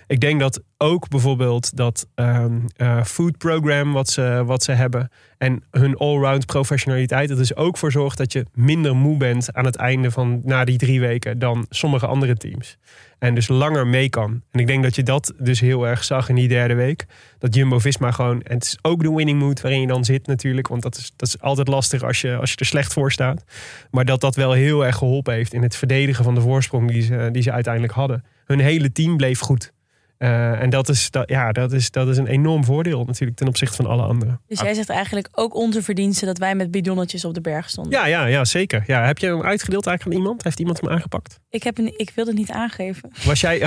Ik 0.07 0.21
denk 0.21 0.41
dat 0.41 0.63
ook 0.79 1.09
bijvoorbeeld 1.09 1.77
dat 1.77 2.07
eh, 2.15 3.05
food 3.05 3.39
program 3.39 3.93
wat 3.93 4.09
ze, 4.09 4.43
wat 4.47 4.63
ze 4.63 4.73
hebben 4.73 5.11
en 5.39 5.63
hun 5.71 5.97
allround 5.97 6.47
professionaliteit, 6.47 7.29
dat 7.29 7.39
dus 7.39 7.57
ook 7.57 7.79
voor 7.79 7.93
zorgt 7.93 8.19
dat 8.19 8.33
je 8.33 8.47
minder 8.55 8.97
moe 8.97 9.17
bent 9.17 9.55
aan 9.55 9.65
het 9.65 9.77
einde 9.77 10.11
van 10.11 10.41
na 10.45 10.65
die 10.65 10.79
drie 10.79 11.01
weken 11.01 11.39
dan 11.39 11.67
sommige 11.69 12.07
andere 12.07 12.37
teams. 12.37 12.79
En 13.21 13.35
dus 13.35 13.49
langer 13.49 13.87
mee 13.87 14.09
kan. 14.09 14.43
En 14.51 14.61
ik 14.61 14.67
denk 14.67 14.83
dat 14.83 14.95
je 14.95 15.03
dat 15.03 15.33
dus 15.39 15.61
heel 15.61 15.87
erg 15.87 16.05
zag 16.05 16.29
in 16.29 16.35
die 16.35 16.49
derde 16.49 16.75
week. 16.75 17.07
Dat 17.39 17.55
Jumbo-Visma 17.55 18.11
gewoon... 18.11 18.43
En 18.43 18.55
het 18.55 18.65
is 18.65 18.79
ook 18.83 19.03
de 19.03 19.15
winning 19.15 19.39
mood 19.39 19.61
waarin 19.61 19.81
je 19.81 19.87
dan 19.87 20.05
zit 20.05 20.27
natuurlijk. 20.27 20.69
Want 20.69 20.83
dat 20.83 20.97
is, 20.97 21.13
dat 21.17 21.29
is 21.29 21.41
altijd 21.41 21.69
lastig 21.69 22.03
als 22.03 22.21
je, 22.21 22.37
als 22.37 22.51
je 22.51 22.57
er 22.57 22.67
slecht 22.67 22.93
voor 22.93 23.13
staat. 23.13 23.45
Maar 23.91 24.05
dat 24.05 24.21
dat 24.21 24.37
wel 24.37 24.53
heel 24.53 24.87
erg 24.87 24.97
geholpen 24.97 25.35
heeft... 25.35 25.53
in 25.53 25.63
het 25.63 25.77
verdedigen 25.77 26.25
van 26.25 26.35
de 26.35 26.41
voorsprong 26.41 26.91
die 26.91 27.03
ze, 27.03 27.29
die 27.33 27.43
ze 27.43 27.53
uiteindelijk 27.53 27.93
hadden. 27.93 28.25
Hun 28.45 28.61
hele 28.61 28.93
team 28.93 29.17
bleef 29.17 29.41
goed. 29.41 29.73
Eh, 30.21 30.63
en 30.63 30.71
dat 30.71 30.89
is, 30.89 31.11
dat, 31.11 31.29
ja, 31.29 31.53
dat, 31.53 31.73
is, 31.73 31.91
dat 31.91 32.09
is 32.09 32.17
een 32.17 32.27
enorm 32.27 32.65
voordeel 32.65 33.05
natuurlijk 33.05 33.39
ten 33.39 33.49
opzichte 33.49 33.77
van 33.77 33.87
alle 33.87 34.03
anderen. 34.03 34.41
Dus 34.49 34.61
jij 34.61 34.75
zegt 34.75 34.89
eigenlijk 34.89 35.29
ook 35.33 35.55
onze 35.55 35.83
verdiensten 35.83 36.27
dat 36.27 36.39
wij 36.39 36.55
met 36.55 36.71
bidonnetjes 36.71 37.25
op 37.25 37.35
de 37.35 37.41
berg 37.41 37.71
stonden. 37.71 37.93
Ja, 37.93 38.07
ja, 38.07 38.25
ja 38.27 38.45
zeker. 38.45 38.85
Ja, 38.87 39.05
heb 39.07 39.19
je 39.19 39.27
hem 39.27 39.43
uitgedeeld 39.43 39.87
eigenlijk 39.87 40.17
aan 40.17 40.23
iemand? 40.23 40.45
Heeft 40.45 40.59
iemand 40.59 40.81
hem 40.81 40.91
aangepakt? 40.91 41.39
Ik, 41.51 41.63
heb 41.63 41.79
een, 41.79 41.93
ik 41.97 42.11
wilde 42.15 42.31
het 42.31 42.39
niet 42.39 42.51
aangeven. 42.51 43.11
Was 43.25 43.41
jij... 43.41 43.59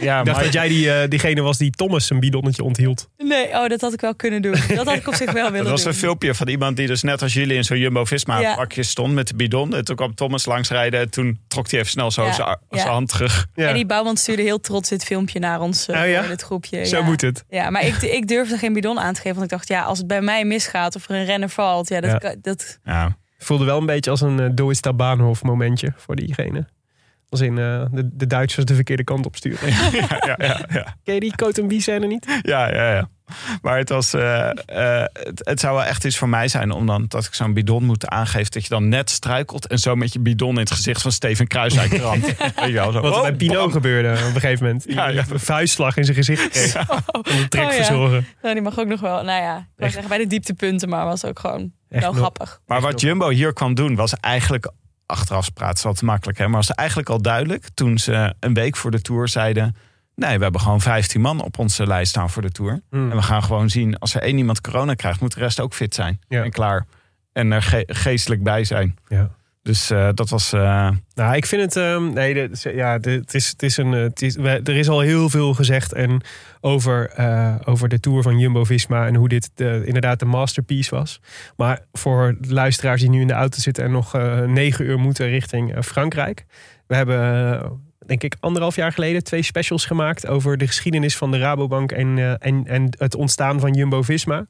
Ja, 0.00 0.18
ik 0.20 0.24
dacht 0.26 0.42
dat 0.44 0.52
jij 0.52 0.68
die, 0.68 0.92
eh, 0.92 1.08
diegene 1.08 1.40
was 1.42 1.58
die 1.58 1.70
Thomas 1.70 2.10
een 2.10 2.20
bidonnetje 2.20 2.64
onthield. 2.64 3.08
Nee, 3.16 3.48
oh, 3.48 3.66
dat 3.66 3.80
had 3.80 3.92
ik 3.92 4.00
wel 4.00 4.14
kunnen 4.14 4.42
doen. 4.42 4.56
Dat 4.68 4.86
had 4.86 4.94
ik 4.96 5.08
op 5.08 5.14
zich 5.14 5.32
wel 5.32 5.50
willen 5.50 5.62
Dat 5.62 5.72
was 5.72 5.82
doen. 5.82 5.92
een 5.92 5.98
filmpje 5.98 6.34
van 6.34 6.48
iemand 6.48 6.76
die 6.76 6.86
dus 6.86 7.02
net 7.02 7.22
als 7.22 7.32
jullie 7.34 7.56
in 7.56 7.64
zo'n 7.64 7.78
Jumbo-Visma 7.78 8.38
Ja. 8.40 8.54
pakje 8.54 8.82
stond 8.82 9.14
met 9.14 9.28
de 9.28 9.34
bidon. 9.36 9.74
En 9.74 9.84
toen 9.84 9.96
kwam 9.96 10.14
Thomas 10.14 10.44
langsrijden 10.46 11.00
en 11.00 11.10
toen 11.10 11.40
trok 11.48 11.70
hij 11.70 11.78
even 11.80 11.90
snel 11.90 12.10
zo 12.10 12.24
Ja, 12.24 12.58
zijn 12.70 12.88
hand 12.88 13.08
terug. 13.08 13.46
Ja. 13.54 13.68
En 13.68 13.74
die 13.74 13.86
bouwman 13.86 14.16
stuurde 14.16 14.42
heel 14.42 14.60
trots 14.60 14.88
dit 14.88 15.04
filmpje 15.04 15.38
naar 15.38 15.60
ons 15.60 15.82
Oh 15.88 15.94
ja? 16.08 16.22
in 16.22 16.30
het 16.30 16.42
groepje. 16.42 16.84
Zo 16.84 16.96
ja. 16.98 17.04
moet 17.04 17.20
het. 17.20 17.44
Ja, 17.48 17.70
maar 17.70 17.86
ik, 17.86 17.94
ik 18.02 18.28
durfde 18.28 18.58
geen 18.58 18.72
bidon 18.72 18.98
aan 19.00 19.14
te 19.14 19.20
geven. 19.20 19.38
Want 19.38 19.44
ik 19.52 19.56
dacht, 19.58 19.68
ja, 19.68 19.82
als 19.82 19.98
het 19.98 20.06
bij 20.06 20.20
mij 20.20 20.44
misgaat 20.44 20.96
of 20.96 21.08
er 21.08 21.14
een 21.16 21.24
renner 21.24 21.48
valt, 21.48 21.88
ja, 21.88 22.00
dat, 22.00 22.10
Ja. 22.10 22.18
kan- 22.18 22.36
dat 22.40 22.78
Ja. 22.84 23.16
voelde 23.38 23.64
wel 23.64 23.78
een 23.78 23.86
beetje 23.86 24.10
als 24.10 24.20
een 24.20 24.40
uh, 24.40 24.48
Doista 24.54 24.92
Baanhof 24.92 25.42
momentje 25.42 25.92
voor 25.96 26.16
diegene. 26.16 26.66
Als 27.28 27.40
in 27.42 27.58
eh, 27.58 27.84
de, 27.92 28.10
de 28.12 28.26
Duitsers 28.26 28.64
de 28.64 28.74
verkeerde 28.74 29.04
kant 29.04 29.26
op 29.26 29.36
sturen. 29.36 29.68
ja, 29.72 30.06
ja, 30.20 30.34
ja, 30.38 30.60
ja. 30.72 30.96
Ken 31.04 31.14
je 31.14 31.20
die 31.20 31.36
Coton 31.36 31.80
scène 31.80 32.06
niet? 32.06 32.38
Ja, 32.42 32.68
ja, 32.74 32.94
ja. 32.94 33.08
Maar 33.62 33.78
het, 33.78 33.88
was, 33.88 34.12
eh, 34.14 34.50
eh, 34.50 35.06
het, 35.12 35.40
het 35.44 35.60
zou 35.60 35.74
wel 35.76 35.84
echt 35.84 36.04
iets 36.04 36.18
voor 36.18 36.28
mij 36.28 36.48
zijn 36.48 36.70
om 36.70 36.86
dan 36.86 37.04
dat 37.08 37.24
ik 37.24 37.34
zo'n 37.34 37.52
bidon 37.54 37.84
moet 37.84 38.06
aangeven. 38.08 38.50
Dat 38.50 38.62
je 38.62 38.68
dan 38.68 38.88
net 38.88 39.10
struikelt 39.10 39.66
en 39.66 39.78
zo 39.78 39.94
met 39.96 40.12
je 40.12 40.18
bidon 40.20 40.50
in 40.54 40.58
het 40.60 40.70
gezicht 40.70 41.02
van 41.02 41.12
Steven 41.12 41.46
Kruiswijk 41.46 41.96
ramt. 42.02 42.24
Weet 42.36 42.54
je 42.66 42.72
wel, 42.72 42.92
zo. 42.92 43.00
Wat 43.00 43.10
er 43.12 43.16
Oh, 43.16 43.22
bij 43.22 43.34
Pino 43.34 43.60
bam. 43.62 43.70
gebeurde 43.70 44.08
op 44.12 44.34
een 44.34 44.40
gegeven 44.40 44.64
moment. 44.66 44.84
Ja, 44.88 45.08
ja. 45.08 45.24
Een 45.30 45.40
vuistslag 45.40 45.96
in 45.96 46.04
zijn 46.04 46.16
gezicht 46.16 46.48
kreeg. 46.50 46.76
Om 47.12 47.22
de 47.22 47.48
trek 47.48 47.64
Oh, 47.64 47.70
ja. 47.70 47.76
verzorgen. 47.76 48.26
nou, 48.42 48.54
die 48.54 48.62
mag 48.62 48.78
ook 48.78 48.86
nog 48.88 49.00
wel. 49.00 49.22
Nou 49.24 49.42
ja, 49.42 49.56
ik 49.56 49.62
wou 49.64 49.64
Echt. 49.76 49.92
zeggen 49.92 50.08
bij 50.08 50.18
de 50.18 50.26
dieptepunten, 50.26 50.88
maar 50.88 51.04
was 51.04 51.24
ook 51.24 51.38
gewoon 51.38 51.72
Echt 51.88 52.02
wel 52.02 52.10
nog- 52.10 52.20
grappig. 52.20 52.60
Maar 52.66 52.80
wat 52.80 53.00
Jumbo 53.00 53.28
hier 53.28 53.52
kwam 53.52 53.74
doen 53.74 53.94
was 53.94 54.14
eigenlijk, 54.20 54.70
achteraf 55.06 55.52
praten 55.52 55.90
is 55.90 56.00
makkelijk, 56.02 56.38
hè, 56.38 56.44
maar 56.48 56.56
was 56.56 56.70
eigenlijk 56.70 57.08
al 57.08 57.22
duidelijk 57.22 57.68
toen 57.74 57.98
ze 57.98 58.34
een 58.40 58.54
week 58.54 58.76
voor 58.76 58.90
de 58.90 59.00
Tour 59.00 59.28
zeiden... 59.28 59.76
Nee, 60.14 60.36
we 60.36 60.42
hebben 60.42 60.60
gewoon 60.60 60.80
15 60.80 61.20
man 61.20 61.40
op 61.42 61.58
onze 61.58 61.86
lijst 61.86 62.10
staan 62.10 62.30
voor 62.30 62.42
de 62.42 62.50
Tour. 62.50 62.80
Hmm. 62.90 63.10
En 63.10 63.16
we 63.16 63.22
gaan 63.22 63.42
gewoon 63.42 63.70
zien, 63.70 63.98
als 63.98 64.14
er 64.14 64.22
één 64.22 64.38
iemand 64.38 64.60
corona 64.60 64.94
krijgt, 64.94 65.20
moet 65.20 65.34
de 65.34 65.40
rest 65.40 65.60
ook 65.60 65.74
fit 65.74 65.94
zijn. 65.94 66.20
Ja. 66.28 66.42
En 66.44 66.50
klaar. 66.50 66.86
En 67.32 67.52
er 67.52 67.62
ge- 67.62 67.84
geestelijk 67.92 68.42
bij 68.42 68.64
zijn. 68.64 68.96
Ja. 69.08 69.30
Dus 69.62 69.90
eh, 69.90 70.08
dat 70.14 70.28
was... 70.28 70.52
eh, 70.52 70.90
Nou, 71.14 71.36
ik 71.36 71.46
vind 71.46 71.62
het. 71.62 71.76
ehm, 71.76 72.12
nee, 72.12 72.34
dit 72.34 72.62
ja, 72.74 72.98
dit- 72.98 73.20
het 73.20 73.34
is, 73.34 73.48
het 73.48 73.62
is 73.62 73.76
een. 73.76 73.94
eh, 73.94 74.00
Het 74.00 74.22
is, 74.22 74.36
we- 74.36 74.60
er 74.64 74.76
is 74.76 74.88
al 74.88 75.00
heel 75.00 75.30
veel 75.30 75.54
gezegd 75.54 75.92
en 75.92 76.20
over, 76.60 77.12
over 77.64 77.88
de 77.88 78.00
tour 78.00 78.22
van 78.22 78.38
Jumbo 78.38 78.64
Visma 78.64 79.06
en 79.06 79.14
hoe 79.14 79.28
dit 79.28 79.50
de, 79.54 79.82
inderdaad 79.84 80.18
de 80.18 80.24
masterpiece 80.24 80.94
was. 80.94 81.20
Maar 81.56 81.80
voor 81.92 82.36
luisteraars 82.40 83.00
die 83.00 83.10
nu 83.10 83.20
in 83.20 83.26
de 83.26 83.32
auto 83.32 83.58
zitten 83.58 83.84
en 83.84 83.90
nog 83.90 84.12
negen 84.46 84.84
uur 84.84 84.98
moeten 84.98 85.26
richting 85.28 85.74
Frankrijk. 85.84 86.44
We 86.86 86.94
hebben, 86.94 87.82
denk 88.06 88.22
ik, 88.22 88.36
anderhalf 88.40 88.76
jaar 88.76 88.92
geleden 88.92 89.24
twee 89.24 89.42
specials 89.42 89.86
gemaakt 89.86 90.26
over 90.26 90.58
de 90.58 90.66
geschiedenis 90.66 91.16
van 91.16 91.30
de 91.30 91.38
Rabobank 91.38 91.92
en, 91.92 92.18
eh, 92.18 92.30
en, 92.38 92.66
en 92.66 92.88
het 92.98 93.14
ontstaan 93.14 93.60
van 93.60 93.72
Jumbo 93.72 94.02
Visma. 94.02 94.46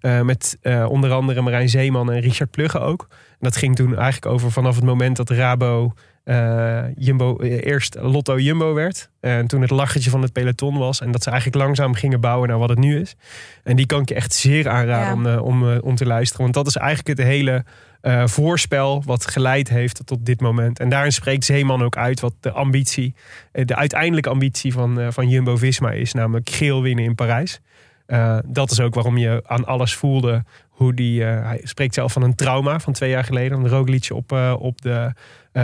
Eh, 0.00 0.20
met 0.20 0.58
eh, 0.60 0.86
onder 0.90 1.10
andere 1.10 1.40
Marijn 1.40 1.68
Zeeman 1.68 2.12
en 2.12 2.20
Richard 2.20 2.50
Plugge 2.50 2.78
ook. 2.78 3.06
En 3.10 3.36
dat 3.40 3.56
ging 3.56 3.76
toen 3.76 3.96
eigenlijk 3.96 4.26
over 4.26 4.52
vanaf 4.52 4.74
het 4.74 4.84
moment 4.84 5.16
dat 5.16 5.30
Rabo 5.30 5.92
Jumbo, 6.96 7.40
eerst 7.40 7.96
Lotto 8.00 8.38
Jumbo 8.38 8.74
werd. 8.74 9.10
En 9.20 9.46
toen 9.46 9.60
het 9.60 9.70
lachertje 9.70 10.10
van 10.10 10.22
het 10.22 10.32
peloton 10.32 10.78
was. 10.78 11.00
En 11.00 11.12
dat 11.12 11.22
ze 11.22 11.30
eigenlijk 11.30 11.62
langzaam 11.62 11.94
gingen 11.94 12.20
bouwen 12.20 12.48
naar 12.48 12.58
wat 12.58 12.68
het 12.68 12.78
nu 12.78 13.00
is. 13.00 13.16
En 13.64 13.76
die 13.76 13.86
kan 13.86 14.00
ik 14.00 14.08
je 14.08 14.14
echt 14.14 14.32
zeer 14.32 14.68
aanraden 14.68 15.22
Ja. 15.22 15.40
om, 15.40 15.62
om, 15.62 15.78
om 15.78 15.94
te 15.94 16.06
luisteren. 16.06 16.42
Want 16.42 16.54
dat 16.54 16.66
is 16.66 16.76
eigenlijk 16.76 17.18
het 17.18 17.26
hele 17.26 17.64
eh, 18.08 18.26
voorspel 18.26 19.02
wat 19.06 19.30
geleid 19.30 19.68
heeft 19.68 20.06
tot 20.06 20.26
dit 20.26 20.40
moment. 20.40 20.78
En 20.78 20.88
daarin 20.88 21.12
spreekt 21.12 21.44
Zeeman 21.44 21.82
ook 21.82 21.96
uit 21.96 22.20
wat 22.20 22.34
de 22.40 22.50
ambitie, 22.50 23.14
eh, 23.52 23.64
de 23.64 23.76
uiteindelijke 23.76 24.28
ambitie 24.30 24.72
van, 24.72 25.00
eh, 25.00 25.06
van 25.10 25.28
Jumbo 25.28 25.56
Visma 25.56 25.90
is. 25.90 26.12
Namelijk 26.12 26.50
geel 26.50 26.82
winnen 26.82 27.04
in 27.04 27.14
Parijs. 27.14 27.60
Dat 28.46 28.70
is 28.70 28.80
ook 28.80 28.94
waarom 28.94 29.18
je 29.18 29.42
aan 29.46 29.64
alles 29.66 29.94
voelde 29.94 30.44
hoe 30.68 30.94
die... 30.94 31.22
hij 31.22 31.60
spreekt 31.62 31.94
zelf 31.94 32.12
van 32.12 32.22
een 32.22 32.34
trauma 32.34 32.80
van 32.80 32.92
twee 32.92 33.10
jaar 33.10 33.24
geleden. 33.24 33.58
Een 33.58 33.68
Roglic 33.68 34.08
op, 34.12 34.32
op 34.58 34.82
de 34.82 35.12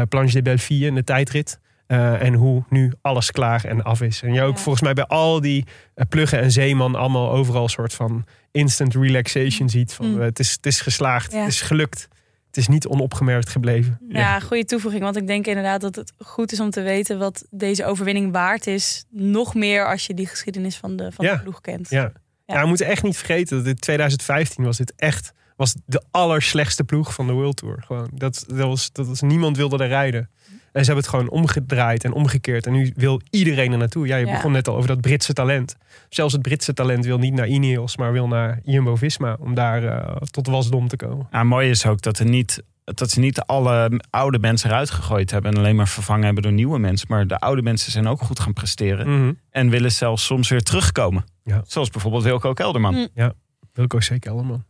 Planche 0.08 0.34
de 0.34 0.42
Belleville 0.42 0.86
in 0.86 0.94
de 0.94 1.04
tijdrit. 1.04 1.58
En 1.86 2.34
hoe 2.34 2.62
nu 2.68 2.92
alles 3.00 3.30
klaar 3.30 3.64
en 3.64 3.82
af 3.82 4.00
is. 4.02 4.22
En 4.22 4.32
je 4.32 4.42
ook 4.42 4.56
Ja. 4.56 4.62
volgens 4.62 4.84
mij 4.84 4.92
bij 4.94 5.06
al 5.06 5.40
die 5.40 5.64
pluggen 6.08 6.40
en 6.40 6.50
zeeman... 6.50 6.94
allemaal 6.94 7.30
overal 7.30 7.62
een 7.62 7.68
soort 7.68 7.94
van 7.94 8.24
instant 8.52 8.94
relaxation 8.94 9.68
ziet. 9.68 9.94
Van, 9.94 10.12
Mm. 10.14 10.20
het, 10.20 10.38
is, 10.38 10.50
het 10.52 10.66
is 10.66 10.80
geslaagd, 10.80 11.32
Ja. 11.32 11.38
het 11.38 11.48
is 11.48 11.60
gelukt. 11.62 12.08
Het 12.54 12.62
is 12.62 12.68
niet 12.68 12.86
onopgemerkt 12.86 13.48
gebleven. 13.48 13.98
Ja, 14.08 14.40
goede 14.40 14.64
toevoeging. 14.64 15.02
Want 15.02 15.16
ik 15.16 15.26
denk 15.26 15.46
inderdaad 15.46 15.80
dat 15.80 15.94
het 15.94 16.12
goed 16.18 16.52
is 16.52 16.60
om 16.60 16.70
te 16.70 16.82
weten 16.82 17.18
wat 17.18 17.46
deze 17.50 17.84
overwinning 17.84 18.32
waard 18.32 18.66
is. 18.66 19.04
Nog 19.10 19.54
meer 19.54 19.86
als 19.88 20.06
je 20.06 20.14
die 20.14 20.26
geschiedenis 20.26 20.76
van 20.76 20.96
de, 20.96 21.12
van 21.12 21.24
Ja. 21.24 21.36
de 21.36 21.42
ploeg 21.42 21.60
kent. 21.60 21.90
Ja. 21.90 22.12
Ja. 22.46 22.60
we 22.60 22.66
moeten 22.66 22.86
echt 22.86 23.02
niet 23.02 23.16
vergeten 23.16 23.56
dat 23.56 23.66
in 23.66 23.78
2015 23.78 24.64
was 24.64 24.76
dit 24.76 24.92
echt 24.96 25.32
was 25.56 25.74
de 25.86 26.02
allerslechtste 26.10 26.84
ploeg 26.84 27.14
van 27.14 27.26
de 27.26 27.32
World 27.32 27.56
Tour. 27.56 27.82
Gewoon, 27.86 28.10
dat, 28.14 28.44
dat, 28.48 28.66
was, 28.66 28.92
dat 28.92 29.06
was, 29.06 29.20
niemand 29.20 29.56
wilde 29.56 29.82
er 29.82 29.88
rijden. 29.88 30.30
En 30.74 30.80
ze 30.84 30.92
hebben 30.92 30.96
het 30.96 31.08
gewoon 31.08 31.30
omgedraaid 31.30 32.04
en 32.04 32.12
omgekeerd. 32.12 32.66
En 32.66 32.72
nu 32.72 32.92
wil 32.96 33.20
iedereen 33.30 33.72
er 33.72 33.78
naartoe. 33.78 34.06
Ja, 34.06 34.16
je 34.16 34.26
Ja. 34.26 34.32
begon 34.32 34.52
net 34.52 34.68
al 34.68 34.74
over 34.76 34.88
dat 34.88 35.00
Britse 35.00 35.32
talent. 35.32 35.76
Zelfs 36.08 36.32
het 36.32 36.42
Britse 36.42 36.72
talent 36.74 37.04
wil 37.04 37.18
niet 37.18 37.34
naar 37.34 37.46
Ineos, 37.48 37.96
maar 37.96 38.12
wil 38.12 38.28
naar 38.28 38.60
Jumbo-Visma. 38.64 39.36
Om 39.40 39.54
daar 39.54 39.84
eh, 39.84 40.16
tot 40.16 40.46
wasdom 40.46 40.88
te 40.88 40.96
komen. 40.96 41.26
Nou, 41.30 41.44
mooi 41.44 41.70
is 41.70 41.86
ook 41.86 42.02
dat, 42.02 42.18
er 42.18 42.26
niet, 42.26 42.62
dat 42.84 43.10
ze 43.10 43.20
niet 43.20 43.40
alle 43.40 44.00
oude 44.10 44.38
mensen 44.38 44.70
eruit 44.70 44.90
gegooid 44.90 45.30
hebben 45.30 45.52
en 45.52 45.58
alleen 45.58 45.76
maar 45.76 45.88
vervangen 45.88 46.24
hebben 46.24 46.42
door 46.42 46.52
nieuwe 46.52 46.78
mensen. 46.78 47.06
Maar 47.10 47.26
de 47.26 47.38
oude 47.38 47.62
mensen 47.62 47.92
zijn 47.92 48.06
ook 48.06 48.20
goed 48.20 48.40
gaan 48.40 48.52
presteren 48.52 49.20
Mhm. 49.20 49.32
en 49.50 49.70
willen 49.70 49.92
zelfs 49.92 50.24
soms 50.24 50.48
weer 50.48 50.62
terugkomen. 50.62 51.24
Ja. 51.44 51.62
Zoals 51.66 51.90
bijvoorbeeld 51.90 52.22
Wilco 52.24 52.52
Kelderman. 52.52 52.94
Mm. 52.94 53.32
Wilco 53.72 54.00
zeker 54.00 54.30
allemaal. 54.30 54.62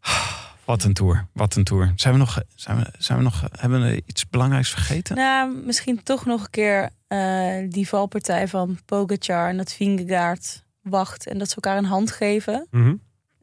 Wat 0.66 0.84
een 0.84 0.92
tour, 0.92 1.26
wat 1.32 1.54
een 1.54 1.64
tour. 1.64 1.92
Zijn 1.96 2.12
we 2.12 2.18
nog, 2.18 2.42
zijn 2.54 2.76
we, 2.76 2.92
zijn 2.98 3.18
we 3.18 3.24
nog, 3.24 3.44
hebben 3.58 3.82
we 3.82 4.02
iets 4.06 4.28
belangrijks 4.28 4.70
vergeten? 4.70 5.16
Nou, 5.16 5.54
misschien 5.64 6.02
toch 6.02 6.24
nog 6.24 6.42
een 6.42 6.50
keer 6.50 6.90
eh, 7.06 7.70
die 7.70 7.88
valpartij 7.88 8.48
van 8.48 8.78
Pogacar 8.84 9.48
en 9.48 9.56
dat 9.56 9.72
Vingegaard 9.72 10.64
wacht. 10.82 11.26
En 11.26 11.38
dat 11.38 11.48
ze 11.48 11.54
elkaar 11.54 11.76
een 11.76 11.84
hand 11.84 12.10
geven. 12.10 12.66
Mhm. 12.70 12.94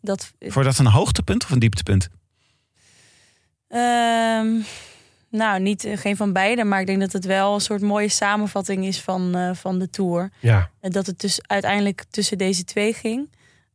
Dat, 0.01 0.31
Voor 0.39 0.63
dat 0.63 0.77
een 0.77 0.85
hoogtepunt 0.85 1.43
of 1.43 1.49
een 1.49 1.59
dieptepunt? 1.59 2.09
Ehm, 3.67 4.47
nou, 5.29 5.59
niet, 5.59 5.83
eh, 5.83 5.97
geen 5.97 6.15
van 6.15 6.33
beide. 6.33 6.63
Maar 6.63 6.79
ik 6.79 6.85
denk 6.85 6.99
dat 6.99 7.13
het 7.13 7.25
wel 7.25 7.53
een 7.53 7.61
soort 7.61 7.81
mooie 7.81 8.09
samenvatting 8.09 8.85
is 8.85 9.01
van, 9.01 9.35
eh, 9.35 9.53
van 9.53 9.79
de 9.79 9.89
Tour. 9.89 10.31
Ja, 10.39 10.69
En 10.79 10.91
dat 10.91 11.05
het 11.05 11.19
dus 11.19 11.39
uiteindelijk 11.47 12.03
tussen 12.09 12.37
deze 12.37 12.63
twee 12.63 12.93
ging. 12.93 13.29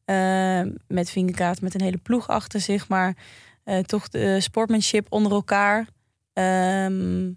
Eh, 0.09 0.61
met 0.87 1.11
Vingegaard 1.11 1.61
met 1.61 1.75
een 1.75 1.83
hele 1.83 1.99
ploeg 1.99 2.29
achter 2.29 2.61
zich. 2.61 2.89
Maar 2.89 3.17
eh, 3.65 3.79
toch 3.79 4.09
de 4.09 4.41
sportmanship 4.41 5.07
onder 5.09 5.33
elkaar. 5.33 5.87
Ehm, 6.33 7.33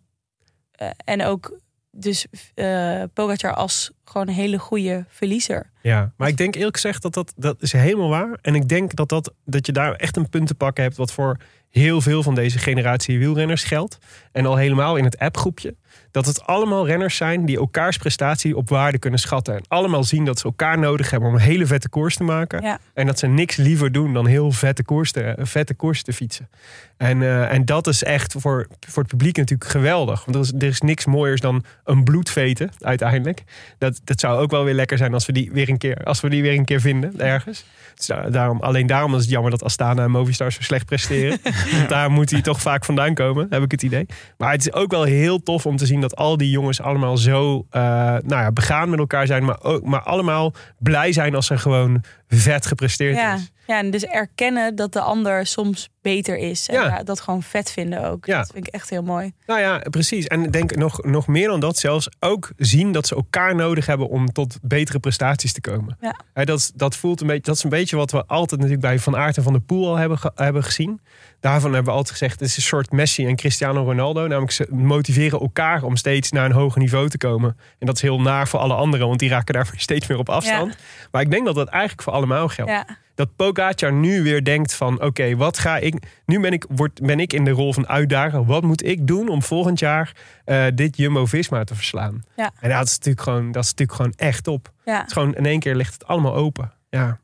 eh, 0.72 0.90
en 1.06 1.24
ook 1.24 1.60
dus 1.92 2.26
eh 2.54 3.04
Pogacar 3.14 3.54
als 3.54 3.92
gewoon 4.12 4.28
een 4.28 4.34
hele 4.34 4.60
goede 4.60 5.06
verliezer. 5.08 5.70
Ja, 5.82 6.12
maar 6.18 6.28
ik 6.28 6.38
denk 6.38 6.56
eerlijk 6.56 6.76
gezegd 6.76 7.02
dat 7.02 7.14
dat, 7.14 7.34
dat 7.36 7.62
is 7.62 7.72
helemaal 7.72 8.10
waar. 8.10 8.38
En 8.42 8.56
ik 8.56 8.68
denk 8.68 8.96
dat, 8.96 9.10
dat, 9.10 9.34
dat 9.46 9.66
je 9.66 9.72
daar 9.72 9.96
echt 9.96 10.18
een 10.18 10.30
punt 10.30 10.48
te 10.48 10.56
pakken 10.56 10.84
hebt... 10.84 10.98
wat 10.98 11.14
voor 11.14 11.38
heel 11.72 12.02
veel 12.02 12.24
van 12.24 12.36
deze 12.36 12.60
generatie 12.60 13.20
wielrenners 13.20 13.64
geldt. 13.64 13.98
En 14.32 14.46
al 14.46 14.56
helemaal 14.56 14.96
in 14.96 15.04
het 15.04 15.18
appgroepje. 15.18 15.76
Dat 16.12 16.26
het 16.26 16.46
allemaal 16.46 16.86
renners 16.86 17.16
zijn 17.16 17.46
die 17.46 17.58
elkaars 17.58 17.98
prestatie 17.98 18.58
op 18.58 18.70
waarde 18.70 18.98
kunnen 18.98 19.20
schatten. 19.20 19.56
En 19.56 19.64
allemaal 19.68 20.04
zien 20.04 20.26
dat 20.26 20.40
ze 20.40 20.46
elkaar 20.46 20.80
nodig 20.80 21.10
hebben 21.10 21.30
om 21.30 21.36
een 21.36 21.42
hele 21.42 21.66
vette 21.66 21.90
koers 21.90 22.16
te 22.16 22.24
maken. 22.24 22.62
Ja. 22.62 22.80
En 22.94 23.06
dat 23.06 23.20
ze 23.20 23.28
niks 23.28 23.56
liever 23.56 23.92
doen 23.92 24.14
dan 24.14 24.26
heel 24.26 24.52
vette 24.52 24.84
koers 24.84 25.12
te, 25.12 25.36
vette 25.40 25.74
koers 25.74 26.04
te 26.04 26.14
fietsen. 26.14 26.50
En, 26.98 27.22
eh, 27.22 27.52
en 27.52 27.66
dat 27.66 27.88
is 27.88 28.04
echt 28.04 28.36
voor, 28.38 28.68
voor 28.88 29.04
het 29.04 29.12
publiek 29.12 29.38
natuurlijk 29.38 29.70
geweldig. 29.70 30.26
Want 30.26 30.36
er 30.36 30.42
is, 30.42 30.52
er 30.52 30.70
is 30.70 30.82
niks 30.82 31.06
mooiers 31.06 31.42
dan 31.42 31.64
een 31.84 32.04
bloedveten 32.04 32.70
uiteindelijk. 32.80 33.44
Dat, 33.78 34.01
dat 34.04 34.20
zou 34.20 34.40
ook 34.40 34.52
wel 34.52 34.64
weer 34.64 34.74
lekker 34.74 34.98
zijn 34.98 35.14
als 35.14 35.26
we 35.26 35.34
die 35.34 35.52
weer 35.52 35.70
een 35.70 35.78
keer, 35.78 36.04
als 36.04 36.22
we 36.22 36.30
die 36.30 36.42
weer 36.42 36.54
een 36.54 36.66
keer 36.66 36.82
vinden 36.82 37.20
ergens. 37.20 37.66
Dus 37.96 38.06
da- 38.06 38.30
daarom, 38.30 38.60
alleen 38.60 38.88
daarom 38.88 39.16
is 39.16 39.22
het 39.22 39.30
jammer 39.30 39.52
dat 39.52 39.64
Astana 39.64 40.04
en 40.04 40.12
Movistar 40.12 40.52
zo 40.52 40.62
slecht 40.62 40.86
presteren. 40.86 41.40
Daar 41.88 42.12
moet 42.12 42.30
hij 42.32 42.42
toch 42.42 42.62
vaak 42.62 42.86
vandaan 42.86 43.14
komen, 43.14 43.48
heb 43.50 43.64
ik 43.64 43.72
het 43.72 43.84
idee. 43.84 44.06
Maar 44.38 44.52
het 44.52 44.62
is 44.62 44.74
ook 44.74 44.92
wel 44.92 45.04
heel 45.04 45.44
tof 45.44 45.66
om 45.66 45.78
te 45.78 45.86
zien 45.86 46.02
dat 46.02 46.16
al 46.16 46.38
die 46.38 46.50
jongens 46.50 46.82
allemaal 46.82 47.18
zo 47.18 47.66
eh, 47.70 47.82
nou 47.82 48.22
ja, 48.28 48.52
begaan 48.52 48.90
met 48.90 49.00
elkaar 49.00 49.28
zijn. 49.28 49.46
Maar, 49.46 49.64
ook, 49.64 49.86
maar 49.86 50.02
allemaal 50.02 50.54
blij 50.78 51.12
zijn 51.12 51.36
als 51.36 51.50
er 51.50 51.60
gewoon 51.60 52.04
vet 52.40 52.66
gepresteerd 52.66 53.16
Ja. 53.16 53.34
is. 53.36 53.52
ja, 53.68 53.78
en 53.80 53.92
dus 53.92 54.04
erkennen 54.06 54.76
dat 54.76 54.94
de 54.94 55.02
ander 55.02 55.46
soms 55.46 55.90
beter 56.02 56.38
is. 56.38 56.68
En 56.70 56.76
Ja. 56.82 57.04
dat 57.04 57.20
gewoon 57.22 57.44
vet 57.44 57.72
vinden 57.72 58.04
ook. 58.06 58.26
Ja. 58.26 58.38
Dat 58.38 58.52
vind 58.54 58.68
ik 58.68 58.74
echt 58.74 58.90
heel 58.90 59.04
mooi. 59.04 59.32
Nou 59.46 59.60
ja, 59.60 59.78
precies. 59.90 60.28
En 60.28 60.44
ik 60.44 60.52
denk 60.52 60.76
nog, 60.76 61.04
nog 61.04 61.28
meer 61.28 61.48
dan 61.48 61.60
dat 61.60 61.78
zelfs 61.78 62.10
ook 62.20 62.52
zien 62.58 62.92
dat 62.92 63.08
ze 63.08 63.16
elkaar 63.16 63.56
nodig 63.56 63.86
hebben 63.86 64.10
om 64.10 64.32
tot 64.32 64.58
betere 64.62 65.00
prestaties 65.00 65.54
te 65.54 65.62
komen. 65.62 65.98
Ja. 66.02 66.44
Dat, 66.44 66.72
dat 66.76 66.96
voelt 66.96 67.22
een 67.22 67.28
beetje, 67.28 67.42
dat 67.42 67.56
is 67.56 67.64
een 67.64 67.70
beetje 67.70 67.96
wat 67.96 68.12
we 68.12 68.26
altijd 68.26 68.62
natuurlijk 68.62 68.88
bij 68.88 69.00
Van 69.00 69.16
Aert 69.18 69.38
en 69.38 69.44
Van 69.44 69.54
der 69.54 69.62
Poel 69.62 69.88
al 69.88 69.96
hebben, 69.96 70.20
hebben 70.36 70.64
gezien. 70.64 71.02
Daarvan 71.42 71.74
hebben 71.74 71.92
we 71.92 71.98
altijd 71.98 72.18
gezegd, 72.18 72.40
het 72.40 72.50
is 72.50 72.56
een 72.56 72.62
soort 72.62 72.92
Messi 72.92 73.26
en 73.26 73.36
Cristiano 73.36 73.84
Ronaldo. 73.84 74.28
Namelijk 74.28 74.52
ze 74.52 74.68
motiveren 74.70 75.40
elkaar 75.40 75.84
om 75.84 75.96
steeds 75.96 76.32
naar 76.32 76.46
een 76.46 76.52
hoger 76.52 76.82
niveau 76.82 77.10
te 77.10 77.18
komen. 77.18 77.58
En 77.80 77.86
dat 77.86 77.96
is 77.96 78.02
heel 78.02 78.22
naar 78.22 78.48
voor 78.48 78.60
alle 78.60 78.74
anderen, 78.74 79.08
want 79.08 79.20
die 79.20 79.30
raken 79.30 79.54
daar 79.54 79.70
steeds 79.76 80.08
meer 80.08 80.18
op 80.18 80.30
afstand. 80.30 80.78
Maar 81.12 81.22
ik 81.22 81.32
denk 81.32 81.46
dat 81.46 81.56
dat 81.56 81.68
eigenlijk 81.68 82.02
voor 82.02 82.14
allemaal 82.14 82.48
geldt 82.48 82.72
Ja, 82.72 82.86
dat 83.16 83.36
Pogacar 83.36 83.94
nu 83.94 84.24
weer 84.24 84.44
denkt 84.44 84.74
van... 84.74 85.02
oké, 85.02 85.36
wat 85.36 85.58
ga 85.58 85.78
ik... 85.78 85.96
Nu 86.26 86.40
ben 86.40 86.52
ik, 86.52 86.66
word, 86.70 87.02
ben 87.02 87.20
ik 87.20 87.34
in 87.34 87.46
de 87.46 87.52
rol 87.52 87.74
van 87.74 87.88
uitdager. 87.88 88.46
Wat 88.46 88.64
moet 88.64 88.86
ik 88.86 89.08
doen 89.08 89.30
om 89.30 89.44
volgend 89.44 89.80
jaar 89.80 90.12
eh, 90.46 90.66
dit 90.76 90.98
Jumbo-Visma 90.98 91.64
te 91.64 91.76
verslaan? 91.76 92.24
Ja. 92.36 92.52
En 92.60 92.70
dat 92.70 92.88
is, 92.88 92.92
natuurlijk 92.92 93.24
gewoon, 93.24 93.52
dat 93.52 93.64
is 93.64 93.70
natuurlijk 93.70 93.98
gewoon 93.98 94.14
echt 94.30 94.48
op. 94.48 94.72
Het 94.84 95.08
is 95.08 95.14
gewoon 95.14 95.36
in 95.36 95.46
één 95.46 95.60
keer 95.60 95.76
ligt 95.76 95.94
het 95.94 96.08
allemaal 96.08 96.36
open. 96.36 96.74
Ja, 96.90 97.20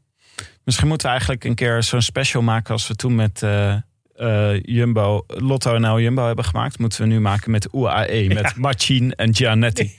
Misschien 0.68 0.88
moeten 0.88 1.07
we 1.07 1.14
eigenlijk 1.14 1.44
een 1.44 1.56
keer 1.56 1.84
zo'n 1.84 2.02
special 2.02 2.41
maken 2.41 2.73
als 2.73 2.88
we 2.88 2.95
toen 2.95 3.15
met 3.15 3.44
eh, 3.44 3.76
eh, 4.18 4.61
Jumbo, 4.61 5.23
Lotto 5.27 5.77
NL 5.77 5.99
Jumbo 5.99 6.26
hebben 6.26 6.45
gemaakt. 6.45 6.80
Moeten 6.80 7.02
we 7.02 7.07
nu 7.07 7.19
maken 7.19 7.52
met 7.52 7.68
UAE, 7.73 8.27
met 8.34 8.56
Machine 8.56 9.15
en 9.15 9.35
Gianetti. 9.35 9.98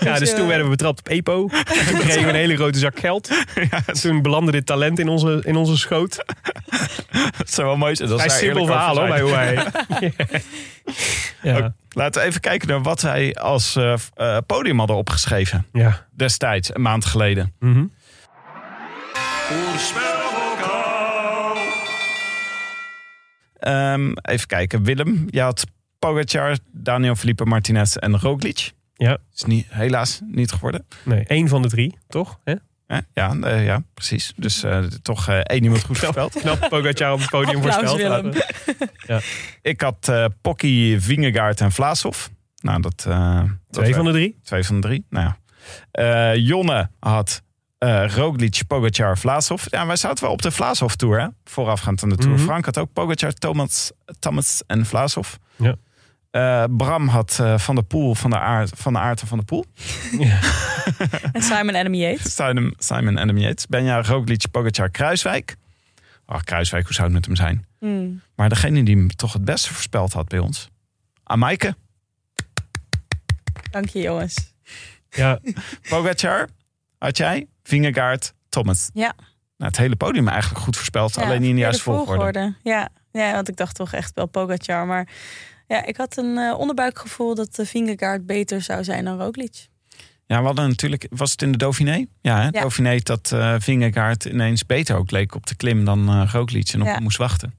ja 0.00 0.18
dus 0.18 0.30
eh, 0.30 0.36
toen 0.36 0.46
werden 0.46 0.64
we 0.64 0.70
betrapt 0.70 0.98
op 0.98 1.08
EPO. 1.08 1.48
Toen 1.88 1.98
kregen 1.98 2.22
we 2.22 2.28
een 2.28 2.34
hele 2.34 2.56
grote 2.56 2.78
zak 2.78 2.98
geld. 2.98 3.30
Toen 4.02 4.22
belandde 4.22 4.52
dit 4.52 4.66
talent 4.66 4.98
in 4.98 5.08
onze, 5.08 5.42
in 5.44 5.56
onze 5.56 5.76
schoot. 5.76 6.24
Dat 7.38 7.50
zou 7.50 7.66
wel 7.66 7.76
mooi 7.76 7.96
zijn. 7.96 8.08
Dat 8.08 8.18
Vrij 8.18 8.30
zij 8.30 8.38
simpel 8.38 8.66
verhaal 8.66 9.02
over 9.02 9.20
hoor, 9.20 9.30
bij 9.30 9.62
UAE. 9.90 10.42
ja. 11.42 11.74
Laten 11.90 12.20
we 12.22 12.26
even 12.26 12.40
kijken 12.40 12.68
naar 12.68 12.82
wat 12.82 13.00
wij 13.00 13.34
als 13.34 13.76
eh, 13.76 13.94
eh, 14.14 14.36
podium 14.46 14.78
hadden 14.78 14.96
opgeschreven. 14.96 15.66
ja. 15.72 16.06
Destijds, 16.16 16.74
een 16.74 16.82
maand 16.82 17.04
geleden. 17.04 17.54
Mhm. 17.58 17.84
Ehm, 23.58 24.12
even 24.22 24.46
kijken. 24.46 24.82
Willem, 24.82 25.26
je 25.30 25.40
had 25.40 25.64
Pogacar, 25.98 26.58
Daniel 26.72 27.14
Felipe 27.16 27.44
Martinez 27.44 27.96
en 27.96 28.18
Roglic. 28.20 28.72
Ja. 28.94 29.18
Is 29.34 29.44
niet, 29.44 29.66
helaas 29.68 30.20
niet 30.24 30.52
geworden. 30.52 30.86
Nee, 31.04 31.24
één 31.24 31.48
van 31.48 31.62
de 31.62 31.68
drie, 31.68 31.98
toch? 32.08 32.38
Ja, 33.14 33.36
eh, 33.40 33.64
ja, 33.64 33.82
precies. 33.94 34.32
Dus 34.36 34.62
eh, 34.62 34.78
toch 35.02 35.28
eh, 35.28 35.38
één 35.38 35.62
iemand 35.62 35.84
goed 35.84 35.98
voorspeld. 35.98 36.32
Knap 36.40 36.66
Pogacar 36.68 37.12
op 37.12 37.20
het 37.20 37.30
podium 37.30 37.56
Applaus, 37.56 37.74
voorspeld. 37.74 38.24
Willem. 39.04 39.20
Ik 39.62 39.80
had 39.80 40.08
eh 40.08 40.24
Pocky, 40.40 40.98
Vingegaard 40.98 41.60
en 41.60 41.72
Vlaasov. 41.72 42.26
Nou, 42.60 42.80
dat... 42.80 43.04
eh, 43.08 43.42
dat 43.70 43.82
Twee 43.82 43.94
van 43.94 44.04
de 44.04 44.10
drie. 44.10 44.38
Twee 44.42 44.64
van 44.64 44.80
de 44.80 44.86
drie. 44.86 45.06
Nou 45.10 45.26
ja. 45.26 45.36
Eh, 45.90 46.36
Jonne 46.46 46.90
had 46.98 47.42
eh 47.78 48.14
Roglic, 48.14 48.60
Pogacar, 48.66 49.18
Vlaasov. 49.18 49.64
Ja, 49.70 49.86
wij 49.86 49.96
zaten 49.96 50.24
wel 50.24 50.32
op 50.32 50.42
de 50.42 50.50
Vlaasov-tour, 50.50 51.20
hè? 51.20 51.26
Voorafgaand 51.44 52.02
aan 52.02 52.08
de 52.08 52.16
tour. 52.16 52.34
Mhm. 52.34 52.44
Frank 52.44 52.64
had 52.64 52.78
ook 52.78 52.92
Pogacar, 52.92 53.32
Thomas, 53.32 53.92
Thomas 54.18 54.62
en 54.66 54.86
Vlaasov. 54.86 55.34
Ja. 55.56 55.74
Eh, 56.30 56.64
Bram 56.76 57.08
had 57.08 57.38
eh, 57.40 57.58
Van 57.58 57.74
de 57.74 57.82
Poel, 57.82 58.14
Van 58.14 58.30
de 58.30 58.38
Aert, 58.38 58.72
Van 58.76 58.92
de 58.92 58.98
Aert 58.98 59.20
en 59.20 59.26
Van 59.26 59.38
de 59.38 59.44
Poel. 59.44 59.64
En 61.32 61.42
Simon 61.42 61.74
Adam 61.74 61.94
Yates. 61.94 62.34
Simon, 62.34 62.74
Simon 62.78 63.18
en 63.18 63.28
de 63.28 63.40
Yates. 63.40 63.66
Benja, 63.66 64.02
Roglic, 64.02 64.50
Pogacar, 64.50 64.90
Kruiswijk. 64.90 65.56
Ach, 66.26 66.44
Kruiswijk, 66.44 66.84
hoe 66.84 66.94
zou 66.94 67.06
het 67.06 67.16
met 67.16 67.26
hem 67.26 67.36
zijn? 67.36 67.66
Hmm. 67.78 68.20
Maar 68.34 68.48
degene 68.48 68.82
die 68.82 68.96
hem 68.96 69.08
toch 69.08 69.32
het 69.32 69.44
beste 69.44 69.72
voorspeld 69.72 70.12
had 70.12 70.28
bij 70.28 70.38
ons. 70.38 70.68
Amaike, 71.24 71.74
Dank 73.70 73.88
je 73.88 74.00
jongens. 74.00 74.54
Ja, 75.10 75.40
Pogacar, 75.88 76.48
had 76.98 77.16
jij, 77.16 77.46
Vingegaard, 77.68 78.34
Thomas. 78.48 78.90
Ja. 78.94 79.12
Nou, 79.56 79.70
het 79.70 79.76
hele 79.76 79.96
podium 79.96 80.28
eigenlijk 80.28 80.60
goed 80.64 80.76
voorspeld, 80.76 81.14
Ja, 81.14 81.22
alleen 81.22 81.40
niet 81.40 81.48
in 81.48 81.54
de 81.54 81.60
juiste 81.60 81.82
verkeerde 81.82 82.06
volgorde. 82.06 82.54
Ja. 82.62 82.88
ja, 83.12 83.32
want 83.32 83.48
ik 83.48 83.56
dacht 83.56 83.74
toch 83.74 83.92
echt 83.92 84.14
wel 84.14 84.26
Pogacar. 84.26 84.86
Maar 84.86 85.08
ja, 85.66 85.84
ik 85.84 85.96
had 85.96 86.16
een 86.16 86.38
eh, 86.38 86.58
onderbuikgevoel 86.58 87.34
dat 87.34 87.54
de 87.54 87.66
Vingegaard 87.66 88.26
beter 88.26 88.62
zou 88.62 88.84
zijn 88.84 89.04
dan 89.04 89.18
Roglic. 89.20 89.66
Ja, 90.26 90.38
we 90.40 90.46
hadden 90.46 90.68
natuurlijk... 90.68 91.06
Was 91.10 91.30
het 91.30 91.42
in 91.42 91.52
de 91.52 91.58
Dauphiné? 91.58 92.06
Ja, 92.20 92.36
hè? 92.36 92.42
Ja. 92.44 92.50
Dauphiné 92.50 92.96
dat 93.02 93.32
eh 93.32 93.54
Vingegaard 93.58 94.24
ineens 94.24 94.66
beter 94.66 94.96
ook 94.96 95.10
leek 95.10 95.34
op 95.34 95.46
de 95.46 95.54
klim 95.56 95.84
dan 95.84 96.08
eh 96.08 96.28
Roglic 96.32 96.68
en 96.68 96.80
op 96.80 96.86
Ja. 96.86 96.92
hem 96.92 97.02
moest 97.02 97.16
wachten. 97.18 97.54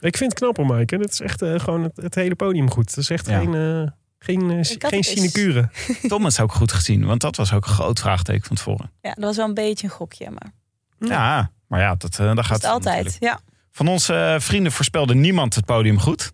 Ik 0.00 0.16
vind 0.16 0.30
het 0.30 0.40
knap 0.40 0.56
hoor, 0.56 0.66
Maaike. 0.66 0.96
Dat 0.98 1.10
is 1.12 1.20
echt 1.20 1.42
eh, 1.42 1.58
gewoon 1.60 1.82
het, 1.82 1.96
het 1.96 2.14
hele 2.14 2.34
podium 2.34 2.70
goed. 2.70 2.88
Dat 2.88 2.96
is 2.98 3.10
echt 3.10 3.26
Ja. 3.26 3.38
geen, 3.38 3.54
eh, 3.54 3.90
geen, 4.24 4.50
eh, 4.50 4.88
geen 4.90 5.02
sinecure. 5.04 5.70
Thomas 6.08 6.40
ook 6.40 6.52
goed 6.52 6.72
gezien, 6.72 7.04
want 7.06 7.20
dat 7.20 7.36
was 7.36 7.52
ook 7.52 7.66
een 7.66 7.72
groot 7.72 8.00
vraagteken 8.00 8.46
van 8.46 8.56
tevoren. 8.56 8.90
Ja, 9.00 9.12
dat 9.14 9.24
was 9.24 9.36
wel 9.36 9.48
een 9.48 9.54
beetje 9.54 9.86
een 9.86 9.92
gokje, 9.92 10.30
maar 10.30 10.52
Ja, 11.10 11.50
maar 11.66 11.80
ja, 11.80 11.94
dat, 11.94 12.18
eh 12.18 12.34
dat 12.34 12.44
gaat 12.46 12.62
het 12.62 12.70
altijd. 12.70 13.04
natuurlijk. 13.04 13.32
Ja. 13.32 13.40
Van 13.72 13.88
onze 13.88 14.14
eh, 14.14 14.40
vrienden 14.40 14.72
voorspelde 14.72 15.14
niemand 15.14 15.54
het 15.54 15.64
podium 15.64 15.98
goed. 15.98 16.32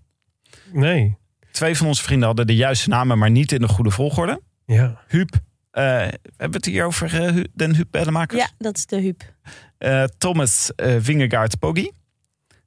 Nee. 0.73 1.17
Twee 1.51 1.77
van 1.77 1.87
onze 1.87 2.03
vrienden 2.03 2.27
hadden 2.27 2.47
de 2.47 2.55
juiste 2.57 2.89
namen, 2.89 3.19
maar 3.19 3.31
niet 3.31 3.53
in 3.53 3.61
de 3.61 3.69
goede 3.69 3.91
volgorde. 3.91 4.41
Ja. 4.67 5.01
Huub, 5.09 5.35
eh, 5.71 5.83
hebben 5.85 6.13
we 6.37 6.47
het 6.57 6.65
hier 6.65 6.85
over 6.85 7.11
Hu- 7.13 7.45
Den 7.55 7.75
Huub 7.75 7.87
Bellemakers? 7.91 8.41
ja, 8.41 8.49
dat 8.59 8.77
is 8.77 8.87
de 8.87 8.97
Huub. 8.97 9.35
Eh, 9.79 10.05
Thomas 10.19 10.73
uh, 10.77 10.97
Vingegaard 11.01 11.59
Poggi 11.59 11.91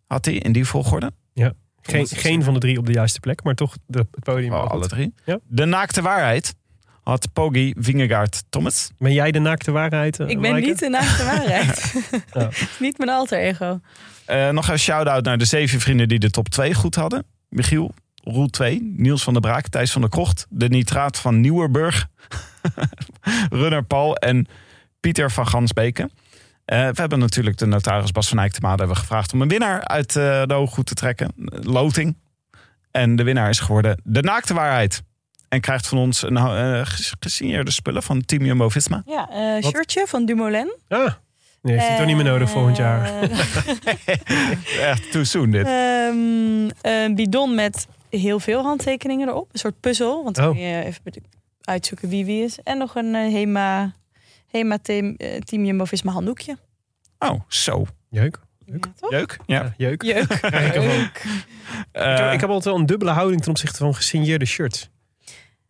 had 0.08 0.26
hij 0.26 0.34
in 0.34 0.52
die 0.52 0.66
volgorde. 0.66 1.12
Geen, 1.90 2.08
geen 2.08 2.44
van 2.44 2.54
de 2.54 2.60
drie 2.60 2.78
op 2.78 2.86
de 2.86 2.92
juiste 2.92 3.20
plek, 3.20 3.44
maar 3.44 3.56
toch 3.56 3.76
de, 3.86 3.98
het 3.98 4.24
podium. 4.24 4.54
Oh, 4.54 4.70
alle 4.70 4.88
drie. 4.88 5.14
Ja. 5.26 5.40
De 5.48 5.66
naakte 5.66 6.02
waarheid 6.02 6.56
had 7.04 7.34
Poggi, 7.34 7.74
Vingegaard, 7.78 8.44
Thomas. 8.50 8.92
Ben 8.98 9.14
jij 9.14 9.32
de 9.32 9.40
naakte 9.40 9.72
waarheid, 9.72 10.20
eh, 10.20 10.28
Ik 10.28 10.40
ben 10.42 10.52
Maaike? 10.52 10.68
niet 10.68 10.80
de 10.80 10.90
naakte 10.90 11.24
waarheid. 11.24 11.94
Ja. 12.34 12.50
Niet 12.80 12.98
mijn 12.98 13.10
alter 13.10 13.40
ego. 13.40 13.80
Eh, 14.26 14.50
nog 14.50 14.68
een 14.68 14.80
shout-out 14.80 15.24
naar 15.24 15.38
de 15.38 15.46
zeven 15.46 15.80
vrienden 15.80 16.08
die 16.08 16.20
de 16.20 16.30
top 16.30 16.50
2 16.50 16.74
goed 16.74 16.96
hadden. 16.96 17.24
Michiel, 17.50 17.92
Roel 18.24 18.48
2, 18.48 18.94
Niels 18.96 19.24
van 19.24 19.34
der 19.34 19.42
Braak, 19.42 19.68
Thijs 19.68 19.92
van 19.92 20.02
der 20.02 20.10
Krocht, 20.10 20.46
de 20.50 20.68
nitraat 20.70 21.20
van 21.20 21.40
Nieuwerburg, 21.40 22.08
Runner 23.50 23.84
Paul 23.84 24.16
en 24.16 24.48
Pieter 25.00 25.32
van 25.32 25.48
Gansbeken. 25.48 26.12
Eh, 26.70 26.78
we 26.88 27.02
hebben 27.02 27.20
natuurlijk 27.20 27.58
de 27.58 27.66
notaris 27.66 28.12
Bas 28.12 28.28
van 28.30 28.40
Eyck 28.40 28.52
te 28.52 28.60
hebben 28.68 28.88
we 28.88 28.96
gevraagd 28.96 29.34
om 29.34 29.42
een 29.42 29.48
winnaar 29.48 29.84
uit 29.88 30.16
eh, 30.16 30.44
de 30.46 30.54
hooggoed 30.54 30.86
te 30.86 30.94
trekken. 30.94 31.32
Loting. 31.50 32.18
En 32.92 33.16
de 33.16 33.24
winnaar 33.24 33.50
is 33.50 33.60
geworden 33.60 34.02
de 34.04 34.22
naakte 34.22 34.54
waarheid. 34.54 35.02
En 35.48 35.62
krijgt 35.62 35.88
van 35.88 35.98
ons 35.98 36.22
een 36.24 36.38
eh, 36.38 36.80
ges- 36.86 37.14
gesigneerde 37.20 37.72
spullen 37.72 38.04
van 38.04 38.26
Team 38.26 38.46
Jumbo-Visma. 38.46 39.04
Ja, 39.06 39.30
eh 39.30 39.64
Wat? 39.64 39.72
shirtje 39.74 40.04
van 40.08 40.26
Dumoulin. 40.26 40.76
Ah, 40.88 41.14
nee, 41.62 41.74
heeft 41.76 41.88
hij 41.88 41.98
toch 41.98 42.06
niet 42.06 42.16
meer 42.16 42.26
nodig 42.26 42.50
volgend 42.50 42.78
jaar. 42.78 43.12
Echt 44.82 45.12
too 45.12 45.24
soon 45.24 45.52
dit. 45.52 45.66
Ehm, 45.66 46.70
een 46.82 47.16
bidon 47.16 47.56
met 47.56 47.88
heel 48.10 48.40
veel 48.40 48.62
handtekeningen 48.64 49.28
erop. 49.28 49.50
Een 49.52 49.60
soort 49.60 49.80
puzzel. 49.80 50.24
Want 50.24 50.36
dan 50.36 50.46
Oh. 50.48 50.52
kun 50.52 50.62
je 50.62 50.84
even 50.84 51.02
uitzoeken 51.62 52.10
wie 52.10 52.26
wie 52.26 52.44
is. 52.44 52.60
En 52.64 52.78
nog 52.78 52.96
een 52.96 53.16
eh, 53.16 53.84
Hema, 54.52 54.78
Hema 54.78 54.78
team, 54.78 55.16
eh, 55.18 55.42
team 55.42 55.66
Jumbo-Visma 55.66 56.12
handdoekje. 56.12 56.58
Oh, 57.20 57.42
zo. 57.48 57.86
Jeuk. 58.10 58.40
Ja? 58.66 58.80
Leuk. 59.00 59.40
Ja. 59.46 59.62
Ja, 59.62 59.74
jeuk. 59.78 60.02
Jeuk. 60.04 60.32
Ik 60.34 60.42
ervan. 60.42 60.84
Jeuk. 60.84 61.26
Eh, 61.92 62.12
ik, 62.12 62.18
heb, 62.18 62.34
ik 62.34 62.40
heb 62.40 62.50
altijd 62.50 62.64
wel 62.64 62.76
een 62.76 62.86
dubbele 62.86 63.12
houding 63.12 63.42
ten 63.42 63.50
opzichte 63.52 63.78
van 63.78 63.96
gesigneerde 63.96 64.46
shirts. 64.46 64.90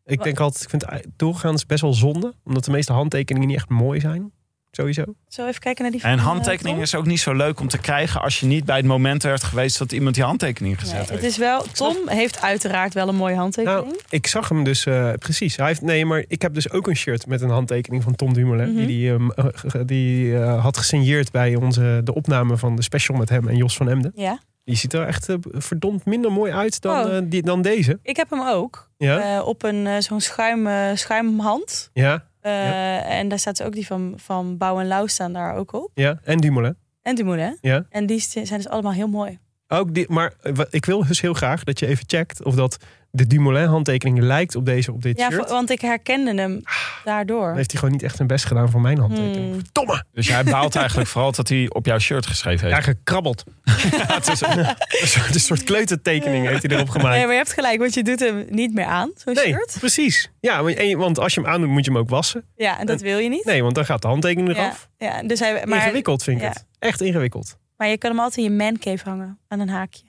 Ik 0.06 0.24
denk 0.24 0.40
altijd, 0.40 0.64
ik 0.64 0.70
vind 0.70 0.86
het 0.90 1.06
doorgaans 1.16 1.66
best 1.66 1.82
wel 1.82 1.94
zonde. 1.94 2.34
Omdat 2.44 2.66
de 2.66 2.72
meeste 2.72 2.94
handtekeningen 2.94 3.48
niet 3.48 3.58
echt 3.58 3.70
mooi 3.70 4.00
zijn. 4.00 4.32
Sowieso. 4.72 5.04
Zo 5.28 5.48
even 5.48 5.60
kijken 5.62 5.84
naar 5.84 5.92
die 5.92 6.02
En 6.02 6.18
van, 6.20 6.28
handtekening 6.28 6.76
eh, 6.78 6.82
is 6.84 6.96
ook 6.96 7.06
niet 7.06 7.20
zo 7.20 7.34
leuk 7.34 7.60
om 7.60 7.68
te 7.68 7.78
krijgen 7.78 8.22
als 8.22 8.40
je 8.40 8.46
niet 8.46 8.66
bij 8.66 8.78
het 8.78 8.86
moment 8.86 9.24
werd 9.24 9.44
geweest 9.44 9.78
dat 9.78 9.92
iemand 9.92 10.16
die 10.16 10.24
handtekening 10.24 10.80
gezet 10.80 10.94
Nee, 10.94 11.02
het 11.02 11.10
heeft. 11.10 11.24
is 11.24 11.38
wel, 11.38 11.62
Tom 11.74 11.96
heeft 12.06 12.42
uiteraard 12.42 12.94
wel 12.94 13.08
een 13.08 13.16
mooie 13.16 13.36
handtekening. 13.36 13.82
Nou, 13.86 14.00
ik 14.10 14.28
zag 14.28 14.50
hem 14.50 14.64
dus 14.64 14.86
eh, 14.86 15.12
precies. 15.14 15.56
Hij 15.56 15.68
heeft, 15.68 15.82
nee, 15.82 16.06
maar 16.06 16.24
ik 16.28 16.42
heb 16.42 16.54
dus 16.54 16.72
ook 16.72 16.88
een 16.88 16.96
shirt 16.96 17.28
met 17.28 17.42
een 17.42 17.50
handtekening 17.50 18.04
van 18.04 18.16
Tom 18.16 18.34
Dumoulin. 18.34 18.68
Mhm. 18.70 18.78
Die, 18.78 18.88
die, 18.88 19.12
ehm, 19.14 19.30
eh, 19.30 19.46
die 19.86 20.38
eh, 20.38 20.62
had 20.64 20.78
gesigneerd 20.78 21.32
bij 21.32 21.56
onze, 21.56 22.02
de 22.04 22.14
opname 22.14 22.58
van 22.58 22.76
de 22.76 22.82
special 22.82 23.18
met 23.18 23.30
hem 23.30 23.48
en 23.48 23.56
Jos 23.56 23.76
van 23.78 23.90
Emden. 23.90 24.12
ja, 24.16 24.40
Die 24.64 24.76
ziet 24.78 24.94
er 24.94 25.08
echt 25.08 25.30
eh, 25.30 25.36
verdomd 25.52 26.06
minder 26.06 26.32
mooi 26.32 26.52
uit 26.52 26.82
dan, 26.82 27.06
Oh. 27.06 27.18
eh, 27.18 27.24
die, 27.26 27.42
dan 27.42 27.62
deze. 27.62 28.00
ik 28.04 28.16
heb 28.16 28.30
hem 28.30 28.42
ook. 28.48 28.90
Ja? 28.98 29.38
Eh, 29.38 29.48
op 29.48 29.64
een 29.64 29.88
eh, 29.88 30.00
zo'n 30.00 30.22
schuim, 30.22 30.68
eh, 30.68 30.90
schuimhand. 30.96 31.90
ja, 31.94 32.28
Eh, 32.42 33.18
En 33.20 33.28
daar 33.28 33.40
staat 33.40 33.64
ook 33.64 33.74
die 33.74 33.86
van, 33.86 34.14
van 34.16 34.58
Bouw 34.58 34.80
en 34.80 34.88
Lauw 34.88 35.08
staan 35.08 35.34
daar 35.34 35.56
ook 35.56 35.74
op. 35.74 35.92
ja. 35.94 36.20
En 36.24 36.38
Dumoulin. 36.38 36.76
En 37.02 37.16
Dumoulin. 37.16 37.58
Ja. 37.62 37.86
En 37.90 38.06
die 38.06 38.20
zijn 38.20 38.46
dus 38.46 38.68
allemaal 38.68 38.92
heel 38.92 39.08
mooi. 39.08 39.40
Ook 39.72 39.94
die, 39.94 40.06
maar 40.10 40.34
eh, 40.42 40.54
ik 40.70 40.86
wil 40.86 41.06
dus 41.08 41.22
heel 41.22 41.34
graag 41.34 41.64
dat 41.64 41.80
je 41.80 41.88
even 41.88 42.04
checkt 42.08 42.44
of 42.44 42.56
dat 42.56 42.78
de 43.12 43.28
Dumoulin 43.28 43.66
handtekening 43.68 44.20
lijkt 44.20 44.56
op 44.56 44.66
deze 44.66 44.92
op 44.92 45.02
dit 45.02 45.18
Ja, 45.18 45.30
shirt. 45.30 45.42
voor- 45.42 45.50
want 45.56 45.70
ik 45.70 45.82
herkende 45.82 46.34
hem 46.42 46.62
daardoor. 47.04 47.46
Dan 47.48 47.56
heeft 47.56 47.72
hij 47.72 47.80
gewoon 47.80 47.94
niet 47.96 48.04
echt 48.04 48.16
zijn 48.16 48.28
best 48.28 48.46
gedaan 48.46 48.70
voor 48.70 48.82
mijn 48.82 48.98
handtekening. 49.00 49.52
Hmm. 49.52 49.62
Verdomme! 49.64 50.04
Dus 50.14 50.28
jij 50.28 50.44
baalt 50.44 50.76
eigenlijk 50.76 51.10
vooral 51.10 51.32
dat 51.32 51.50
hij 51.50 51.70
op 51.70 51.86
jouw 51.86 52.00
shirt 52.00 52.26
geschreven 52.26 52.68
Ja, 52.68 52.74
heeft. 52.76 52.88
gekrabbeld. 52.88 53.44
het 54.18 54.28
is 54.28 54.42
een- 54.42 54.60
Een 55.02 55.08
soort, 55.08 55.34
een 55.34 55.40
soort 55.40 55.64
kleutertekening 55.64 56.48
heeft 56.48 56.64
hij 56.64 56.76
erop 56.76 56.90
gemaakt. 56.90 57.16
Nee, 57.16 57.22
maar 57.24 57.32
je 57.32 57.38
hebt 57.38 57.54
gelijk, 57.54 57.80
want 57.80 57.94
je 57.94 58.04
doet 58.04 58.20
hem 58.20 58.46
niet 58.50 58.74
meer 58.74 58.86
aan, 58.86 59.12
zo'n 59.16 59.34
Nee, 59.34 59.46
shirt. 59.46 59.76
precies. 59.80 60.32
Ja, 60.40 60.64
want 60.98 61.20
als 61.20 61.34
je 61.34 61.42
hem 61.42 61.50
aandoet, 61.50 61.70
moet 61.70 61.86
je 61.86 61.92
hem 61.92 62.00
ook 62.00 62.10
wassen. 62.10 62.44
Ja, 62.56 62.80
en 62.80 62.86
dat 62.86 63.02
wil 63.02 63.18
je 63.18 63.30
niet. 63.30 63.46
Nee, 63.46 63.64
want 63.64 63.76
dan 63.76 63.86
gaat 63.86 64.02
de 64.02 64.08
handtekening 64.08 64.56
ja, 64.56 64.64
eraf. 64.64 64.90
ja, 64.98 65.24
dus 65.24 65.40
hij, 65.40 65.66
maar, 65.66 65.78
ingewikkeld 65.80 66.24
vind 66.24 66.38
ik 66.38 66.44
ja. 66.44 66.50
het. 66.50 66.66
Echt 66.80 67.02
ingewikkeld. 67.02 67.58
Maar 67.80 67.88
je 67.88 67.98
kan 67.98 68.10
hem 68.10 68.20
altijd 68.20 68.38
in 68.38 68.44
je 68.44 68.64
mancave 68.64 69.10
hangen, 69.10 69.40
aan 69.48 69.60
een 69.60 69.70
haakje. 69.70 70.04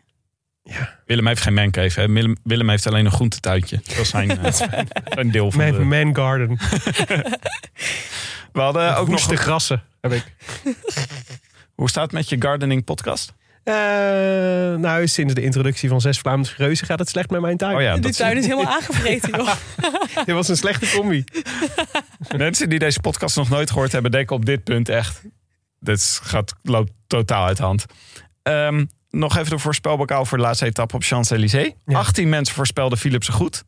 Willem 1.06 1.26
heeft 1.26 1.42
geen 1.42 1.55
mancave. 1.55 2.01
Hè. 2.01 2.09
Willem, 2.09 2.36
Willem 2.42 2.68
heeft 2.68 2.86
alleen 2.86 3.05
een 3.05 3.12
groentetuintje. 3.12 3.80
Dat 3.84 3.97
is 3.97 4.09
zijn, 4.09 4.30
eh, 4.44 4.52
zijn 5.05 5.30
deel 5.30 5.51
van 5.51 5.60
Mijn 5.60 5.72
de... 5.74 5.84
man 5.84 6.16
garden. 6.16 6.48
We 8.52 8.60
hadden 8.60 8.90
ook 8.90 9.09
nog... 9.09 9.09
Woeste 9.09 9.36
grassen 9.36 9.82
heb 10.01 10.12
ik. 10.12 10.24
Hoe 11.74 11.88
staat 11.88 12.02
het 12.02 12.12
met 12.12 12.28
je 12.28 12.36
gardening 12.38 12.84
podcast? 12.84 13.32
Eh, 13.62 13.74
nou, 14.74 15.09
sinds 15.09 15.34
de 15.34 15.42
introductie 15.42 15.88
van 15.88 16.01
zes 16.01 16.18
Vlaamse 16.18 16.55
reuzen 16.56 16.86
gaat 16.86 16.98
het 16.98 17.09
slecht 17.09 17.30
met 17.30 17.40
mijn 17.40 17.56
tuin. 17.56 17.76
Oh 17.76 17.82
ja, 17.82 17.97
Die 17.97 18.12
tuin 18.12 18.36
is 18.36 18.47
helemaal 18.47 18.72
aangevreten, 18.72 19.30
joh. 19.36 19.52
Dit 20.24 20.34
was 20.34 20.48
een 20.48 20.56
slechte 20.56 20.90
combi. 20.97 21.24
Mensen 22.36 22.68
die 22.68 22.78
deze 22.78 23.01
podcast 23.01 23.36
nog 23.36 23.48
nooit 23.48 23.70
gehoord 23.70 23.92
hebben, 23.92 24.10
denken 24.10 24.36
op 24.36 24.44
dit 24.44 24.64
punt 24.64 24.88
echt. 24.88 25.22
Dit 25.81 26.20
gaat, 26.23 26.55
loopt 26.62 26.93
totaal 27.07 27.47
uit 27.47 27.57
de 27.57 27.62
hand. 27.62 27.85
Ehm, 28.43 28.85
nog 29.11 29.36
even 29.36 29.51
de 29.51 29.59
voorspelbokaal 29.59 30.24
voor 30.24 30.39
de 30.39 30.44
laatste 30.44 30.66
etappe 30.66 30.94
op 30.94 31.02
Champs-Élysées. 31.02 31.73
Ja. 31.85 31.98
18 31.98 32.28
mensen 32.28 32.55
voorspelden 32.55 32.98
Philipsen 32.98 33.35
goed. 33.35 33.65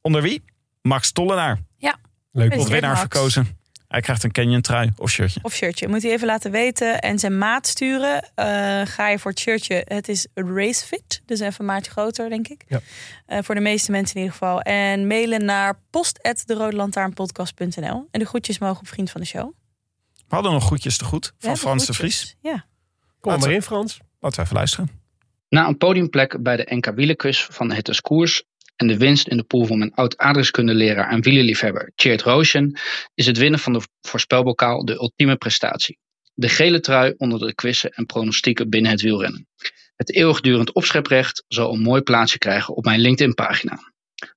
Onder 0.00 0.22
wie? 0.22 0.44
Max 0.82 1.12
Tollenaar. 1.12 1.58
Leuk. 2.32 2.52
Is 2.52 2.58
Tot 2.58 2.68
winnaar 2.68 2.90
Max? 2.90 3.00
verkozen. 3.00 3.58
Hij 3.88 4.00
krijgt 4.00 4.22
een 4.22 4.32
Canyon 4.32 4.60
trui 4.60 4.90
of 4.96 5.10
shirtje. 5.10 5.40
Of 5.42 5.54
shirtje. 5.54 5.88
Moet 5.88 6.02
hij 6.02 6.12
even 6.12 6.26
laten 6.26 6.50
weten 6.50 7.00
en 7.00 7.18
zijn 7.18 7.38
maat 7.38 7.66
sturen. 7.66 8.22
Eh, 8.34 8.46
ga 8.84 9.08
je 9.08 9.18
voor 9.18 9.30
het 9.30 9.40
shirtje. 9.40 9.82
Het 9.84 10.08
is 10.08 10.26
racefit. 10.34 11.22
Dus 11.26 11.40
even 11.40 11.54
een 11.58 11.66
maatje 11.66 11.90
groter, 11.90 12.28
denk 12.28 12.48
ik. 12.48 12.64
Ja. 12.68 12.80
Eh, 13.26 13.38
voor 13.42 13.54
de 13.54 13.60
meeste 13.60 13.90
mensen 13.90 14.14
in 14.14 14.20
ieder 14.22 14.36
geval. 14.38 14.60
En 14.60 15.06
mailen 15.06 15.44
naar 15.44 15.78
post.derodelantaarnpodcast.nl. 15.90 18.08
En 18.10 18.20
de 18.20 18.26
groetjes 18.26 18.58
mogen 18.58 18.80
op 18.80 18.88
Vriend 18.88 19.10
van 19.10 19.20
de 19.20 19.26
Show. 19.26 19.52
We 20.34 20.40
hadden 20.40 20.60
nog 20.60 20.68
goedjes 20.68 20.96
te 20.96 21.04
goed 21.04 21.32
van 21.38 21.56
Frans 21.56 21.86
de. 21.86 21.92
Vries. 21.92 22.36
Ja. 22.40 22.66
Kom 23.20 23.32
er 23.32 23.38
maar 23.38 23.50
in, 23.50 23.62
Frans. 23.62 23.98
Laten 24.20 24.38
we 24.38 24.44
even 24.44 24.56
luisteren. 24.56 24.90
Na 25.48 25.66
een 25.66 25.76
podiumplek 25.76 26.42
bij 26.42 26.56
de 26.56 26.66
NK 26.74 26.94
Wielenquiz 26.94 27.46
van 27.50 27.72
het 27.72 27.88
is 27.88 28.00
Koers 28.00 28.44
en 28.76 28.86
de 28.86 28.96
winst 28.96 29.28
in 29.28 29.36
de 29.36 29.42
pool 29.42 29.64
van 29.64 29.78
mijn 29.78 29.94
oud 29.94 30.18
aardrijkskundeleraar 30.18 31.10
en 31.10 31.22
wielerliefhebber 31.22 31.92
Tjeerd 31.94 32.22
Roosjen 32.22 32.78
is 33.14 33.26
het 33.26 33.38
winnen 33.38 33.60
van 33.60 33.72
de 33.72 33.80
voorspelbokaal 34.00 34.84
de 34.84 34.92
ultieme 34.92 35.36
prestatie. 35.36 35.98
De 36.32 36.48
gele 36.48 36.80
trui 36.80 37.14
onder 37.16 37.38
de 37.38 37.54
quizzen 37.54 37.90
en 37.90 38.06
pronostieken 38.06 38.70
binnen 38.70 38.90
het 38.90 39.00
wielrennen. 39.00 39.48
Het 39.96 40.14
eeuwigdurend 40.14 40.72
opscheprecht 40.72 41.44
zal 41.48 41.72
een 41.72 41.82
mooi 41.82 42.02
plaatsje 42.02 42.38
krijgen 42.38 42.74
op 42.74 42.84
mijn 42.84 43.00
LinkedIn-pagina. 43.00 43.78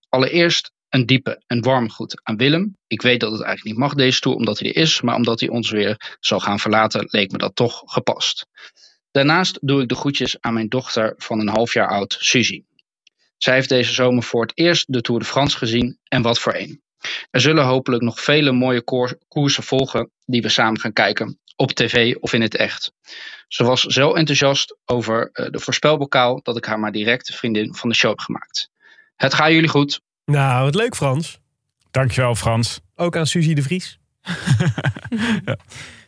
Allereerst 0.10 0.72
een 0.90 1.06
diepe 1.06 1.44
en 1.48 1.62
warme 1.62 1.90
groet 1.90 2.22
aan 2.24 2.38
Willem. 2.38 2.78
Ik 2.88 3.02
weet 3.02 3.20
dat 3.20 3.32
het 3.32 3.42
eigenlijk 3.42 3.76
niet 3.76 3.86
mag 3.86 3.94
deze 3.94 4.20
tour 4.20 4.38
omdat 4.38 4.60
hij 4.60 4.70
er 4.70 4.82
is, 4.82 5.02
maar 5.02 5.16
omdat 5.16 5.40
hij 5.40 5.50
ons 5.50 5.70
weer 5.70 6.18
zal 6.20 6.40
gaan 6.40 6.60
verlaten 6.60 7.08
leek 7.10 7.32
me 7.32 7.38
dat 7.38 7.56
toch 7.56 7.84
gepast. 7.86 8.48
Daarnaast 9.12 9.58
doe 9.62 9.82
ik 9.82 9.90
de 9.90 9.96
groetjes 9.96 10.38
aan 10.40 10.54
mijn 10.54 10.70
dochter 10.70 11.14
van 11.18 11.40
een 11.40 11.48
half 11.48 11.74
jaar 11.74 11.88
oud, 11.88 12.18
Suzy. 12.20 12.64
Zij 13.38 13.54
heeft 13.54 13.70
deze 13.70 13.94
zomer 13.94 14.24
voor 14.24 14.42
het 14.42 14.52
eerst 14.58 14.94
de 14.94 15.02
Tour 15.02 15.20
de 15.20 15.26
France 15.26 15.58
gezien 15.58 16.00
en 16.04 16.22
wat 16.22 16.40
voor 16.40 16.56
een. 16.56 16.82
Er 17.30 17.42
zullen 17.42 17.66
hopelijk 17.66 18.04
nog 18.04 18.22
vele 18.22 18.52
mooie 18.52 18.82
koer- 18.82 19.18
koersen 19.28 19.64
volgen 19.64 20.12
die 20.26 20.42
we 20.42 20.50
samen 20.50 20.80
gaan 20.80 20.94
kijken, 20.94 21.40
op 21.56 21.72
tv 21.72 22.16
of 22.16 22.34
in 22.34 22.42
het 22.42 22.56
echt. 22.56 22.92
Ze 23.48 23.64
was 23.64 23.82
zo 23.82 24.14
enthousiast 24.14 24.78
over 24.86 25.30
eh, 25.32 25.50
de 25.52 25.60
voorspelbokaal 25.60 26.40
dat 26.44 26.58
ik 26.58 26.66
haar 26.66 26.80
maar 26.80 26.92
direct 26.92 27.36
vriendin 27.36 27.76
van 27.76 27.90
de 27.90 27.96
show 27.96 28.10
heb 28.10 28.20
gemaakt. 28.20 28.70
Het 29.16 29.34
gaat 29.34 29.52
jullie 29.52 29.70
goed. 29.70 30.02
Nou, 30.32 30.64
wat 30.64 30.76
leuk, 30.76 30.96
Frans. 30.96 31.40
Dankjewel 31.92 32.36
Frans. 32.36 32.80
Ook 32.96 33.18
aan 33.18 33.28
Suzy 33.28 33.54
de 33.54 33.62
Vries. 33.62 34.00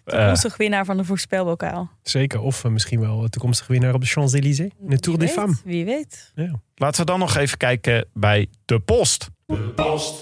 Eh, 0.03 0.17
Toekomstig 0.17 0.57
winnaar 0.57 0.85
van 0.85 0.97
de 0.97 1.03
voorspelbokaal. 1.03 1.89
Zeker. 2.01 2.39
Of 2.41 2.63
eh, 2.63 2.71
misschien 2.71 2.99
wel 2.99 3.21
de 3.21 3.29
toekomstige 3.29 3.71
winnaar 3.71 3.93
op 3.93 4.01
de 4.01 4.07
Champs-Élysées. 4.07 4.71
In 4.81 4.89
de 4.89 4.99
Tour 4.99 5.17
Wie 5.17 5.27
des 5.27 5.35
weet, 5.35 5.45
Femmes. 5.45 5.61
Wie 5.63 5.85
weet. 5.85 6.33
laten 6.75 6.99
we 6.99 7.05
dan 7.05 7.19
nog 7.19 7.35
even 7.35 7.57
kijken 7.57 8.05
bij 8.13 8.47
de 8.65 8.79
post. 8.79 9.29
De 9.45 9.55
post, 9.57 10.13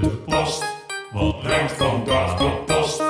de 0.00 0.08
post, 0.08 0.64
Wat 1.12 1.42
brengt 1.42 1.72
vandaag 1.72 2.38
de 2.38 2.62
post? 2.66 3.02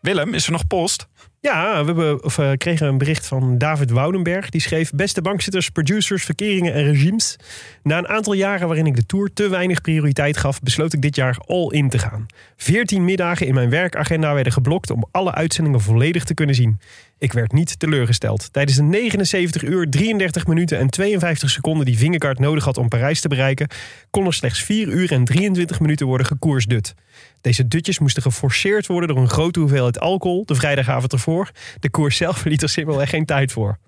Willem, 0.00 0.34
is 0.34 0.46
er 0.46 0.52
nog 0.52 0.66
post? 0.66 1.06
Ja, 1.42 1.80
we 1.80 1.86
hebben, 1.86 2.24
of, 2.24 2.38
eh, 2.38 2.50
kregen 2.56 2.86
een 2.86 2.98
bericht 2.98 3.26
van 3.26 3.58
David 3.58 3.90
Woudenberg. 3.90 4.50
Die 4.50 4.60
schreef: 4.60 4.90
Beste 4.90 5.22
bankzitters, 5.22 5.70
producers, 5.70 6.24
verkeringen 6.24 6.74
en 6.74 6.84
regimes. 6.84 7.36
Na 7.82 7.98
een 7.98 8.08
aantal 8.08 8.32
jaren 8.32 8.66
waarin 8.66 8.86
ik 8.86 8.96
de 8.96 9.06
tour 9.06 9.32
te 9.32 9.48
weinig 9.48 9.80
prioriteit 9.80 10.36
gaf, 10.36 10.60
besloot 10.60 10.92
ik 10.92 11.02
dit 11.02 11.16
jaar 11.16 11.38
all 11.46 11.66
in 11.68 11.88
te 11.88 11.98
gaan. 11.98 12.26
14 12.56 13.04
middagen 13.04 13.46
in 13.46 13.54
mijn 13.54 13.70
werkagenda 13.70 14.34
werden 14.34 14.52
geblokt 14.52 14.90
om 14.90 15.06
alle 15.10 15.34
uitzendingen 15.34 15.80
volledig 15.80 16.24
te 16.24 16.34
kunnen 16.34 16.54
zien. 16.54 16.80
Ik 17.22 17.32
werd 17.32 17.52
niet 17.52 17.78
teleurgesteld. 17.78 18.52
Tijdens 18.52 18.76
de 18.76 18.82
79 18.82 19.62
uur, 19.62 19.90
33 19.90 20.46
minuten 20.46 20.78
en 20.78 20.90
52 20.90 21.50
seconden 21.50 21.86
die 21.86 21.98
Vingegaard 21.98 22.38
nodig 22.38 22.64
had 22.64 22.76
om 22.76 22.88
Parijs 22.88 23.20
te 23.20 23.28
bereiken, 23.28 23.68
kon 24.10 24.26
er 24.26 24.34
slechts 24.34 24.62
4 24.62 24.88
uur 24.88 25.12
en 25.12 25.24
23 25.24 25.80
minuten 25.80 26.06
worden 26.06 26.26
gekoersdut. 26.26 26.94
Deze 27.40 27.68
dutjes 27.68 27.98
moesten 27.98 28.22
geforceerd 28.22 28.86
worden 28.86 29.08
door 29.08 29.18
een 29.18 29.28
grote 29.28 29.60
hoeveelheid 29.60 30.00
alcohol 30.00 30.44
de 30.44 30.54
vrijdagavond 30.54 31.12
ervoor. 31.12 31.50
De 31.80 31.90
koers 31.90 32.16
zelf 32.16 32.44
liet 32.44 32.62
er 32.62 32.68
simpelweg 32.68 33.10
geen 33.10 33.24
tijd 33.24 33.52
voor. 33.52 33.78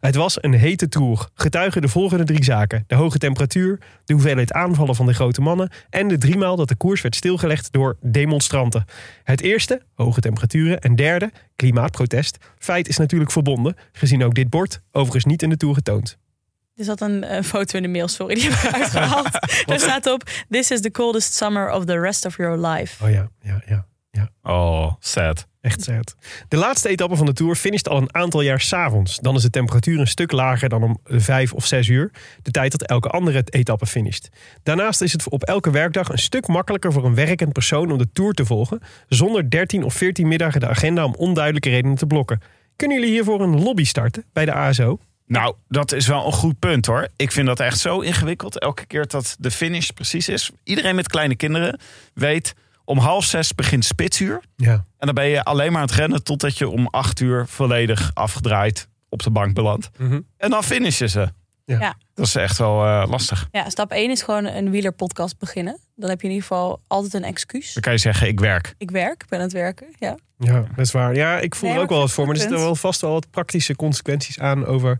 Het 0.00 0.14
was 0.14 0.42
een 0.42 0.52
hete 0.52 0.88
tour. 0.88 1.28
Getuigen 1.34 1.82
de 1.82 1.88
volgende 1.88 2.24
drie 2.24 2.44
zaken: 2.44 2.84
de 2.86 2.94
hoge 2.94 3.18
temperatuur, 3.18 3.78
de 4.04 4.12
hoeveelheid 4.12 4.52
aanvallen 4.52 4.94
van 4.94 5.06
de 5.06 5.14
grote 5.14 5.40
mannen 5.40 5.70
en 5.90 6.08
de 6.08 6.18
driemaal 6.18 6.56
dat 6.56 6.68
de 6.68 6.76
koers 6.76 7.00
werd 7.00 7.16
stilgelegd 7.16 7.72
door 7.72 7.96
demonstranten. 8.00 8.84
Het 9.24 9.40
eerste, 9.40 9.82
hoge 9.94 10.20
temperaturen, 10.20 10.80
en 10.80 10.96
derde, 10.96 11.30
klimaatprotest. 11.56 12.38
Is 12.88 12.96
natuurlijk 12.96 13.30
verbonden, 13.30 13.76
gezien 13.92 14.24
ook 14.24 14.34
dit 14.34 14.50
bord 14.50 14.80
overigens 14.92 15.24
niet 15.24 15.42
in 15.42 15.48
de 15.48 15.56
tour 15.56 15.74
getoond. 15.74 16.18
Er 16.74 16.84
zat 16.84 17.00
een 17.00 17.24
eh, 17.24 17.42
foto 17.42 17.76
in 17.76 17.82
de 17.82 17.88
mail, 17.88 18.08
sorry, 18.08 18.34
die 18.34 18.50
heb 18.50 18.52
ik 18.52 18.74
uitgehaald. 18.80 19.30
Daar 19.66 19.80
staat 19.80 20.06
op: 20.06 20.30
This 20.48 20.70
is 20.70 20.80
the 20.80 20.90
coldest 20.90 21.34
summer 21.34 21.70
of 21.72 21.84
the 21.84 22.00
rest 22.00 22.24
of 22.24 22.36
your 22.36 22.66
life. 22.66 23.04
Oh 23.04 23.10
ja, 23.10 23.30
ja, 23.42 23.62
ja. 23.66 23.88
Oh, 24.42 24.92
sad. 24.98 25.46
Echt 25.60 25.82
sad. 25.82 26.14
De 26.48 26.56
laatste 26.56 26.88
etappe 26.88 27.16
van 27.16 27.26
de 27.26 27.32
Tour 27.32 27.54
finisht 27.54 27.88
al 27.88 27.96
een 27.96 28.14
aantal 28.14 28.40
jaar 28.40 28.60
s'avonds. 28.60 29.18
Dan 29.18 29.34
is 29.34 29.42
de 29.42 29.50
temperatuur 29.50 30.00
een 30.00 30.06
stuk 30.06 30.32
lager 30.32 30.68
dan 30.68 30.82
om 30.82 30.98
vijf 31.04 31.52
of 31.52 31.66
zes 31.66 31.88
uur. 31.88 32.10
De 32.42 32.50
tijd 32.50 32.70
dat 32.70 32.82
elke 32.82 33.08
andere 33.08 33.42
etappe 33.44 33.86
finisht. 33.86 34.28
Daarnaast 34.62 35.00
is 35.00 35.12
het 35.12 35.28
op 35.28 35.42
elke 35.42 35.70
werkdag 35.70 36.08
een 36.08 36.18
stuk 36.18 36.46
makkelijker 36.46 36.92
voor 36.92 37.04
een 37.04 37.14
werkend 37.14 37.52
persoon 37.52 37.92
om 37.92 37.98
de 37.98 38.12
Tour 38.12 38.32
te 38.32 38.44
volgen. 38.44 38.80
Zonder 39.08 39.50
13 39.50 39.84
of 39.84 39.94
14 39.94 40.28
middagen 40.28 40.60
de 40.60 40.68
agenda 40.68 41.04
om 41.04 41.14
onduidelijke 41.14 41.70
redenen 41.70 41.96
te 41.96 42.06
blokken. 42.06 42.40
Kunnen 42.80 42.98
jullie 42.98 43.14
hiervoor 43.14 43.40
een 43.40 43.62
lobby 43.62 43.84
starten 43.84 44.24
bij 44.32 44.44
de 44.44 44.52
ASO? 44.52 44.98
Nou, 45.26 45.54
dat 45.68 45.92
is 45.92 46.06
wel 46.06 46.26
een 46.26 46.32
goed 46.32 46.58
punt 46.58 46.86
hoor. 46.86 47.08
Ik 47.16 47.32
vind 47.32 47.46
dat 47.46 47.60
echt 47.60 47.78
zo 47.78 48.00
ingewikkeld. 48.00 48.58
Elke 48.58 48.86
keer 48.86 49.06
dat 49.06 49.36
de 49.38 49.50
finish 49.50 49.88
precies 49.88 50.28
is. 50.28 50.50
Iedereen 50.64 50.94
met 50.94 51.08
kleine 51.08 51.36
kinderen 51.36 51.80
weet... 52.14 52.54
om 52.84 52.98
half 52.98 53.24
zes 53.24 53.54
begint 53.54 53.84
spitsuur. 53.84 54.40
Ja. 54.56 54.72
En 54.72 55.06
dan 55.06 55.14
ben 55.14 55.26
je 55.26 55.44
alleen 55.44 55.72
maar 55.72 55.80
aan 55.80 55.86
het 55.86 55.96
rennen... 55.96 56.22
totdat 56.22 56.58
je 56.58 56.68
om 56.68 56.86
acht 56.86 57.20
uur 57.20 57.46
volledig 57.46 58.10
afgedraaid 58.14 58.88
op 59.08 59.22
de 59.22 59.30
bank 59.30 59.54
belandt. 59.54 59.90
Mhm. 59.98 60.20
En 60.36 60.50
dan 60.50 60.64
finishen 60.64 61.10
ze. 61.10 61.28
Ja. 61.70 61.78
Ja. 61.78 61.94
Dat 62.14 62.26
is 62.26 62.34
echt 62.34 62.58
wel 62.58 62.84
eh, 62.84 63.04
lastig. 63.08 63.48
Ja, 63.50 63.68
stap 63.70 63.90
1 63.90 64.10
is 64.10 64.22
gewoon 64.22 64.44
een 64.44 64.70
wielerpodcast 64.70 65.38
beginnen. 65.38 65.78
Dan 65.96 66.08
heb 66.10 66.20
je 66.20 66.26
in 66.26 66.32
ieder 66.34 66.48
geval 66.48 66.80
altijd 66.86 67.14
een 67.14 67.24
excuus. 67.24 67.72
Dan 67.72 67.82
kan 67.82 67.92
je 67.92 67.98
zeggen, 67.98 68.28
ik 68.28 68.40
werk. 68.40 68.74
Ik 68.78 68.90
werk, 68.90 69.22
ik 69.22 69.28
ben 69.28 69.38
aan 69.38 69.44
het 69.44 69.54
werken. 69.54 69.86
Ja. 69.98 70.16
Ja, 70.38 70.52
dat 70.74 70.86
is 70.86 70.92
waar. 70.92 71.14
Ja, 71.14 71.38
ik 71.38 71.54
voel 71.54 71.68
Nee, 71.68 71.78
er 71.78 71.84
ook 71.84 71.90
wel 71.90 71.98
wat 71.98 72.10
voor. 72.12 72.26
Maar 72.26 72.34
er 72.34 72.40
zitten 72.40 72.58
wel 72.58 72.74
vast 72.74 73.00
wel 73.00 73.12
wat 73.12 73.30
praktische 73.30 73.76
consequenties 73.76 74.38
aan 74.38 74.66
over 74.66 74.98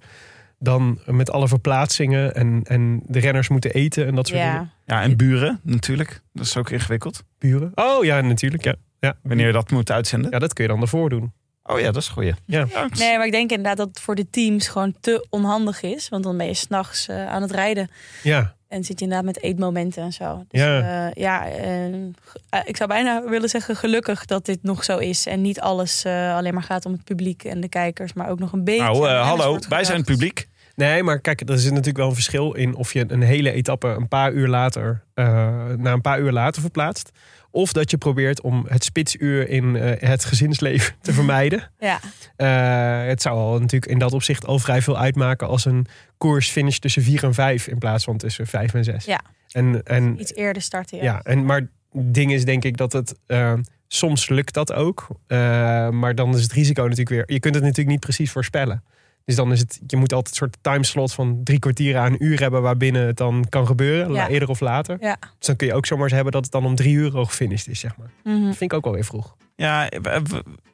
dan 0.58 1.00
met 1.06 1.30
alle 1.30 1.48
verplaatsingen 1.48 2.34
en, 2.34 2.60
en 2.64 3.02
de 3.06 3.18
renners 3.18 3.48
moeten 3.48 3.72
eten 3.72 4.06
en 4.06 4.14
dat 4.14 4.26
soort 4.28 4.40
dingen. 4.40 4.54
ja. 4.86 4.96
Ja, 4.96 5.02
en 5.02 5.16
buren 5.16 5.60
natuurlijk. 5.62 6.22
Dat 6.32 6.46
is 6.46 6.56
ook 6.56 6.70
ingewikkeld. 6.70 7.22
Buren. 7.38 7.72
Oh 7.74 8.04
ja, 8.04 8.20
natuurlijk. 8.20 8.64
Ja. 8.64 8.74
Ja. 9.00 9.14
Wanneer 9.22 9.46
je 9.46 9.52
dat 9.52 9.70
moet 9.70 9.90
uitzenden. 9.90 10.30
ja, 10.30 10.38
dat 10.38 10.52
kun 10.52 10.64
je 10.64 10.70
dan 10.70 10.80
ervoor 10.80 11.08
doen. 11.08 11.32
Oh 11.72 11.80
ja, 11.80 11.90
dat 11.90 12.02
is 12.02 12.08
goeie. 12.08 12.34
Ja. 12.44 12.66
Ja, 12.70 12.88
Nee, 12.98 13.16
maar 13.16 13.26
ik 13.26 13.32
denk 13.32 13.50
inderdaad 13.50 13.76
dat 13.76 13.88
het 13.88 14.00
voor 14.00 14.14
de 14.14 14.30
teams 14.30 14.68
gewoon 14.68 14.94
te 15.00 15.26
onhandig 15.30 15.82
is. 15.82 16.08
Want 16.08 16.24
dan 16.24 16.36
ben 16.36 16.46
je 16.46 16.54
s'nachts 16.54 17.06
nachts 17.06 17.28
aan 17.30 17.42
het 17.42 17.50
rijden. 17.50 17.90
Ja, 18.22 18.54
En 18.68 18.84
zit 18.84 18.98
je 18.98 19.04
inderdaad 19.04 19.26
met 19.26 19.42
eetmomenten 19.42 20.02
en 20.02 20.12
zo. 20.12 20.44
Dus, 20.48 20.60
Ja. 20.60 20.78
ja, 20.78 21.10
ja 21.14 21.46
eh, 21.48 21.94
eh, 22.50 22.60
ik 22.64 22.76
zou 22.76 22.88
bijna 22.88 23.22
willen 23.24 23.48
zeggen 23.48 23.76
gelukkig 23.76 24.24
dat 24.24 24.46
dit 24.46 24.62
nog 24.62 24.84
zo 24.84 24.98
is. 24.98 25.26
En 25.26 25.40
niet 25.40 25.60
alles 25.60 26.04
eh, 26.04 26.36
alleen 26.36 26.54
maar 26.54 26.62
gaat 26.62 26.86
om 26.86 26.92
het 26.92 27.04
publiek 27.04 27.44
en 27.44 27.60
de 27.60 27.68
kijkers. 27.68 28.12
Maar 28.12 28.28
ook 28.28 28.38
nog 28.38 28.52
een 28.52 28.64
beetje... 28.64 28.82
Nou, 28.82 29.08
eh, 29.08 29.26
hallo, 29.28 29.58
wij 29.68 29.84
zijn 29.84 29.96
het 29.96 30.06
publiek. 30.06 30.48
Nee, 30.74 31.02
maar 31.02 31.20
kijk, 31.20 31.48
er 31.48 31.58
zit 31.58 31.70
natuurlijk 31.70 31.98
wel 31.98 32.08
een 32.08 32.14
verschil 32.14 32.52
in 32.52 32.74
of 32.74 32.92
je 32.92 33.04
een 33.08 33.22
hele 33.22 33.52
etappe 33.52 33.88
een 33.88 34.08
paar 34.08 34.32
uur 34.32 34.48
later, 34.48 35.04
eh 35.14 35.24
na 35.76 35.92
een 35.92 36.00
paar 36.00 36.20
uur 36.20 36.32
later 36.32 36.60
verplaatst. 36.60 37.10
Of 37.50 37.72
dat 37.72 37.90
je 37.90 37.98
probeert 37.98 38.40
om 38.40 38.66
het 38.68 38.84
spitsuur 38.84 39.48
in 39.48 39.76
eh, 39.76 40.08
het 40.08 40.24
gezinsleven 40.24 40.94
te 41.00 41.12
vermijden. 41.12 41.70
Ja, 41.78 42.00
Eh, 42.36 43.08
het 43.08 43.22
zou 43.22 43.36
al 43.36 43.58
natuurlijk 43.58 43.92
in 43.92 43.98
dat 43.98 44.12
opzicht 44.12 44.46
al 44.46 44.58
vrij 44.58 44.82
veel 44.82 44.98
uitmaken 44.98 45.48
als 45.48 45.64
een 45.64 45.86
koers 46.18 46.50
finish 46.50 46.78
tussen 46.78 47.02
4 47.02 47.24
en 47.24 47.34
5 47.34 47.66
in 47.66 47.78
plaats 47.78 48.04
van 48.04 48.16
tussen 48.16 48.46
5 48.46 48.74
en 48.74 48.84
6. 48.84 49.04
Ja. 49.04 49.20
En, 49.52 49.82
en, 49.84 50.20
iets 50.20 50.34
eerder 50.34 50.62
starten. 50.62 50.96
Ja. 50.96 51.04
ja, 51.04 51.22
en, 51.22 51.44
maar 51.44 51.56
het 51.56 52.14
ding 52.14 52.32
is 52.32 52.44
denk 52.44 52.64
ik 52.64 52.76
dat 52.76 52.92
het 52.92 53.14
eh, 53.26 53.54
soms 53.88 54.28
lukt 54.28 54.54
dat 54.54 54.72
ook. 54.72 55.06
Maar 55.90 56.14
dan 56.14 56.34
is 56.34 56.42
het 56.42 56.52
risico 56.52 56.82
natuurlijk 56.82 57.08
weer. 57.08 57.24
Je 57.26 57.40
kunt 57.40 57.54
het 57.54 57.64
natuurlijk 57.64 57.90
niet 57.90 58.00
precies 58.00 58.30
voorspellen. 58.30 58.82
Dus 59.30 59.38
dan 59.38 59.52
is 59.52 59.60
het, 59.60 59.80
je 59.86 59.96
moet 59.96 60.12
altijd 60.12 60.34
een 60.34 60.40
soort 60.40 60.56
timeslot 60.60 61.12
van 61.12 61.40
drie 61.44 61.58
kwartier 61.58 61.96
aan 61.98 62.12
een 62.12 62.24
uur 62.24 62.40
hebben 62.40 62.62
waarbinnen 62.62 63.06
het 63.06 63.16
dan 63.16 63.46
kan 63.48 63.66
gebeuren, 63.66 64.12
Ja. 64.12 64.28
eerder 64.28 64.48
of 64.48 64.60
later. 64.60 64.96
Ja. 65.00 65.16
Dus 65.38 65.46
dan 65.46 65.56
kun 65.56 65.66
je 65.66 65.74
ook 65.74 65.86
zomaar 65.86 66.04
eens 66.04 66.12
hebben 66.12 66.32
dat 66.32 66.42
het 66.42 66.52
dan 66.52 66.64
om 66.64 66.74
drie 66.74 66.94
uur 66.94 67.16
al 67.16 67.24
gefinished 67.24 67.68
is, 67.68 67.80
zeg 67.80 67.96
maar. 67.96 68.10
Mhm. 68.24 68.44
Dat 68.44 68.56
vind 68.56 68.72
ik 68.72 68.78
ook 68.78 68.86
alweer 68.86 69.04
vroeg. 69.04 69.36
Ja, 69.56 69.88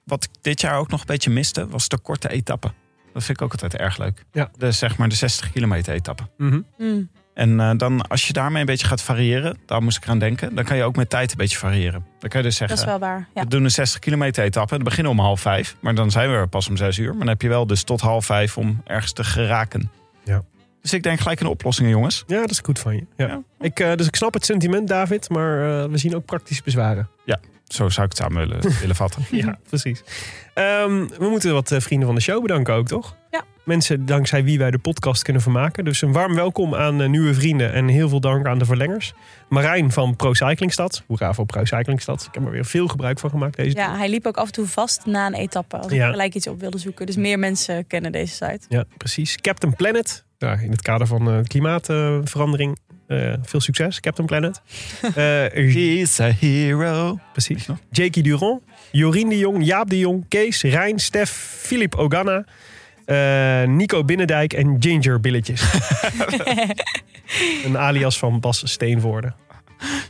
wat 0.04 0.24
ik 0.24 0.30
dit 0.40 0.60
jaar 0.60 0.78
ook 0.78 0.88
nog 0.90 1.00
een 1.00 1.06
beetje 1.06 1.30
miste, 1.30 1.68
was 1.68 1.88
de 1.88 1.98
korte 1.98 2.28
etappe. 2.28 2.72
Dat 3.12 3.24
vind 3.24 3.38
ik 3.38 3.44
ook 3.44 3.52
altijd 3.52 3.76
erg 3.76 3.98
leuk. 3.98 4.24
Ja. 4.32 4.50
De, 4.58 4.72
zeg 4.72 4.96
maar 4.96 5.08
de 5.08 5.14
60 5.14 5.52
kilometer 5.52 5.94
etappe. 5.94 6.22
Mhm. 6.36 6.60
Mm. 6.78 7.08
En 7.36 7.60
eh, 7.60 7.70
dan 7.76 8.08
als 8.08 8.26
je 8.26 8.32
daarmee 8.32 8.60
een 8.60 8.66
beetje 8.66 8.86
gaat 8.86 9.02
variëren, 9.02 9.58
daar 9.66 9.82
moest 9.82 9.96
ik 9.96 10.08
aan 10.08 10.18
denken, 10.18 10.54
dan 10.54 10.64
kan 10.64 10.76
je 10.76 10.82
ook 10.82 10.96
met 10.96 11.10
tijd 11.10 11.30
een 11.30 11.36
beetje 11.36 11.58
variëren. 11.58 12.04
Dan 12.18 12.30
kan 12.30 12.40
je 12.40 12.46
dus 12.46 12.58
Dat 12.58 12.68
zeggen, 12.68 12.86
is 12.86 12.92
wel 12.92 13.08
waar. 13.08 13.28
Ja. 13.34 13.42
we 13.42 13.48
doen 13.48 13.64
een 13.64 13.70
60 13.70 14.00
kilometer 14.00 14.44
etappe. 14.44 14.74
Dan 14.74 14.84
beginnen 14.84 15.12
we 15.12 15.18
om 15.18 15.24
half 15.24 15.40
vijf, 15.40 15.76
maar 15.80 15.94
dan 15.94 16.10
zijn 16.10 16.30
we 16.30 16.36
er 16.36 16.48
pas 16.48 16.68
om 16.68 16.76
zes 16.76 16.98
uur. 16.98 17.08
Maar 17.08 17.18
dan 17.18 17.28
heb 17.28 17.42
je 17.42 17.48
wel 17.48 17.66
dus 17.66 17.82
tot 17.82 18.00
half 18.00 18.24
vijf 18.24 18.56
om 18.58 18.80
ergens 18.84 19.12
te 19.12 19.24
geraken. 19.24 19.90
Ja. 20.24 20.42
Dus 20.82 20.92
ik 20.92 21.02
denk 21.02 21.20
gelijk 21.20 21.40
in 21.40 21.46
oplossingen, 21.46 21.90
jongens. 21.90 22.24
Ja, 22.26 22.40
dat 22.40 22.50
is 22.50 22.58
goed 22.58 22.78
van 22.78 22.94
je. 22.94 23.06
Ja. 23.16 23.26
Ja. 23.26 23.42
Ik, 23.60 23.80
eh, 23.80 23.94
dus 23.94 24.06
ik 24.06 24.16
snap 24.16 24.34
het 24.34 24.44
sentiment, 24.44 24.88
David, 24.88 25.28
maar 25.28 25.82
eh, 25.82 25.90
we 25.90 25.98
zien 25.98 26.16
ook 26.16 26.24
praktische 26.24 26.62
bezwaren. 26.62 27.08
Zo 27.68 27.88
zou 27.88 28.06
ik 28.06 28.12
het 28.12 28.22
samen 28.22 28.48
willen, 28.48 28.78
willen 28.80 28.96
vatten. 28.96 29.22
Ja, 29.36 29.58
precies. 29.68 30.02
Ehm, 30.54 31.06
we 31.18 31.28
moeten 31.28 31.52
wat 31.52 31.70
eh, 31.70 31.80
vrienden 31.80 32.06
van 32.06 32.16
de 32.16 32.22
show 32.22 32.42
bedanken 32.42 32.74
ook, 32.74 32.86
toch? 32.86 33.16
Ja. 33.36 33.44
Mensen 33.64 34.06
dankzij 34.06 34.44
wie 34.44 34.58
wij 34.58 34.70
de 34.70 34.78
podcast 34.78 35.22
kunnen 35.22 35.42
vermaken. 35.42 35.84
Dus 35.84 36.02
een 36.02 36.12
warm 36.12 36.34
welkom 36.34 36.74
aan 36.74 37.02
eh, 37.02 37.08
nieuwe 37.08 37.34
vrienden 37.34 37.72
en 37.72 37.88
heel 37.88 38.08
veel 38.08 38.20
dank 38.20 38.46
aan 38.46 38.58
de 38.58 38.64
verlengers. 38.64 39.14
Marijn 39.48 39.92
van 39.92 40.16
Pro 40.16 40.34
Cyclingstad. 40.34 41.02
Hoera 41.06 41.32
voor 41.34 41.46
Pro 41.46 41.64
Cyclingstad. 41.64 42.22
Ik 42.28 42.34
heb 42.34 42.44
er 42.44 42.50
weer 42.50 42.64
veel 42.64 42.86
gebruik 42.88 43.18
van 43.18 43.30
gemaakt 43.30 43.56
deze 43.56 43.76
ja, 43.76 43.96
hij 43.96 44.08
liep 44.08 44.26
ook 44.26 44.36
af 44.36 44.46
en 44.46 44.52
toe 44.52 44.66
vast 44.66 45.06
na 45.06 45.26
een 45.26 45.34
etappe. 45.34 45.76
Als 45.76 45.86
ik 45.86 45.92
Ja. 45.92 46.10
gelijk 46.10 46.34
iets 46.34 46.46
op 46.46 46.60
wilde 46.60 46.78
zoeken. 46.78 47.06
Dus 47.06 47.16
meer 47.16 47.38
mensen 47.38 47.86
kennen 47.86 48.12
deze 48.12 48.34
site. 48.34 48.60
Ja, 48.68 48.84
precies. 48.96 49.36
Captain 49.36 49.74
Planet. 49.76 50.24
Ja, 50.38 50.52
in 50.54 50.70
het 50.70 50.82
kader 50.82 51.06
van 51.06 51.30
eh, 51.30 51.38
klimaatverandering. 51.42 52.78
eh, 53.06 53.32
veel 53.42 53.60
succes, 53.60 54.00
Captain 54.00 54.26
Planet. 54.28 54.60
Eh, 55.02 55.12
He's 55.52 56.20
a 56.20 56.30
hero. 56.40 57.18
precies. 57.32 57.66
Jakey 57.90 58.22
Durand. 58.22 58.60
Jorien 58.92 59.28
de 59.28 59.38
Jong, 59.38 59.64
Jaap 59.64 59.90
de 59.90 59.98
Jong, 59.98 60.24
Kees, 60.28 60.62
Rijn, 60.62 60.98
Stef, 60.98 61.30
Filip 61.60 61.94
Ogana. 61.94 62.44
Eh, 63.06 63.62
Nico 63.62 64.04
Binnendijk 64.04 64.52
en 64.52 64.76
Ginger 64.80 65.20
Billetjes. 65.20 65.62
een 67.64 67.78
alias 67.78 68.18
van 68.18 68.40
Bas 68.40 68.62
Steenvoorde. 68.64 69.32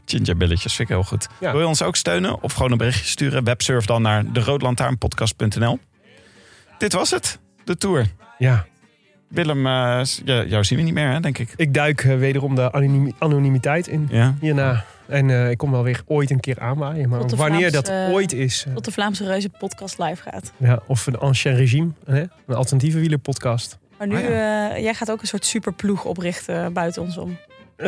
Gingerbilletjes 0.05 0.74
vind 0.74 0.89
ik 0.89 0.94
heel 0.94 1.05
goed. 1.05 1.28
Ja. 1.40 1.51
Wil 1.51 1.60
je 1.60 1.66
ons 1.66 1.82
ook 1.82 1.97
steunen 1.97 2.43
of 2.43 2.52
gewoon 2.52 2.73
een 2.73 2.78
berichtje 2.78 3.05
sturen? 3.05 3.44
Websurf 3.44 3.85
dan 3.86 4.02
naar 4.02 4.32
deroodlantaarnpodcast.nl. 4.32 5.78
Dit 6.78 6.93
was 6.93 7.10
het, 7.10 7.39
de 7.64 7.77
tour. 7.77 8.06
Ja, 8.39 8.66
Willem, 9.28 9.66
eh, 9.66 10.01
jou 10.24 10.65
zien 10.65 10.78
we 10.78 10.85
niet 10.85 10.94
meer, 10.94 11.11
hè, 11.11 11.20
denk 11.20 11.39
ik. 11.39 11.53
ik 11.57 11.74
duik 11.74 12.01
eh, 12.05 12.16
wederom 12.19 12.55
de 12.55 12.73
anonimi- 12.73 13.12
anonimiteit 13.19 13.86
in 13.86 14.09
Ja. 14.11 14.35
hierna. 14.40 14.85
En 15.07 15.31
eh, 15.31 15.51
ik 15.51 15.59
kom 15.59 15.70
wel 15.70 15.82
weer 15.82 16.03
ooit 16.07 16.31
een 16.31 16.40
keer 16.40 16.61
aanwaaien. 16.61 17.09
Maar 17.09 17.20
Tot 17.20 17.31
de 17.31 17.36
wanneer 17.36 17.70
Vlaams, 17.70 17.86
dat 17.89 18.12
ooit 18.12 18.32
is... 18.32 18.66
Tot 18.74 18.85
de 18.85 18.93
Vlaamse 18.93 19.24
Reuzen 19.24 19.51
podcast 19.59 19.98
live 19.98 20.23
gaat. 20.23 20.53
ja, 20.57 20.78
of 20.86 21.07
een 21.07 21.19
ancien 21.19 21.55
regime. 21.57 21.90
Hè? 22.07 22.20
Een 22.20 22.55
alternatieve 22.55 22.98
wielerpodcast. 22.98 23.78
Maar 23.98 24.07
nu, 24.07 24.15
Oh 24.16 24.20
eh, 24.23 24.82
jij 24.82 24.94
gaat 24.94 25.11
ook 25.11 25.20
een 25.20 25.27
soort 25.28 25.44
superploeg 25.44 26.05
oprichten 26.05 26.73
buiten 26.73 27.03
ons 27.03 27.16
om. 27.16 27.36
Eh, 27.77 27.86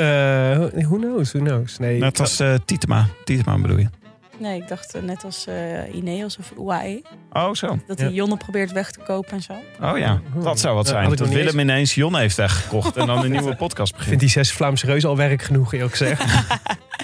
who 0.72 0.96
knows, 0.96 1.32
who 1.32 1.40
knows. 1.44 1.78
Nee, 1.78 1.98
Net 2.00 2.20
als 2.20 2.40
eh, 2.40 2.54
Tietema. 2.64 3.06
Tietema 3.24 3.58
bedoel 3.58 3.78
je? 3.78 3.88
Nee, 4.38 4.60
ik 4.60 4.68
dacht 4.68 4.94
eh, 4.94 5.02
net 5.02 5.24
als 5.24 5.46
eh 5.46 5.94
Ineos 5.94 6.38
of 6.38 6.52
UAE. 6.58 7.02
Oh, 7.32 7.54
zo. 7.54 7.78
Dat 7.86 7.98
Ja. 7.98 8.04
hij 8.04 8.14
Jonne 8.14 8.36
probeert 8.36 8.72
weg 8.72 8.90
te 8.90 9.00
kopen 9.06 9.30
en 9.32 9.42
zo. 9.42 9.52
Oh 9.82 9.98
ja, 9.98 10.20
dat 10.42 10.60
zou 10.60 10.74
wat 10.74 10.86
zijn. 10.88 11.08
dat 11.16 11.28
Willem 11.28 11.58
ineens 11.58 11.94
Jon 11.94 12.16
heeft 12.16 12.36
weggekocht 12.36 12.96
en 12.96 13.06
dan 13.06 13.24
een 13.24 13.30
nieuwe 13.30 13.56
podcast 13.56 13.90
Ik 13.92 13.98
begint. 13.98 14.08
vind 14.08 14.20
die 14.20 14.28
zes 14.44 14.52
Vlaamse 14.52 14.86
reuzen 14.86 15.08
al 15.08 15.16
werk 15.16 15.42
genoeg, 15.42 15.72
eerlijk 15.74 15.90
gezegd. 15.96 16.24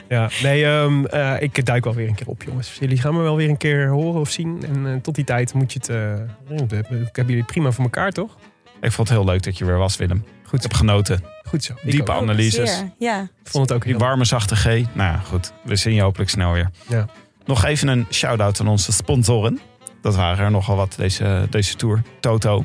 Ja, 0.08 0.30
nee, 0.42 0.64
ehm, 0.64 1.04
eh, 1.04 1.42
ik 1.42 1.66
duik 1.66 1.84
wel 1.84 1.94
weer 1.94 2.08
een 2.08 2.14
keer 2.14 2.28
op, 2.28 2.42
jongens. 2.42 2.76
Jullie 2.80 2.98
gaan 3.00 3.14
me 3.14 3.22
wel 3.22 3.36
weer 3.36 3.48
een 3.48 3.56
keer 3.56 3.88
horen 3.88 4.20
of 4.20 4.30
zien. 4.30 4.64
En 4.66 4.86
eh, 4.86 4.92
tot 5.00 5.14
die 5.14 5.24
tijd 5.24 5.54
moet 5.54 5.72
je 5.72 5.78
het... 5.82 6.68
ik 7.08 7.16
heb 7.16 7.28
jullie 7.28 7.44
prima 7.44 7.70
voor 7.70 7.84
elkaar, 7.84 8.10
toch? 8.12 8.36
Ik 8.80 8.92
vond 8.92 9.08
het 9.08 9.16
heel 9.18 9.26
leuk 9.26 9.42
dat 9.42 9.58
je 9.58 9.64
weer 9.64 9.78
was, 9.78 9.96
Willem. 9.96 10.24
Goed 10.42 10.54
Ik 10.54 10.62
heb 10.62 10.72
genoten. 10.74 11.22
Goed 11.44 11.64
zo. 11.64 11.74
Diepe 11.82 12.12
ook. 12.12 12.22
analyses. 12.22 12.82
Ja. 12.98 13.20
Ik 13.20 13.50
vond 13.50 13.68
het 13.68 13.78
ook 13.78 13.84
Die 13.84 13.98
warme, 13.98 14.24
zachte 14.24 14.56
G. 14.56 14.64
Nou 14.64 14.84
ja, 14.94 15.18
goed. 15.18 15.52
We 15.64 15.76
zien 15.76 15.94
je 15.94 16.02
hopelijk 16.02 16.30
snel 16.30 16.52
weer. 16.52 16.70
Ja. 16.88 17.06
Nog 17.44 17.64
even 17.64 17.88
een 17.88 18.06
shout-out 18.10 18.60
aan 18.60 18.68
onze 18.68 18.92
sponsoren. 18.92 19.60
Dat 20.00 20.16
waren 20.16 20.44
er 20.44 20.50
nogal 20.50 20.76
wat 20.76 20.94
deze, 20.96 21.46
deze 21.50 21.76
tour. 21.76 22.02
Toto. 22.20 22.64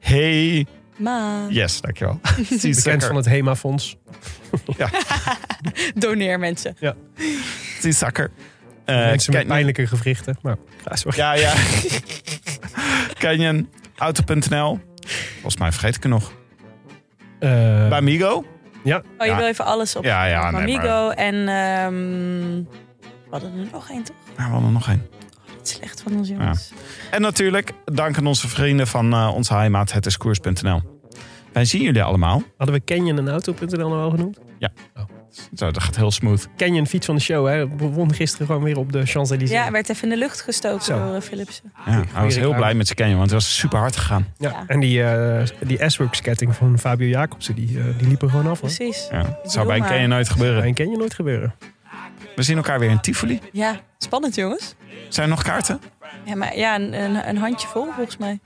Hey. 0.00 0.66
Maar 0.96 1.50
Yes, 1.52 1.80
dankjewel. 1.80 2.20
Bekend 2.62 3.04
van 3.04 3.16
het 3.16 3.24
HEMA-fonds. 3.26 3.96
doneer 5.94 6.38
mensen. 6.38 6.76
Zakker. 7.80 8.30
Uh, 8.86 8.96
Mensen 8.96 9.32
met 9.32 9.46
pijnlijke 9.46 9.86
gewrichten. 9.86 10.38
Maar 10.42 10.56
ga 10.84 10.96
zo. 10.96 11.10
ja, 11.14 11.32
ja. 11.34 11.52
Canyon. 13.18 13.68
Auto.nl. 13.96 14.80
Volgens 15.32 15.56
mij 15.56 15.72
vergeet 15.72 15.96
ik 15.96 16.02
er 16.02 16.08
nog. 16.08 16.32
Eh, 17.38 17.88
Bij 17.88 18.00
Migo. 18.02 18.34
Oh, 18.36 18.44
je 18.84 19.02
Ja. 19.24 19.36
wil 19.36 19.46
even 19.46 19.64
alles 19.64 19.96
op. 19.96 20.04
Ja, 20.04 20.24
ja, 20.24 20.46
op 20.46 20.52
nee, 20.52 20.78
Amigo 20.78 21.08
en... 21.10 21.48
ehm 21.48 22.62
hadden 23.40 23.60
er 23.60 23.68
nog 23.72 23.90
één, 23.90 24.02
toch? 24.02 24.16
Nou, 24.26 24.36
we 24.36 24.42
hadden 24.42 24.64
er 24.66 24.72
nog 24.72 24.88
één. 24.88 25.06
Wat 25.56 25.68
slecht 25.68 26.02
van 26.02 26.16
ons, 26.16 26.28
jongens. 26.28 26.72
En 27.10 27.20
natuurlijk 27.20 27.72
dank 27.84 28.16
aan 28.18 28.26
onze 28.26 28.48
vrienden 28.48 28.86
van 28.86 29.12
eh, 29.12 29.30
onze 29.34 29.54
heimaat, 29.54 29.92
het 29.92 30.06
is 30.06 30.16
koers.nl. 30.16 30.82
Wij 31.52 31.64
zien 31.64 31.82
jullie 31.82 32.02
allemaal. 32.02 32.42
Hadden 32.56 32.76
we 32.76 32.84
Canyon 32.84 33.18
en 33.18 33.28
Auto.nl 33.28 33.88
nog 33.88 33.98
wel 33.98 34.10
genoemd? 34.10 34.38
Zo, 35.54 35.70
dat 35.70 35.82
gaat 35.82 35.96
heel 35.96 36.10
smooth. 36.10 36.48
Canyon, 36.56 36.86
fiets 36.86 37.06
van 37.06 37.14
de 37.14 37.20
show, 37.20 37.46
hè? 37.46 37.68
Won 37.76 38.14
gisteren 38.14 38.46
gewoon 38.46 38.62
weer 38.62 38.78
op 38.78 38.92
de 38.92 39.06
Champs-Élysées. 39.06 39.58
Ja, 39.64 39.70
werd 39.70 39.88
even 39.88 40.02
in 40.02 40.08
de 40.08 40.16
lucht 40.16 40.40
gestoken 40.40 40.84
Zo. 40.84 40.98
door 41.04 41.14
eh, 41.14 41.20
Philipsen. 41.20 41.72
Ja, 41.86 42.04
hij 42.12 42.24
was 42.24 42.36
heel 42.36 42.54
blij 42.54 42.74
met 42.74 42.86
zijn 42.86 42.98
Canyon, 42.98 43.18
want 43.18 43.30
het 43.30 43.40
was 43.40 43.56
super 43.56 43.78
hard 43.78 43.96
gegaan. 43.96 44.26
Ja, 44.38 44.50
Ja. 44.50 44.64
En 44.66 44.80
die, 44.80 45.02
eh 45.02 45.46
die 45.60 45.90
S-Works 45.90 46.20
ketting 46.20 46.54
van 46.54 46.78
Fabio 46.78 47.08
Jacobsen, 47.08 47.54
die, 47.54 47.78
eh, 47.78 47.84
die 47.98 48.08
liepen 48.08 48.30
gewoon 48.30 48.46
af. 48.46 48.60
Hoor. 48.60 48.70
Precies. 48.74 49.08
Ja, 49.10 49.38
het 49.42 49.52
zou 49.52 49.66
bij 49.66 49.78
maar. 49.78 49.88
Canyon 49.88 50.08
nooit 50.08 50.28
gebeuren. 50.28 50.58
Bij 50.58 50.68
een 50.68 50.74
Canyon 50.74 50.98
nooit 50.98 51.14
gebeuren. 51.14 51.54
We 52.36 52.42
zien 52.42 52.56
elkaar 52.56 52.78
weer 52.78 52.90
in 52.90 53.00
Tivoli. 53.00 53.40
Ja, 53.52 53.80
spannend, 53.98 54.34
jongens. 54.34 54.74
Zijn 55.08 55.28
er 55.28 55.34
nog 55.34 55.42
kaarten? 55.42 55.80
Ja, 56.24 56.36
maar 56.36 56.56
ja, 56.56 56.74
een, 56.74 57.00
een, 57.02 57.28
een 57.28 57.36
handje 57.36 57.68
vol 57.68 57.84
volgens 57.92 58.16
mij. 58.16 58.38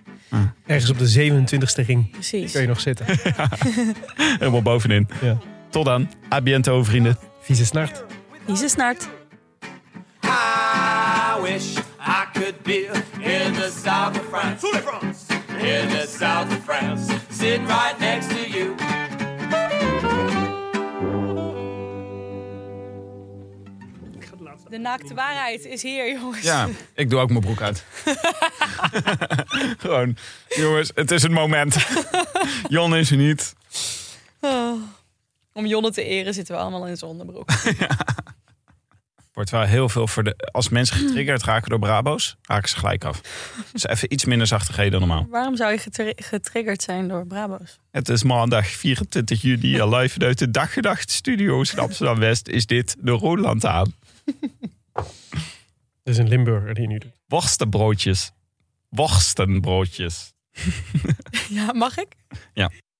Ergens 0.67 0.91
op 0.91 0.99
de 0.99 1.31
27e 1.31 1.87
ring 1.87 2.11
Precies. 2.11 2.53
kun 2.53 2.61
je 2.61 2.67
nog 2.67 2.81
zitten. 2.81 3.07
Helemaal 4.39 4.63
bovenin. 4.63 5.09
Ja. 5.23 5.39
Tot 5.71 5.85
dan. 5.85 6.11
A 6.33 6.41
biento, 6.41 6.83
vrienden. 6.85 7.19
Vieze 7.41 7.65
snart. 7.67 8.05
Hier 8.47 8.69
snart. 8.69 9.09
I 10.25 11.43
wish 11.43 11.77
I 12.01 12.25
could 12.33 12.63
be 12.63 12.91
in 13.19 13.53
the 13.53 13.73
south 13.85 14.19
of 14.19 14.25
France. 14.31 14.67
In 15.59 15.89
the 15.89 16.07
south 16.19 16.53
of 16.53 16.65
France. 16.65 17.13
Sitting 17.31 17.67
right 17.67 17.99
next 17.99 18.29
to 18.29 18.59
you. 18.59 18.75
De 24.71 24.79
naakte 24.79 25.15
waarheid 25.15 25.65
is 25.65 25.83
hier, 25.83 26.13
jongens. 26.13 26.43
Ja, 26.43 26.69
ik 26.95 27.11
doe 27.11 27.21
ook 27.21 27.29
mijn 27.29 27.41
broek 27.41 27.61
uit. 27.61 27.85
Gewoon, 29.79 30.17
jongens, 30.49 30.91
het 30.95 31.11
is 31.11 31.23
het 31.23 31.33
moment. 31.33 31.77
Jon 32.69 32.97
is 32.97 33.11
er 33.11 33.17
niet. 33.17 33.55
Oh. 34.41 34.83
Om 35.53 35.67
Jonne 35.67 35.91
te 35.91 36.05
eren 36.05 36.35
zitten 36.35 36.55
we 36.55 36.61
allemaal 36.61 36.87
in 36.87 36.97
zijn 36.97 37.11
onderbroek. 37.11 37.51
Wordt 39.33 39.51
wel 39.51 39.63
heel 39.63 39.89
veel 39.89 40.07
voor 40.09 40.25
de. 40.25 40.51
Als 40.53 40.69
mensen 40.69 40.97
getriggerd 40.97 41.43
raken 41.43 41.71
door 41.71 41.79
Brabo's, 41.79 42.37
haken 42.43 42.69
ze 42.69 42.77
gelijk 42.77 43.05
af. 43.05 43.21
Dus 43.73 43.87
even 43.87 44.13
iets 44.13 44.25
minder 44.25 44.47
zachte 44.47 44.73
G 44.73 44.77
dan 44.77 45.01
normaal. 45.01 45.27
Waarom 45.31 45.57
zou 45.57 45.73
je 45.73 45.79
getri- 45.79 46.13
getriggerd 46.17 46.83
zijn 46.83 47.09
door 47.09 47.27
Brabo's? 47.27 47.79
Het 47.91 48.09
is 48.09 48.23
maandag 48.23 48.67
24 48.67 49.43
juli. 49.43 49.77
en 49.81 49.89
Live 49.89 50.13
vanuit 50.13 50.39
de 50.39 50.51
Daggedacht 50.51 51.11
Studio's 51.11 51.73
in 51.73 51.79
Amsterdam 51.79 52.19
West 52.19 52.49
is 52.49 52.67
dit 52.67 52.97
de 52.99 53.11
Roland 53.11 53.67
aan. 53.67 53.95
Dat 56.03 56.17
is 56.17 56.19
een 56.19 56.29
Limburger 56.29 56.75
die 56.75 56.83
je 56.83 56.89
nu 56.89 56.99
doet. 56.99 57.21
Worstenbroodjes. 57.27 58.33
Worstenbroodjes. 58.89 60.33
Ja, 61.49 61.73
mag 61.73 61.99
ik? 61.99 62.17
Ja. 62.53 62.71